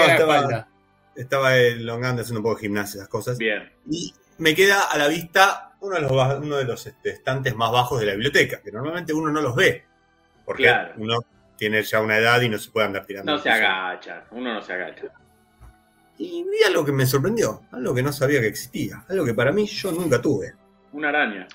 estaba, 1.15 1.55
elongando, 1.57 2.21
haciendo 2.21 2.39
un 2.39 2.43
poco 2.43 2.55
de 2.55 2.61
gimnasia, 2.61 2.97
esas 2.99 3.09
cosas. 3.09 3.37
Bien. 3.37 3.71
Y 3.89 4.13
me 4.37 4.55
queda 4.55 4.83
a 4.83 4.97
la 4.97 5.07
vista 5.07 5.73
uno 5.81 5.95
de 5.95 6.01
los, 6.01 6.11
ba- 6.11 6.37
uno 6.37 6.55
de 6.57 6.65
los 6.65 6.85
este, 6.87 7.09
estantes 7.09 7.55
más 7.55 7.71
bajos 7.71 7.99
de 7.99 8.05
la 8.05 8.13
biblioteca, 8.13 8.61
que 8.61 8.71
normalmente 8.71 9.13
uno 9.13 9.31
no 9.31 9.41
los 9.41 9.55
ve. 9.55 9.85
Porque 10.45 10.63
Claro. 10.63 10.93
uno 10.97 11.19
tiene 11.57 11.83
ya 11.83 12.01
una 12.01 12.17
edad 12.17 12.41
y 12.41 12.49
no 12.49 12.57
se 12.57 12.71
puede 12.71 12.87
andar 12.87 13.05
tirando. 13.05 13.31
No 13.33 13.37
se 13.39 13.49
agacha. 13.49 14.25
Uno 14.31 14.53
no 14.53 14.61
se 14.61 14.73
agacha. 14.73 15.07
y 16.17 16.43
vi 16.43 16.63
algo 16.67 16.85
que 16.85 16.91
me 16.91 17.05
sorprendió, 17.07 17.63
algo 17.71 17.95
que 17.95 18.03
no 18.03 18.13
sabía 18.13 18.39
que 18.41 18.47
existía, 18.47 19.03
algo 19.09 19.25
que 19.25 19.33
para 19.33 19.51
mí 19.51 19.65
yo 19.65 19.91
nunca 19.91 20.21
tuve. 20.21 20.53
Una 20.91 21.09
araña. 21.09 21.47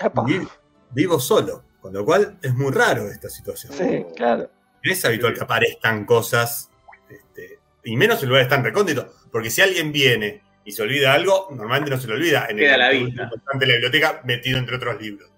Vivo 0.91 1.21
solo, 1.21 1.63
con 1.81 1.93
lo 1.93 2.05
cual 2.05 2.37
es 2.43 2.53
muy 2.55 2.73
raro 2.73 3.09
esta 3.09 3.29
situación. 3.29 3.73
Sí, 3.73 4.05
claro. 4.17 4.51
No 4.83 4.93
es 4.93 5.05
habitual 5.05 5.35
que 5.35 5.41
aparezcan 5.43 6.05
cosas, 6.05 6.71
este, 7.09 7.59
y 7.85 7.97
menos 7.97 8.23
en 8.23 8.29
lugares 8.29 8.49
tan 8.49 8.63
recónditos, 8.65 9.07
porque 9.31 9.51
si 9.51 9.61
alguien 9.61 9.93
viene 9.93 10.43
y 10.65 10.73
se 10.73 10.83
olvida 10.83 11.13
algo, 11.13 11.49
normalmente 11.51 11.91
no 11.91 11.99
se 12.01 12.09
lo 12.09 12.15
olvida 12.15 12.47
en 12.49 12.57
Queda 12.57 12.75
a 12.75 12.79
la 12.79 12.91
vista. 12.91 13.31
de 13.55 13.67
la 13.67 13.73
biblioteca 13.75 14.21
metido 14.25 14.59
entre 14.59 14.77
otros 14.77 15.01
libros. 15.01 15.31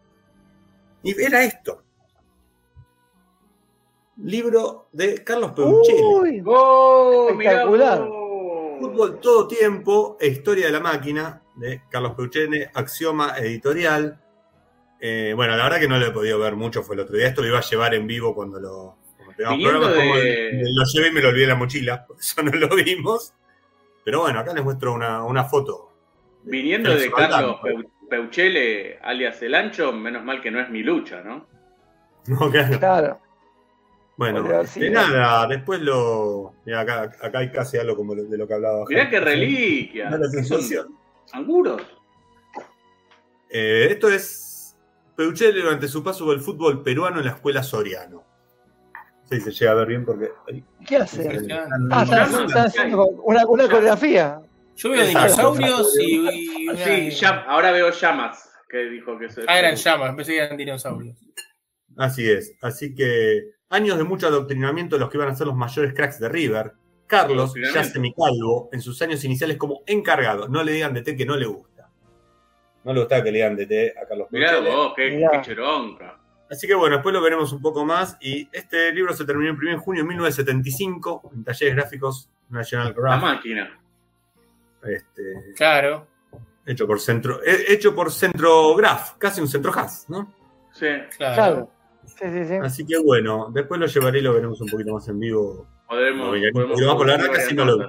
Y 1.03 1.21
era 1.21 1.45
esto. 1.45 1.85
Libro 4.17 4.89
de 4.93 5.23
Carlos 5.23 5.53
Peuchelli. 5.53 6.03
Uy, 6.03 6.43
¡Oh! 6.45 7.29
Espectacular. 7.31 7.99
Fútbol 8.81 9.21
todo 9.21 9.47
tiempo 9.47 10.17
e 10.21 10.29
historia 10.29 10.67
de 10.67 10.73
la 10.73 10.81
máquina 10.81 11.43
de 11.57 11.83
Carlos 11.91 12.15
Peuchelli, 12.17 12.65
Axioma 12.75 13.37
Editorial. 13.39 14.21
Eh, 15.01 15.33
bueno, 15.37 15.57
la 15.57 15.65
verdad 15.65 15.79
que 15.79 15.89
no 15.89 15.99
lo 15.99 16.07
he 16.07 16.11
podido 16.11 16.39
ver 16.39 16.57
mucho, 16.57 16.83
fue 16.83 16.97
el 16.97 17.03
otro 17.03 17.17
día. 17.17 17.29
Esto 17.29 17.43
lo 17.43 17.49
iba 17.49 17.59
a 17.59 17.63
llevar 17.63 17.95
en 17.95 18.07
vivo 18.07 18.35
cuando 18.35 18.59
lo 18.59 18.98
Viniendo 19.39 19.89
de- 19.89 20.51
el- 20.51 20.75
lo 20.75 20.85
llevé 20.85 21.09
y 21.09 21.13
me 21.13 21.21
lo 21.23 21.29
olvidé 21.29 21.45
en 21.45 21.49
la 21.51 21.55
mochila, 21.57 22.05
por 22.07 22.19
eso 22.19 22.43
no 22.43 22.51
lo 22.53 22.69
vimos. 22.75 23.35
Pero 24.05 24.21
bueno, 24.23 24.41
acá 24.41 24.53
les 24.55 24.65
muestro 24.65 24.95
una, 24.95 25.23
una 25.25 25.45
foto. 25.45 25.93
Viniendo 26.45 26.95
de. 26.95 27.11
Carlos 27.11 27.61
Peu- 27.63 27.89
Peuchele, 28.09 28.99
alias 29.03 29.43
El 29.43 29.55
Ancho, 29.55 29.93
menos 29.93 30.25
mal 30.25 30.41
que 30.41 30.51
no 30.51 30.61
es 30.61 30.71
mi 30.71 30.83
lucha, 30.83 31.21
¿no? 31.23 31.47
No, 32.27 32.51
claro. 32.51 32.79
claro. 32.79 33.21
Bueno, 34.17 34.41
Podría 34.43 34.63
este, 34.63 34.91
nada, 34.91 35.47
después 35.47 35.81
lo. 35.81 36.55
Mira, 36.67 36.81
acá, 36.81 37.03
acá 37.23 37.39
hay 37.39 37.51
casi 37.53 37.77
algo 37.79 37.95
como 37.97 38.15
de 38.17 38.37
lo 38.37 38.49
que 38.49 38.55
hablaba. 38.55 38.85
Mirá 38.89 39.03
Jaime. 39.05 39.11
qué 39.11 39.21
reliquia. 39.25 40.11
Da 40.11 40.19
la 40.19 40.29
sensación. 40.29 40.89
¿Anguros? 41.33 41.81
Eh, 43.51 43.89
esto 43.91 44.09
es 44.09 44.77
Peuchele 45.17 45.61
durante 45.63 45.89
su 45.89 46.03
paso 46.03 46.25
por 46.25 46.35
el 46.35 46.41
fútbol 46.41 46.83
peruano 46.83 47.19
en 47.21 47.27
la 47.27 47.33
escuela 47.33 47.63
Soriano. 47.63 48.25
Si 49.31 49.41
se 49.41 49.51
llega 49.51 49.73
a 49.73 49.75
ver 49.75 49.89
bien 49.89 50.05
porque. 50.05 50.31
¿Qué 50.87 50.97
hace? 50.97 51.23
Impresionante. 51.23 51.71
Ah, 51.91 52.03
están 52.03 52.67
haciendo 52.67 53.07
una, 53.07 53.45
una 53.47 53.67
coreografía. 53.67 54.41
Yo 54.77 54.91
veo 54.91 55.07
dinosaurios 55.07 55.99
y. 56.01 56.63
y 56.65 56.69
una- 56.69 56.85
Sí, 56.85 57.25
ahora 57.47 57.73
veo 57.73 57.91
llamas, 57.91 58.49
que 58.69 58.79
dijo 58.85 59.19
que 59.19 59.29
se... 59.29 59.43
Ah, 59.49 59.59
eran 59.59 59.75
llamas, 59.75 60.15
pensé 60.15 60.33
que 60.33 60.39
eran 60.43 60.57
dinosaurios. 60.57 61.19
Así 61.97 62.31
es. 62.31 62.55
Así 62.63 62.95
que 62.95 63.43
años 63.71 63.99
de 63.99 64.05
mucho 64.05 64.29
adoctrinamiento 64.29 64.97
de 64.97 65.01
los 65.01 65.11
que 65.11 65.17
iban 65.19 65.29
a 65.29 65.35
ser 65.35 65.47
los 65.49 65.57
mayores 65.57 65.93
cracks 65.95 66.21
de 66.21 66.29
River. 66.29 66.73
Carlos, 67.07 67.55
ya 67.75 67.83
semicalvo, 67.85 68.69
en 68.73 68.81
sus 68.83 69.01
años 69.03 69.25
iniciales 69.25 69.57
como 69.57 69.83
encargado. 69.87 70.47
No 70.49 70.63
le 70.63 70.73
digan 70.73 70.93
de 70.95 71.03
té 71.03 71.17
que 71.17 71.25
no 71.27 71.37
le 71.37 71.47
gusta. 71.47 71.91
No 72.85 72.93
le 72.93 73.01
gustaba 73.01 73.25
que 73.25 73.33
le 73.33 73.39
digan 73.39 73.57
de 73.57 73.67
té 73.67 73.95
a 74.01 74.07
Carlos 74.07 74.29
Mirá 74.31 74.51
Peuchele. 74.53 74.71
vos, 74.77 74.93
qué, 74.95 75.11
Mirá. 75.11 75.31
qué 75.33 75.41
cheronca. 75.43 76.18
Así 76.51 76.67
que 76.67 76.75
bueno, 76.75 76.97
después 76.97 77.13
lo 77.13 77.21
veremos 77.21 77.53
un 77.53 77.61
poco 77.61 77.85
más. 77.85 78.17
Y 78.21 78.49
este 78.53 78.93
libro 78.93 79.15
se 79.15 79.25
terminó 79.25 79.51
en 79.51 79.69
en 79.69 79.79
junio 79.79 80.03
de 80.03 80.09
1975 80.09 81.31
en 81.35 81.45
talleres 81.45 81.77
gráficos 81.77 82.31
National 82.49 82.89
La 82.89 82.93
Graph. 83.03 83.23
máquina. 83.23 83.79
Este, 84.83 85.53
Claro. 85.57 86.07
hecho 86.65 86.87
por 86.87 87.01
Centro, 87.01 87.43
eh, 87.45 87.65
hecho 87.69 87.95
por 87.95 88.11
Centro 88.13 88.75
Graph, 88.77 89.17
casi 89.19 89.41
un 89.41 89.49
Centro 89.49 89.73
Has, 89.75 90.09
¿no? 90.09 90.33
Sí. 90.73 90.87
Claro. 91.17 91.35
Claro. 91.35 91.71
Sí, 92.07 92.25
sí, 92.33 92.45
sí. 92.47 92.55
Así 92.55 92.87
que 92.87 92.99
bueno, 92.99 93.51
después 93.53 93.79
lo 93.81 93.87
llevaré 93.87 94.21
y 94.21 94.23
lo 94.23 94.33
veremos 94.33 94.61
un 94.61 94.69
poquito 94.69 94.95
más 94.95 95.07
en 95.09 95.19
vivo. 95.21 95.67
Podemos, 95.89 96.27
No, 96.39 96.53
podemos 96.53 96.77
pero 96.77 96.89
vamos, 96.89 97.07
la 97.07 97.17
verdad 97.17 97.33
casi 97.35 97.55
no 97.55 97.65
lo 97.65 97.79
vi. 97.79 97.85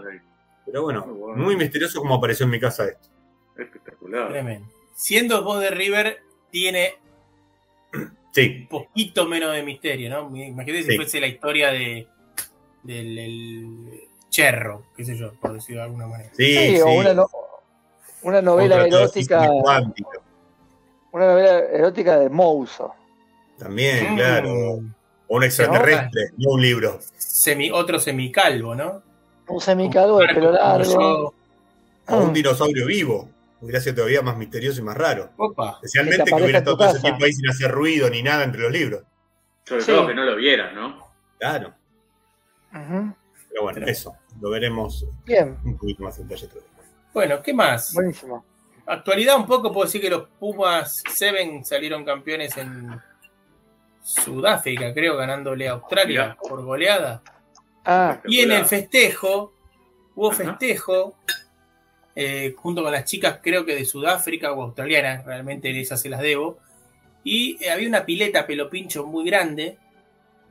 Pero 0.65 0.83
bueno, 0.83 1.05
Muy 1.05 1.17
bueno. 1.17 1.43
muy 1.43 1.55
misterioso 1.55 1.99
como 1.99 2.15
apareció 2.15 2.43
en 2.45 2.49
mi 2.51 2.59
casa 2.59 2.85
esto. 2.87 3.09
Espectacular. 3.57 4.29
Tremendo. 4.29 4.67
Siendo 4.93 5.43
voz 5.43 5.61
de 5.61 5.69
River, 5.71 6.19
tiene 6.51 6.95
Sí, 8.43 8.57
un 8.61 8.67
poquito 8.67 9.25
menos 9.27 9.53
de 9.53 9.63
misterio, 9.63 10.09
¿no? 10.09 10.35
Imagínate 10.35 10.83
si 10.83 10.91
Sí. 10.91 10.95
fuese 10.95 11.19
la 11.19 11.27
historia 11.27 11.71
de 11.71 12.07
del 12.83 13.17
el 13.19 14.01
Cherro, 14.29 14.83
qué 14.95 15.03
sé 15.03 15.17
yo, 15.17 15.33
por 15.33 15.53
decirlo 15.53 15.81
de 15.81 15.85
alguna 15.87 16.07
manera. 16.07 16.29
sí, 16.35 16.45
Sí, 16.45 16.75
sí. 16.77 16.81
o 16.81 16.91
una, 16.93 17.13
no- 17.13 17.29
una 18.23 18.41
novela 18.41 18.75
Otra 18.75 18.87
erótica. 18.87 19.49
Una 21.11 21.25
novela 21.25 21.59
erótica 21.73 22.19
de 22.19 22.29
Mouso. 22.29 22.93
También, 23.57 24.13
Mm. 24.13 24.15
claro. 24.15 24.53
O 25.27 25.35
un 25.35 25.43
extraterrestre, 25.43 26.29
no 26.37 26.51
un 26.53 26.61
libro. 26.61 26.99
Semi, 27.17 27.69
otro 27.71 27.99
semicalvo, 27.99 28.75
¿no? 28.75 29.01
Un 29.47 29.59
semicalvo 29.61 30.19
de 30.19 30.27
pelo 30.27 30.51
largo. 30.51 31.33
O 32.07 32.17
un 32.17 32.29
Mm. 32.29 32.33
dinosaurio 32.33 32.85
vivo. 32.85 33.27
Hubiera 33.61 33.79
sido 33.81 33.95
todavía 33.95 34.21
más 34.21 34.37
misterioso 34.37 34.79
y 34.79 34.83
más 34.83 34.95
raro. 34.97 35.31
Opa. 35.37 35.71
Especialmente 35.83 36.23
Que 36.25 36.33
hubiera 36.35 36.59
estado 36.59 36.77
todo 36.77 36.89
ese 36.91 36.99
tiempo 37.01 37.25
ahí 37.25 37.33
sin 37.33 37.49
hacer 37.49 37.71
ruido 37.71 38.09
ni 38.09 38.23
nada 38.23 38.43
entre 38.43 38.61
los 38.61 38.71
libros. 38.71 39.03
Sobre 39.65 39.81
Sí. 39.81 39.91
todo 39.91 40.07
que 40.07 40.13
no 40.15 40.23
lo 40.23 40.35
vieran, 40.35 40.73
¿no? 40.75 41.05
Claro. 41.37 41.73
Pero 42.71 43.63
bueno, 43.63 43.85
eso. 43.87 44.15
Lo 44.39 44.49
veremos 44.51 45.05
Bien, 45.25 45.57
un 45.65 45.77
poquito 45.77 46.03
más 46.03 46.17
en 46.19 46.27
detalle. 46.27 46.49
Bueno, 47.13 47.41
¿qué 47.41 47.53
más? 47.53 47.93
buenísimo. 47.93 48.45
Actualidad 48.85 49.35
un 49.37 49.45
poco, 49.45 49.71
puedo 49.71 49.85
decir 49.85 50.01
que 50.01 50.09
los 50.09 50.27
Pumas 50.39 51.03
Seven 51.13 51.63
salieron 51.65 52.03
campeones 52.05 52.55
en 52.57 52.99
Sudáfrica, 54.01 54.93
creo, 54.93 55.15
ganándole 55.17 55.67
a 55.67 55.73
Australia 55.73 56.21
Mirá. 56.23 56.35
por 56.37 56.63
goleada. 56.63 57.21
Ah, 57.85 58.19
Y 58.25 58.39
en 58.41 58.51
el 58.51 58.65
festejo, 58.65 59.53
hubo 60.15 60.31
Ajá. 60.31 60.43
Eh, 62.15 62.53
junto 62.57 62.83
con 62.83 62.91
las 62.91 63.05
chicas, 63.05 63.39
creo 63.41 63.65
que 63.65 63.75
de 63.75 63.85
Sudáfrica 63.85 64.51
o 64.53 64.61
australianas, 64.63 65.25
realmente 65.25 65.77
esas 65.79 66.01
se 66.01 66.09
las 66.09 66.21
debo. 66.21 66.59
Y 67.23 67.57
eh, 67.63 67.69
había 67.71 67.87
una 67.87 68.05
pileta 68.05 68.45
pelo 68.47 68.69
pincho 68.69 69.05
muy 69.05 69.25
grande. 69.25 69.77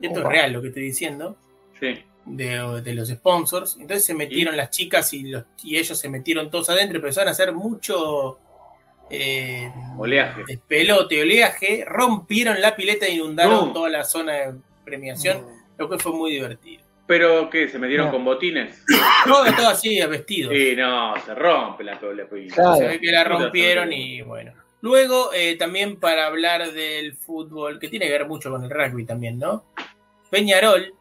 Esto 0.01 0.19
Opa. 0.21 0.29
es 0.29 0.33
real 0.35 0.53
lo 0.53 0.61
que 0.61 0.67
estoy 0.69 0.83
diciendo. 0.83 1.35
Sí. 1.79 1.97
de, 2.25 2.81
de 2.83 2.93
los 2.93 3.09
sponsors. 3.09 3.77
Entonces 3.79 4.05
se 4.05 4.13
metieron 4.13 4.55
las 4.57 4.69
chicas 4.69 5.13
y, 5.13 5.23
los, 5.23 5.45
y 5.63 5.77
ellos 5.77 5.97
se 5.97 6.09
metieron 6.09 6.49
todos 6.51 6.69
adentro. 6.69 6.97
Empezaron 6.97 7.29
a 7.29 7.31
hacer 7.31 7.53
mucho 7.53 8.37
eh, 9.09 9.71
Oleaje. 9.97 10.43
despelote, 10.47 11.21
oleaje. 11.21 11.83
Rompieron 11.87 12.59
la 12.61 12.75
pileta 12.75 13.05
e 13.07 13.13
inundaron 13.13 13.67
No. 13.67 13.73
toda 13.73 13.89
la 13.89 14.03
zona 14.03 14.33
de 14.33 14.53
premiación. 14.85 15.45
Lo 15.77 15.89
que 15.89 15.97
fue 15.97 16.11
muy 16.11 16.31
divertido. 16.31 16.83
Pero 17.09 17.49
que 17.49 17.67
se 17.67 17.79
metieron 17.79 18.05
No. 18.05 18.11
con 18.11 18.23
botines. 18.23 18.85
Todo, 19.25 19.43
todo 19.55 19.69
así, 19.69 19.99
vestidos. 20.05 20.53
Sí, 20.53 20.75
no, 20.77 21.15
se 21.25 21.33
rompe 21.33 21.83
la 21.83 21.93
la- 21.93 22.27
Claro. 22.53 22.75
Se 22.75 22.85
ve 22.87 22.99
que 23.01 23.11
la 23.11 23.23
rompieron 23.23 23.91
y 23.91 24.21
bueno. 24.21 24.53
Luego, 24.81 25.33
eh, 25.33 25.55
también 25.57 25.99
para 25.99 26.27
hablar 26.27 26.71
del 26.71 27.15
fútbol, 27.15 27.79
que 27.79 27.87
tiene 27.87 28.05
que 28.05 28.11
ver 28.11 28.27
mucho 28.27 28.51
con 28.51 28.63
el 28.63 28.69
rugby 28.69 29.05
también, 29.05 29.39
¿no? 29.39 29.65
Peñarol 30.29 30.93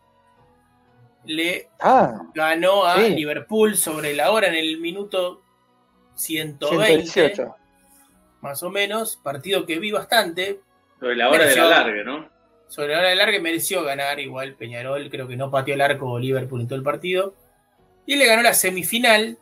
le 1.27 1.69
ah, 1.81 2.23
ganó 2.35 2.87
a 2.87 2.97
Sí. 2.97 3.11
Liverpool 3.15 3.77
sobre 3.77 4.15
la 4.15 4.31
hora 4.31 4.49
en 4.49 4.55
el 4.55 4.79
minuto 4.81 5.43
120, 6.15 7.07
118. 7.07 7.55
más 8.41 8.63
o 8.63 8.71
menos. 8.71 9.19
Partido 9.23 9.67
que 9.67 9.79
vi 9.79 9.91
bastante. 9.93 10.61
Sobre 10.99 11.17
la 11.17 11.29
hora 11.29 11.45
de 11.47 11.55
la 11.55 11.63
Mereció- 11.65 11.71
larga, 11.71 12.03
¿no? 12.05 12.38
Sobre 12.69 12.93
la 12.95 13.01
hora 13.01 13.09
de 13.09 13.17
larga 13.17 13.41
mereció 13.41 13.83
ganar 13.83 14.21
igual 14.21 14.55
Peñarol. 14.55 15.09
Creo 15.11 15.27
que 15.27 15.37
no 15.37 15.51
pateó 15.51 15.75
el 15.75 15.81
arco 15.81 16.19
Liverpool 16.19 16.61
en 16.61 16.69
todo 16.69 16.79
el 16.79 16.85
partido. 16.85 17.35
Y 18.07 18.17
le 18.17 18.27
ganó 18.27 18.43
la 18.43 18.55
semifinal, 18.55 19.39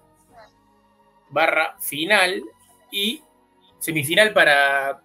barra 1.31 1.77
final, 1.81 2.43
y 2.91 3.23
semifinal 3.79 4.33
para 4.33 5.01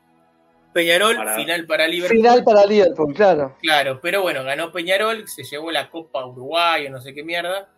Peñarol, 0.73 1.15
Para- 1.15 1.35
final 1.35 1.65
para 1.65 1.87
Liverpool. 1.87 2.17
Final 2.17 2.43
para 2.43 2.65
Liverpool, 2.65 3.13
claro. 3.13 3.57
Claro, 3.61 3.99
pero 4.01 4.21
bueno, 4.21 4.43
ganó 4.43 4.71
Peñarol, 4.71 5.27
se 5.27 5.43
llevó 5.43 5.71
la 5.71 5.89
Copa 5.89 6.25
Uruguay 6.25 6.87
o 6.87 6.89
no 6.91 7.01
sé 7.01 7.13
qué 7.13 7.23
mierda. 7.23 7.69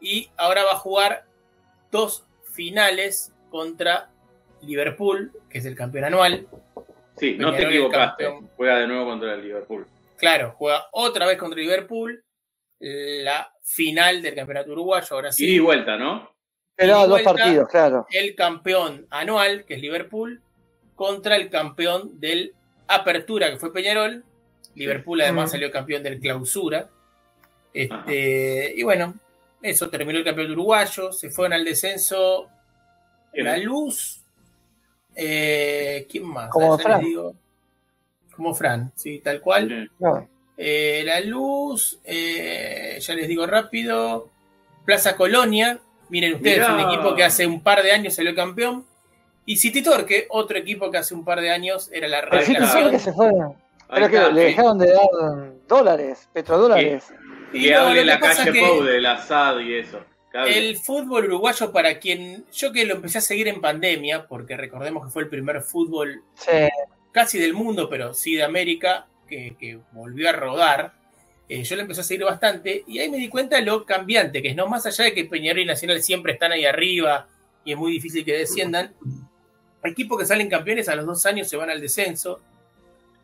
Y 0.00 0.28
ahora 0.36 0.64
va 0.64 0.72
a 0.72 0.78
jugar 0.78 1.24
dos 1.90 2.24
finales 2.52 3.32
contra 3.50 4.10
Liverpool, 4.60 5.32
que 5.48 5.58
es 5.58 5.64
el 5.64 5.74
campeón 5.76 6.04
anual. 6.04 6.46
Sí, 7.22 7.36
no 7.38 7.54
te 7.54 7.62
equivocaste. 7.62 8.24
campeón. 8.24 8.50
Juega 8.56 8.78
de 8.80 8.86
nuevo 8.88 9.04
contra 9.04 9.34
el 9.34 9.42
Liverpool. 9.42 9.86
Claro, 10.16 10.54
juega 10.58 10.88
otra 10.90 11.24
vez 11.26 11.38
contra 11.38 11.60
Liverpool. 11.60 12.24
La 12.80 13.48
final 13.62 14.20
del 14.22 14.34
campeonato 14.34 14.72
uruguayo, 14.72 15.06
ahora 15.14 15.30
sí. 15.30 15.54
Y 15.54 15.58
vuelta, 15.60 15.96
¿no? 15.96 16.34
Pero 16.74 17.06
dos 17.06 17.22
partidos, 17.22 17.68
claro. 17.68 18.06
el 18.10 18.34
campeón 18.34 19.06
anual, 19.10 19.64
que 19.64 19.74
es 19.74 19.80
Liverpool, 19.80 20.42
contra 20.96 21.36
el 21.36 21.48
campeón 21.48 22.18
del 22.18 22.54
Apertura, 22.88 23.50
que 23.50 23.58
fue 23.58 23.72
Peñarol. 23.72 24.24
Liverpool 24.74 25.20
además 25.20 25.50
Mm. 25.50 25.52
salió 25.52 25.70
campeón 25.70 26.02
del 26.02 26.18
Clausura. 26.18 26.88
Este, 27.72 28.74
y 28.76 28.82
bueno, 28.82 29.14
eso 29.62 29.88
terminó 29.90 30.18
el 30.18 30.24
campeonato 30.24 30.54
uruguayo. 30.54 31.12
Se 31.12 31.30
fueron 31.30 31.52
al 31.52 31.64
descenso 31.64 32.48
La 33.34 33.56
Luz. 33.58 34.21
Eh, 35.14 36.06
¿Quién 36.10 36.24
más? 36.26 36.48
Como 36.50 36.70
ya 36.70 36.76
les 36.76 36.82
Fran. 36.82 37.00
digo. 37.04 37.34
Como 38.34 38.54
Fran, 38.54 38.92
sí, 38.96 39.18
tal 39.20 39.40
cual. 39.40 39.90
No. 39.98 40.28
Eh, 40.56 41.02
la 41.04 41.20
Luz, 41.20 41.98
eh, 42.04 42.98
ya 43.00 43.14
les 43.14 43.28
digo 43.28 43.46
rápido. 43.46 44.28
Plaza 44.84 45.16
Colonia, 45.16 45.78
Miren 46.08 46.34
ustedes, 46.34 46.58
Mirá. 46.58 46.74
un 46.74 46.80
equipo 46.92 47.14
que 47.14 47.24
hace 47.24 47.46
un 47.46 47.62
par 47.62 47.82
de 47.82 47.90
años 47.90 48.14
salió 48.14 48.34
campeón. 48.34 48.84
Y 49.46 49.56
City 49.56 49.82
Torque, 49.82 50.26
otro 50.28 50.58
equipo 50.58 50.90
que 50.90 50.98
hace 50.98 51.14
un 51.14 51.24
par 51.24 51.40
de 51.40 51.50
años 51.50 51.88
era 51.90 52.06
la 52.06 52.20
El 52.20 52.44
City. 52.44 52.58
Torque 52.70 52.98
se 52.98 53.12
fue. 53.14 53.30
Ahí 53.88 54.02
Pero 54.02 54.10
que 54.28 54.32
le 54.34 54.40
dejaron 54.44 54.78
de 54.78 54.92
dar 54.92 55.52
dólares, 55.66 56.28
petrodólares. 56.32 57.04
Y 57.52 57.64
Que 57.64 57.72
no, 57.72 57.80
hable 57.80 58.04
la 58.04 58.20
calle 58.20 58.42
es 58.42 58.50
que 58.50 58.60
Pou 58.60 58.82
del 58.82 59.06
Assad 59.06 59.60
y 59.60 59.74
eso. 59.74 60.00
El 60.46 60.76
fútbol 60.78 61.26
uruguayo, 61.26 61.72
para 61.72 61.98
quien 61.98 62.44
yo 62.52 62.72
que 62.72 62.84
lo 62.86 62.94
empecé 62.94 63.18
a 63.18 63.20
seguir 63.20 63.48
en 63.48 63.60
pandemia, 63.60 64.26
porque 64.26 64.56
recordemos 64.56 65.04
que 65.04 65.10
fue 65.10 65.22
el 65.22 65.28
primer 65.28 65.60
fútbol 65.62 66.22
Sí, 66.34 66.50
casi 67.10 67.38
del 67.38 67.52
mundo, 67.54 67.88
pero 67.90 68.14
sí 68.14 68.34
de 68.34 68.42
América, 68.42 69.06
que, 69.28 69.54
que 69.58 69.78
volvió 69.92 70.28
a 70.28 70.32
rodar. 70.32 70.94
eh, 71.48 71.62
yo 71.64 71.76
lo 71.76 71.82
empecé 71.82 72.00
a 72.00 72.04
seguir 72.04 72.24
bastante 72.24 72.82
y 72.86 72.98
ahí 72.98 73.10
me 73.10 73.18
di 73.18 73.28
cuenta 73.28 73.56
de 73.56 73.62
lo 73.62 73.84
cambiante 73.84 74.40
que 74.40 74.48
es, 74.48 74.56
¿no? 74.56 74.66
Más 74.68 74.86
allá 74.86 75.04
de 75.04 75.12
que 75.12 75.24
Peñarol 75.26 75.60
y 75.62 75.66
Nacional 75.66 76.02
siempre 76.02 76.32
están 76.32 76.52
ahí 76.52 76.64
arriba 76.64 77.28
y 77.64 77.72
es 77.72 77.78
muy 77.78 77.92
difícil 77.92 78.24
que 78.24 78.32
desciendan, 78.38 78.94
equipos 79.84 80.18
que 80.18 80.24
salen 80.26 80.48
campeones 80.48 80.88
a 80.88 80.96
los 80.96 81.04
dos 81.04 81.26
años 81.26 81.48
se 81.48 81.56
van 81.56 81.68
al 81.68 81.80
descenso, 81.80 82.40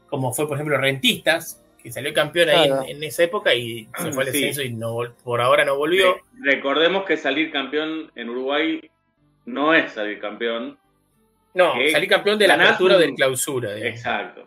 como 0.09 0.32
fue, 0.35 0.47
por 0.47 0.56
ejemplo, 0.56 0.76
Rentistas, 0.76 1.60
que 1.89 1.93
salió 1.93 2.12
campeón 2.15 2.48
ahí 2.51 2.66
Claro. 2.69 2.82
en, 2.86 2.97
en 2.97 3.02
esa 3.05 3.24
época 3.24 3.55
y 3.55 3.89
se 3.98 4.12
fue 4.12 4.24
al 4.24 4.31
Sí. 4.31 4.40
descenso 4.40 4.62
y 4.62 4.73
no, 4.73 4.98
por 5.24 5.40
ahora 5.40 5.65
no 5.65 5.77
volvió. 5.77 6.15
Re- 6.40 6.55
Recordemos 6.55 7.05
que 7.05 7.16
salir 7.16 7.51
campeón 7.51 8.10
en 8.15 8.28
Uruguay 8.31 8.81
no 9.47 9.74
es 9.74 9.93
salir 9.93 10.19
campeón. 10.20 10.78
No, 11.55 11.73
salí 11.90 12.06
campeón 12.06 12.39
de 12.39 12.47
la 12.47 12.55
apertura 12.55 12.94
o 12.94 12.98
un- 12.98 13.02
del 13.02 13.15
clausura. 13.15 13.74
digamos. 13.74 13.97
Exacto. 13.98 14.47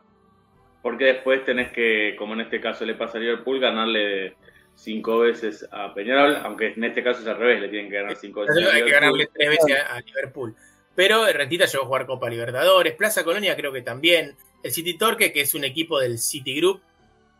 Porque 0.81 1.05
después 1.05 1.43
tenés 1.45 1.71
que, 1.71 2.15
como 2.17 2.33
en 2.33 2.41
este 2.41 2.59
caso 2.61 2.85
le 2.85 2.95
pasa 2.95 3.17
a 3.17 3.21
Liverpool, 3.21 3.59
ganarle 3.59 4.35
cinco 4.75 5.19
veces 5.19 5.67
a 5.71 5.93
Peñarol, 5.93 6.37
aunque 6.43 6.67
en 6.73 6.83
este 6.83 7.03
caso 7.03 7.21
es 7.21 7.27
al 7.27 7.37
revés, 7.37 7.61
le 7.61 7.69
tienen 7.69 7.89
que 7.91 7.97
ganar 7.97 8.15
cinco 8.15 8.41
veces 8.41 8.65
a 8.65 8.73
Hay 8.73 8.83
que 8.83 8.91
ganarle 8.91 9.27
tres 9.33 9.49
veces 9.49 9.75
a, 9.79 9.95
a 9.97 9.99
Liverpool. 10.01 10.55
Pero 10.95 11.25
Rentita 11.31 11.65
llegó 11.65 11.83
a 11.83 11.87
jugar 11.87 12.05
Copa 12.05 12.29
Libertadores. 12.29 12.93
Plaza 12.95 13.23
Colonia 13.23 13.55
creo 13.55 13.71
que 13.71 13.81
también. 13.81 14.35
El 14.63 14.71
City 14.71 14.95
Torque, 14.97 15.31
que 15.33 15.41
es 15.41 15.55
un 15.55 15.63
equipo 15.63 15.99
del 15.99 16.19
City 16.19 16.55
Group, 16.59 16.81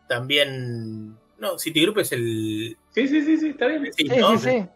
también. 0.08 1.16
No, 1.38 1.58
City 1.58 1.82
Group 1.82 1.98
es 2.00 2.12
el. 2.12 2.76
Sí, 2.90 3.08
sí, 3.08 3.22
sí, 3.22 3.36
sí, 3.36 3.48
está 3.50 3.66
bien. 3.66 3.92
sí, 3.92 4.08
sí, 4.08 4.16
¿no? 4.16 4.38
sí, 4.38 4.50
sí. 4.50 4.66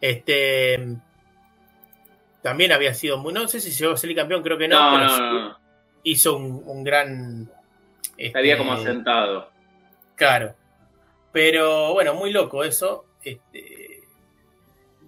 Este. 0.00 0.96
También 2.42 2.72
había 2.72 2.94
sido 2.94 3.18
muy. 3.18 3.32
No 3.32 3.48
sé 3.48 3.60
si 3.60 3.70
llegó 3.70 3.92
a 3.92 3.96
ser 3.96 4.14
campeón, 4.14 4.42
creo 4.42 4.58
que 4.58 4.68
no. 4.68 4.78
No, 4.90 4.96
pero 4.96 5.08
no, 5.10 5.32
no, 5.32 5.48
no. 5.48 5.58
hizo 6.04 6.36
un, 6.36 6.62
un 6.64 6.84
gran. 6.84 7.50
Estaría 8.16 8.54
este, 8.54 8.64
como 8.64 8.72
asentado. 8.78 9.50
Claro. 10.14 10.54
Pero 11.32 11.92
bueno, 11.92 12.14
muy 12.14 12.32
loco 12.32 12.64
eso. 12.64 13.04
Este, 13.22 14.02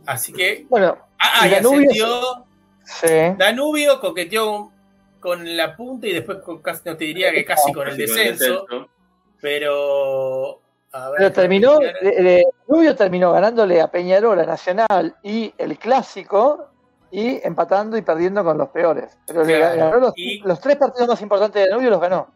así 0.07 0.32
que. 0.32 0.66
Bueno, 0.69 0.99
Ah, 1.19 1.47
Y 1.47 1.49
y 1.49 1.51
Danubio 1.51 1.89
ascendió. 1.90 2.47
sí. 2.85 3.36
Danubio 3.39 4.01
coqueteó 4.01 4.73
con 5.20 5.57
la 5.57 5.77
punta 5.77 6.07
y 6.07 6.12
después 6.12 6.39
con 6.39 6.62
casi, 6.62 6.82
no 6.85 6.97
te 6.97 7.05
diría 7.05 7.32
que 7.32 7.45
casi 7.45 7.73
con 7.73 7.86
el 7.89 7.95
el 7.95 7.99
descenso. 7.99 8.66
Pero. 9.40 10.60
a 10.93 11.10
ver, 11.10 11.19
Pero 11.19 11.32
terminó, 11.32 11.78
Rubio 12.66 12.97
terminó 12.97 13.32
ganándole 13.32 13.81
a 13.81 13.90
Peñarol, 13.90 14.40
a 14.40 14.44
Nacional 14.47 15.15
y 15.23 15.52
el 15.59 15.78
clásico 15.78 16.69
y 17.10 17.40
empatando 17.47 17.97
y 17.97 18.02
perdiendo 18.02 18.43
con 18.44 18.59
los 18.59 18.69
peores. 18.70 19.16
Pero 19.27 19.44
le 19.44 19.56
Claro. 19.56 19.77
ganó 19.78 19.97
los, 19.98 20.12
Y- 20.16 20.40
los 20.40 20.60
tres 20.60 20.77
partidos 20.77 21.09
más 21.09 21.20
importantes 21.23 21.62
de 21.62 21.69
Danubio 21.70 21.90
los 21.90 22.01
ganó. 22.01 22.28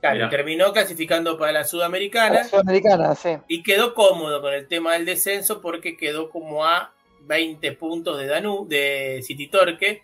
Claro, 0.00 0.28
terminó 0.28 0.72
clasificando 0.72 1.36
para 1.36 1.50
la 1.50 1.64
Sudamericana 1.64 2.34
la 2.36 2.44
Sudamericana, 2.44 3.14
sí. 3.16 3.36
y 3.48 3.64
quedó 3.64 3.94
cómodo 3.94 4.40
con 4.40 4.52
el 4.54 4.68
tema 4.68 4.92
del 4.92 5.04
descenso 5.04 5.60
porque 5.60 5.96
quedó 5.96 6.30
como 6.30 6.64
a 6.64 6.92
20 7.22 7.72
puntos 7.72 8.16
de 8.18 8.26
Danú, 8.28 8.64
de 8.68 9.20
City 9.24 9.48
Torque, 9.48 10.02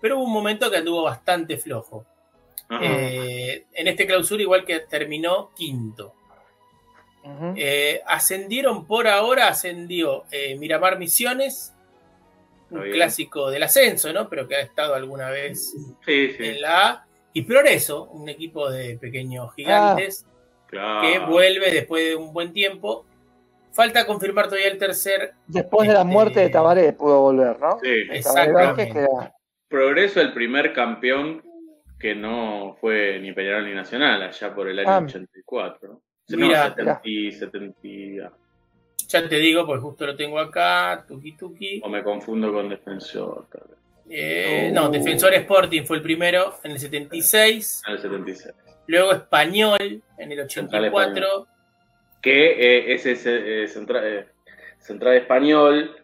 pero 0.00 0.16
hubo 0.16 0.24
un 0.24 0.32
momento 0.32 0.68
que 0.70 0.78
anduvo 0.78 1.02
bastante 1.04 1.58
flojo. 1.58 2.04
Eh, 2.82 3.64
en 3.72 3.86
este 3.88 4.06
clausura 4.06 4.42
igual 4.42 4.64
que 4.64 4.80
terminó 4.80 5.50
quinto. 5.54 6.12
Eh, 7.56 8.02
ascendieron 8.06 8.86
por 8.86 9.08
ahora, 9.08 9.48
ascendió 9.48 10.24
eh, 10.30 10.56
Miramar 10.58 10.96
Misiones, 10.98 11.74
un 12.70 12.82
bien. 12.82 12.94
clásico 12.94 13.50
del 13.50 13.64
ascenso, 13.64 14.12
¿no? 14.12 14.28
Pero 14.28 14.46
que 14.46 14.54
ha 14.56 14.60
estado 14.60 14.94
alguna 14.94 15.30
vez 15.30 15.72
sí, 16.04 16.32
sí. 16.36 16.44
en 16.44 16.60
la 16.60 16.88
A. 16.88 17.06
Y 17.32 17.42
Progreso, 17.42 18.04
un 18.04 18.28
equipo 18.28 18.70
de 18.70 18.96
pequeños 18.98 19.52
gigantes 19.54 20.24
Claro. 20.68 21.02
que 21.02 21.18
vuelve 21.20 21.70
después 21.70 22.04
de 22.08 22.16
un 22.16 22.32
buen 22.32 22.52
tiempo. 22.52 23.04
Falta 23.72 24.06
confirmar 24.06 24.46
todavía 24.46 24.68
el 24.68 24.78
tercer. 24.78 25.34
Después 25.46 25.86
de 25.88 25.94
la 25.94 26.00
Este- 26.00 26.12
muerte 26.12 26.40
de 26.40 26.48
Tabaré 26.48 26.92
pudo 26.92 27.20
volver, 27.20 27.58
¿no? 27.60 27.78
Sí. 27.82 27.90
Exactamente. 28.10 29.06
Progreso, 29.68 30.20
el 30.20 30.32
primer 30.32 30.72
campeón 30.72 31.42
que 31.98 32.14
no 32.14 32.76
fue 32.80 33.18
ni 33.20 33.32
Peñarol 33.32 33.66
ni 33.66 33.74
Nacional, 33.74 34.22
allá 34.22 34.54
por 34.54 34.68
el 34.68 34.78
año 34.80 34.88
Ah. 34.90 34.98
84. 35.04 35.88
¿no? 35.88 36.36
Mira, 36.36 36.68
no, 36.70 36.74
70, 36.74 37.00
y 37.04 37.32
70, 37.32 38.32
Ya 39.08 39.28
te 39.28 39.36
digo, 39.36 39.64
pues 39.64 39.80
justo 39.80 40.04
lo 40.06 40.16
tengo 40.16 40.38
acá. 40.38 41.04
Tuki 41.06 41.32
Tuki. 41.32 41.80
o 41.84 41.88
me 41.88 42.02
confundo 42.02 42.52
con 42.52 42.68
Defensor, 42.68 43.46
tal 43.50 43.62
vez, 43.68 43.78
Eh. 44.10 44.70
No, 44.72 44.88
Defensor 44.88 45.34
Sporting 45.34 45.82
fue 45.84 45.96
el 45.98 46.02
primero 46.02 46.54
en 46.64 46.72
el 46.72 46.78
76. 46.78 47.82
en 47.86 47.92
el 47.94 47.98
76. 48.00 48.54
Luego 48.88 49.12
Español 49.12 49.78
en 50.18 50.32
el 50.32 50.50
Central 50.50 50.84
84. 50.84 51.46
Que 52.22 52.50
eh, 52.52 52.94
ese 52.94 53.12
eh, 53.12 53.68
centra- 53.68 54.02
eh, 54.04 54.26
Central 54.78 55.14
Español 55.16 55.96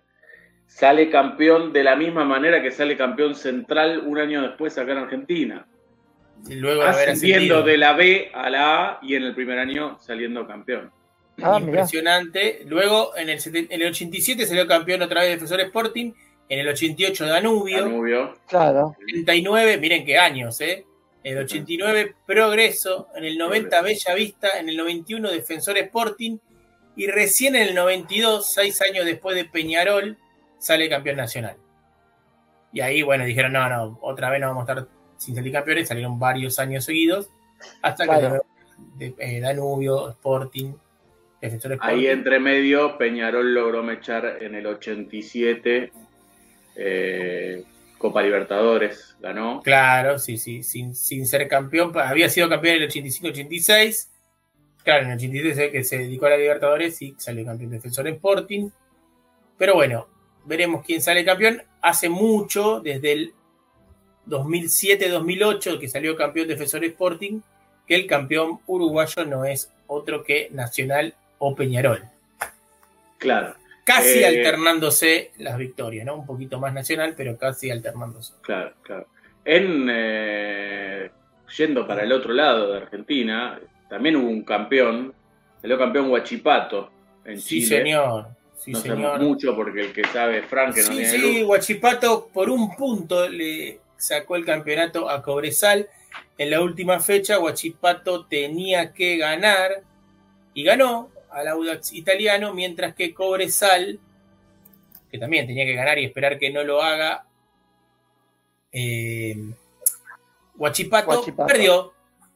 sale 0.66 1.10
campeón 1.10 1.72
de 1.72 1.84
la 1.84 1.94
misma 1.96 2.24
manera 2.24 2.62
que 2.62 2.70
sale 2.70 2.96
campeón 2.96 3.34
Central 3.34 4.00
un 4.06 4.18
año 4.18 4.42
después 4.42 4.76
acá 4.78 4.92
en 4.92 4.98
Argentina. 4.98 5.66
Y 6.48 6.54
luego 6.54 6.82
Ascendiendo 6.82 7.62
de 7.62 7.78
la 7.78 7.92
B 7.92 8.30
a 8.34 8.50
la 8.50 8.88
A 8.88 8.98
y 9.02 9.14
en 9.14 9.24
el 9.24 9.34
primer 9.34 9.58
año 9.58 9.98
saliendo 10.00 10.46
campeón. 10.46 10.90
Ah, 11.40 11.58
mirá. 11.58 11.80
Impresionante. 11.80 12.62
Luego 12.66 13.16
en 13.16 13.28
el, 13.28 13.40
en 13.44 13.82
el 13.82 13.88
87 13.88 14.46
salió 14.46 14.66
campeón 14.66 15.02
otra 15.02 15.22
vez 15.22 15.30
Defensor 15.30 15.60
Sporting. 15.60 16.12
En 16.48 16.58
el 16.58 16.68
88 16.68 17.26
Danubio. 17.26 17.82
Danubio. 17.82 18.38
Claro. 18.48 18.96
89, 19.02 19.78
miren 19.78 20.04
qué 20.04 20.18
años, 20.18 20.60
¿eh? 20.60 20.84
En 21.22 21.38
el 21.38 21.44
89 21.44 22.16
Progreso. 22.26 23.08
En 23.14 23.24
el 23.24 23.38
90 23.38 23.80
Bella 23.80 24.14
Vista. 24.14 24.58
En 24.58 24.68
el 24.68 24.76
91 24.76 25.30
Defensor 25.30 25.78
Sporting. 25.78 26.38
Y 26.94 27.06
recién 27.06 27.56
en 27.56 27.68
el 27.68 27.74
92, 27.74 28.52
seis 28.52 28.82
años 28.82 29.06
después 29.06 29.34
de 29.34 29.46
Peñarol, 29.46 30.18
sale 30.58 30.90
campeón 30.90 31.16
nacional. 31.16 31.56
Y 32.72 32.80
ahí, 32.80 33.02
bueno, 33.02 33.24
dijeron, 33.24 33.52
no, 33.52 33.68
no, 33.68 33.98
otra 34.02 34.30
vez 34.30 34.40
no 34.40 34.48
vamos 34.48 34.68
a 34.68 34.72
estar 34.72 34.88
sin 35.22 35.34
salir 35.34 35.52
campeones. 35.52 35.88
Salieron 35.88 36.18
varios 36.18 36.58
años 36.58 36.84
seguidos. 36.84 37.28
Hasta 37.80 38.04
Claro. 38.04 38.44
que 38.98 39.14
eh, 39.18 39.40
Danubio, 39.40 40.10
Sporting, 40.10 40.72
Defensor 41.40 41.72
Sporting. 41.72 41.96
Ahí 41.98 42.06
entre 42.08 42.38
medio, 42.40 42.98
Peñarol 42.98 43.54
logró 43.54 43.82
mechar 43.82 44.38
en 44.42 44.54
el 44.54 44.66
87 44.66 45.92
eh, 46.76 47.64
Copa 47.98 48.22
Libertadores, 48.22 49.16
ganó. 49.20 49.60
Claro, 49.62 50.18
sí, 50.18 50.36
sí, 50.36 50.62
sin, 50.64 50.94
sin 50.94 51.26
ser 51.26 51.46
campeón. 51.46 51.92
Había 51.96 52.28
sido 52.28 52.48
campeón 52.48 52.76
en 52.76 52.82
el 52.82 52.88
85-86. 52.90 54.08
Claro, 54.82 55.04
en 55.04 55.10
el 55.12 55.16
86 55.18 55.54
se- 55.54 55.70
que 55.70 55.84
se 55.84 55.98
dedicó 55.98 56.26
a 56.26 56.30
la 56.30 56.36
Libertadores 56.38 57.00
y 57.02 57.14
salió 57.18 57.44
campeón 57.44 57.70
defensor 57.70 58.08
Sporting. 58.08 58.70
Pero 59.56 59.74
bueno, 59.74 60.08
veremos 60.44 60.84
quién 60.84 61.00
sale 61.00 61.24
campeón. 61.24 61.62
Hace 61.80 62.08
mucho, 62.08 62.80
desde 62.80 63.12
el 63.12 63.34
2007-2008, 64.28 65.78
que 65.78 65.88
salió 65.88 66.16
campeón 66.16 66.48
defensor 66.48 66.84
Sporting, 66.84 67.40
que 67.86 67.94
el 67.94 68.06
campeón 68.06 68.60
uruguayo 68.66 69.24
no 69.24 69.44
es 69.44 69.70
otro 69.86 70.22
que 70.24 70.48
Nacional 70.52 71.14
o 71.38 71.54
Peñarol. 71.54 72.02
Claro, 73.18 73.54
Casi 73.84 74.20
Eh, 74.20 74.26
alternándose 74.26 75.32
las 75.38 75.58
victorias, 75.58 76.06
¿no? 76.06 76.14
Un 76.14 76.24
poquito 76.26 76.60
más 76.60 76.72
nacional, 76.72 77.14
pero 77.16 77.36
casi 77.36 77.68
alternándose. 77.70 78.32
claro, 78.42 78.72
claro. 78.82 79.06
En, 79.44 79.88
eh, 79.90 81.10
yendo 81.56 81.84
para 81.84 82.04
el 82.04 82.12
otro 82.12 82.32
lado 82.32 82.70
de 82.72 82.78
Argentina, 82.78 83.58
también 83.90 84.14
hubo 84.16 84.28
un 84.30 84.44
campeón, 84.44 85.12
salió 85.60 85.76
campeón 85.78 86.10
Huachipato 86.10 86.90
en 87.24 87.40
Sí, 87.40 87.62
Chile. 87.64 87.78
señor. 87.78 88.26
Sí, 88.56 88.70
no 88.70 88.78
señor. 88.78 89.20
mucho 89.20 89.56
porque 89.56 89.80
el 89.80 89.92
que 89.92 90.04
sabe 90.04 90.38
es 90.38 90.46
Frank, 90.46 90.74
que 90.76 90.82
no 90.82 90.86
Sí, 90.86 90.92
tiene 90.94 91.08
sí, 91.10 91.38
luz. 91.38 91.46
Guachipato 91.48 92.28
por 92.32 92.50
un 92.50 92.76
punto 92.76 93.28
le 93.28 93.80
sacó 94.02 94.36
el 94.36 94.44
campeonato 94.44 95.08
a 95.08 95.22
Cobresal. 95.22 95.88
En 96.38 96.50
la 96.50 96.60
última 96.60 97.00
fecha, 97.00 97.36
Guachipato 97.36 98.26
tenía 98.26 98.92
que 98.92 99.16
ganar 99.16 99.82
y 100.54 100.64
ganó 100.64 101.10
al 101.30 101.48
Audax 101.48 101.92
italiano, 101.92 102.52
mientras 102.52 102.94
que 102.94 103.14
Cobresal, 103.14 103.98
que 105.10 105.18
también 105.18 105.46
tenía 105.46 105.64
que 105.64 105.74
ganar 105.74 105.98
y 105.98 106.04
esperar 106.06 106.38
que 106.38 106.50
no 106.50 106.62
lo 106.64 106.82
haga, 106.82 107.24
eh, 108.72 109.36
Guachipato, 110.54 111.08
Huachipato. 111.10 111.46
perdió. 111.46 111.92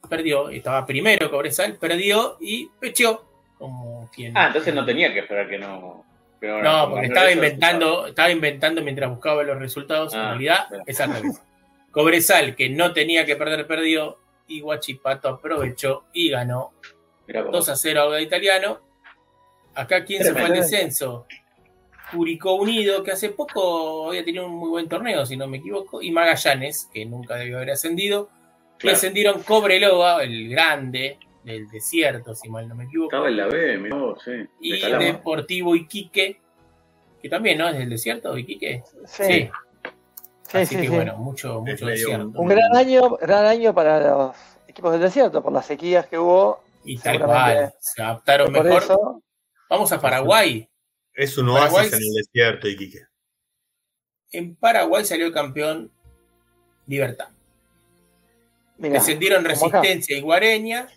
Perdió, 0.09 0.49
estaba 0.49 0.85
primero 0.85 1.29
Cobresal, 1.29 1.75
perdió 1.75 2.37
y 2.39 2.69
pecheó. 2.79 3.25
Como 3.57 4.09
quien, 4.13 4.37
Ah, 4.37 4.47
entonces 4.47 4.73
no 4.73 4.85
tenía 4.85 5.13
que 5.13 5.19
esperar 5.19 5.49
que 5.49 5.57
no. 5.57 6.05
No, 6.39 6.89
porque 6.91 7.07
estaba 7.07 7.31
inventando, 7.31 8.07
estaba 8.07 8.29
inventando 8.29 8.81
mientras 8.83 9.09
buscaba 9.09 9.41
los 9.43 9.57
resultados. 9.59 10.13
en 10.13 10.19
Ah, 10.19 10.29
realidad 10.29 10.67
bien. 10.69 10.83
Cobresal, 11.97 12.55
que 12.55 12.69
no 12.69 12.93
tenía 12.93 13.25
que 13.25 13.35
perder, 13.35 13.65
perdió. 13.65 14.19
Y 14.47 14.61
Guachipato 14.61 15.27
aprovechó 15.29 16.05
y 16.13 16.29
ganó 16.29 16.71
Mirá 17.27 17.41
vos. 17.41 17.51
2 17.51 17.69
a 17.69 17.75
0 17.75 17.99
a 17.99 18.03
Auda 18.03 18.21
Italiano. 18.21 18.79
Acá, 19.73 20.05
¿quién 20.05 20.23
se 20.23 20.31
fue 20.31 20.43
al 20.43 20.53
descenso? 20.53 21.25
Curicó 22.11 22.53
Unido, 22.53 23.03
que 23.03 23.11
hace 23.11 23.29
poco 23.31 24.09
había 24.09 24.23
tenido 24.23 24.45
un 24.45 24.53
muy 24.53 24.69
buen 24.69 24.87
torneo, 24.87 25.25
si 25.25 25.35
no 25.37 25.47
me 25.47 25.57
equivoco. 25.57 25.99
Y 26.01 26.11
Magallanes, 26.11 26.87
que 26.93 27.03
nunca 27.05 27.35
debió 27.35 27.57
haber 27.57 27.71
ascendido. 27.71 28.29
Y 28.75 28.81
Claro. 28.81 28.95
ascendieron 28.95 29.41
Cobreloa, 29.41 30.23
el 30.23 30.49
grande 30.49 31.17
del 31.43 31.67
desierto, 31.67 32.35
si 32.35 32.47
mal 32.47 32.67
no 32.69 32.75
me 32.75 32.83
equivoco. 32.83 33.09
Estaba 33.15 33.27
en 33.29 33.37
la 33.37 33.47
B, 33.47 33.77
mirá 33.79 33.95
vos, 33.95 34.21
sí. 34.23 34.31
y 34.61 34.79
Calama. 34.79 35.03
Deportivo 35.03 35.75
Iquique, 35.75 36.39
que 37.21 37.27
también, 37.27 37.57
¿no? 37.57 37.67
Es 37.69 37.77
del 37.79 37.89
desierto, 37.89 38.37
Iquique. 38.37 38.83
Sí, 39.05 39.23
Sí. 39.23 39.49
Sí, 40.47 40.57
Así 40.57 40.65
sí, 40.75 40.81
que 40.81 40.87
sí. 40.87 40.93
bueno, 40.95 41.17
mucho, 41.17 41.61
mucho 41.61 41.85
desierto. 41.85 42.31
Un 42.39 42.47
gran 42.47 42.75
año, 42.75 43.17
gran 43.17 43.45
año 43.45 43.73
para 43.73 43.99
los 43.99 44.35
equipos 44.67 44.91
del 44.93 45.01
desierto, 45.01 45.41
por 45.41 45.51
las 45.53 45.65
sequías 45.65 46.05
que 46.07 46.17
hubo. 46.17 46.63
Y 46.83 46.97
tal 46.97 47.23
cual, 47.23 47.73
se 47.79 48.01
adaptaron 48.01 48.51
mejor. 48.51 48.83
eso, 48.83 49.21
Vamos 49.69 49.91
a 49.91 49.99
Paraguay. 49.99 50.69
Es 51.13 51.37
un 51.37 51.47
Paraguay- 51.47 51.75
oasis 51.85 51.93
en 51.93 51.99
el 51.99 52.13
desierto, 52.13 52.67
Iquique. 52.69 53.01
En 54.31 54.55
Paraguay 54.55 55.03
salió 55.05 55.25
el 55.25 55.33
campeón 55.33 55.91
Libertad. 56.85 57.27
mira, 58.77 58.93
Descendieron 58.95 59.39
acá. 59.41 59.49
Resistencia 59.49 60.17
y 60.17 60.21
Guareña, 60.21 60.87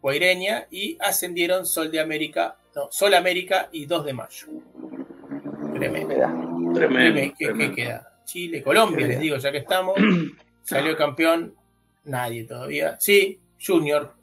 Guaireña 0.00 0.66
y 0.70 0.96
ascendieron 1.00 1.64
Sol 1.66 1.90
de 1.90 1.98
América, 2.00 2.56
no, 2.76 2.88
Sol 2.92 3.14
América 3.14 3.68
y 3.72 3.86
2 3.86 4.04
de 4.04 4.12
mayo. 4.12 4.46
Tremendo. 5.74 6.08
Mira, 6.08 6.74
Tremendo. 6.74 7.34
¿qué, 7.38 7.72
queda? 7.74 8.11
Chile, 8.24 8.62
Colombia, 8.62 9.06
les 9.06 9.20
digo, 9.20 9.36
ya 9.36 9.50
que 9.52 9.58
estamos. 9.58 9.94
Salió 10.62 10.96
campeón, 10.96 11.54
nadie 12.04 12.44
todavía. 12.44 12.96
Sí, 13.00 13.40
Junior. 13.64 14.14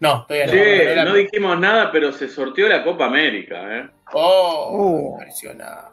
No, 0.00 0.26
todavía 0.26 0.46
no. 0.46 0.52
Sí, 0.52 0.94
la- 0.96 1.04
no 1.04 1.14
dijimos 1.14 1.58
nada, 1.58 1.90
pero 1.92 2.12
se 2.12 2.28
sorteó 2.28 2.68
la 2.68 2.82
Copa 2.84 3.06
América, 3.06 3.78
¿eh? 3.78 3.88
Oh, 4.12 4.68
Uh. 4.72 5.12
impresionante. 5.20 5.92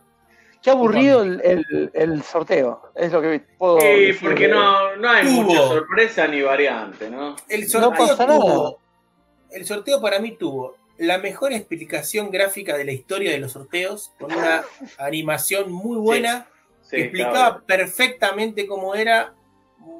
qué 0.61 0.71
aburrido 0.71 1.21
el, 1.23 1.39
el- 1.41 1.91
el 1.93 2.21
sorteo. 2.23 2.91
Es 2.95 3.13
lo 3.13 3.21
que 3.21 3.39
puedo 3.57 3.79
Sí, 3.79 3.87
decir. 3.87 4.17
porque 4.21 4.47
no, 4.49 4.95
no 4.97 5.09
hay 5.09 5.25
Tuvo. 5.25 5.43
mucha 5.43 5.67
sorpresa 5.67 6.27
ni 6.27 6.41
variante, 6.41 7.09
¿no? 7.09 7.35
El 7.47 7.61
No 7.61 7.67
sorteo 7.69 7.91
pasa 8.07 8.27
tuvo. 8.27 8.79
El 9.51 9.65
sorteo 9.65 10.01
para 10.01 10.19
mí 10.19 10.35
tuvo 10.37 10.75
la 10.97 11.17
mejor 11.17 11.53
explicación 11.53 12.29
gráfica 12.29 12.75
de 12.75 12.83
la 12.83 12.91
historia 12.91 13.31
de 13.31 13.37
los 13.39 13.53
sorteos, 13.53 14.11
con 14.19 14.33
una 14.33 14.63
animación 14.97 15.71
muy 15.71 15.95
buena 15.97 16.47
Sí, 16.89 16.95
que 16.95 17.01
explicaba 17.03 17.49
claro. 17.49 17.63
perfectamente 17.67 18.65
cómo 18.65 18.95
era, 18.95 19.33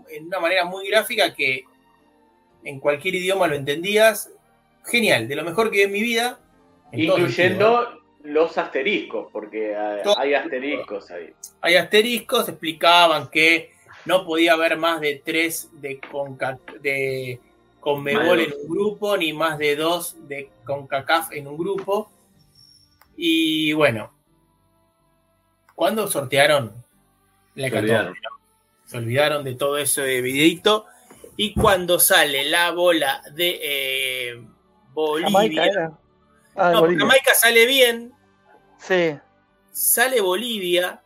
en 0.09 0.25
una 0.25 0.39
manera 0.39 0.65
muy 0.65 0.87
gráfica 0.87 1.33
que 1.33 1.63
en 2.63 2.79
cualquier 2.79 3.15
idioma 3.15 3.47
lo 3.47 3.55
entendías. 3.55 4.31
Genial, 4.85 5.27
de 5.27 5.35
lo 5.35 5.43
mejor 5.43 5.69
que 5.69 5.77
vi 5.77 5.83
en 5.83 5.91
mi 5.91 6.01
vida. 6.01 6.39
Incluyendo 6.91 8.01
los 8.23 8.57
asteriscos, 8.57 9.27
porque 9.31 9.75
hay, 9.75 10.33
asteriscos 10.33 11.11
ahí. 11.11 11.31
hay 11.61 11.75
asteriscos, 11.75 12.49
explicaban 12.49 13.29
que 13.29 13.71
no 14.05 14.25
podía 14.25 14.53
haber 14.53 14.77
más 14.77 14.99
de 14.99 15.21
tres 15.23 15.69
de, 15.73 15.99
Conca- 15.99 16.59
de 16.81 17.39
Conmebol 17.79 18.39
en 18.39 18.53
un 18.63 18.67
grupo, 18.67 19.15
ni 19.15 19.31
más 19.31 19.59
de 19.59 19.75
dos 19.75 20.15
de 20.27 20.49
CONCACAF 20.65 21.33
en 21.33 21.47
un 21.47 21.57
grupo. 21.57 22.11
Y 23.15 23.73
bueno, 23.73 24.11
cuando 25.79 26.07
sortearon 26.07 26.73
la 27.55 27.69
Se 27.69 27.77
olvidaron. 27.77 28.15
Se 28.83 28.97
olvidaron 28.97 29.43
de 29.45 29.55
todo 29.55 29.77
ese 29.77 30.19
videito. 30.19 30.87
Y 31.37 31.53
cuando 31.53 31.99
sale 31.99 32.49
la 32.49 32.71
bola 32.71 33.21
de 33.31 33.59
eh, 33.63 34.33
Jamaica 34.93 35.29
Bolivia, 35.31 35.65
era. 35.65 35.91
Ah, 36.57 36.71
no, 36.71 36.81
Bolivia. 36.81 37.05
Jamaica 37.05 37.33
sale 37.33 37.65
bien, 37.65 38.13
Sí, 38.77 39.17
sale 39.71 40.19
Bolivia 40.19 41.01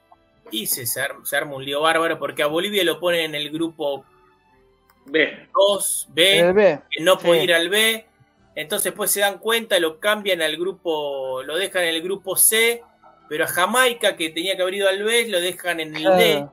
y 0.49 0.65
se, 0.65 0.87
se 0.87 1.01
arma, 1.01 1.23
se 1.23 1.37
arma 1.37 1.55
un 1.55 1.65
lío 1.65 1.81
bárbaro 1.81 2.17
porque 2.17 2.41
a 2.41 2.47
Bolivia 2.47 2.83
lo 2.83 2.99
ponen 2.99 3.25
en 3.25 3.35
el 3.35 3.51
grupo 3.51 4.05
Ve, 5.05 5.49
2, 5.53 6.05
en 6.07 6.15
B, 6.15 6.39
el 6.39 6.53
B. 6.53 6.79
que 6.89 7.03
no 7.03 7.19
puede 7.19 7.41
sí. 7.41 7.43
ir 7.43 7.53
al 7.53 7.69
B. 7.69 8.07
Entonces 8.55 8.91
pues 8.91 9.11
se 9.11 9.19
dan 9.19 9.37
cuenta, 9.37 9.77
lo 9.77 9.99
cambian 9.99 10.41
al 10.41 10.57
grupo, 10.57 11.43
lo 11.43 11.57
dejan 11.57 11.83
en 11.83 11.89
el 11.89 12.01
grupo 12.01 12.35
C, 12.35 12.81
pero 13.29 13.45
a 13.45 13.47
Jamaica, 13.47 14.15
que 14.15 14.29
tenía 14.29 14.55
que 14.55 14.61
haber 14.61 14.75
ido 14.75 14.89
al 14.89 15.01
B, 15.03 15.27
lo 15.29 15.39
dejan 15.41 15.79
en 15.79 15.95
el 15.95 16.03
D. 16.17 16.45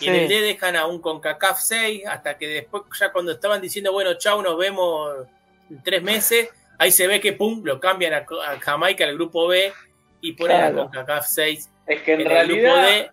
Y 0.00 0.08
en 0.08 0.14
el. 0.14 0.28
D 0.28 0.40
dejan 0.40 0.76
a 0.76 0.86
un 0.86 1.00
CONCACAF 1.00 1.58
6, 1.60 2.06
hasta 2.06 2.38
que 2.38 2.46
después, 2.48 2.84
ya 2.98 3.10
cuando 3.12 3.32
estaban 3.32 3.60
diciendo, 3.60 3.92
bueno, 3.92 4.14
chau, 4.14 4.40
nos 4.42 4.56
vemos 4.56 5.26
en 5.70 5.82
tres 5.82 6.02
meses, 6.02 6.48
ahí 6.78 6.90
se 6.92 7.06
ve 7.06 7.20
que, 7.20 7.32
pum, 7.32 7.62
lo 7.64 7.80
cambian 7.80 8.14
a, 8.14 8.18
a 8.18 8.58
Jamaica 8.60 9.04
al 9.04 9.14
grupo 9.14 9.48
B 9.48 9.72
y 10.20 10.32
ponen 10.32 10.56
Claro. 10.56 10.82
a 10.82 10.84
CONCACAF 10.84 11.26
6 11.26 11.70
es 11.86 12.02
que 12.02 12.12
en, 12.14 12.20
en 12.20 12.26
el 12.30 12.46
grupo 12.46 12.62
realidad 12.62 12.86
D. 12.86 13.10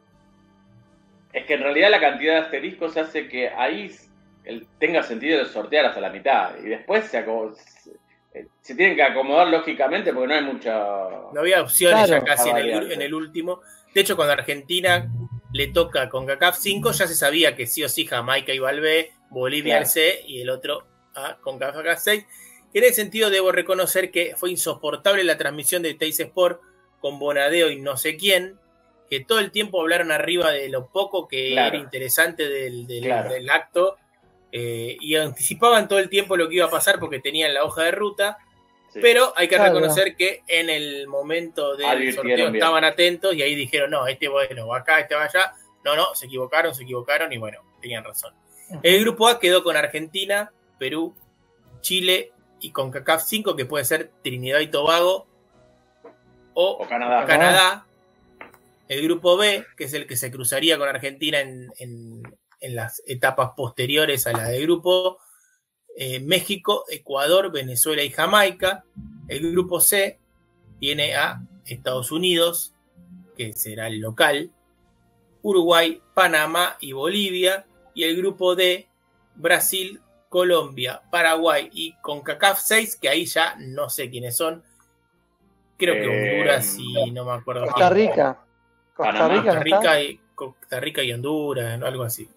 es 1.33 1.45
que 1.45 1.53
en 1.55 1.61
realidad 1.63 1.89
la 1.91 1.99
cantidad 1.99 2.33
de 2.33 2.39
asteriscos 2.41 2.95
hace 2.97 3.27
que 3.27 3.49
ahí 3.49 3.95
el- 4.43 4.67
tenga 4.79 5.01
sentido 5.03 5.39
de 5.39 5.45
sortear 5.45 5.85
hasta 5.85 5.99
la 6.01 6.09
mitad 6.09 6.57
y 6.59 6.67
después 6.67 7.05
se, 7.05 7.23
se, 8.35 8.47
se 8.61 8.75
tienen 8.75 8.95
que 8.95 9.03
acomodar 9.03 9.47
lógicamente 9.47 10.11
porque 10.13 10.27
no 10.27 10.33
hay 10.35 10.43
mucha 10.43 10.73
No 11.33 11.39
había 11.39 11.61
opciones 11.61 12.05
Claro. 12.07 12.25
ya 12.25 12.35
casi 12.35 12.49
en 12.49 12.57
el, 12.57 12.91
en 12.91 13.01
el 13.01 13.13
último. 13.13 13.61
De 13.93 14.01
hecho, 14.01 14.15
cuando 14.15 14.33
Argentina 14.33 15.09
le 15.53 15.67
toca 15.67 16.09
con 16.09 16.25
CACAF 16.25 16.57
5, 16.57 16.91
ya 16.91 17.07
se 17.07 17.15
sabía 17.15 17.55
que 17.55 17.65
sí 17.65 17.83
o 17.83 17.89
sí 17.89 18.05
Jamaica 18.05 18.53
iba 18.53 18.69
al 18.69 18.81
B, 18.81 19.11
Bolivia 19.29 19.75
al 19.77 19.83
Claro. 19.83 19.93
C 19.93 20.21
y 20.27 20.41
el 20.41 20.49
otro 20.49 20.85
a 21.15 21.37
con 21.37 21.57
CACAF 21.57 21.99
6. 21.99 22.25
En 22.73 22.83
ese 22.83 22.95
sentido, 22.95 23.29
debo 23.29 23.53
reconocer 23.53 24.11
que 24.11 24.33
fue 24.35 24.51
insoportable 24.51 25.23
la 25.23 25.37
transmisión 25.37 25.81
de 25.81 25.93
Teis 25.93 26.19
Sport 26.19 26.59
con 26.99 27.19
Bonadeo 27.19 27.69
y 27.71 27.79
no 27.79 27.95
sé 27.95 28.17
quién, 28.17 28.59
que 29.09 29.21
todo 29.21 29.39
el 29.39 29.51
tiempo 29.51 29.79
hablaron 29.79 30.11
arriba 30.11 30.51
de 30.51 30.67
lo 30.67 30.87
poco 30.89 31.27
que 31.27 31.51
Claro. 31.51 31.75
era 31.75 31.77
interesante 31.77 32.49
del, 32.49 32.85
del- 32.85 33.03
Claro. 33.03 33.29
del 33.31 33.49
acto 33.49 33.95
eh, 34.57 34.95
y 35.01 35.15
anticipaban 35.17 35.87
todo 35.89 35.99
el 35.99 36.07
tiempo 36.07 36.37
lo 36.37 36.47
que 36.47 36.55
iba 36.55 36.65
a 36.65 36.69
pasar 36.69 36.97
porque 36.97 37.19
tenían 37.19 37.53
la 37.53 37.63
hoja 37.65 37.83
de 37.83 37.91
ruta. 37.91 38.37
sí. 38.93 38.99
Pero 39.01 39.33
hay 39.35 39.49
que 39.49 39.55
Claro. 39.57 39.73
reconocer 39.73 40.15
que 40.15 40.43
en 40.47 40.69
el 40.69 41.07
momento 41.07 41.75
del 41.75 42.13
sorteo 42.13 42.35
bien. 42.37 42.55
estaban 42.55 42.85
atentos 42.85 43.35
y 43.35 43.41
ahí 43.41 43.53
dijeron, 43.53 43.91
no, 43.91 44.07
este 44.07 44.29
bueno, 44.29 44.67
va 44.67 44.77
acá, 44.77 45.01
este 45.01 45.13
va 45.15 45.25
allá. 45.25 45.53
No, 45.83 45.95
no, 45.97 46.15
se 46.15 46.27
equivocaron, 46.27 46.73
se 46.73 46.83
equivocaron 46.83 47.33
y 47.33 47.37
bueno, 47.37 47.59
tenían 47.81 48.03
razón. 48.05 48.33
El 48.81 49.01
grupo 49.01 49.27
A 49.27 49.39
quedó 49.39 49.61
con 49.63 49.75
Argentina, 49.75 50.51
Perú, 50.79 51.13
Chile 51.81 52.31
y 52.61 52.71
con 52.71 52.89
CACAF 52.91 53.23
5, 53.25 53.55
que 53.57 53.65
puede 53.65 53.83
ser 53.83 54.09
Trinidad 54.23 54.61
y 54.61 54.67
Tobago 54.67 55.27
o 56.53 56.69
o 56.81 56.87
Canadá 56.87 57.25
Canadá. 57.25 57.85
El 58.87 59.01
grupo 59.03 59.35
B, 59.35 59.65
que 59.75 59.83
es 59.83 59.93
el 59.93 60.07
que 60.07 60.15
se 60.15 60.31
cruzaría 60.31 60.77
con 60.77 60.87
Argentina 60.87 61.39
en, 61.41 61.69
en- 61.79 62.23
en 62.65 62.75
las 62.75 63.03
etapas 63.05 63.51
posteriores 63.55 64.25
a 64.25 64.31
la 64.31 64.47
del 64.49 64.63
grupo, 64.63 65.19
eh, 65.95 66.19
México, 66.19 66.83
Ecuador, 66.89 67.51
Venezuela 67.51 68.03
y 68.03 68.09
Jamaica. 68.09 68.83
El 69.27 69.51
grupo 69.51 69.79
C 69.79 70.19
tiene 70.79 71.15
a 71.15 71.41
Estados 71.65 72.11
Unidos, 72.11 72.73
que 73.37 73.53
será 73.53 73.87
el 73.87 73.99
local, 73.99 74.51
Uruguay, 75.43 76.01
Panamá 76.15 76.77
y 76.79 76.93
Bolivia. 76.93 77.67
Y 77.93 78.03
el 78.03 78.17
grupo 78.17 78.55
D, 78.55 78.89
Brasil, 79.35 80.01
Colombia, 80.27 81.03
Paraguay 81.11 81.69
y 81.71 81.93
CONCACAF 82.01 82.59
6, 82.59 82.97
que 82.97 83.09
ahí 83.09 83.25
ya 83.25 83.55
no 83.59 83.89
sé 83.89 84.09
quiénes 84.09 84.35
son. 84.35 84.63
Creo 85.77 85.93
que 85.93 86.03
Eh, 86.03 86.31
Honduras 86.31 86.77
y 86.79 87.11
no 87.11 87.25
me 87.25 87.31
acuerdo. 87.33 87.65
Costa 87.67 87.93
quién. 87.93 88.09
Rica. 88.09 88.39
Costa 88.95 89.11
Panamá, 89.11 89.33
Rica, 89.35 89.43
Costa. 89.43 89.63
Rica, 89.63 90.01
y, 90.01 90.19
Costa 90.33 90.79
Rica 90.79 91.03
y 91.03 91.13
Honduras, 91.13 91.81
algo 91.81 92.03
así. 92.03 92.27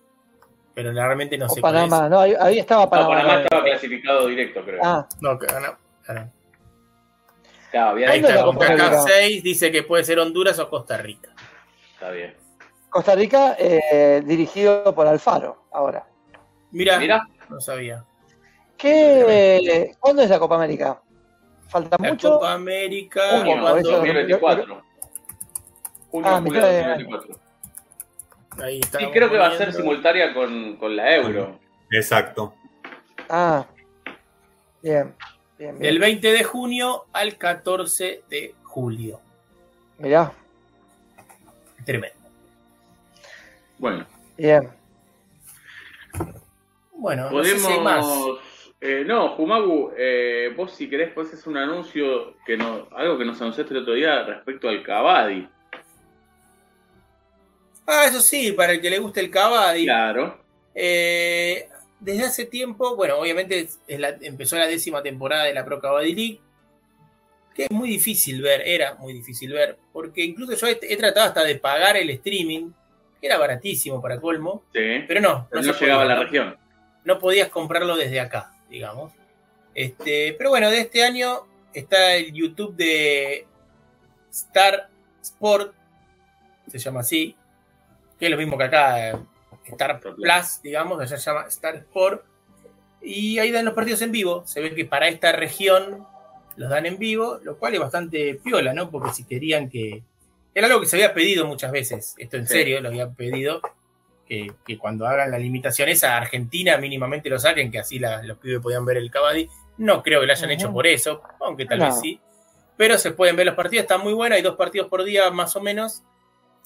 Pero 0.78 0.92
realmente 0.92 1.36
no 1.36 1.46
O 1.46 1.48
sé 1.48 1.60
cuál 1.60 1.74
Panamá, 1.74 2.09
no, 2.09 2.20
ahí, 2.20 2.34
ahí 2.38 2.59
estaba 2.60 2.84
No, 2.84 2.90
Panamá. 2.90 3.16
Panamá 3.16 3.40
estaba 3.42 3.64
clasificado 3.64 4.26
directo 4.28 4.62
creo 4.64 4.80
Ah, 4.84 5.05
es. 5.10 5.16
No, 5.20 5.36
que- 5.36 5.46
no, 5.48 6.14
no. 6.14 6.32
Claro, 7.72 7.90
había 7.90 8.10
Ahí 8.10 8.20
¿Cuándo 8.20 8.28
está, 8.38 8.44
CONCACAF 8.44 8.80
América? 8.92 9.02
6 9.09 9.42
dice 9.42 9.72
que 9.72 9.82
puede 9.82 10.05
ser 10.05 10.20
Honduras 10.20 10.56
o 10.60 10.70
Costa 10.70 10.96
Rica. 10.98 11.30
está 11.94 12.10
bien 12.12 12.32
Costa 12.90 13.16
Rica 13.16 13.56
eh, 13.59 14.22
dirigido 14.24 14.94
por 14.94 15.09
Alfaro 15.09 15.64
ahora. 15.72 16.06
Mira, 16.70 16.96
mira 17.00 17.26
no 17.48 17.60
sabía. 17.60 18.05
¿Qué, 18.76 19.90
¿Cuándo 19.98 20.22
es 20.22 20.30
la 20.30 20.38
Copa 20.38 20.55
América? 20.55 21.02
¿Falta 21.66 21.96
La 22.00 22.09
mucho? 22.10 22.34
Copa 22.34 22.52
América. 22.52 23.20
Junio, 23.30 23.44
junio 23.56 23.68
por 23.68 23.78
eso- 23.80 23.88
cuando- 23.90 23.96
2024 23.96 24.82
junio 26.12 26.30
Ah, 26.30 26.36
julio 26.40 26.52
mitad 26.52 26.68
de 26.68 26.78
2024 26.84 27.48
Ahí 28.62 28.80
y 28.98 29.06
creo 29.10 29.30
que 29.30 29.39
va 29.39 29.48
a 29.48 29.56
ser 29.56 29.72
simultánea 29.72 30.35
con, 30.35 30.76
con 30.76 30.97
la 30.97 31.16
euro 31.16 31.59
Exacto. 31.90 32.55
Ah, 33.28 33.66
bien, 34.82 35.14
bien, 35.59 35.78
bien. 35.78 35.78
Del 35.78 35.98
20 35.98 36.32
de 36.32 36.44
junio 36.44 37.05
al 37.12 37.36
14 37.36 38.22
de 38.28 38.55
julio. 38.62 39.20
Mirá, 39.98 40.32
Tremendo. 41.85 42.18
Bueno, 43.78 44.06
bien. 44.36 44.68
Bueno, 46.93 47.30
no 47.30 47.44
sé 47.44 47.59
si 47.59 47.66
hay 47.66 47.80
más. 47.80 48.05
podemos. 48.05 48.40
eh, 48.80 49.05
no, 49.06 49.30
Jumagu, 49.30 49.93
eh, 49.97 50.52
vos 50.55 50.72
si 50.72 50.90
querés, 50.90 51.12
pues 51.14 51.32
es 51.32 51.47
un 51.47 51.56
anuncio 51.56 52.35
que 52.44 52.56
no, 52.59 52.89
algo 52.94 53.16
que 53.16 53.24
nos 53.24 53.40
anunciaste 53.40 53.72
el 53.72 53.82
otro 53.82 53.94
día 53.94 54.22
respecto 54.24 54.68
al 54.68 54.82
Cavadi. 54.82 55.48
Ah, 57.90 58.05
eso 58.06 58.20
sí, 58.20 58.52
para 58.52 58.73
el 58.74 58.81
que 58.82 58.90
le 58.90 58.98
guste 58.98 59.20
el 59.20 59.31
Cavadi. 59.31 59.85
Claro. 59.85 60.39
Eh, 60.74 61.66
desde 62.01 62.24
hace 62.24 62.44
tiempo, 62.44 62.94
bueno, 62.97 63.16
obviamente 63.16 63.60
es 63.86 63.98
la- 63.98 64.16
empezó 64.20 64.56
la 64.56 64.66
décima 64.66 65.02
temporada 65.02 65.44
de 65.44 65.55
la 65.55 65.65
Pro 65.65 65.81
Kabaddi 65.81 66.15
League, 66.15 66.40
que 67.55 67.65
es 67.65 67.70
muy 67.70 67.89
difícil 67.89 68.43
ver, 68.43 68.60
era 68.66 68.94
muy 68.97 69.15
difícil 69.15 69.52
ver, 69.52 69.78
porque 69.93 70.23
incluso 70.23 70.55
yo 70.55 70.66
he, 70.69 70.78
he 70.82 70.97
tratado 70.98 71.27
hasta 71.28 71.43
de 71.44 71.56
pagar 71.56 71.97
el 71.97 72.10
streaming, 72.10 72.70
que 73.20 73.27
era 73.27 73.39
baratísimo 73.39 74.01
para 74.02 74.20
colmo, 74.20 74.62
Sí. 74.74 75.05
pero 75.09 75.20
no, 75.20 75.48
no, 75.51 75.62
no 75.62 75.73
se 75.73 75.85
llegaba 75.85 76.02
a 76.02 76.06
la 76.06 76.16
región. 76.23 76.56
no 77.05 77.19
podías 77.19 77.48
comprarlo 77.48 77.97
desde 77.97 78.20
acá, 78.20 78.52
digamos. 78.69 79.12
Este, 79.74 80.35
pero 80.36 80.51
bueno, 80.51 80.70
de 80.70 80.81
este 80.81 81.02
año 81.02 81.47
está 81.73 82.15
el 82.16 82.32
YouTube 82.35 82.77
de 82.77 83.47
Star 84.31 84.89
Sport, 85.23 85.74
se 86.69 86.78
llama 86.78 87.01
así, 87.01 87.35
que 88.19 88.27
es 88.27 88.31
lo 88.31 88.36
mismo 88.36 88.57
que 88.59 88.65
acá, 88.65 89.11
eh, 89.11 89.16
Star 89.66 90.01
Plus. 90.01 90.62
Digamos, 90.62 91.01
allá 91.01 91.16
se 91.16 91.24
llama 91.31 91.47
Star 91.49 91.77
Sport. 91.77 92.24
Y 93.03 93.39
ahí 93.39 93.51
dan 93.53 93.65
los 93.65 93.74
partidos 93.74 94.03
en 94.03 94.11
vivo. 94.12 94.43
Se 94.47 94.61
ve 94.61 94.74
que 94.74 94.85
para 94.85 95.09
esta 95.09 95.32
región 95.32 96.07
los 96.57 96.69
dan 96.70 96.86
en 96.86 96.99
vivo, 96.99 97.39
lo 97.45 97.57
cual 97.59 97.74
es 97.74 97.81
bastante 97.81 98.35
piola, 98.43 98.73
¿no? 98.74 98.90
Porque 98.90 99.12
si 99.12 99.24
querían 99.24 99.69
que. 99.70 100.03
Era 100.55 100.66
algo 100.66 100.81
que 100.81 100.86
se 100.86 100.97
había 100.97 101.15
pedido 101.15 101.47
muchas 101.47 101.70
veces, 101.70 102.15
esto 102.19 102.36
en 102.36 102.47
Sí. 102.49 102.55
serio, 102.55 102.81
lo 102.81 102.89
habían 102.89 103.15
pedido, 103.15 103.61
que, 104.27 104.53
que 104.66 104.77
cuando 104.77 105.07
hagan 105.07 105.31
la 105.31 105.39
limitación 105.39 105.89
esa, 105.89 106.16
Argentina 106.16 106.77
mínimamente 106.78 107.31
lo 107.31 107.39
saquen, 107.39 107.70
que 107.70 107.78
así 107.78 108.01
la- 108.01 108.23
los 108.24 108.39
pibes 108.39 108.61
podían 108.61 108.85
ver 108.85 108.97
el 108.97 109.11
Cavadi. 109.11 109.49
No 109.77 110.03
creo 110.03 110.20
que 110.20 110.27
lo 110.27 110.32
hayan 110.32 110.51
hecho 110.51 110.73
por 110.73 110.86
eso, 110.89 111.23
aunque 111.40 111.65
tal 111.66 111.78
No. 111.78 111.85
vez 111.86 112.01
sí. 112.01 112.20
Pero 112.77 112.99
se 112.99 113.12
pueden 113.12 113.36
ver 113.36 113.47
los 113.47 113.55
partidos, 113.55 113.82
está 113.82 113.99
muy 113.99 114.12
bueno, 114.12 114.35
hay 114.35 114.43
dos 114.43 114.57
partidos 114.57 114.89
por 114.89 115.05
día 115.05 115.31
más 115.31 115.55
o 115.55 115.61
menos. 115.61 116.03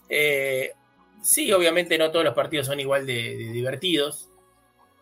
Eh, 0.09 0.73
sí, 1.23 1.53
obviamente 1.53 1.97
no 1.97 2.11
todos 2.11 2.25
los 2.25 2.35
partidos 2.35 2.67
son 2.67 2.81
igual 2.81 3.07
de, 3.07 3.15
de 3.15 3.53
divertidos, 3.53 4.29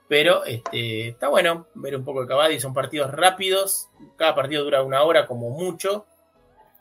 pero 0.09 0.45
este, 0.45 1.09
está 1.09 1.29
bueno 1.29 1.67
ver 1.75 1.97
un 1.97 2.05
poco 2.05 2.23
de 2.23 2.29
Cavadi, 2.29 2.59
son 2.61 2.75
partidos 2.75 3.11
rápidos, 3.13 3.89
cada 4.17 4.35
partido 4.35 4.65
dura 4.65 4.83
una 4.83 5.03
hora 5.03 5.27
como 5.27 5.51
mucho, 5.51 6.07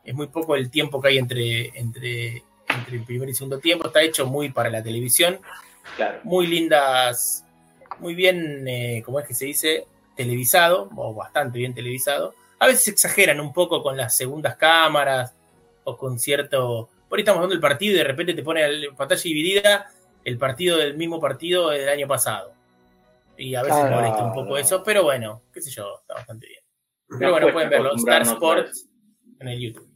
es 0.03 0.15
muy 0.15 0.27
poco 0.27 0.55
el 0.55 0.71
tiempo 0.71 1.01
que 1.01 1.09
hay 1.09 1.17
entre, 1.19 1.67
entre, 1.79 2.43
entre 2.67 2.95
el 2.97 3.03
primer 3.03 3.29
y 3.29 3.33
segundo 3.33 3.59
tiempo, 3.59 3.87
está 3.87 4.01
hecho 4.01 4.25
muy 4.25 4.49
para 4.49 4.69
la 4.69 4.81
televisión, 4.83 5.39
Claro. 5.95 6.19
muy 6.23 6.45
lindas, 6.47 7.45
muy 7.99 8.15
bien, 8.15 8.67
eh, 8.67 9.01
¿cómo 9.05 9.19
es 9.19 9.27
que 9.27 9.33
se 9.33 9.45
dice? 9.45 9.85
Televisado, 10.15 10.89
o 10.95 11.13
bastante 11.13 11.57
bien 11.57 11.73
televisado. 11.73 12.33
A 12.59 12.67
veces 12.67 12.87
exageran 12.89 13.39
un 13.39 13.53
poco 13.53 13.81
con 13.81 13.97
las 13.97 14.15
segundas 14.15 14.55
cámaras 14.57 15.35
o 15.83 15.97
con 15.97 16.19
cierto... 16.19 16.89
Por 17.09 17.17
ahí 17.17 17.21
estamos 17.21 17.41
viendo 17.41 17.55
el 17.55 17.59
partido 17.61 17.95
y 17.95 17.97
de 17.97 18.03
repente 18.03 18.33
te 18.35 18.43
pone 18.43 18.63
en 18.63 18.95
pantalla 18.95 19.21
dividida 19.21 19.87
el 20.23 20.37
partido 20.37 20.77
del 20.77 20.95
mismo 20.95 21.19
partido 21.19 21.69
del 21.71 21.89
año 21.89 22.07
pasado. 22.07 22.53
Y 23.37 23.55
a 23.55 23.63
veces 23.63 23.79
Claro. 23.79 23.95
molesta 23.95 24.23
un 24.23 24.33
poco 24.33 24.57
eso, 24.57 24.83
pero 24.83 25.03
bueno, 25.03 25.41
qué 25.53 25.61
sé 25.61 25.71
yo, 25.71 25.99
está 26.01 26.13
bastante 26.15 26.47
bien. 26.47 26.61
Pero 27.17 27.31
bueno, 27.31 27.51
pueden 27.51 27.69
verlo, 27.69 27.95
Star 27.95 28.21
Sports 28.23 28.87
en 29.39 29.47
el 29.47 29.59
YouTube. 29.59 29.89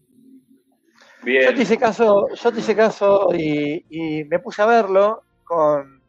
Bien. 1.23 1.43
Yo 1.43 1.55
te 1.55 1.61
hice 1.61 1.77
caso, 1.77 2.27
yo 2.33 2.51
te 2.51 2.59
hice 2.59 2.75
caso 2.75 3.29
y, 3.33 3.85
y 3.89 4.23
me 4.25 4.39
puse 4.39 4.61
a 4.61 4.65
verlo 4.65 5.23
con, 5.43 6.01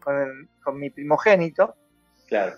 con, 0.00 0.20
el- 0.20 0.48
con 0.62 0.78
mi 0.78 0.90
primogénito. 0.90 1.74
Claro. 2.28 2.56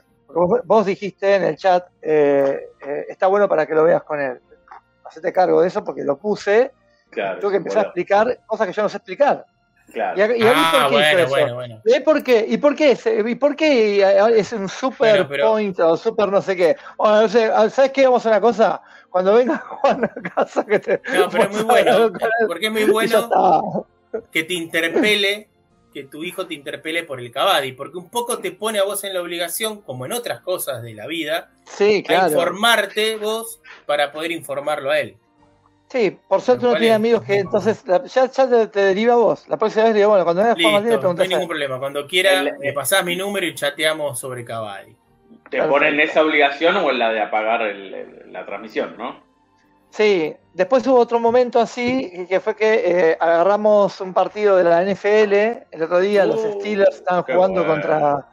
Vos 0.64 0.86
dijiste 0.86 1.36
en 1.36 1.44
el 1.44 1.56
chat, 1.56 1.86
eh, 2.00 2.68
eh, 2.80 3.06
está 3.08 3.26
bueno 3.28 3.48
para 3.48 3.66
que 3.66 3.74
lo 3.74 3.84
veas 3.84 4.02
con 4.02 4.20
él. 4.20 4.40
Hacete 5.04 5.32
cargo 5.32 5.60
de 5.60 5.68
eso 5.68 5.84
porque 5.84 6.04
lo 6.04 6.16
puse. 6.16 6.72
Claro. 7.12 7.38
Tengo 7.38 7.50
que 7.52 7.56
empezar 7.58 7.78
a 7.78 7.82
explicar 7.88 8.40
cosas 8.46 8.66
que 8.66 8.72
yo 8.72 8.82
no 8.82 8.88
sé 8.88 8.96
explicar. 8.96 9.46
Claro. 9.92 10.18
Y 10.18 10.22
a, 10.22 10.36
y 10.38 10.42
a 10.42 10.52
Ah, 10.56 10.88
¿por 10.90 11.00
qué 11.02 11.12
bueno, 11.14 11.28
bueno, 11.28 11.54
bueno. 11.54 11.82
¿Eh? 11.84 12.00
¿Por 12.00 12.22
qué? 12.24 12.44
¿Y 12.48 12.56
por 12.56 12.74
qué? 12.74 12.92
es- 12.92 13.06
¿Y 13.06 13.34
por 13.34 13.54
qué 13.54 14.02
es 14.36 14.52
un 14.54 14.68
super 14.68 15.28
pero- 15.28 15.48
point 15.50 15.78
o 15.80 15.96
super 15.96 16.28
no 16.30 16.40
sé 16.40 16.56
qué? 16.56 16.76
Bueno, 16.96 17.22
no 17.22 17.28
sé, 17.28 17.48
¿sabes 17.70 17.92
qué? 17.92 18.04
Vamos 18.06 18.24
a 18.24 18.30
hacer 18.30 18.32
una 18.32 18.40
cosa. 18.40 18.82
Cuando 19.10 19.34
venga 19.34 19.58
Juan 19.68 20.04
a 20.04 20.30
casa 20.34 20.64
que 20.64 20.78
te. 20.78 21.02
No, 21.12 21.28
pero 21.28 21.44
es 21.44 21.50
muy 21.50 21.62
bueno, 21.64 22.10
porque 22.48 22.66
es 22.66 22.72
muy 22.72 22.82
Y 22.82 22.90
bueno 22.90 23.86
que 24.32 24.44
te 24.44 24.54
interpele, 24.54 25.48
que 25.92 26.04
tu 26.04 26.24
hijo 26.24 26.46
te 26.46 26.54
interpele 26.54 27.02
por 27.02 27.20
el 27.20 27.30
Cavadi, 27.30 27.72
porque 27.72 27.98
un 27.98 28.08
poco 28.08 28.38
te 28.38 28.52
pone 28.52 28.78
a 28.78 28.84
vos 28.84 29.04
en 29.04 29.12
la 29.12 29.20
obligación, 29.20 29.82
como 29.82 30.06
en 30.06 30.12
otras 30.12 30.40
cosas 30.40 30.82
de 30.82 30.94
la 30.94 31.06
vida, 31.06 31.50
Sí, 31.66 31.98
a 31.98 32.02
claro. 32.08 32.28
informarte 32.28 33.16
vos 33.16 33.60
para 33.84 34.12
poder 34.12 34.30
informarlo 34.32 34.90
a 34.90 35.00
él. 35.00 35.16
Sí, 35.92 36.18
por 36.26 36.40
suerte 36.40 36.64
uno 36.64 36.70
¿Cuál 36.72 36.80
tiene 36.80 36.94
amigos 36.94 37.22
que 37.22 37.34
entonces 37.34 37.86
la- 37.86 38.02
ya, 38.04 38.24
ya 38.24 38.48
te, 38.48 38.66
te 38.68 38.80
deriva 38.80 39.12
a 39.12 39.16
vos. 39.18 39.46
La 39.46 39.58
próxima 39.58 39.84
vez 39.84 39.92
le 39.92 39.98
digo, 39.98 40.08
bueno, 40.08 40.24
cuando 40.24 40.40
Juan 40.42 40.56
Listo, 40.56 40.70
Martín 40.72 40.88
le 40.90 41.14
no 41.14 41.22
hay 41.22 41.28
ningún 41.28 41.48
problema. 41.48 41.78
Cuando 41.78 42.06
quiera, 42.06 42.40
El- 42.40 42.58
me 42.58 42.72
pasás 42.72 43.04
mi 43.04 43.14
número 43.14 43.44
y 43.44 43.54
chateamos 43.54 44.18
sobre 44.18 44.42
Cavadi. 44.42 44.96
Te 45.50 45.62
ponen 45.64 46.00
esa 46.00 46.22
obligación 46.22 46.76
o 46.78 46.88
en 46.88 46.98
la 46.98 47.12
de 47.12 47.20
apagar 47.20 47.60
el- 47.60 47.92
el- 47.92 48.32
la 48.32 48.46
transmisión, 48.46 48.96
¿no? 48.96 49.22
Sí, 49.90 50.34
después 50.54 50.86
hubo 50.86 50.98
otro 50.98 51.20
momento 51.20 51.60
así, 51.60 52.24
que 52.26 52.40
fue 52.40 52.56
que 52.56 53.10
eh, 53.10 53.16
agarramos 53.20 54.00
un 54.00 54.14
partido 54.14 54.56
de 54.56 54.64
la 54.64 54.82
NFL 54.82 55.66
el 55.70 55.82
otro 55.82 56.00
día, 56.00 56.24
los 56.24 56.42
Uh, 56.42 56.52
Steelers 56.52 56.96
estaban 56.96 57.24
jugando 57.24 57.64
bueno. 57.66 57.74
contra, 57.74 58.28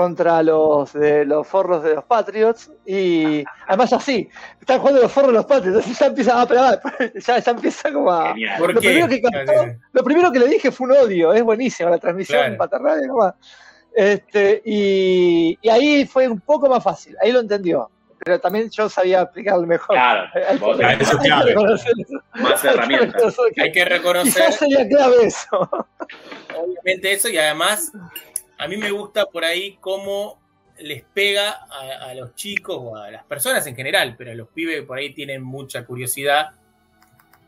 contra 0.00 0.42
los 0.42 0.92
de 0.94 1.24
los 1.24 1.46
forros 1.46 1.82
de 1.82 1.94
los 1.94 2.04
Patriots 2.04 2.70
y 2.86 3.44
además 3.66 3.92
así, 3.92 4.28
están 4.60 4.78
jugando 4.80 5.02
los 5.02 5.12
forros 5.12 5.28
de 5.30 5.34
los 5.34 5.44
Patriots, 5.46 5.76
entonces 5.76 5.98
ya 5.98 6.06
empieza, 6.06 6.46
pero, 6.46 6.60
ah, 6.62 6.80
ya, 7.26 7.38
ya 7.38 7.50
empieza 7.50 7.92
como 7.92 8.10
a... 8.10 8.28
Genial. 8.28 8.58
¿Por 8.58 8.74
Lo 8.74 8.80
primero, 8.80 9.08
que 9.08 9.20
cantó- 9.22 9.78
lo 9.92 10.02
primero 10.04 10.32
que 10.32 10.38
le 10.38 10.48
dije 10.48 10.70
fue 10.72 10.86
un 10.86 10.92
odio, 10.96 11.32
es 11.34 11.42
buenísima 11.42 11.90
la 11.90 11.98
transmisión 11.98 12.56
Claro. 12.56 13.04
nomás. 13.06 13.34
Este, 13.94 14.62
y, 14.64 15.58
y 15.60 15.68
ahí 15.68 16.06
fue 16.06 16.28
un 16.28 16.40
poco 16.40 16.68
más 16.68 16.82
fácil, 16.82 17.16
ahí 17.22 17.32
lo 17.32 17.40
entendió. 17.40 17.90
Pero 18.22 18.38
también 18.38 18.68
yo 18.68 18.86
sabía 18.90 19.22
explicarlo 19.22 19.66
mejor. 19.66 19.96
Claro. 19.96 20.28
Hay 20.46 20.58
vos 20.58 20.76
que- 20.76 20.84
eso 21.02 21.12
hay 21.12 21.18
que 21.18 21.26
clave. 21.26 21.52
eso. 21.52 22.22
más 22.34 22.34
Hay 22.52 22.60
que 22.60 22.68
herramientas. 22.68 23.36
que 23.54 23.62
Hay 23.62 23.72
que 23.72 23.84
reconocer 23.86 24.32
Quizás 24.44 24.56
sería 24.56 24.86
clave 24.88 25.16
eso. 25.24 25.70
obviamente 26.54 27.12
eso 27.12 27.28
y 27.30 27.38
además 27.38 27.90
a 28.60 28.68
mí 28.68 28.76
me 28.76 28.90
gusta 28.90 29.26
por 29.26 29.44
ahí 29.44 29.78
cómo 29.80 30.38
les 30.78 31.02
pega 31.02 31.66
a, 31.70 32.10
a 32.10 32.14
los 32.14 32.34
chicos 32.34 32.76
o 32.78 32.96
a 32.96 33.10
las 33.10 33.24
personas 33.24 33.66
en 33.66 33.74
general, 33.76 34.14
pero 34.16 34.30
a 34.32 34.34
los 34.34 34.48
pibes 34.48 34.82
por 34.84 34.98
ahí 34.98 35.12
tienen 35.12 35.42
mucha 35.42 35.84
curiosidad, 35.84 36.50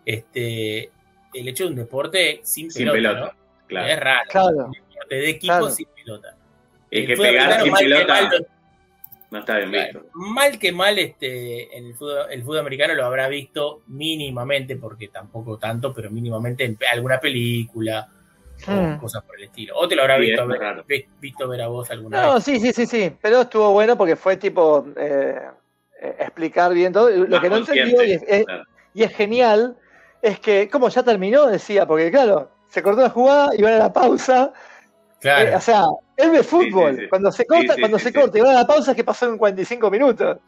este, 0.05 0.90
el 1.34 1.48
hecho 1.48 1.64
de 1.64 1.70
un 1.70 1.76
deporte 1.76 2.40
sin 2.43 2.70
Sin 2.70 2.90
pelota, 2.90 3.09
pelota, 3.09 3.20
¿no? 3.20 3.26
Es 3.28 3.34
Claro. 3.68 4.01
raro, 4.05 4.30
Claro. 4.30 4.66
un 4.66 4.72
deporte 4.72 5.14
de 5.14 5.30
equipo 5.30 5.52
Claro. 5.59 5.70
sin 5.70 5.86
pelota. 5.94 6.36
El 6.90 7.06
que 7.06 7.16
pegar 7.16 7.62
sin 7.62 7.72
pelota 7.74 8.06
mal, 8.14 8.47
no 9.30 9.39
está 9.39 9.56
bien 9.56 9.70
Claro, 9.70 10.01
visto. 10.01 10.10
Mal 10.14 10.59
que 10.59 10.72
mal, 10.72 10.98
este, 10.98 11.76
en 11.78 11.86
el 11.86 11.94
fútbol, 11.94 12.26
el 12.30 12.43
fútbol 12.43 12.59
americano 12.59 12.94
lo 12.94 13.06
habrá 13.06 13.28
visto 13.28 13.82
mínimamente, 13.86 14.76
porque 14.76 15.09
tampoco 15.09 15.56
tanto, 15.59 15.93
pero 15.94 16.10
mínimamente 16.10 16.64
en 16.64 16.76
alguna 16.93 17.18
película 17.18 18.09
o 18.68 18.72
Mm. 18.72 18.98
cosas 18.98 19.22
por 19.24 19.36
el 19.39 19.44
estilo. 19.44 19.76
O 19.76 19.89
te 19.89 19.94
lo 19.97 20.02
habrá 20.02 20.16
Sí, 20.16 20.22
visto, 20.22 20.47
ver, 20.47 21.06
visto 21.20 21.44
a 21.52 21.66
vos 21.68 21.90
alguna 21.90 22.22
No, 22.22 22.34
vez. 22.34 22.44
sí, 22.44 22.60
sí, 22.60 22.72
sí, 22.72 22.86
sí. 22.86 23.16
Pero 23.20 23.43
estuvo 23.43 23.72
bueno 23.72 23.97
porque 23.97 24.16
fue 24.16 24.36
tipo 24.36 24.86
eh, 24.97 25.40
eh, 26.01 26.16
explicar 26.20 26.72
bien 26.72 26.93
todo. 26.93 27.10
Lo 27.10 27.26
Más 27.28 27.40
que 27.40 27.51
no 27.51 27.56
entendió 27.56 28.02
y 28.05 28.12
es, 28.12 28.22
es- 28.26 28.44
claro. 28.44 28.64
y 28.94 29.02
es 29.02 29.12
genial 29.14 29.76
es 30.20 30.39
que, 30.39 30.68
como 30.68 30.89
ya 30.89 31.02
terminó, 31.02 31.47
decía, 31.47 31.86
porque 31.86 32.10
claro, 32.10 32.51
se 32.68 32.82
cortó 32.82 33.01
la 33.02 33.10
jugada 33.10 33.51
y 33.56 33.62
van 33.62 33.74
a 33.74 33.78
la 33.78 33.93
pausa. 33.93 34.52
Claro. 35.20 35.51
Eh, 35.51 35.55
o 35.56 35.60
sea, 35.60 35.84
él 36.16 36.30
ve 36.30 36.43
fútbol. 36.43 36.97
sí. 36.97 37.09
Cuando 37.09 37.30
se 37.32 37.44
corta, 37.47 37.62
Sí, 37.74 37.74
sí, 37.76 37.80
cuando 37.80 37.98
sí, 37.98 38.05
se 38.05 38.10
sí. 38.10 38.14
corta 38.20 38.39
y 38.39 38.40
van 38.40 38.51
a 38.56 38.60
la 38.60 38.66
pausa 38.66 38.90
es 38.93 38.97
que 38.97 39.05
pasó 39.05 39.26
en 39.28 39.39
45 39.39 39.90
minutos. 39.90 40.39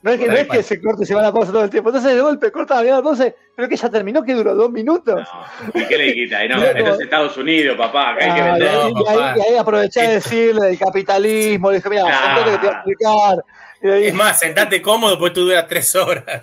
No 0.00 0.12
es 0.12 0.20
que, 0.20 0.26
no 0.28 0.34
es 0.34 0.46
que 0.46 0.62
se 0.62 0.80
corte 0.80 1.02
y 1.02 1.06
se 1.06 1.14
va 1.14 1.20
a 1.20 1.24
la 1.24 1.32
pausa 1.32 1.50
todo 1.50 1.64
el 1.64 1.70
tiempo. 1.70 1.90
Entonces 1.90 2.14
de 2.14 2.20
golpe 2.20 2.52
corta 2.52 2.82
la 2.82 3.02
pausa, 3.02 3.32
pero 3.56 3.68
que 3.68 3.76
ya 3.76 3.90
terminó, 3.90 4.22
que 4.22 4.32
duró 4.34 4.54
dos 4.54 4.70
minutos. 4.70 5.26
No. 5.74 5.80
¿Y 5.80 5.86
qué 5.86 5.98
le 5.98 6.04
dijiste? 6.04 6.36
Ahí 6.36 6.48
no, 6.48 6.62
esto 6.62 6.94
es 6.94 7.00
Estados 7.00 7.36
Unidos, 7.36 7.76
papá, 7.76 8.14
que 8.16 8.24
hay 8.24 8.34
que 8.34 8.40
Ah, 8.40 8.52
vender. 8.52 8.72
No, 8.72 8.88
y, 8.90 9.08
ahí, 9.08 9.40
ahí 9.48 9.56
aproveché 9.56 10.00
de 10.02 10.08
decirle 10.14 10.66
del 10.68 10.78
capitalismo, 10.78 11.70
le 11.70 11.76
dije, 11.78 11.88
mira, 11.90 12.04
Ah. 12.06 12.36
sentate 12.36 12.50
que 12.52 12.58
te 12.58 12.66
voy 12.66 12.74
a 12.74 12.78
explicar. 12.78 13.44
Es 13.80 14.14
más, 14.14 14.38
sentate 14.38 14.82
cómodo, 14.82 15.18
pues 15.18 15.32
tú 15.32 15.44
duras 15.44 15.66
tres 15.68 15.94
horas. 15.96 16.42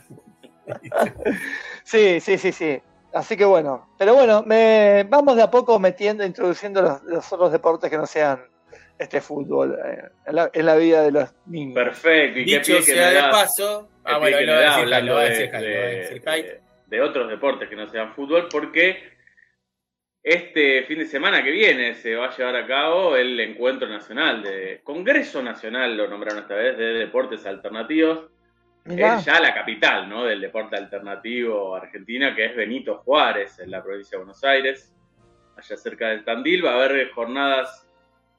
Sí, 1.83 2.19
sí, 2.19 2.39
sí, 2.39 2.51
sí. 2.51 2.81
Así 3.13 3.37
que 3.37 3.45
bueno. 3.45 3.87
Pero 3.97 4.15
bueno, 4.15 4.43
me, 4.43 5.05
vamos 5.07 5.35
de 5.35 5.43
a 5.43 5.51
poco 5.51 5.79
metiendo, 5.79 6.25
introduciendo 6.25 6.81
los, 6.81 7.03
los 7.03 7.31
otros 7.31 7.51
deportes 7.51 7.89
que 7.91 7.97
no 7.97 8.07
sean 8.07 8.41
este 8.97 9.21
fútbol 9.21 9.77
eh, 9.83 10.03
en, 10.25 10.35
la, 10.35 10.49
en 10.53 10.65
la 10.65 10.75
vida 10.75 11.03
de 11.03 11.11
los 11.11 11.33
niños. 11.45 11.75
Perfecto. 11.75 12.39
¿Y 12.39 12.45
qué 12.45 12.59
Dicho 12.59 12.77
que 12.77 12.81
sea 12.83 13.09
de 13.09 13.15
das? 13.15 13.31
paso. 13.31 13.89
¿Qué 14.05 14.11
Ah, 14.11 14.17
bueno, 14.19 14.39
lo 14.41 15.17
a 15.17 15.23
decir 15.23 16.21
de, 16.87 17.01
otros 17.01 17.27
deportes 17.27 17.67
que 17.67 17.75
no 17.75 17.87
sean 17.87 18.13
fútbol, 18.13 18.47
porque 18.49 19.15
este 20.21 20.83
fin 20.83 20.99
de 20.99 21.07
semana 21.07 21.43
que 21.43 21.51
viene 21.51 21.95
se 21.95 22.15
va 22.15 22.27
a 22.27 22.37
llevar 22.37 22.55
a 22.55 22.67
cabo 22.67 23.15
el 23.15 23.39
encuentro 23.39 23.87
nacional 23.87 24.43
de 24.43 24.81
Congreso 24.83 25.41
Nacional, 25.41 25.97
lo 25.97 26.07
nombraron 26.07 26.43
esta 26.43 26.55
vez, 26.55 26.77
de 26.77 26.93
deportes 26.93 27.45
alternativos. 27.45 28.29
Mirá. 28.85 29.17
Es 29.17 29.25
ya 29.25 29.39
la 29.39 29.53
capital 29.53 30.07
¿no? 30.07 30.25
del 30.25 30.39
deporte 30.39 30.75
alternativo 30.77 31.75
argentina, 31.75 32.35
que 32.35 32.45
es 32.45 32.55
Benito 32.55 32.97
Juárez, 32.99 33.57
en 33.59 33.71
la 33.71 33.83
provincia 33.83 34.11
de 34.11 34.23
Buenos 34.23 34.43
Aires, 34.43 34.93
allá 35.57 35.77
cerca 35.77 36.09
del 36.09 36.23
Tandil. 36.23 36.63
Va 36.63 36.73
a 36.73 36.85
haber 36.85 37.09
jornadas 37.09 37.84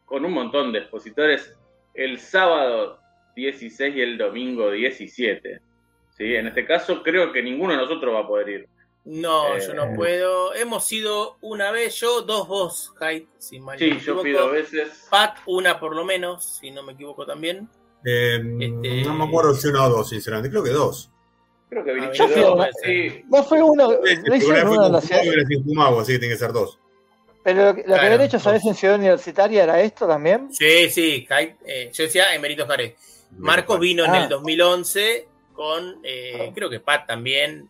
con 0.07 0.25
un 0.25 0.33
montón 0.33 0.73
de 0.73 0.79
expositores 0.79 1.55
el 1.95 2.19
sábado 2.19 2.99
16 3.37 3.95
y 3.97 4.01
el 4.01 4.17
domingo 4.17 4.71
17. 4.71 5.61
¿sí? 6.17 6.35
En 6.35 6.47
este 6.47 6.65
caso 6.65 7.03
creo 7.03 7.33
que 7.33 7.43
ninguno 7.43 7.73
de 7.73 7.79
nosotros 7.79 8.15
va 8.15 8.21
a 8.21 8.27
poder 8.27 8.49
ir. 8.49 8.69
No, 9.05 9.55
Eh. 9.57 9.61
yo 9.65 9.75
no 9.75 9.95
puedo. 9.95 10.53
Hemos 10.55 10.91
ido 10.91 11.37
una 11.41 11.71
vez, 11.71 11.95
yo, 12.01 12.23
dos 12.23 12.49
vos, 12.49 12.93
Hyde, 12.99 13.27
si 13.39 13.61
mal 13.61 13.77
no 13.77 13.79
Sí, 13.79 13.93
me 13.93 14.01
yo 14.01 14.19
fui 14.21 14.33
dos 14.33 14.51
veces. 14.51 15.07
Pat, 15.11 15.37
una 15.47 15.79
por 15.79 15.95
lo 15.95 16.05
menos, 16.05 16.59
si 16.59 16.71
no 16.73 16.83
me 16.83 16.93
equivoco 16.95 17.25
también. 17.27 17.69
Eh, 18.05 18.37
Este- 18.61 19.03
No 19.05 19.15
me 19.15 19.25
acuerdo 19.25 19.55
si 19.55 19.69
uno 19.69 19.85
o 19.85 19.89
dos, 19.91 20.09
sinceramente. 20.09 20.51
Creo 20.51 20.63
que 20.65 20.71
dos. 20.71 21.11
Creo 21.69 21.85
que 21.85 21.93
Benito 21.93 22.13
yo 22.15 22.29
fui 22.29 22.43
una- 22.43 22.69
sí. 22.83 23.23
Vos 23.27 23.49
fue 23.49 23.63
uno, 23.63 23.91
Sí, 23.91 24.47
una 24.47 24.57
fue 24.63 24.63
uno 24.77 24.87
en 24.87 24.93
la 24.93 25.01
ciudad. 25.01 25.23
Fumagua, 25.65 26.03
así 26.03 26.13
que 26.13 26.19
tiene 26.21 26.35
que 26.35 26.39
ser 26.39 26.53
dos. 26.53 26.79
Pero 27.47 27.65
lo, 27.67 27.75
que- 27.77 27.83
lo 27.83 27.87
que 27.87 27.93
Claro, 27.93 28.07
habían 28.07 28.21
hecho, 28.23 28.41
¿sabés? 28.41 28.63
dos. 28.63 28.71
En 28.73 28.75
Ciudad 28.75 28.97
Universitaria 28.97 29.63
era 29.63 29.81
esto 29.81 30.05
también. 30.09 30.49
Sí, 30.53 30.91
sí, 30.91 31.29
eh, 31.65 31.91
yo 31.95 32.03
decía 32.03 32.35
Emeritos 32.35 32.67
Jarez. 32.67 32.95
Marcos 33.39 33.79
vino 33.79 34.05
en 34.05 34.11
Ah. 34.11 34.23
el 34.25 34.29
2011 34.29 35.29
con, 35.53 36.01
eh, 36.03 36.51
creo 36.55 36.69
que 36.69 36.81
Pat 36.81 37.07
también. 37.07 37.69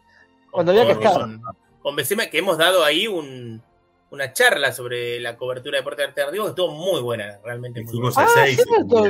con- 0.50 0.64
Cuando 0.64 0.72
había 0.72 0.86
que 0.86 0.94
con- 0.94 1.02
estar. 1.06 1.20
Con, 1.20 1.42
con 1.82 1.96
Benzema, 1.96 2.26
que 2.26 2.38
hemos 2.38 2.56
dado 2.56 2.82
ahí 2.84 3.06
un- 3.06 3.62
una 4.10 4.32
charla 4.32 4.72
sobre 4.72 5.20
la 5.20 5.36
cobertura 5.36 5.76
de 5.76 5.80
deporte 5.82 6.04
alternativo 6.04 6.44
que 6.44 6.50
estuvo 6.50 6.70
muy 6.70 7.02
buena, 7.02 7.38
realmente 7.44 7.82
muy 7.82 7.90
fuimos 7.90 8.14
buena. 8.14 8.30
a 8.30 8.32
Ah, 8.32 8.44
seis. 8.46 8.62
cierto. 8.66 9.04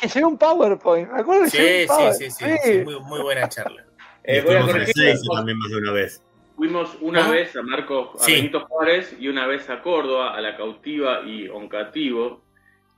Que 0.00 0.08
llevé 0.08 0.24
un 0.26 0.36
PowerPoint. 0.38 1.12
Me 1.12 1.20
acuerdo 1.20 1.44
que 1.44 1.50
Sí, 1.50 1.58
un 1.58 1.62
sí, 1.80 1.86
PowerPoint. 1.86 2.14
sí, 2.16 2.30
sí, 2.30 2.44
sí, 2.64 2.78
muy, 2.84 3.00
muy 3.00 3.20
buena 3.20 3.48
charla. 3.48 3.84
Eh, 4.24 4.42
voy 4.44 4.56
a 4.56 4.60
corregir, 4.62 4.94
seis 4.96 5.20
también 5.32 5.58
más 5.58 5.70
de 5.70 5.76
una 5.76 5.92
vez. 5.92 6.22
Fuimos 6.58 6.98
una 7.00 7.30
vez 7.30 7.54
a 7.56 7.62
Marcos, 7.62 8.20
a 8.20 8.24
Sí. 8.24 8.32
Benito 8.32 8.66
Juárez 8.66 9.16
y 9.18 9.28
una 9.28 9.46
vez 9.46 9.70
a 9.70 9.80
Córdoba, 9.80 10.34
a 10.34 10.40
la 10.40 10.56
Cautiva 10.56 11.22
y 11.22 11.46
Oncativo. 11.48 12.42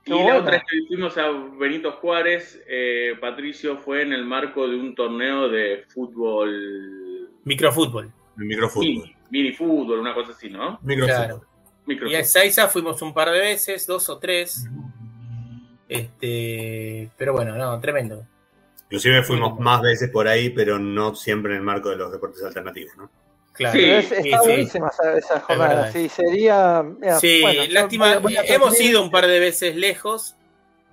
Y 0.03 0.09
la 0.09 0.37
otra 0.37 0.53
vez 0.53 0.63
que 0.67 0.87
fuimos 0.87 1.15
a 1.19 1.29
Benito 1.29 1.91
Juárez, 1.91 2.59
eh, 2.67 3.15
Patricio 3.21 3.77
fue 3.77 4.01
en 4.01 4.13
el 4.13 4.25
marco 4.25 4.67
de 4.67 4.75
un 4.75 4.95
torneo 4.95 5.47
de 5.47 5.85
fútbol, 5.93 7.29
Microfútbol. 7.43 8.11
Microfútbol. 8.35 8.83
mini, 8.83 9.15
mini 9.29 9.51
fútbol, 9.51 9.99
una 9.99 10.15
cosa 10.15 10.31
así, 10.31 10.49
¿no? 10.49 10.79
Microfútbol. 10.81 11.45
Claro. 11.85 12.09
Y 12.09 12.15
a 12.15 12.23
Saiza 12.23 12.67
fuimos 12.67 12.99
un 13.03 13.13
par 13.13 13.29
de 13.29 13.39
veces, 13.39 13.85
dos 13.85 14.09
o 14.09 14.17
tres. 14.17 14.67
Este, 15.87 17.11
pero 17.15 17.33
bueno, 17.33 17.55
no, 17.55 17.79
tremendo. 17.79 18.25
Inclusive 18.85 19.21
fuimos 19.21 19.59
más 19.59 19.81
veces 19.81 20.09
por 20.09 20.27
ahí, 20.27 20.49
pero 20.49 20.79
no 20.79 21.13
siempre 21.13 21.51
en 21.51 21.59
el 21.59 21.63
marco 21.63 21.89
de 21.89 21.97
los 21.97 22.11
deportes 22.11 22.43
alternativos, 22.43 22.97
¿no? 22.97 23.09
Claro. 23.53 23.77
Sí, 23.77 23.85
es- 23.85 24.07
sí, 24.07 24.15
está 24.29 24.41
sí. 24.43 24.47
buenísima 24.47 24.87
esa, 24.87 25.17
esa 25.17 25.39
jornada. 25.41 25.75
verdad. 25.75 25.91
Sí, 25.91 26.09
sería. 26.09 26.83
mira, 26.83 27.19
Sí, 27.19 27.39
bueno, 27.41 27.61
lástima. 27.69 28.05
voy 28.05 28.13
a- 28.15 28.19
voy 28.19 28.37
a 28.37 28.55
hemos 28.55 28.79
ido 28.79 29.03
un 29.03 29.11
par 29.11 29.27
de 29.27 29.39
veces 29.39 29.75
lejos 29.75 30.35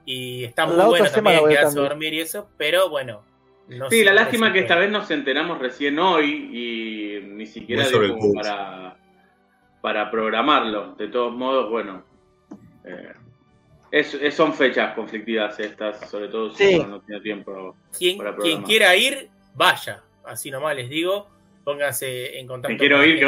y 0.05 0.44
está 0.44 0.66
muy 0.66 0.76
La 0.76 0.86
bueno 0.86 1.10
también 1.10 1.48
quedarse 1.48 1.78
a 1.78 1.82
dormir 1.82 2.14
y 2.14 2.20
eso, 2.20 2.48
pero 2.56 2.89
bueno. 2.90 3.22
no 3.68 3.89
Sí, 3.90 4.02
la 4.02 4.12
lástima 4.14 4.52
que 4.52 4.60
esta 4.60 4.76
vez 4.76 4.90
nos 4.90 5.10
enteramos 5.10 5.59
recién 5.59 5.98
hoy 5.98 6.24
y 6.52 7.26
ni 7.26 7.47
siquiera 7.47 7.85
para, 8.35 8.97
para 9.80 10.10
programarlo. 10.10 10.94
De 10.97 11.09
todos 11.09 11.32
modos, 11.35 11.70
bueno, 11.70 12.02
eh, 12.85 13.12
es, 13.93 14.14
es- 14.14 14.35
son 14.35 14.52
fechas 14.55 14.94
conflictivas 14.94 15.60
estas, 15.60 16.09
sobre 16.10 16.28
todo 16.28 16.51
si 16.51 16.64
Sí. 16.66 16.74
uno 16.76 16.89
no 16.89 17.01
tiene 17.02 17.20
tiempo. 17.20 17.76
Quien, 17.97 18.18
para 18.18 18.35
quien 18.36 18.62
quiera 18.62 18.97
ir, 18.97 19.28
vaya. 19.55 20.02
Así 20.24 20.51
nomás 20.51 20.74
les 20.74 20.89
digo. 20.90 21.28
Pónganse 21.68 22.38
en 22.38 22.46
contacto. 22.46 22.72
Me 22.72 22.78
quiero 22.78 22.96
con 22.96 23.06
ir, 23.06 23.18
que 23.18 23.26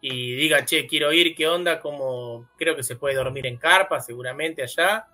Y 0.00 0.34
diga, 0.34 0.64
che, 0.64 0.84
quiero 0.88 1.12
ir, 1.12 1.32
¿qué 1.36 1.46
onda? 1.46 1.78
Como 1.78 2.50
creo 2.58 2.74
que 2.74 2.82
se 2.82 2.96
puede 2.96 3.14
dormir 3.14 3.46
en 3.46 3.56
carpa, 3.56 4.00
seguramente 4.00 4.64
allá. 4.64 5.06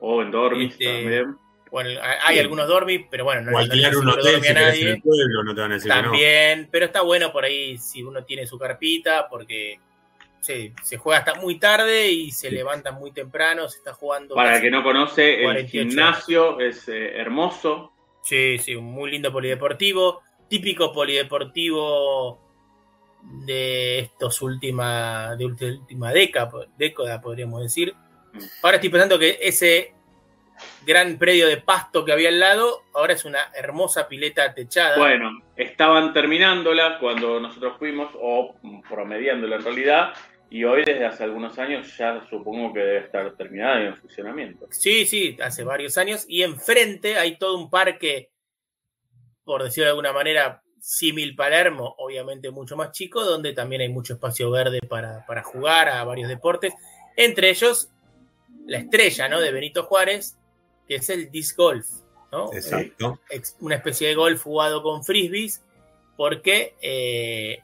O 0.00 0.22
en 0.22 0.32
Dormis 0.32 0.72
Este, 0.72 0.86
también. 0.86 1.36
Bueno, 1.70 2.00
hay 2.02 2.34
Sí. 2.34 2.40
algunos 2.40 2.66
dormis, 2.66 3.02
pero 3.08 3.22
bueno, 3.22 3.42
no, 3.42 3.50
O 3.50 3.52
no 3.52 3.58
alquilar 3.58 3.92
le 3.92 3.98
un 3.98 4.08
aseguro 4.08 4.22
hotel 4.22 4.32
dormir 4.32 4.44
si 4.44 4.50
a 4.50 4.54
querés 4.54 4.74
en 4.74 4.80
nadie. 4.80 4.90
el 4.96 5.02
pueblo, 5.02 5.44
no 5.44 5.54
te 5.54 5.60
van 5.60 5.70
a 5.70 5.74
decir 5.74 5.90
que 5.92 5.96
no. 5.96 6.02
También, 6.02 6.68
pero 6.72 6.84
está 6.86 7.00
bueno 7.02 7.32
por 7.32 7.44
ahí 7.44 7.78
si 7.78 8.02
uno 8.02 8.24
tiene 8.24 8.44
su 8.48 8.58
carpita, 8.58 9.28
porque 9.28 9.78
se, 10.40 10.72
se 10.82 10.96
juega 10.96 11.20
hasta 11.20 11.34
muy 11.36 11.60
tarde 11.60 12.08
y 12.10 12.32
se 12.32 12.48
Sí. 12.48 12.54
levanta 12.56 12.90
muy 12.90 13.12
temprano, 13.12 13.68
se 13.68 13.78
está 13.78 13.92
jugando. 13.94 14.34
Para 14.34 14.56
el 14.56 14.62
que 14.62 14.70
no 14.72 14.82
conoce, 14.82 15.36
el 15.36 15.42
48 15.44 15.70
gimnasio 15.90 16.58
es 16.58 16.88
eh, 16.88 17.12
hermoso. 17.20 17.92
Sí, 18.24 18.58
sí, 18.58 18.74
un 18.74 18.86
muy 18.86 19.12
lindo 19.12 19.30
polideportivo, 19.32 20.22
típico 20.50 20.92
polideportivo 20.92 22.40
de 23.46 24.00
estos 24.00 24.42
última, 24.42 25.36
de 25.36 25.46
última 25.46 26.12
década, 26.12 26.50
década, 26.76 27.20
podríamos 27.20 27.62
decir. 27.62 27.94
Mm. 28.32 28.38
Ahora 28.62 28.76
estoy 28.76 28.90
pensando 28.90 29.18
que 29.18 29.38
ese 29.40 29.94
gran 30.84 31.18
predio 31.18 31.46
de 31.46 31.58
pasto 31.58 32.04
que 32.04 32.12
había 32.12 32.28
al 32.30 32.40
lado, 32.40 32.82
ahora 32.94 33.12
es 33.12 33.24
una 33.24 33.50
hermosa 33.54 34.08
pileta 34.08 34.52
techada. 34.52 34.98
Bueno, 34.98 35.40
estaban 35.56 36.12
terminándola 36.12 36.98
cuando 36.98 37.38
nosotros 37.40 37.74
fuimos, 37.78 38.10
o 38.20 38.56
promediándola 38.88 39.56
en 39.56 39.62
realidad, 39.62 40.14
y 40.50 40.64
hoy 40.64 40.82
desde 40.84 41.06
hace 41.06 41.22
algunos 41.22 41.56
años 41.60 41.96
ya 41.96 42.26
supongo 42.28 42.72
que 42.72 42.80
debe 42.80 42.98
estar 42.98 43.36
terminada 43.36 43.82
y 43.82 43.86
en 43.86 43.96
funcionamiento. 43.96 44.66
Sí, 44.70 45.06
sí, 45.06 45.36
hace 45.40 45.62
varios 45.62 45.96
años. 45.96 46.24
Y 46.28 46.42
enfrente 46.42 47.16
hay 47.16 47.38
todo 47.38 47.56
un 47.56 47.70
parque, 47.70 48.30
por 49.50 49.64
decirlo 49.64 49.86
de 49.86 49.90
alguna 49.90 50.12
manera, 50.12 50.62
símil 50.78 51.34
Palermo, 51.34 51.96
obviamente 51.98 52.52
mucho 52.52 52.76
más 52.76 52.92
chico, 52.92 53.24
donde 53.24 53.52
también 53.52 53.80
hay 53.82 53.88
mucho 53.88 54.12
espacio 54.14 54.48
verde 54.48 54.78
para, 54.88 55.26
para 55.26 55.42
jugar 55.42 55.88
a 55.88 56.04
varios 56.04 56.28
deportes. 56.28 56.72
Entre 57.16 57.50
ellos, 57.50 57.88
la 58.66 58.78
estrella 58.78 59.28
¿no? 59.28 59.40
de 59.40 59.50
Benito 59.50 59.82
Juárez, 59.82 60.38
que 60.86 60.94
es 60.94 61.10
el 61.10 61.32
disc 61.32 61.56
golf. 61.56 61.88
¿no? 62.30 62.52
Exacto. 62.52 63.18
Ex- 63.28 63.56
Una 63.58 63.74
especie 63.74 64.06
de 64.06 64.14
golf 64.14 64.40
jugado 64.44 64.84
con 64.84 65.02
frisbees, 65.02 65.64
porque 66.16 66.76
eh, 66.80 67.58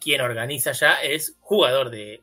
quien 0.00 0.20
organiza 0.20 0.70
ya 0.70 1.02
es 1.02 1.34
jugador 1.40 1.90
de 1.90 2.22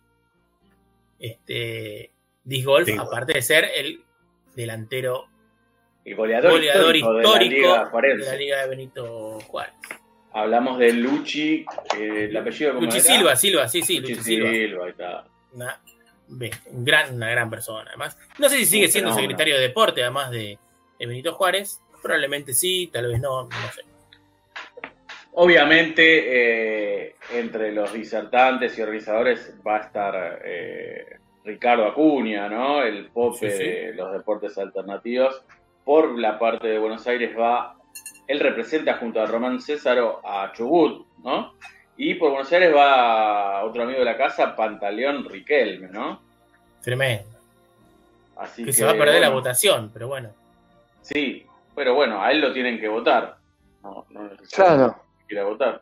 este 1.20 2.10
disc 2.46 2.66
golf, 2.68 2.88
Sí. 2.88 2.96
aparte 2.98 3.34
de 3.34 3.42
ser 3.42 3.66
el 3.76 4.02
delantero 4.56 5.26
El 6.06 6.16
goleador, 6.16 6.52
goleador 6.52 6.96
histórico, 6.96 7.20
histórico, 7.20 7.56
de 7.56 7.60
la 7.60 7.62
Liga 7.68 7.80
de 7.84 7.86
Juarense. 7.90 8.26
la 8.32 8.36
Liga 8.38 8.62
de 8.62 8.70
Benito 8.70 9.40
Juárez. 9.48 9.74
Hablamos 10.34 10.78
de 10.80 10.94
Luchi, 10.94 11.66
el 11.98 12.38
apellido 12.38 12.76
como 12.76 12.86
Luchi 12.86 12.98
era? 12.98 13.06
Silva, 13.06 13.36
Silva, 13.36 13.68
sí, 13.68 13.82
sí, 13.82 14.00
Luchi 14.00 14.14
Luchi 14.14 14.24
Silva. 14.24 14.50
Silva, 14.50 14.86
ahí 14.86 14.92
está. 14.92 15.26
Una, 15.54 15.82
gran, 16.72 17.16
una 17.16 17.30
gran 17.32 17.50
persona, 17.50 17.86
además. 17.90 18.18
No 18.38 18.48
sé 18.50 18.58
si 18.58 18.66
sigue 18.66 18.88
siendo 18.88 19.14
secretario 19.14 19.56
de 19.56 19.62
deporte, 19.62 20.02
además 20.04 20.30
de, 20.32 20.60
de 21.00 21.06
Benito 21.08 21.34
Juárez. 21.34 21.82
Probablemente 22.04 22.54
sí, 22.54 22.90
tal 22.94 23.08
vez 23.08 23.20
no, 23.20 23.44
no 23.44 23.50
sé. 23.74 23.82
Obviamente, 25.38 27.08
eh, 27.08 27.16
entre 27.34 27.72
los 27.72 27.92
disertantes 27.92 28.78
y 28.78 28.82
organizadores 28.82 29.54
va 29.66 29.78
a 29.78 29.80
estar 29.82 30.42
eh, 30.46 31.18
Ricardo 31.44 31.86
Acuña, 31.86 32.48
¿no? 32.48 32.82
El 32.84 33.08
pope 33.08 33.50
Sí, 33.52 33.58
sí. 33.58 33.64
de 33.64 33.94
los 33.96 34.14
deportes 34.14 34.58
alternativos. 34.58 35.42
Por 35.86 36.18
la 36.20 36.38
parte 36.40 36.68
de 36.68 36.80
Buenos 36.80 37.06
Aires 37.08 37.38
va, 37.40 37.76
él 38.28 38.40
representa 38.40 38.98
junto 38.98 39.22
a 39.22 39.26
Román 39.28 39.62
Césaro 39.62 40.20
a 40.28 40.52
Chubut, 40.52 41.06
¿no? 41.24 41.54
Y 41.96 42.16
por 42.16 42.32
Buenos 42.32 42.52
Aires 42.52 42.76
va 42.76 43.64
otro 43.64 43.84
amigo 43.84 44.00
de 44.00 44.06
la 44.06 44.18
casa, 44.18 44.56
Pantaleón 44.56 45.24
Riquelme, 45.30 45.88
¿no? 45.90 46.20
Tremendo. 46.82 47.30
Así 48.38 48.66
Que 48.66 48.74
se 48.74 48.84
va 48.84 48.92
a 48.92 48.98
perder 48.98 49.22
la 49.22 49.30
votación, 49.30 49.92
pero 49.94 50.08
bueno. 50.08 50.30
Sí, 51.02 51.46
pero 51.74 51.94
bueno, 51.94 52.22
a 52.22 52.32
él 52.32 52.42
lo 52.42 52.52
tienen 52.52 52.80
que 52.80 52.88
votar. 52.90 53.38
No, 53.84 54.06
no 54.10 54.30
Claro. 54.52 54.96
que 55.20 55.28
quiera 55.28 55.46
votar. 55.46 55.82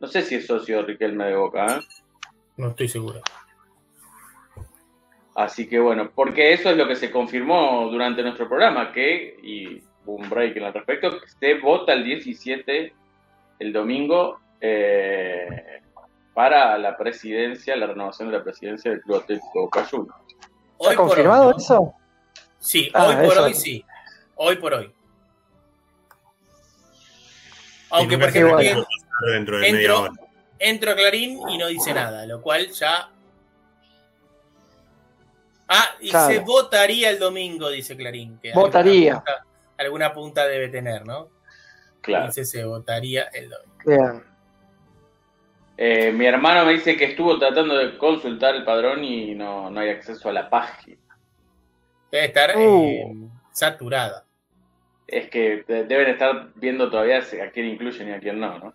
No 0.00 0.08
sé 0.08 0.22
si 0.22 0.34
es 0.36 0.46
socio 0.46 0.82
Riquelme 0.82 1.26
de 1.26 1.36
Boca, 1.36 1.66
¿eh? 1.66 1.80
No 2.56 2.68
estoy 2.68 2.88
seguro. 2.88 3.20
Así 5.34 5.68
que 5.68 5.80
bueno, 5.80 6.10
porque 6.14 6.52
eso 6.52 6.70
es 6.70 6.76
lo 6.76 6.86
que 6.86 6.94
se 6.96 7.10
confirmó 7.10 7.88
durante 7.90 8.22
nuestro 8.22 8.48
programa, 8.48 8.92
que, 8.92 9.36
y 9.42 9.82
hubo 10.06 10.16
un 10.16 10.30
break 10.30 10.56
al 10.58 10.72
respecto, 10.74 11.10
que 11.20 11.26
se 11.28 11.54
vota 11.54 11.92
el 11.92 12.04
17, 12.04 12.92
el 13.58 13.72
domingo, 13.72 14.38
eh, 14.60 15.80
para 16.34 16.78
la 16.78 16.96
presidencia, 16.96 17.74
la 17.76 17.86
renovación 17.86 18.30
de 18.30 18.38
la 18.38 18.44
presidencia 18.44 18.90
del 18.92 19.00
Club 19.02 19.16
Atlético 19.22 19.70
Juniors. 19.90 20.16
¿Está 20.80 20.94
confirmado 20.96 21.46
hoy, 21.48 21.52
¿no? 21.52 21.58
eso? 21.58 21.94
Sí, 22.58 22.90
Ah, 22.94 23.06
hoy 23.08 23.14
por 23.16 23.24
eso. 23.32 23.44
hoy 23.44 23.54
sí. 23.54 23.84
Hoy 24.36 24.56
por 24.56 24.74
hoy. 24.74 24.92
Aunque, 27.90 28.18
por 28.18 28.28
ejemplo, 28.28 28.56
media 28.56 28.84
Entro, 29.36 30.00
hora. 30.00 30.12
entro 30.58 30.90
a 30.90 30.94
Clarín 30.96 31.38
y 31.48 31.58
no 31.58 31.68
dice 31.68 31.94
nada, 31.94 32.26
lo 32.26 32.40
cual 32.42 32.68
ya. 32.70 33.10
Ah, 35.74 35.96
y 36.00 36.10
Claro. 36.10 36.32
se 36.32 36.38
votaría 36.40 37.10
el 37.10 37.18
domingo, 37.18 37.68
dice 37.70 37.96
Clarín. 37.96 38.38
que 38.40 38.52
Votaría. 38.52 39.14
Alguna 39.14 39.24
punta, 39.24 39.46
alguna 39.78 40.12
punta 40.12 40.46
debe 40.46 40.68
tener, 40.68 41.04
¿no? 41.06 41.28
Claro. 42.00 42.26
Dice 42.26 42.44
se 42.44 42.64
votaría 42.64 43.24
el 43.32 43.50
domingo. 43.50 43.74
Bien. 43.86 44.22
Eh, 45.76 46.12
mi 46.12 46.26
hermano 46.26 46.64
me 46.64 46.72
dice 46.72 46.96
que 46.96 47.06
estuvo 47.06 47.38
tratando 47.38 47.76
de 47.76 47.98
consultar 47.98 48.54
el 48.54 48.64
padrón 48.64 49.02
y 49.02 49.34
no, 49.34 49.70
no 49.70 49.80
hay 49.80 49.90
acceso 49.90 50.28
a 50.28 50.32
la 50.32 50.48
página. 50.48 50.98
Debe 52.12 52.26
estar 52.26 52.56
Uh. 52.56 52.84
eh, 52.84 53.14
saturada. 53.50 54.24
Es 55.06 55.28
que 55.30 55.64
de- 55.66 55.84
deben 55.84 56.08
estar 56.10 56.50
viendo 56.54 56.88
todavía 56.90 57.18
a 57.18 57.50
quién 57.50 57.66
incluyen 57.66 58.08
y 58.08 58.12
a 58.12 58.20
quién 58.20 58.38
no, 58.38 58.58
¿no? 58.58 58.74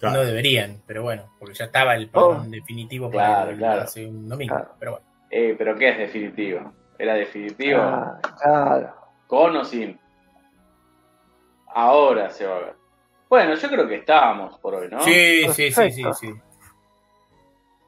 Claro. 0.00 0.16
No 0.16 0.24
deberían, 0.24 0.82
pero 0.86 1.02
bueno, 1.04 1.32
porque 1.38 1.54
ya 1.54 1.66
estaba 1.66 1.94
el 1.94 2.08
padrón 2.10 2.46
Oh. 2.48 2.50
definitivo 2.50 3.10
Claro, 3.10 3.34
para 3.40 3.50
el- 3.52 3.56
claro. 3.58 3.82
hace 3.82 4.04
un 4.06 4.28
domingo. 4.28 4.54
Claro. 4.54 4.74
Pero 4.78 4.90
bueno. 4.92 5.06
Eh, 5.30 5.54
pero 5.58 5.74
¿qué 5.76 5.90
es 5.90 5.98
definitivo? 5.98 6.72
¿Era 6.98 7.14
definitivo? 7.14 7.80
Ah, 7.82 8.18
claro. 8.42 8.94
¿Con 9.26 9.56
o 9.56 9.64
sin? 9.64 9.98
Ahora 11.74 12.30
se 12.30 12.46
va 12.46 12.56
a 12.56 12.60
ver. 12.60 12.74
Bueno, 13.28 13.54
yo 13.54 13.68
creo 13.68 13.88
que 13.88 13.96
estábamos 13.96 14.58
por 14.60 14.74
hoy, 14.76 14.88
¿no? 14.88 15.00
Sí, 15.00 15.46
sí, 15.52 15.70
sí, 15.72 15.90
sí, 15.90 16.04
sí. 16.20 16.34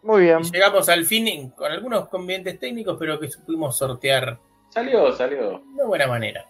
Muy 0.02 0.23
bien. 0.23 0.40
Y 0.40 0.51
llegamos 0.51 0.89
al 0.89 1.05
fin 1.05 1.51
con 1.51 1.70
algunos 1.70 2.09
convenientes 2.09 2.59
técnicos, 2.59 2.97
pero 2.98 3.19
que 3.19 3.28
supimos 3.28 3.77
sortear 3.77 4.39
Salió, 4.69 5.12
salió. 5.12 5.62
de 5.77 5.85
buena 5.86 6.06
manera. 6.06 6.44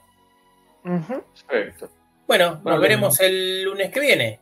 Perfecto. 0.82 1.88
Bueno, 2.26 2.60
Bueno, 2.62 2.70
nos 2.76 2.80
veremos 2.80 3.20
el 3.20 3.64
lunes 3.64 3.90
que 3.90 4.00
viene. 4.00 4.40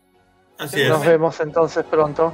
Así 0.58 0.80
es. 0.82 0.88
Nos 0.88 1.04
vemos 1.04 1.38
entonces 1.40 1.84
pronto. 1.84 2.32